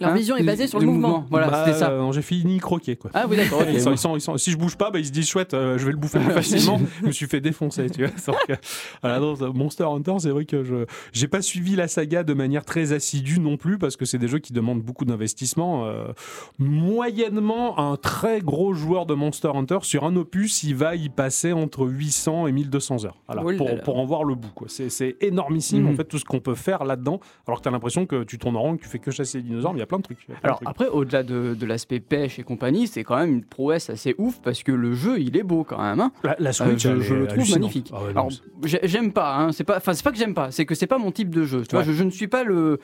Leur 0.00 0.10
hein, 0.10 0.14
vision 0.14 0.36
est 0.36 0.42
basée 0.42 0.66
sur 0.66 0.78
le 0.80 0.86
le 0.86 0.90
mouvement. 0.92 1.24
Voilà, 1.30 1.48
Bah, 1.48 1.64
c'était 1.64 1.78
ça. 1.78 1.90
euh, 1.90 2.12
J'ai 2.12 2.22
fini 2.22 2.58
croquer 2.58 2.96
quoi. 2.96 3.10
Ah 3.14 3.26
oui, 3.28 3.36
d'accord. 3.36 3.62
Ils 3.70 3.80
sont- 3.80 3.92
ils 3.92 3.98
sont- 3.98 4.16
ils 4.16 4.20
sont- 4.20 4.36
si 4.36 4.50
je 4.50 4.56
bouge 4.58 4.76
pas, 4.76 4.90
bah, 4.90 4.98
ils 4.98 5.06
se 5.06 5.12
disent 5.12 5.28
chouette, 5.28 5.54
euh, 5.54 5.78
je 5.78 5.86
vais 5.86 5.92
le 5.92 5.96
bouffer 5.98 6.18
plus 6.18 6.32
facilement. 6.32 6.80
je 7.00 7.06
me 7.06 7.12
suis 7.12 7.26
fait 7.26 7.40
défoncer, 7.40 7.88
tu 7.90 8.00
vois. 8.04 8.10
Donc, 8.26 8.36
euh, 8.50 8.56
voilà, 9.02 9.20
Monster 9.54 9.84
Hunter, 9.84 10.14
c'est 10.18 10.30
vrai 10.30 10.44
que 10.44 10.64
je 10.64 10.84
j'ai 11.12 11.28
pas 11.28 11.42
suivi 11.42 11.76
la 11.76 11.88
saga 11.88 12.22
de 12.24 12.34
manière 12.34 12.64
très 12.64 12.92
assidue 12.92 13.38
non 13.40 13.56
plus 13.56 13.78
parce 13.78 13.96
que 13.96 14.04
c'est 14.04 14.18
des 14.18 14.28
jeux 14.28 14.38
qui 14.40 14.52
demandent 14.52 14.82
beaucoup 14.82 15.04
d'investissement. 15.04 15.86
euh, 15.86 16.08
moyennement, 16.58 17.78
un 17.78 17.96
très 17.96 18.40
gros 18.40 18.72
joueur 18.74 19.06
de 19.06 19.14
Monster 19.14 19.50
Hunter 19.54 19.78
sur 19.82 20.04
un 20.04 20.16
opus, 20.16 20.62
il 20.64 20.74
va 20.74 20.94
y 20.96 21.08
passer 21.08 21.52
entre 21.52 21.86
800 21.86 22.46
et 22.46 22.52
1200 22.52 23.04
heures. 23.04 23.16
Voilà, 23.26 23.42
Oh 23.44 23.52
pour, 23.56 23.80
pour 23.82 23.98
en 23.98 24.04
voir 24.04 24.24
le 24.24 24.34
bout. 24.34 24.48
quoi. 24.54 24.66
C'est 24.70 24.88
c'est 24.90 25.16
énormissime 25.20 25.82
Mhm. 25.84 25.92
en 25.92 25.94
fait 25.96 26.04
tout 26.04 26.18
ce 26.18 26.24
qu'on 26.24 26.40
peut 26.40 26.54
faire 26.54 26.84
là-dedans. 26.84 27.20
Alors 27.46 27.58
que 27.58 27.62
tu 27.62 27.68
as 27.68 27.72
l'impression 27.72 28.06
que 28.06 28.24
tu 28.24 28.38
tournes 28.38 28.56
en 28.56 28.62
rond, 28.62 28.76
que 28.76 28.82
tu 28.82 28.88
fais 28.88 28.98
que 28.98 29.10
chasser 29.10 29.38
les 29.38 29.44
dinosaures, 29.44 29.74
mais 29.74 29.82
a 29.84 29.86
plein 29.86 29.98
de 29.98 30.02
trucs. 30.02 30.18
il 30.28 30.32
y 30.32 30.34
a 30.34 30.40
plein 30.40 30.40
de 30.40 30.46
Alors 30.46 30.56
trucs. 30.58 30.68
après, 30.68 30.88
au-delà 30.88 31.22
de, 31.22 31.54
de 31.54 31.66
l'aspect 31.66 32.00
pêche 32.00 32.38
et 32.38 32.42
compagnie, 32.42 32.86
c'est 32.88 33.04
quand 33.04 33.16
même 33.16 33.30
une 33.32 33.44
prouesse 33.44 33.88
assez 33.90 34.14
ouf 34.18 34.40
parce 34.42 34.62
que 34.62 34.72
le 34.72 34.94
jeu, 34.94 35.20
il 35.20 35.36
est 35.36 35.42
beau 35.42 35.64
quand 35.64 35.80
même. 35.82 36.00
hein. 36.00 36.12
la, 36.24 36.36
la 36.38 36.50
Euh, 36.50 36.52
Switch, 36.52 36.82
je, 36.82 36.88
elle 36.90 37.00
je 37.02 37.14
est 37.14 37.18
le 37.18 37.26
trouve 37.28 37.50
magnifique. 37.50 37.90
Ah 37.92 37.98
ouais, 38.02 38.12
non, 38.12 38.20
Alors, 38.22 38.30
j'ai- 38.64 38.80
j'aime 38.82 39.12
pas. 39.12 39.36
Hein, 39.36 39.52
c'est 39.52 39.64
pas. 39.64 39.76
Enfin, 39.76 39.92
c'est 39.94 40.02
pas 40.04 40.12
que 40.12 40.18
j'aime 40.18 40.34
pas. 40.34 40.50
C'est 40.50 40.66
que 40.66 40.74
c'est 40.74 40.86
pas 40.86 40.98
mon 40.98 41.12
type 41.12 41.30
de 41.30 41.44
jeu. 41.44 41.62
Tu 41.62 41.74
vois, 41.76 41.84
je, 41.84 41.92
je 41.92 42.02
ne 42.04 42.10
suis 42.10 42.28
pas 42.28 42.44
le. 42.44 42.78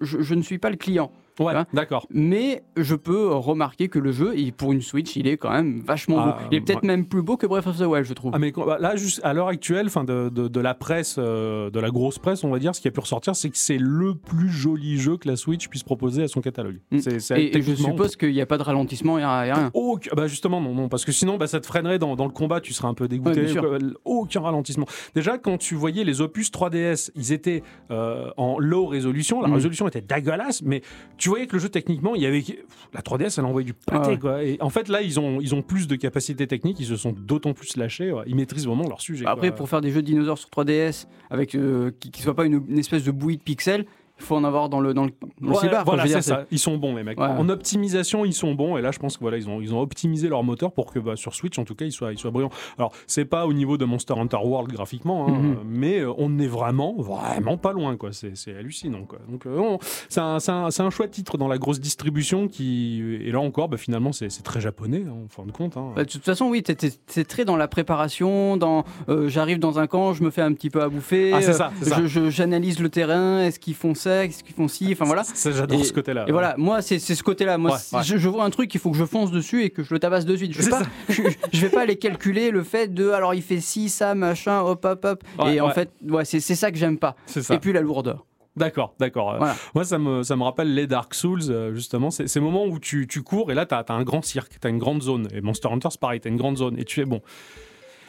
Je, 0.00 0.20
je 0.22 0.34
ne 0.34 0.42
suis 0.42 0.58
pas 0.58 0.70
le 0.70 0.76
client. 0.76 1.10
Ouais, 1.40 1.54
d'accord. 1.72 2.06
Mais 2.10 2.62
je 2.76 2.94
peux 2.94 3.28
remarquer 3.34 3.88
que 3.88 3.98
le 3.98 4.12
jeu, 4.12 4.32
il- 4.36 4.52
pour 4.52 4.72
une 4.72 4.82
Switch, 4.82 5.16
il 5.16 5.26
est 5.26 5.36
quand 5.36 5.50
même 5.50 5.80
vachement 5.80 6.18
Ah, 6.20 6.38
beau. 6.40 6.46
Il 6.52 6.56
est 6.58 6.60
peut-être 6.60 6.82
ouais. 6.82 6.86
même 6.88 7.06
plus 7.06 7.22
beau 7.22 7.36
que 7.36 7.46
Breath 7.46 7.66
of 7.66 7.78
the 7.78 7.82
Wild, 7.86 8.04
je 8.06 8.12
trouve. 8.12 8.32
Ah 8.34 8.38
mais 8.38 8.52
bah, 8.52 8.76
là, 8.78 8.96
juste 8.96 9.20
à 9.24 9.32
l'heure 9.32 9.48
actuelle, 9.48 9.88
fin 9.90 10.04
de, 10.04 10.28
de, 10.28 10.48
de 10.48 10.60
la 10.60 10.74
presse, 10.74 11.16
euh, 11.18 11.70
de 11.70 11.80
la 11.80 11.90
grosse 11.90 12.18
presse, 12.18 12.44
on 12.44 12.50
va 12.50 12.58
dire, 12.58 12.74
ce 12.74 12.80
qui 12.80 12.88
a 12.88 12.90
pu 12.90 13.00
ressortir, 13.00 13.34
c'est 13.34 13.48
que 13.50 13.56
c'est 13.58 13.78
le 13.78 14.14
plus 14.14 14.48
joli 14.50 14.98
jeu 14.98 15.16
que 15.16 15.28
la 15.28 15.36
Switch 15.36 15.68
puisse 15.68 15.82
proposer 15.82 16.22
à 16.24 16.28
son 16.28 16.40
catalogue. 16.40 16.80
Mm. 16.90 16.98
C'est- 16.98 17.18
c'est 17.20 17.42
et, 17.42 17.56
et 17.56 17.62
je 17.62 17.74
suppose 17.74 18.16
qu'il 18.16 18.32
n'y 18.32 18.40
a 18.40 18.46
pas 18.46 18.58
de 18.58 18.62
ralentissement, 18.62 19.16
il 19.18 19.22
n'y 19.22 19.26
a, 19.26 19.44
il 19.46 19.48
y 19.48 19.50
a 19.50 19.54
rien. 19.54 19.70
Aucun- 19.74 20.10
bah 20.14 20.26
justement 20.26 20.60
non, 20.60 20.74
non 20.74 20.88
parce 20.88 21.04
que 21.04 21.12
sinon 21.12 21.36
bah, 21.38 21.46
ça 21.46 21.60
te 21.60 21.66
freinerait 21.66 21.98
dans, 21.98 22.16
dans 22.16 22.26
le 22.26 22.32
combat 22.32 22.60
tu 22.60 22.72
serais 22.72 22.88
un 22.88 22.94
peu 22.94 23.08
dégoûté 23.08 23.40
Ouais, 23.40 23.44
bien 23.44 23.52
sûr. 23.52 23.62
quoi. 23.62 23.78
aucun 24.04 24.40
ralentissement 24.40 24.86
déjà 25.14 25.38
quand 25.38 25.56
tu 25.58 25.74
voyais 25.74 26.04
les 26.04 26.20
opus 26.20 26.50
3DS 26.50 27.10
ils 27.14 27.32
étaient 27.32 27.62
euh, 27.90 28.30
en 28.36 28.58
low 28.58 28.86
résolution 28.86 29.40
la 29.40 29.48
Mhm. 29.48 29.54
résolution 29.54 29.88
était 29.88 30.00
dégueulasse 30.00 30.62
mais 30.62 30.82
tu 31.16 31.28
voyais 31.30 31.46
que 31.46 31.54
le 31.54 31.58
jeu 31.60 31.68
techniquement 31.68 32.14
il 32.14 32.22
y 32.22 32.26
avait 32.26 32.44
la 32.92 33.00
3DS 33.00 33.38
elle 33.38 33.44
envoyait 33.46 33.64
du 33.66 33.72
pâté 33.74 34.10
Ah 34.12 34.16
quoi. 34.16 34.42
Et 34.44 34.58
en 34.60 34.70
fait 34.70 34.88
là 34.88 35.00
ils 35.02 35.18
ont 35.18 35.40
ils 35.40 35.54
ont 35.54 35.62
plus 35.62 35.86
de 35.88 35.96
capacité 35.96 36.46
technique 36.46 36.78
ils 36.80 36.86
se 36.86 36.96
sont 36.96 37.12
d'autant 37.12 37.52
plus 37.54 37.76
lâchés 37.76 38.12
ils 38.26 38.36
maîtrisent 38.36 38.66
vraiment 38.66 38.86
leur 38.88 39.00
sujet 39.00 39.24
Après, 39.26 39.48
quoi. 39.48 39.56
pour 39.56 39.68
faire 39.68 39.80
des 39.80 39.90
jeux 39.90 40.02
de 40.02 40.06
dinosaures 40.06 40.38
sur 40.38 40.48
3DS, 40.50 41.06
avec, 41.30 41.54
euh, 41.54 41.90
qui 42.00 42.10
ne 42.14 42.22
soit 42.22 42.34
pas 42.34 42.44
une, 42.44 42.62
une 42.68 42.78
espèce 42.78 43.04
de 43.04 43.10
bouillie 43.10 43.36
de 43.38 43.42
pixels, 43.42 43.86
faut 44.22 44.36
en 44.36 44.44
avoir 44.44 44.68
dans 44.68 44.80
le, 44.80 44.94
dans 44.94 45.04
le, 45.04 45.10
dans 45.40 45.52
Ouais, 45.52 45.68
voilà, 45.84 46.06
c'est 46.06 46.22
ça. 46.22 46.44
Ils 46.50 46.58
sont 46.58 46.76
bons, 46.76 46.94
les 46.96 47.02
mecs. 47.02 47.18
Ouais. 47.18 47.26
En 47.26 47.48
optimisation, 47.48 48.24
ils 48.24 48.32
sont 48.34 48.54
bons. 48.54 48.76
Et 48.76 48.82
là, 48.82 48.90
je 48.92 48.98
pense 48.98 49.16
que 49.16 49.20
voilà, 49.22 49.36
ils 49.36 49.48
ont, 49.48 49.60
ils 49.60 49.74
ont 49.74 49.80
optimisé 49.80 50.28
leur 50.28 50.42
moteur 50.42 50.72
pour 50.72 50.92
que 50.92 50.98
bah, 50.98 51.16
sur 51.16 51.34
Switch, 51.34 51.58
en 51.58 51.64
tout 51.64 51.74
cas, 51.74 51.84
ils 51.84 51.92
soient, 51.92 52.12
ils 52.12 52.18
soient 52.18 52.30
brillants. 52.30 52.50
Alors, 52.78 52.92
c'est 53.06 53.24
pas 53.24 53.46
au 53.46 53.52
niveau 53.52 53.76
de 53.78 53.84
Monster 53.84 54.14
Hunter 54.16 54.38
World 54.42 54.70
graphiquement, 54.72 55.26
hein, 55.28 55.32
Mhm. 55.32 55.52
euh, 55.52 55.54
mais 55.66 55.98
euh, 56.00 56.12
on 56.18 56.38
est 56.38 56.46
vraiment, 56.46 56.94
vraiment 56.98 57.56
pas 57.56 57.72
loin, 57.72 57.96
quoi. 57.96 58.10
C'est 58.12 58.54
hallucinant, 58.56 59.02
quoi. 59.02 59.18
Donc, 59.28 59.46
euh, 59.46 59.76
c'est 60.08 60.20
un, 60.20 60.38
un, 60.48 60.68
un 60.78 60.90
chouette 60.90 61.10
titre 61.10 61.38
dans 61.38 61.48
la 61.48 61.58
grosse 61.58 61.80
distribution 61.80 62.48
qui, 62.48 63.02
et 63.22 63.30
là 63.32 63.40
encore, 63.40 63.68
bah, 63.68 63.76
finalement, 63.76 64.12
c'est 64.12 64.28
très 64.42 64.60
japonais, 64.60 65.04
hein, 65.06 65.14
en 65.24 65.28
fin 65.28 65.44
de 65.46 65.52
compte. 65.52 65.76
hein. 65.76 65.92
Bah, 65.96 66.04
de 66.04 66.08
toute 66.10 66.24
façon, 66.24 66.46
oui, 66.46 66.62
c'est 67.06 67.24
très 67.26 67.44
dans 67.44 67.56
la 67.56 67.68
préparation, 67.68 68.56
dans 68.56 68.84
euh, 69.08 69.28
j'arrive 69.28 69.58
dans 69.58 69.78
un 69.78 69.86
camp, 69.86 70.12
je 70.12 70.22
me 70.22 70.30
fais 70.30 70.42
un 70.42 70.52
petit 70.52 70.70
peu 70.70 70.82
à 70.82 70.88
bouffer, 70.88 71.32
Ah, 71.34 71.40
c'est 71.42 71.50
euh, 71.50 71.52
ça, 71.52 71.70
je- 71.82 72.06
je- 72.06 72.30
j'analyse 72.30 72.80
le 72.80 72.88
terrain, 72.88 73.42
est-ce 73.42 73.58
qu'ils 73.58 73.74
font 73.74 73.94
ça, 73.94 74.09
est-ce 74.10 74.42
qu'ils 74.44 74.54
font 74.54 74.68
ci, 74.68 74.88
enfin 74.92 75.04
voilà. 75.06 75.24
Ça, 75.24 75.50
J'adore 75.50 75.84
ce 75.84 75.92
côté-là. 75.92 76.24
Et 76.28 76.32
voilà, 76.32 76.54
moi 76.58 76.82
c'est 76.82 76.98
ce 76.98 77.22
côté-là. 77.22 77.58
Moi, 77.58 77.76
Ouais. 77.92 78.02
Je, 78.02 78.16
je 78.16 78.28
vois 78.28 78.44
un 78.44 78.50
truc, 78.50 78.74
il 78.74 78.80
faut 78.80 78.90
que 78.90 78.96
je 78.96 79.04
fonce 79.04 79.30
dessus 79.30 79.62
et 79.64 79.70
que 79.70 79.82
je 79.82 79.92
le 79.94 80.00
tabasse 80.00 80.24
de 80.24 80.36
suite. 80.36 80.52
Je 80.52 80.62
vais 80.62 80.70
pas, 80.70 80.82
je, 81.08 81.22
je 81.52 81.60
vais 81.60 81.68
pas 81.70 81.82
aller 81.82 81.96
calculer 81.96 82.50
le 82.50 82.62
fait 82.62 82.92
de 82.92 83.10
alors 83.10 83.34
il 83.34 83.42
fait 83.42 83.60
ci, 83.60 83.88
ça, 83.88 84.14
machin, 84.14 84.60
hop, 84.60 84.84
hop, 84.84 85.04
hop. 85.04 85.24
Et 85.46 85.60
en 85.60 85.70
fait, 85.70 85.90
ouais, 86.08 86.24
c'est 86.24 86.40
ça 86.40 86.70
que 86.70 86.76
j'aime 86.78 86.98
pas. 86.98 87.16
Ça. 87.26 87.54
Et 87.54 87.58
puis 87.58 87.72
la 87.72 87.80
lourdeur. 87.80 88.26
D'accord, 88.56 88.94
d'accord. 88.98 89.34
Euh, 89.34 89.38
Voilà. 89.38 89.54
Moi, 89.74 89.84
ça 89.84 89.96
me, 89.98 90.22
ça 90.24 90.34
me 90.36 90.42
rappelle 90.42 90.74
les 90.74 90.86
Dark 90.88 91.14
Souls, 91.14 91.40
euh, 91.48 91.72
justement. 91.72 92.10
C'est 92.10 92.26
ces 92.26 92.40
moments 92.40 92.66
où 92.66 92.80
tu, 92.80 93.06
tu 93.06 93.22
cours 93.22 93.52
et 93.52 93.54
là, 93.54 93.64
tu 93.64 93.74
as, 93.74 93.84
un 93.90 94.02
grand 94.02 94.22
cirque, 94.22 94.58
tu 94.60 94.66
as 94.66 94.70
une 94.70 94.78
grande 94.78 95.02
zone. 95.02 95.28
Et 95.32 95.40
Monster 95.40 95.68
Hunter, 95.70 95.88
c'est 95.92 96.00
pareil, 96.00 96.20
tu 96.20 96.26
as 96.26 96.30
une 96.32 96.36
grande 96.36 96.58
zone. 96.58 96.76
Et 96.76 96.84
tu 96.84 97.00
es 97.00 97.04
bon. 97.04 97.20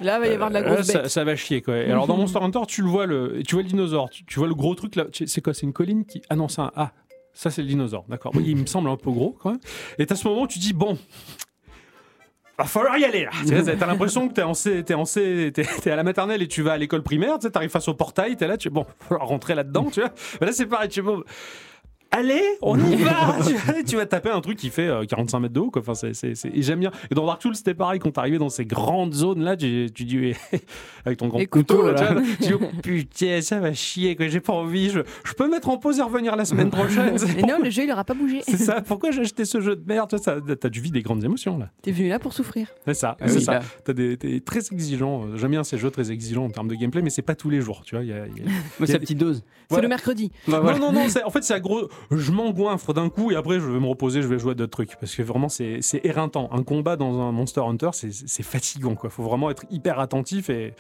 Là, 0.02 0.18
il 0.18 0.22
va 0.22 0.28
y 0.28 0.34
avoir 0.34 0.50
de 0.50 0.56
la 0.56 0.60
Euh, 0.62 0.74
grosse 0.76 0.88
ça, 0.88 1.02
bête. 1.04 1.10
ça 1.10 1.24
va 1.24 1.36
chier, 1.36 1.62
quoi. 1.62 1.76
Alors, 1.76 2.08
dans 2.08 2.18
Monster 2.18 2.40
Hunter, 2.42 2.60
tu 2.68 2.82
le 2.82 2.88
vois, 2.90 3.06
le, 3.06 3.42
tu 3.48 3.56
vois 3.56 3.64
le 3.64 3.70
dinosaure, 3.70 4.10
tu, 4.10 4.26
tu 4.26 4.40
vois 4.40 4.48
le 4.48 4.56
gros 4.56 4.74
truc 4.76 4.96
là. 4.96 5.06
C'est 5.14 5.42
quoi? 5.42 5.54
C'est 5.54 5.66
une 5.66 5.74
colline 5.74 6.06
qui. 6.06 6.22
Ah 6.30 6.36
non, 6.36 6.48
c'est 6.48 6.62
un. 6.62 6.72
Ah, 6.76 6.92
Ça, 7.34 7.50
c'est 7.52 7.62
le 7.62 7.68
dinosaure, 7.68 8.06
d'accord. 8.10 8.32
Il 8.44 8.58
me 8.58 8.66
semble 8.66 8.90
un 8.90 8.98
peu 8.98 9.12
gros 9.12 9.38
quand 9.40 9.52
même. 9.52 9.60
Et 10.00 10.06
t'as 10.06 10.16
ce 10.16 10.28
moment 10.28 10.42
où 10.44 10.48
tu 10.48 10.60
dis, 10.60 10.74
bon, 10.74 10.98
va 12.58 12.66
falloir 12.66 12.98
y 12.98 13.06
aller 13.06 13.28
T'as 13.80 13.86
l'impression 13.88 14.28
que 14.28 14.34
t'es 14.34 14.44
en, 14.44 14.54
C- 14.54 14.84
en 14.94 15.04
t'es 15.06 15.92
à 15.92 15.96
la 15.96 16.04
maternelle 16.04 16.42
et 16.42 16.48
tu 16.48 16.62
vas 16.62 16.74
à 16.74 16.78
l'école 16.78 17.02
primaire, 17.04 17.40
tu 17.40 17.48
sais, 17.48 17.52
t'arrives 17.52 17.70
face 17.70 17.88
au 17.88 17.94
portail, 17.94 18.36
t'es 18.38 18.48
là, 18.48 18.58
tu 18.58 18.70
bon, 18.70 18.82
va 18.84 18.88
falloir 19.08 19.28
rentrer 19.28 19.56
là-dedans, 19.56 19.86
tu 19.92 20.02
vois. 20.02 20.12
Mais 20.40 20.48
là, 20.48 20.54
c'est 20.54 20.66
pareil, 20.68 20.90
tu 20.90 21.02
vois. 21.02 21.24
Allez, 22.14 22.42
on 22.62 22.78
y 22.78 22.96
va 22.98 23.38
tu, 23.48 23.54
vas, 23.54 23.84
tu 23.88 23.96
vas 23.96 24.06
taper 24.06 24.30
un 24.30 24.42
truc 24.42 24.58
qui 24.58 24.70
fait 24.70 24.88
euh, 24.88 25.06
45 25.06 25.40
mètres 25.40 25.54
de 25.54 25.60
haut. 25.62 25.72
Quoi. 25.72 25.82
Enfin, 25.82 25.94
c'est, 25.94 26.14
c'est- 26.14 26.36
c'est- 26.36 26.50
Et 26.54 26.62
j'aime 26.62 26.80
bien. 26.82 26.92
Et 27.10 27.16
dans 27.16 27.26
Dark 27.26 27.42
Souls, 27.42 27.56
c'était 27.56 27.74
pareil. 27.74 28.00
Quand 28.00 28.12
t'arrivais 28.12 28.38
dans 28.38 28.50
ces 28.50 28.66
grandes 28.66 29.14
zones-là, 29.14 29.56
tu, 29.56 29.88
tu 29.94 30.04
dis, 30.04 30.34
avec 31.06 31.18
ton 31.20 31.30
grand 31.30 31.40
Les 31.40 31.48
couteau, 31.48 31.90
là, 31.90 31.94
tu 31.94 32.04
là. 32.04 32.14
vois, 32.14 32.22
tu 32.22 32.44
dis, 32.48 32.54
oh, 32.54 32.60
putain, 32.84 33.42
ça 33.42 33.60
va 33.62 33.74
chier. 33.74 34.16
Quoi. 34.18 34.28
J'ai 34.28 34.42
pas 34.42 34.54
envie. 34.54 34.90
Je, 34.90 35.00
je 35.24 35.34
peux 35.34 35.50
mettre 35.50 35.70
en 35.70 35.78
pause 35.78 36.00
et 36.00 36.02
revenir 36.02 36.36
la 36.36 36.44
semaine 36.46 36.70
prochaine. 36.70 37.16
Et 37.38 37.42
non, 37.48 37.60
le 37.64 37.70
jeu, 37.70 37.84
il 37.84 37.92
aura 37.92 38.04
pas 38.04 38.14
bougé. 38.14 38.42
c'est 38.44 38.58
ça. 38.58 38.82
Pourquoi 38.82 39.12
j'ai 39.12 39.22
acheté 39.22 39.46
ce 39.46 39.62
jeu 39.62 39.76
de 39.78 39.84
merde 39.88 40.16
ça, 40.22 40.36
T'as 40.60 40.70
dû 40.70 40.82
vivre 40.82 40.94
des 40.94 41.02
grandes 41.04 41.24
émotions 41.24 41.58
là. 41.58 41.70
T'es 41.82 41.92
venu 41.92 42.10
là 42.10 42.20
pour 42.20 42.34
souffrir. 42.34 42.68
C'est 42.86 42.94
ça. 42.94 43.16
Ah 43.22 43.28
c'est 43.30 43.38
oui, 43.38 43.44
ça. 43.44 43.62
T'as 43.86 43.94
des, 43.94 44.18
t'es 44.18 44.42
très 44.42 44.60
exigeant. 44.72 45.26
Euh, 45.28 45.38
J'aime 45.38 45.52
bien 45.52 45.64
ces 45.64 45.78
jeux 45.78 45.92
très 45.92 46.12
exigeants 46.12 46.44
en 46.46 46.50
termes 46.50 46.68
de 46.68 46.76
gameplay, 46.76 47.02
mais 47.02 47.10
c'est 47.10 47.22
pas 47.22 47.36
tous 47.36 47.50
les 47.50 47.62
jours. 47.62 47.84
Tu 47.86 47.96
vois, 47.96 48.04
il 48.04 48.10
y 48.10 48.14
a- 48.14 48.28
il 48.28 48.38
y 48.38 48.42
a- 48.46 48.50
Moi, 48.50 48.54
Il 48.80 48.84
y 48.84 48.88
c'est 48.88 48.92
a 48.92 48.94
la 48.96 49.00
petite 49.00 49.18
dose. 49.18 49.44
C'est 49.72 49.78
Ouais. 49.78 49.82
le 49.82 49.88
mercredi. 49.88 50.32
Bah, 50.48 50.60
voilà. 50.60 50.78
Non, 50.78 50.92
non, 50.92 51.04
non, 51.04 51.10
c'est- 51.10 51.24
en 51.24 51.30
fait, 51.32 51.44
c'est 51.44 51.54
à 51.54 51.60
gros. 51.60 51.90
Je 52.12 52.32
m'engoinfre 52.32 52.94
d'un 52.94 53.10
coup 53.10 53.32
et 53.32 53.36
après, 53.36 53.60
je 53.60 53.66
vais 53.66 53.80
me 53.80 53.88
reposer, 53.88 54.22
je 54.22 54.28
vais 54.28 54.38
jouer 54.38 54.52
à 54.52 54.54
d'autres 54.56 54.72
trucs. 54.72 54.96
Parce 55.00 55.16
que 55.16 55.24
vraiment, 55.24 55.50
c'est 55.50 55.80
éreintant. 56.04 56.50
Un 56.52 56.64
combat 56.64 56.96
dans 56.96 57.20
un 57.22 57.32
Monster 57.32 57.62
Hunter, 57.62 57.90
c'est- 57.94 58.44
fatigant, 58.44 58.96
quoi. 58.96 59.10
Faut 59.10 59.24
vraiment 59.24 59.50
être 59.50 59.66
hyper 59.72 60.00
attentif 60.00 60.50
et. 60.50 60.74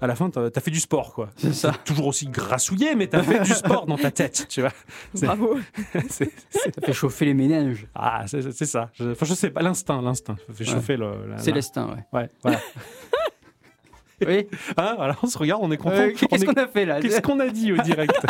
À 0.00 0.06
la 0.06 0.14
fin, 0.14 0.30
t'as 0.30 0.46
as 0.46 0.60
fait 0.60 0.70
du 0.70 0.80
sport, 0.80 1.12
quoi. 1.12 1.28
C'est 1.36 1.52
ça. 1.52 1.72
Toujours 1.84 2.06
aussi 2.06 2.26
grassouillé, 2.28 2.94
mais 2.94 3.06
t'as 3.06 3.22
fait 3.22 3.40
du 3.42 3.52
sport 3.52 3.84
dans 3.84 3.98
ta 3.98 4.10
tête, 4.10 4.46
tu 4.48 4.62
vois. 4.62 4.72
C'est- 5.12 5.26
Bravo. 5.26 5.58
Ça 6.08 6.24
fait 6.82 6.92
chauffer 6.94 7.26
les 7.26 7.34
méninges. 7.34 7.86
Ah, 7.94 8.24
c'est 8.26 8.64
ça. 8.64 8.88
Je, 8.94 9.10
enfin, 9.10 9.26
je 9.26 9.34
sais 9.34 9.50
pas, 9.50 9.60
l'instinct, 9.60 10.00
l'instinct. 10.00 10.36
Ça 10.46 10.54
fait 10.54 10.64
Ouais. 10.66 10.70
chauffer 10.74 10.96
le. 10.96 11.12
la- 11.28 11.38
Célestin, 11.38 11.86
ouais. 11.88 12.18
Ouais, 12.18 12.30
voilà. 12.42 12.58
Oui. 14.26 14.46
Hein, 14.76 14.94
voilà, 14.96 15.16
on 15.22 15.26
se 15.26 15.38
regarde, 15.38 15.60
on 15.64 15.70
est 15.70 15.76
content. 15.76 15.94
Euh, 15.96 16.12
Qu'est-ce 16.16 16.42
est- 16.42 16.46
qu'on 16.46 16.52
a 16.60 16.66
fait 16.66 16.84
là 16.86 17.00
Qu'est-ce 17.00 17.20
qu'on 17.20 17.40
a 17.40 17.48
dit 17.48 17.72
au 17.72 17.76
direct 17.78 18.12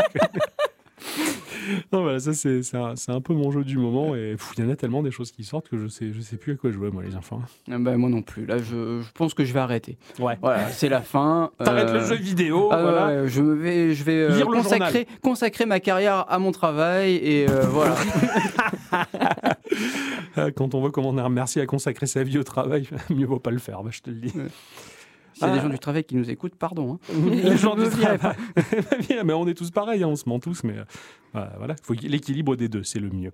Non, 1.93 2.01
voilà, 2.03 2.18
ça 2.18 2.32
c'est 2.32 2.62
un, 2.74 2.95
un 3.09 3.20
peu 3.20 3.34
mon 3.34 3.51
jeu 3.51 3.62
du 3.62 3.76
moment 3.76 4.14
et 4.16 4.36
il 4.57 4.64
y 4.64 4.66
en 4.66 4.70
a 4.70 4.76
tellement 4.76 5.03
des 5.03 5.11
choses 5.11 5.30
qui 5.30 5.45
sortent 5.45 5.68
que 5.68 5.76
je 5.76 5.86
sais, 5.86 6.12
je 6.14 6.20
sais 6.22 6.36
plus 6.36 6.55
à 6.55 6.57
quoi 6.57 6.70
jouer 6.70 6.91
moi 6.91 7.03
les 7.03 7.14
enfants. 7.14 7.43
Ah 7.70 7.76
bah, 7.78 7.95
Moi 7.99 8.09
non 8.09 8.22
plus. 8.22 8.47
Là, 8.47 8.57
je, 8.57 9.01
je 9.03 9.12
pense 9.14 9.34
que 9.34 9.45
je 9.45 9.53
vais 9.53 9.61
arrêter. 9.61 9.99
Ouais. 10.18 10.39
Voilà, 10.41 10.70
c'est 10.70 10.89
la 10.89 11.03
fin. 11.03 11.51
T'arrêtes 11.62 11.89
Euh, 11.91 12.01
le 12.01 12.05
jeu 12.07 12.14
vidéo, 12.14 12.70
ah, 12.72 12.80
voilà. 12.82 13.07
ouais, 13.22 13.28
je 13.28 13.43
me 13.43 13.55
vais, 13.55 13.95
je 13.95 14.03
vais 14.03 14.30
euh, 14.30 14.45
consacrer, 14.47 15.07
consacrer 15.22 15.66
ma 15.66 15.78
carrière 15.78 16.24
à 16.30 16.39
mon 16.39 16.53
travail 16.53 17.16
et 17.16 17.47
euh, 17.51 17.62
voilà. 17.66 17.95
Euh, 20.39 20.51
Quand 20.57 20.74
on 20.74 20.80
voit 20.80 20.91
comment 20.91 21.11
on 21.11 21.18
a 21.18 21.28
merci 21.28 21.61
à 21.61 21.66
consacrer 21.66 22.07
sa 22.07 22.22
vie 22.22 22.39
au 22.39 22.45
travail, 22.45 22.89
mieux 23.11 23.26
vaut 23.26 23.39
pas 23.41 23.51
le 23.51 23.59
faire, 23.59 23.82
bah, 23.82 23.91
je 23.93 24.01
te 24.01 24.09
le 24.11 24.16
dis. 24.16 24.32
S'il 25.39 25.47
y 25.47 25.51
a 25.51 25.53
Ah. 25.53 25.57
des 25.57 25.62
gens 25.62 25.68
du 25.68 25.78
travail 25.78 26.05
qui 26.05 26.16
nous 26.16 26.28
écoutent, 26.30 26.57
pardon. 26.57 26.95
hein. 26.95 27.14
Les 27.32 27.57
gens 27.57 27.76
du 27.76 27.89
travail. 27.89 28.36
Bien, 29.09 29.22
mais 29.24 29.32
on 29.32 29.47
est 29.47 29.55
tous 29.55 29.70
pareils, 29.70 30.03
hein, 30.03 30.09
on 30.09 30.16
se 30.16 30.28
ment 30.28 30.41
tous, 30.41 30.64
mais 30.64 30.78
euh, 30.78 30.84
voilà, 31.32 31.53
voilà. 31.59 31.76
faut 31.82 31.95
l'équilibre 31.95 32.57
des 32.57 32.68
deux, 32.68 32.82
c'est 32.82 32.99
le 33.01 33.11
mieux. 33.11 33.32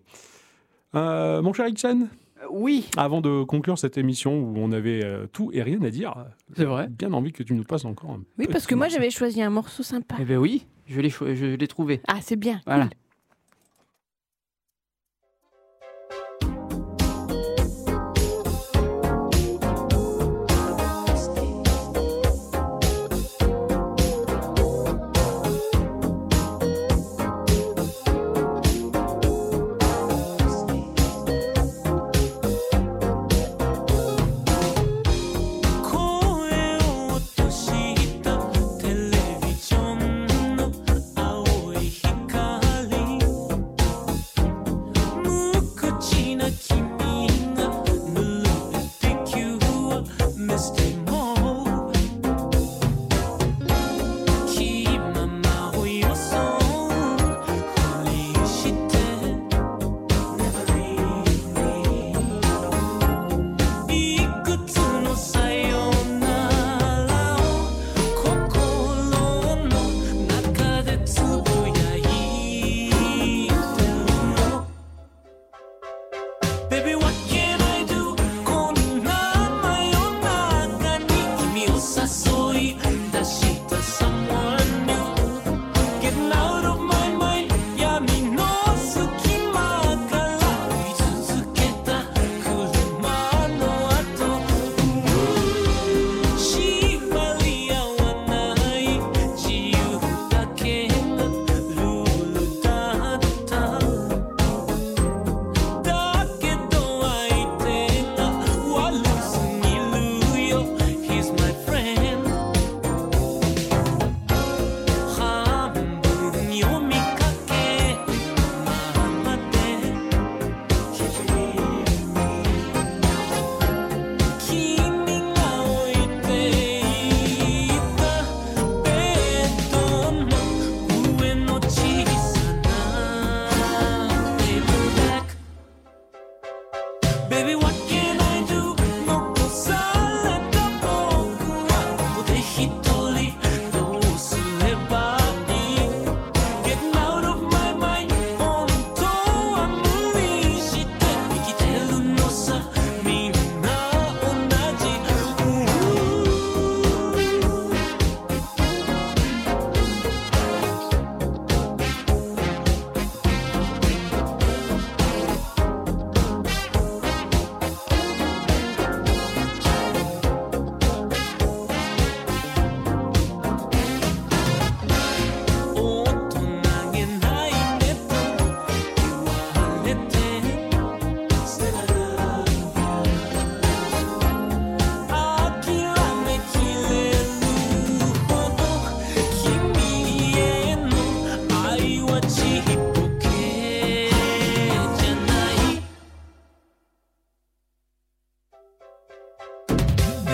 Euh, 0.95 1.43
mon 1.43 1.53
cher 1.53 1.67
Ixon, 1.69 2.09
Euh, 2.43 2.47
oui, 2.51 2.89
avant 2.97 3.21
de 3.21 3.45
conclure 3.45 3.79
cette 3.79 3.97
émission 3.97 4.33
où 4.39 4.55
on 4.59 4.71
avait 4.73 5.05
euh, 5.05 5.27
tout 5.33 5.51
et 5.53 5.63
rien 5.63 5.81
à 5.83 5.91
dire, 5.91 6.13
c'est 6.57 6.65
vrai. 6.65 6.89
bien 6.89 7.13
envie 7.13 7.33
que 7.33 7.43
tu 7.45 7.55
nous 7.55 7.63
passes 7.65 7.85
encore 7.85 8.11
un 8.11 8.23
Oui, 8.39 8.47
parce 8.51 8.67
que 8.67 8.75
moi, 8.75 8.89
j'avais 8.89 9.11
choisi 9.11 9.41
un 9.41 9.51
morceau 9.51 9.83
sympa. 9.85 10.17
Eh 10.21 10.25
ben 10.25 10.37
oui, 10.39 10.67
je 10.87 11.01
l'ai, 11.01 11.11
cho- 11.11 11.33
je 11.35 11.47
l'ai 11.57 11.69
trouvé. 11.69 12.01
Ah, 12.09 12.19
c'est 12.21 12.37
bien. 12.37 12.61
Voilà. 12.67 12.85
cool.「 12.87 13.04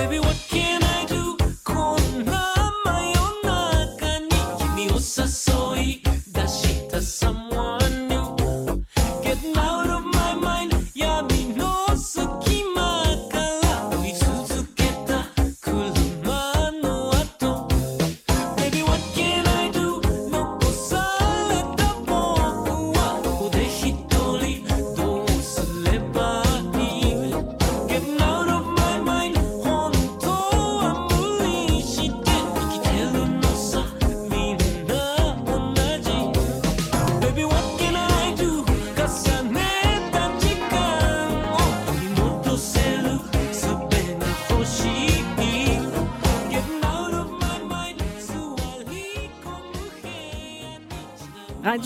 baby, 0.06 0.18
what 0.18 0.36
can 0.48 0.69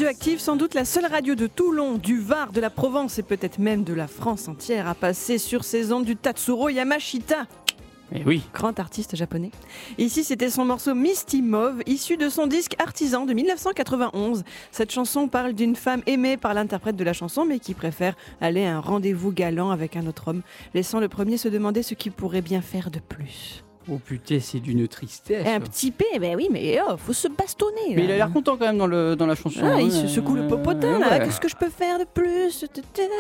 Radioactive, 0.04 0.38
sans 0.38 0.56
doute 0.56 0.74
la 0.74 0.84
seule 0.84 1.06
radio 1.06 1.34
de 1.34 1.46
Toulon, 1.46 1.96
du 1.96 2.20
Var, 2.20 2.52
de 2.52 2.60
la 2.60 2.68
Provence 2.68 3.18
et 3.18 3.22
peut-être 3.22 3.58
même 3.58 3.84
de 3.84 3.94
la 3.94 4.06
France 4.06 4.48
entière 4.48 4.86
à 4.86 4.94
passer 4.94 5.38
sur 5.38 5.64
ces 5.64 5.92
ondes 5.92 6.04
du 6.04 6.14
Tatsuro 6.14 6.68
Yamashita, 6.68 7.46
Eh 8.14 8.22
oui. 8.26 8.42
grand 8.52 8.78
artiste 8.78 9.16
japonais. 9.16 9.50
Ici, 9.96 10.22
c'était 10.22 10.50
son 10.50 10.66
morceau 10.66 10.94
Misty 10.94 11.40
Mauve, 11.40 11.80
issu 11.86 12.18
de 12.18 12.28
son 12.28 12.46
disque 12.46 12.74
Artisan 12.78 13.24
de 13.24 13.32
1991. 13.32 14.44
Cette 14.72 14.92
chanson 14.92 15.26
parle 15.26 15.54
d'une 15.54 15.74
femme 15.74 16.02
aimée 16.06 16.36
par 16.36 16.52
l'interprète 16.52 16.96
de 16.96 17.04
la 17.04 17.14
chanson, 17.14 17.46
mais 17.46 17.58
qui 17.58 17.72
préfère 17.72 18.14
aller 18.42 18.66
à 18.66 18.76
un 18.76 18.80
rendez-vous 18.80 19.32
galant 19.32 19.70
avec 19.70 19.96
un 19.96 20.06
autre 20.06 20.28
homme, 20.28 20.42
laissant 20.74 21.00
le 21.00 21.08
premier 21.08 21.38
se 21.38 21.48
demander 21.48 21.82
ce 21.82 21.94
qu'il 21.94 22.12
pourrait 22.12 22.42
bien 22.42 22.60
faire 22.60 22.90
de 22.90 22.98
plus. 22.98 23.64
Oh 23.90 23.98
putain, 23.98 24.38
c'est 24.40 24.60
d'une 24.60 24.88
tristesse. 24.88 25.46
Et 25.46 25.50
un 25.50 25.60
petit 25.60 25.90
peu, 25.90 26.04
ben 26.18 26.34
oui, 26.36 26.48
mais 26.50 26.78
oh, 26.88 26.96
faut 26.96 27.12
se 27.12 27.28
bastonner. 27.28 27.94
Mais 27.94 28.04
il 28.04 28.10
a 28.10 28.16
l'air 28.16 28.32
content 28.32 28.56
quand 28.56 28.64
même 28.66 28.78
dans, 28.78 28.86
le, 28.86 29.14
dans 29.14 29.26
la 29.26 29.34
chanson. 29.34 29.60
Ah, 29.62 29.80
il 29.80 29.88
hein. 29.88 29.90
se 29.90 30.08
secoue 30.08 30.34
le 30.34 30.46
popotin 30.46 30.98
là. 30.98 31.10
Ouais. 31.10 31.18
Qu'est-ce 31.18 31.40
que 31.40 31.48
je 31.48 31.56
peux 31.56 31.68
faire 31.68 31.98
de 31.98 32.04
plus? 32.04 32.64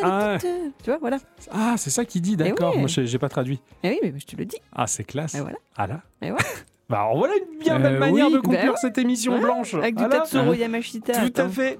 Ah 0.02 0.38
Tu 0.40 0.90
vois, 0.90 0.98
voilà. 0.98 1.18
Ah, 1.50 1.74
c'est 1.76 1.90
ça 1.90 2.04
qu'il 2.04 2.22
dit, 2.22 2.36
d'accord. 2.36 2.72
ouais. 2.74 2.80
Moi, 2.80 2.88
j'ai 2.88 3.18
pas 3.18 3.28
traduit. 3.28 3.60
Eh 3.82 3.90
oui, 3.90 3.98
mais 4.02 4.18
je 4.18 4.26
te 4.26 4.36
le 4.36 4.44
dis. 4.46 4.56
Ah, 4.74 4.86
c'est 4.86 5.04
classe. 5.04 5.34
Et 5.34 5.40
voilà. 5.40 5.58
Ah 5.76 5.86
là 5.86 6.00
Et 6.22 6.30
voilà. 6.30 6.44
Bah, 6.86 6.98
alors 7.00 7.16
voilà 7.16 7.32
une 7.36 7.58
bien 7.58 7.76
Euh, 7.76 7.78
belle 7.78 7.98
manière 7.98 8.26
oui, 8.26 8.34
de 8.34 8.38
conclure 8.40 8.72
bah 8.72 8.78
cette 8.78 8.98
émission 8.98 9.32
Ouais, 9.32 9.40
blanche. 9.40 9.72
Avec 9.72 9.94
du 9.94 10.02
Voilà. 10.04 10.18
Tatsuro 10.20 10.52
Yamashita. 10.52 11.14
Tout 11.14 11.20
à 11.20 11.24
attends. 11.44 11.48
fait. 11.48 11.78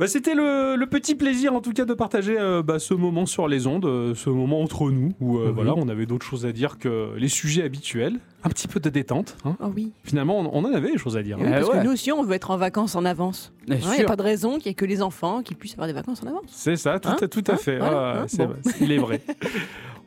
Bah, 0.00 0.06
C'était 0.08 0.34
le, 0.34 0.76
le 0.76 0.86
petit 0.86 1.14
plaisir 1.14 1.52
en 1.54 1.60
tout 1.60 1.72
cas 1.72 1.84
de 1.84 1.92
partager 1.92 2.36
euh, 2.38 2.62
bah, 2.62 2.78
ce 2.78 2.94
moment 2.94 3.26
sur 3.26 3.46
les 3.48 3.66
ondes, 3.66 3.84
euh, 3.84 4.14
ce 4.14 4.30
moment 4.30 4.62
entre 4.62 4.90
nous 4.90 5.12
où 5.20 5.36
euh, 5.38 5.48
Mhm. 5.48 5.54
voilà, 5.54 5.74
on 5.76 5.88
avait 5.90 6.06
d'autres 6.06 6.24
choses 6.26 6.46
à 6.46 6.52
dire 6.52 6.78
que 6.78 7.10
les 7.18 7.28
sujets 7.28 7.62
habituels, 7.62 8.18
un 8.42 8.48
petit 8.48 8.66
peu 8.66 8.80
de 8.80 8.88
détente. 8.88 9.36
hein. 9.44 9.56
Oh 9.62 9.70
oui. 9.76 9.92
Finalement, 10.02 10.40
on, 10.40 10.50
on 10.54 10.64
en 10.64 10.72
avait 10.72 10.90
des 10.92 10.96
choses 10.98 11.18
à 11.18 11.22
dire. 11.22 11.36
Oui, 11.38 11.46
hein. 11.46 11.50
Ah 11.52 11.58
parce 11.60 11.68
ouais. 11.70 11.78
que 11.80 11.84
nous 11.84 11.92
aussi, 11.92 12.10
on 12.12 12.22
veut 12.22 12.32
être 12.34 12.50
en 12.50 12.56
vacances 12.56 12.94
en 12.96 13.04
avance. 13.04 13.52
Il 13.68 13.76
n'y 13.76 14.00
a 14.00 14.04
pas 14.04 14.16
de 14.16 14.22
raison 14.22 14.54
qu'il 14.56 14.68
n'y 14.68 14.72
ait 14.72 14.74
que 14.74 14.86
les 14.86 15.02
enfants 15.02 15.42
qui 15.42 15.54
puissent 15.54 15.74
avoir 15.74 15.86
des 15.86 15.92
vacances 15.92 16.22
en 16.22 16.28
avance. 16.28 16.44
C'est 16.48 16.76
ça, 16.76 16.98
tout, 16.98 17.10
Hein 17.10 17.16
à, 17.20 17.28
tout 17.28 17.44
à 17.46 17.52
Hein 17.52 17.56
fait. 17.58 17.76
Voilà, 17.78 18.22
hein, 18.22 18.26
bon. 18.38 18.46
vrai, 18.46 18.56
il 18.80 18.92
est 18.92 18.98
vrai. 18.98 19.20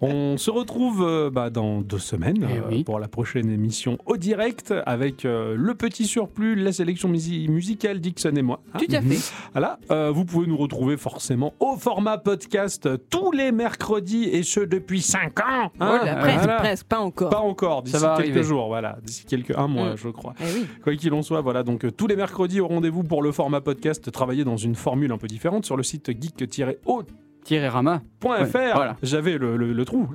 On 0.06 0.38
se 0.38 0.52
retrouve 0.52 1.02
euh, 1.08 1.30
bah, 1.30 1.50
dans 1.50 1.82
deux 1.82 1.98
semaines 1.98 2.46
Eh 2.52 2.58
euh, 2.58 2.62
oui. 2.70 2.84
pour 2.84 3.00
la 3.00 3.08
prochaine 3.08 3.50
émission 3.50 3.98
au 4.06 4.18
direct 4.18 4.74
avec 4.86 5.24
euh, 5.24 5.56
le 5.58 5.76
petit 5.76 6.06
surplus, 6.06 6.56
la 6.56 6.72
sélection 6.74 7.08
musi- 7.10 7.48
musicale 7.50 8.00
Dixon 8.02 8.34
et 8.36 8.42
moi. 8.42 8.60
hein. 8.74 8.80
Tout 8.80 8.94
à 8.94 9.02
fait. 9.02 9.34
Voilà, 9.54 9.80
euh, 9.92 10.12
vous 10.12 10.26
pouvez 10.26 10.48
nous 10.48 10.58
retrouver 10.58 10.98
forcément 10.98 11.54
au 11.62 11.78
format 11.78 12.18
podcast 12.18 12.90
tous 13.10 13.32
les 13.32 13.52
mercredis 13.54 14.26
et 14.26 14.44
ce 14.44 14.60
depuis 14.60 15.02
5 15.02 15.40
ans. 15.40 15.44
hein. 15.46 15.70
Voilà, 15.80 16.16
presque, 16.18 16.38
Voilà. 16.40 16.56
presque, 16.58 16.86
pas 16.88 17.00
encore. 17.00 17.30
Pas 17.30 17.40
encore, 17.40 17.84
d'ici 17.84 17.98
Ça 17.98 18.08
va 18.10 18.16
quelques 18.18 18.30
arriver. 18.32 18.44
jours, 18.44 18.68
voilà, 18.68 18.98
d'ici 19.04 19.26
quelques 19.26 19.58
un 19.58 19.68
mois, 19.68 19.94
Mm. 19.94 19.98
je 19.98 20.10
crois. 20.10 20.34
Eh 20.42 20.44
oui. 20.54 20.66
Quoi 20.84 20.96
qu'il 20.96 21.14
en 21.14 21.22
soit, 21.22 21.40
voilà, 21.42 21.64
donc 21.64 21.86
tous 21.96 22.08
les 22.08 22.16
mercredis 22.18 22.60
au 22.60 22.68
rendez-vous 22.68 23.04
pour 23.04 23.24
le 23.24 23.32
format 23.32 23.62
podcast, 23.62 24.12
travailler 24.12 24.44
dans 24.44 24.58
une 24.58 24.76
formule 24.76 25.12
un 25.14 25.18
peu 25.18 25.28
différente 25.28 25.66
sur 25.66 25.78
le 25.78 25.84
site 25.84 26.12
geek-o 26.22 27.04
Thierry 27.44 27.68
Rama. 27.68 28.02
.fr. 28.22 28.58
voilà. 28.74 28.96
J'avais 29.04 29.38
le, 29.38 29.58
le- 29.58 29.74
le 29.74 29.86
trou. 29.86 30.08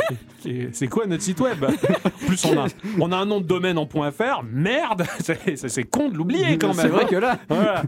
C'est 0.72 0.86
quoi 0.88 1.06
notre 1.06 1.22
site 1.22 1.40
web? 1.40 1.64
Plus 2.26 2.44
on 2.44 2.58
a, 2.58 2.66
on 3.00 3.10
a 3.12 3.16
un 3.16 3.24
nom 3.26 3.40
de 3.40 3.46
domaine 3.46 3.78
en 3.78 3.86
.fr. 3.86 4.42
Merde, 4.44 5.04
c'est 5.18 5.84
con 5.84 6.08
de 6.08 6.16
l'oublier 6.16 6.56
quand 6.58 6.68
même. 6.68 6.76
C'est 6.76 6.88
vrai 6.88 7.06
que 7.06 7.16
là. 7.16 7.38
Voilà. 7.48 7.82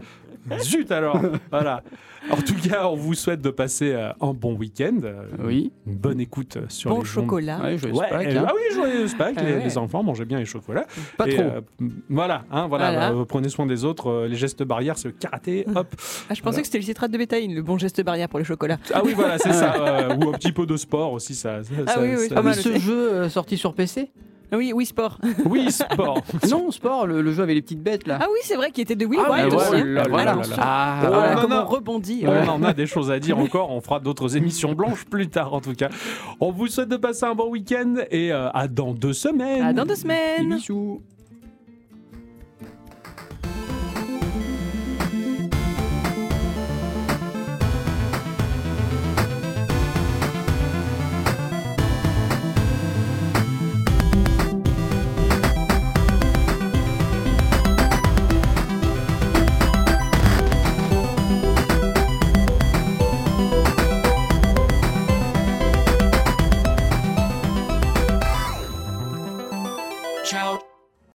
Zut 0.61 0.91
alors. 0.91 1.19
Voilà. 1.51 1.83
En 2.31 2.35
tout 2.35 2.55
cas, 2.55 2.85
on 2.87 2.95
vous 2.95 3.13
souhaite 3.13 3.41
de 3.41 3.49
passer 3.49 3.93
euh, 3.93 4.09
un 4.19 4.33
bon 4.33 4.53
week-end, 4.53 4.97
euh, 5.03 5.23
Oui. 5.41 5.71
une 5.87 5.95
bonne 5.95 6.19
écoute 6.19 6.57
euh, 6.57 6.65
sur 6.67 6.89
Bon 6.91 6.99
les 6.99 7.05
chocolat. 7.05 7.59
Ouais, 7.61 7.77
joyeux 7.77 7.95
Ouais, 7.95 8.09
Pâques, 8.09 8.27
euh, 8.27 8.39
hein. 8.39 8.45
ah 8.47 8.51
oui, 8.53 8.75
joyeux 8.75 9.05
Pâques, 9.17 9.35
Ah 9.37 9.43
les, 9.43 9.53
ouais. 9.53 9.63
les 9.63 9.77
enfants 9.77 10.03
mangez 10.03 10.25
bien 10.25 10.37
les 10.37 10.45
chocolats. 10.45 10.85
Pas 11.17 11.27
Et, 11.27 11.35
trop. 11.35 11.43
euh, 11.43 11.61
voilà, 12.09 12.43
hein, 12.51 12.67
voilà, 12.67 12.91
Voilà. 12.91 13.11
bah, 13.13 13.25
prenez 13.27 13.47
soin 13.47 13.65
des 13.65 13.85
autres, 13.85 14.09
euh, 14.09 14.27
les 14.27 14.35
gestes 14.35 14.63
barrières, 14.63 14.97
c'est 14.97 15.07
le 15.07 15.13
karaté, 15.13 15.65
hop. 15.73 15.87
Ah, 16.29 16.33
je 16.33 16.41
pensais 16.41 16.59
que 16.59 16.65
c'était 16.67 16.79
le 16.79 16.83
citrate 16.83 17.09
de 17.11 17.17
bétaïne, 17.17 17.55
le 17.55 17.61
bon 17.61 17.77
geste 17.77 18.03
barrière 18.03 18.27
pour 18.27 18.39
le 18.39 18.45
chocolat. 18.45 18.77
Ah 18.93 19.01
oui, 19.05 19.13
voilà, 19.15 19.37
c'est 19.37 19.53
ça. 19.53 19.75
euh, 19.75 20.15
ou 20.17 20.29
un 20.29 20.33
petit 20.33 20.51
peu 20.51 20.65
de 20.65 20.75
sport 20.75 21.13
aussi, 21.13 21.35
ça. 21.35 21.63
ça- 21.63 21.71
Ah 21.87 21.91
ça- 21.93 22.01
oui, 22.01 22.09
oui, 22.17 22.27
ça- 22.27 22.35
pas 22.35 22.41
Ah 22.41 22.43
oui, 22.43 22.45
mal 22.47 22.55
ce 22.55 22.77
jeu 22.79 23.11
euh, 23.13 23.29
sorti 23.29 23.57
sur 23.57 23.73
PC 23.73 24.11
Oui, 24.51 24.71
oui, 24.73 24.85
sport. 24.85 25.17
Oui, 25.45 25.71
sport. 25.71 26.21
Non, 26.49 26.71
sport, 26.71 27.05
le, 27.07 27.21
le 27.21 27.31
jeu 27.33 27.43
avec 27.43 27.55
les 27.55 27.61
petites 27.61 27.83
bêtes 27.83 28.07
là. 28.07 28.17
Ah 28.21 28.27
oui, 28.31 28.39
c'est 28.43 28.55
vrai 28.55 28.71
qu'il 28.71 28.81
était 28.81 28.95
de 28.95 29.05
Wii 29.05 29.19
Ah 29.23 29.31
Wild 29.31 29.53
aussi. 29.53 29.69
voilà. 30.09 30.37
Ah, 30.57 30.99
Voilà 31.07 31.35
non, 31.35 31.41
comment 31.41 31.61
on 31.63 31.65
rebondit. 31.65 32.23
On 32.25 32.29
Ouais. 32.31 32.47
en 32.49 32.63
a 32.63 32.73
des 32.73 32.87
choses 32.87 33.11
à 33.11 33.19
dire 33.19 33.37
encore. 33.45 33.71
On 33.71 33.81
fera 33.81 33.99
d'autres 33.99 34.35
émissions 34.37 34.73
blanches 34.73 35.05
plus 35.05 35.27
tard, 35.27 35.53
en 35.53 35.61
tout 35.61 35.73
cas. 35.73 35.89
On 36.39 36.51
vous 36.51 36.67
souhaite 36.67 36.89
de 36.89 36.97
passer 36.97 37.25
un 37.25 37.35
bon 37.35 37.49
week-end 37.49 37.95
et 38.11 38.31
euh, 38.31 38.49
à 38.51 38.67
dans 38.67 38.93
deux 38.93 39.13
semaines. 39.13 39.61
À 39.63 39.73
dans 39.73 39.85
deux 39.85 39.95
semaines. 39.95 40.55
bisous. 40.55 41.01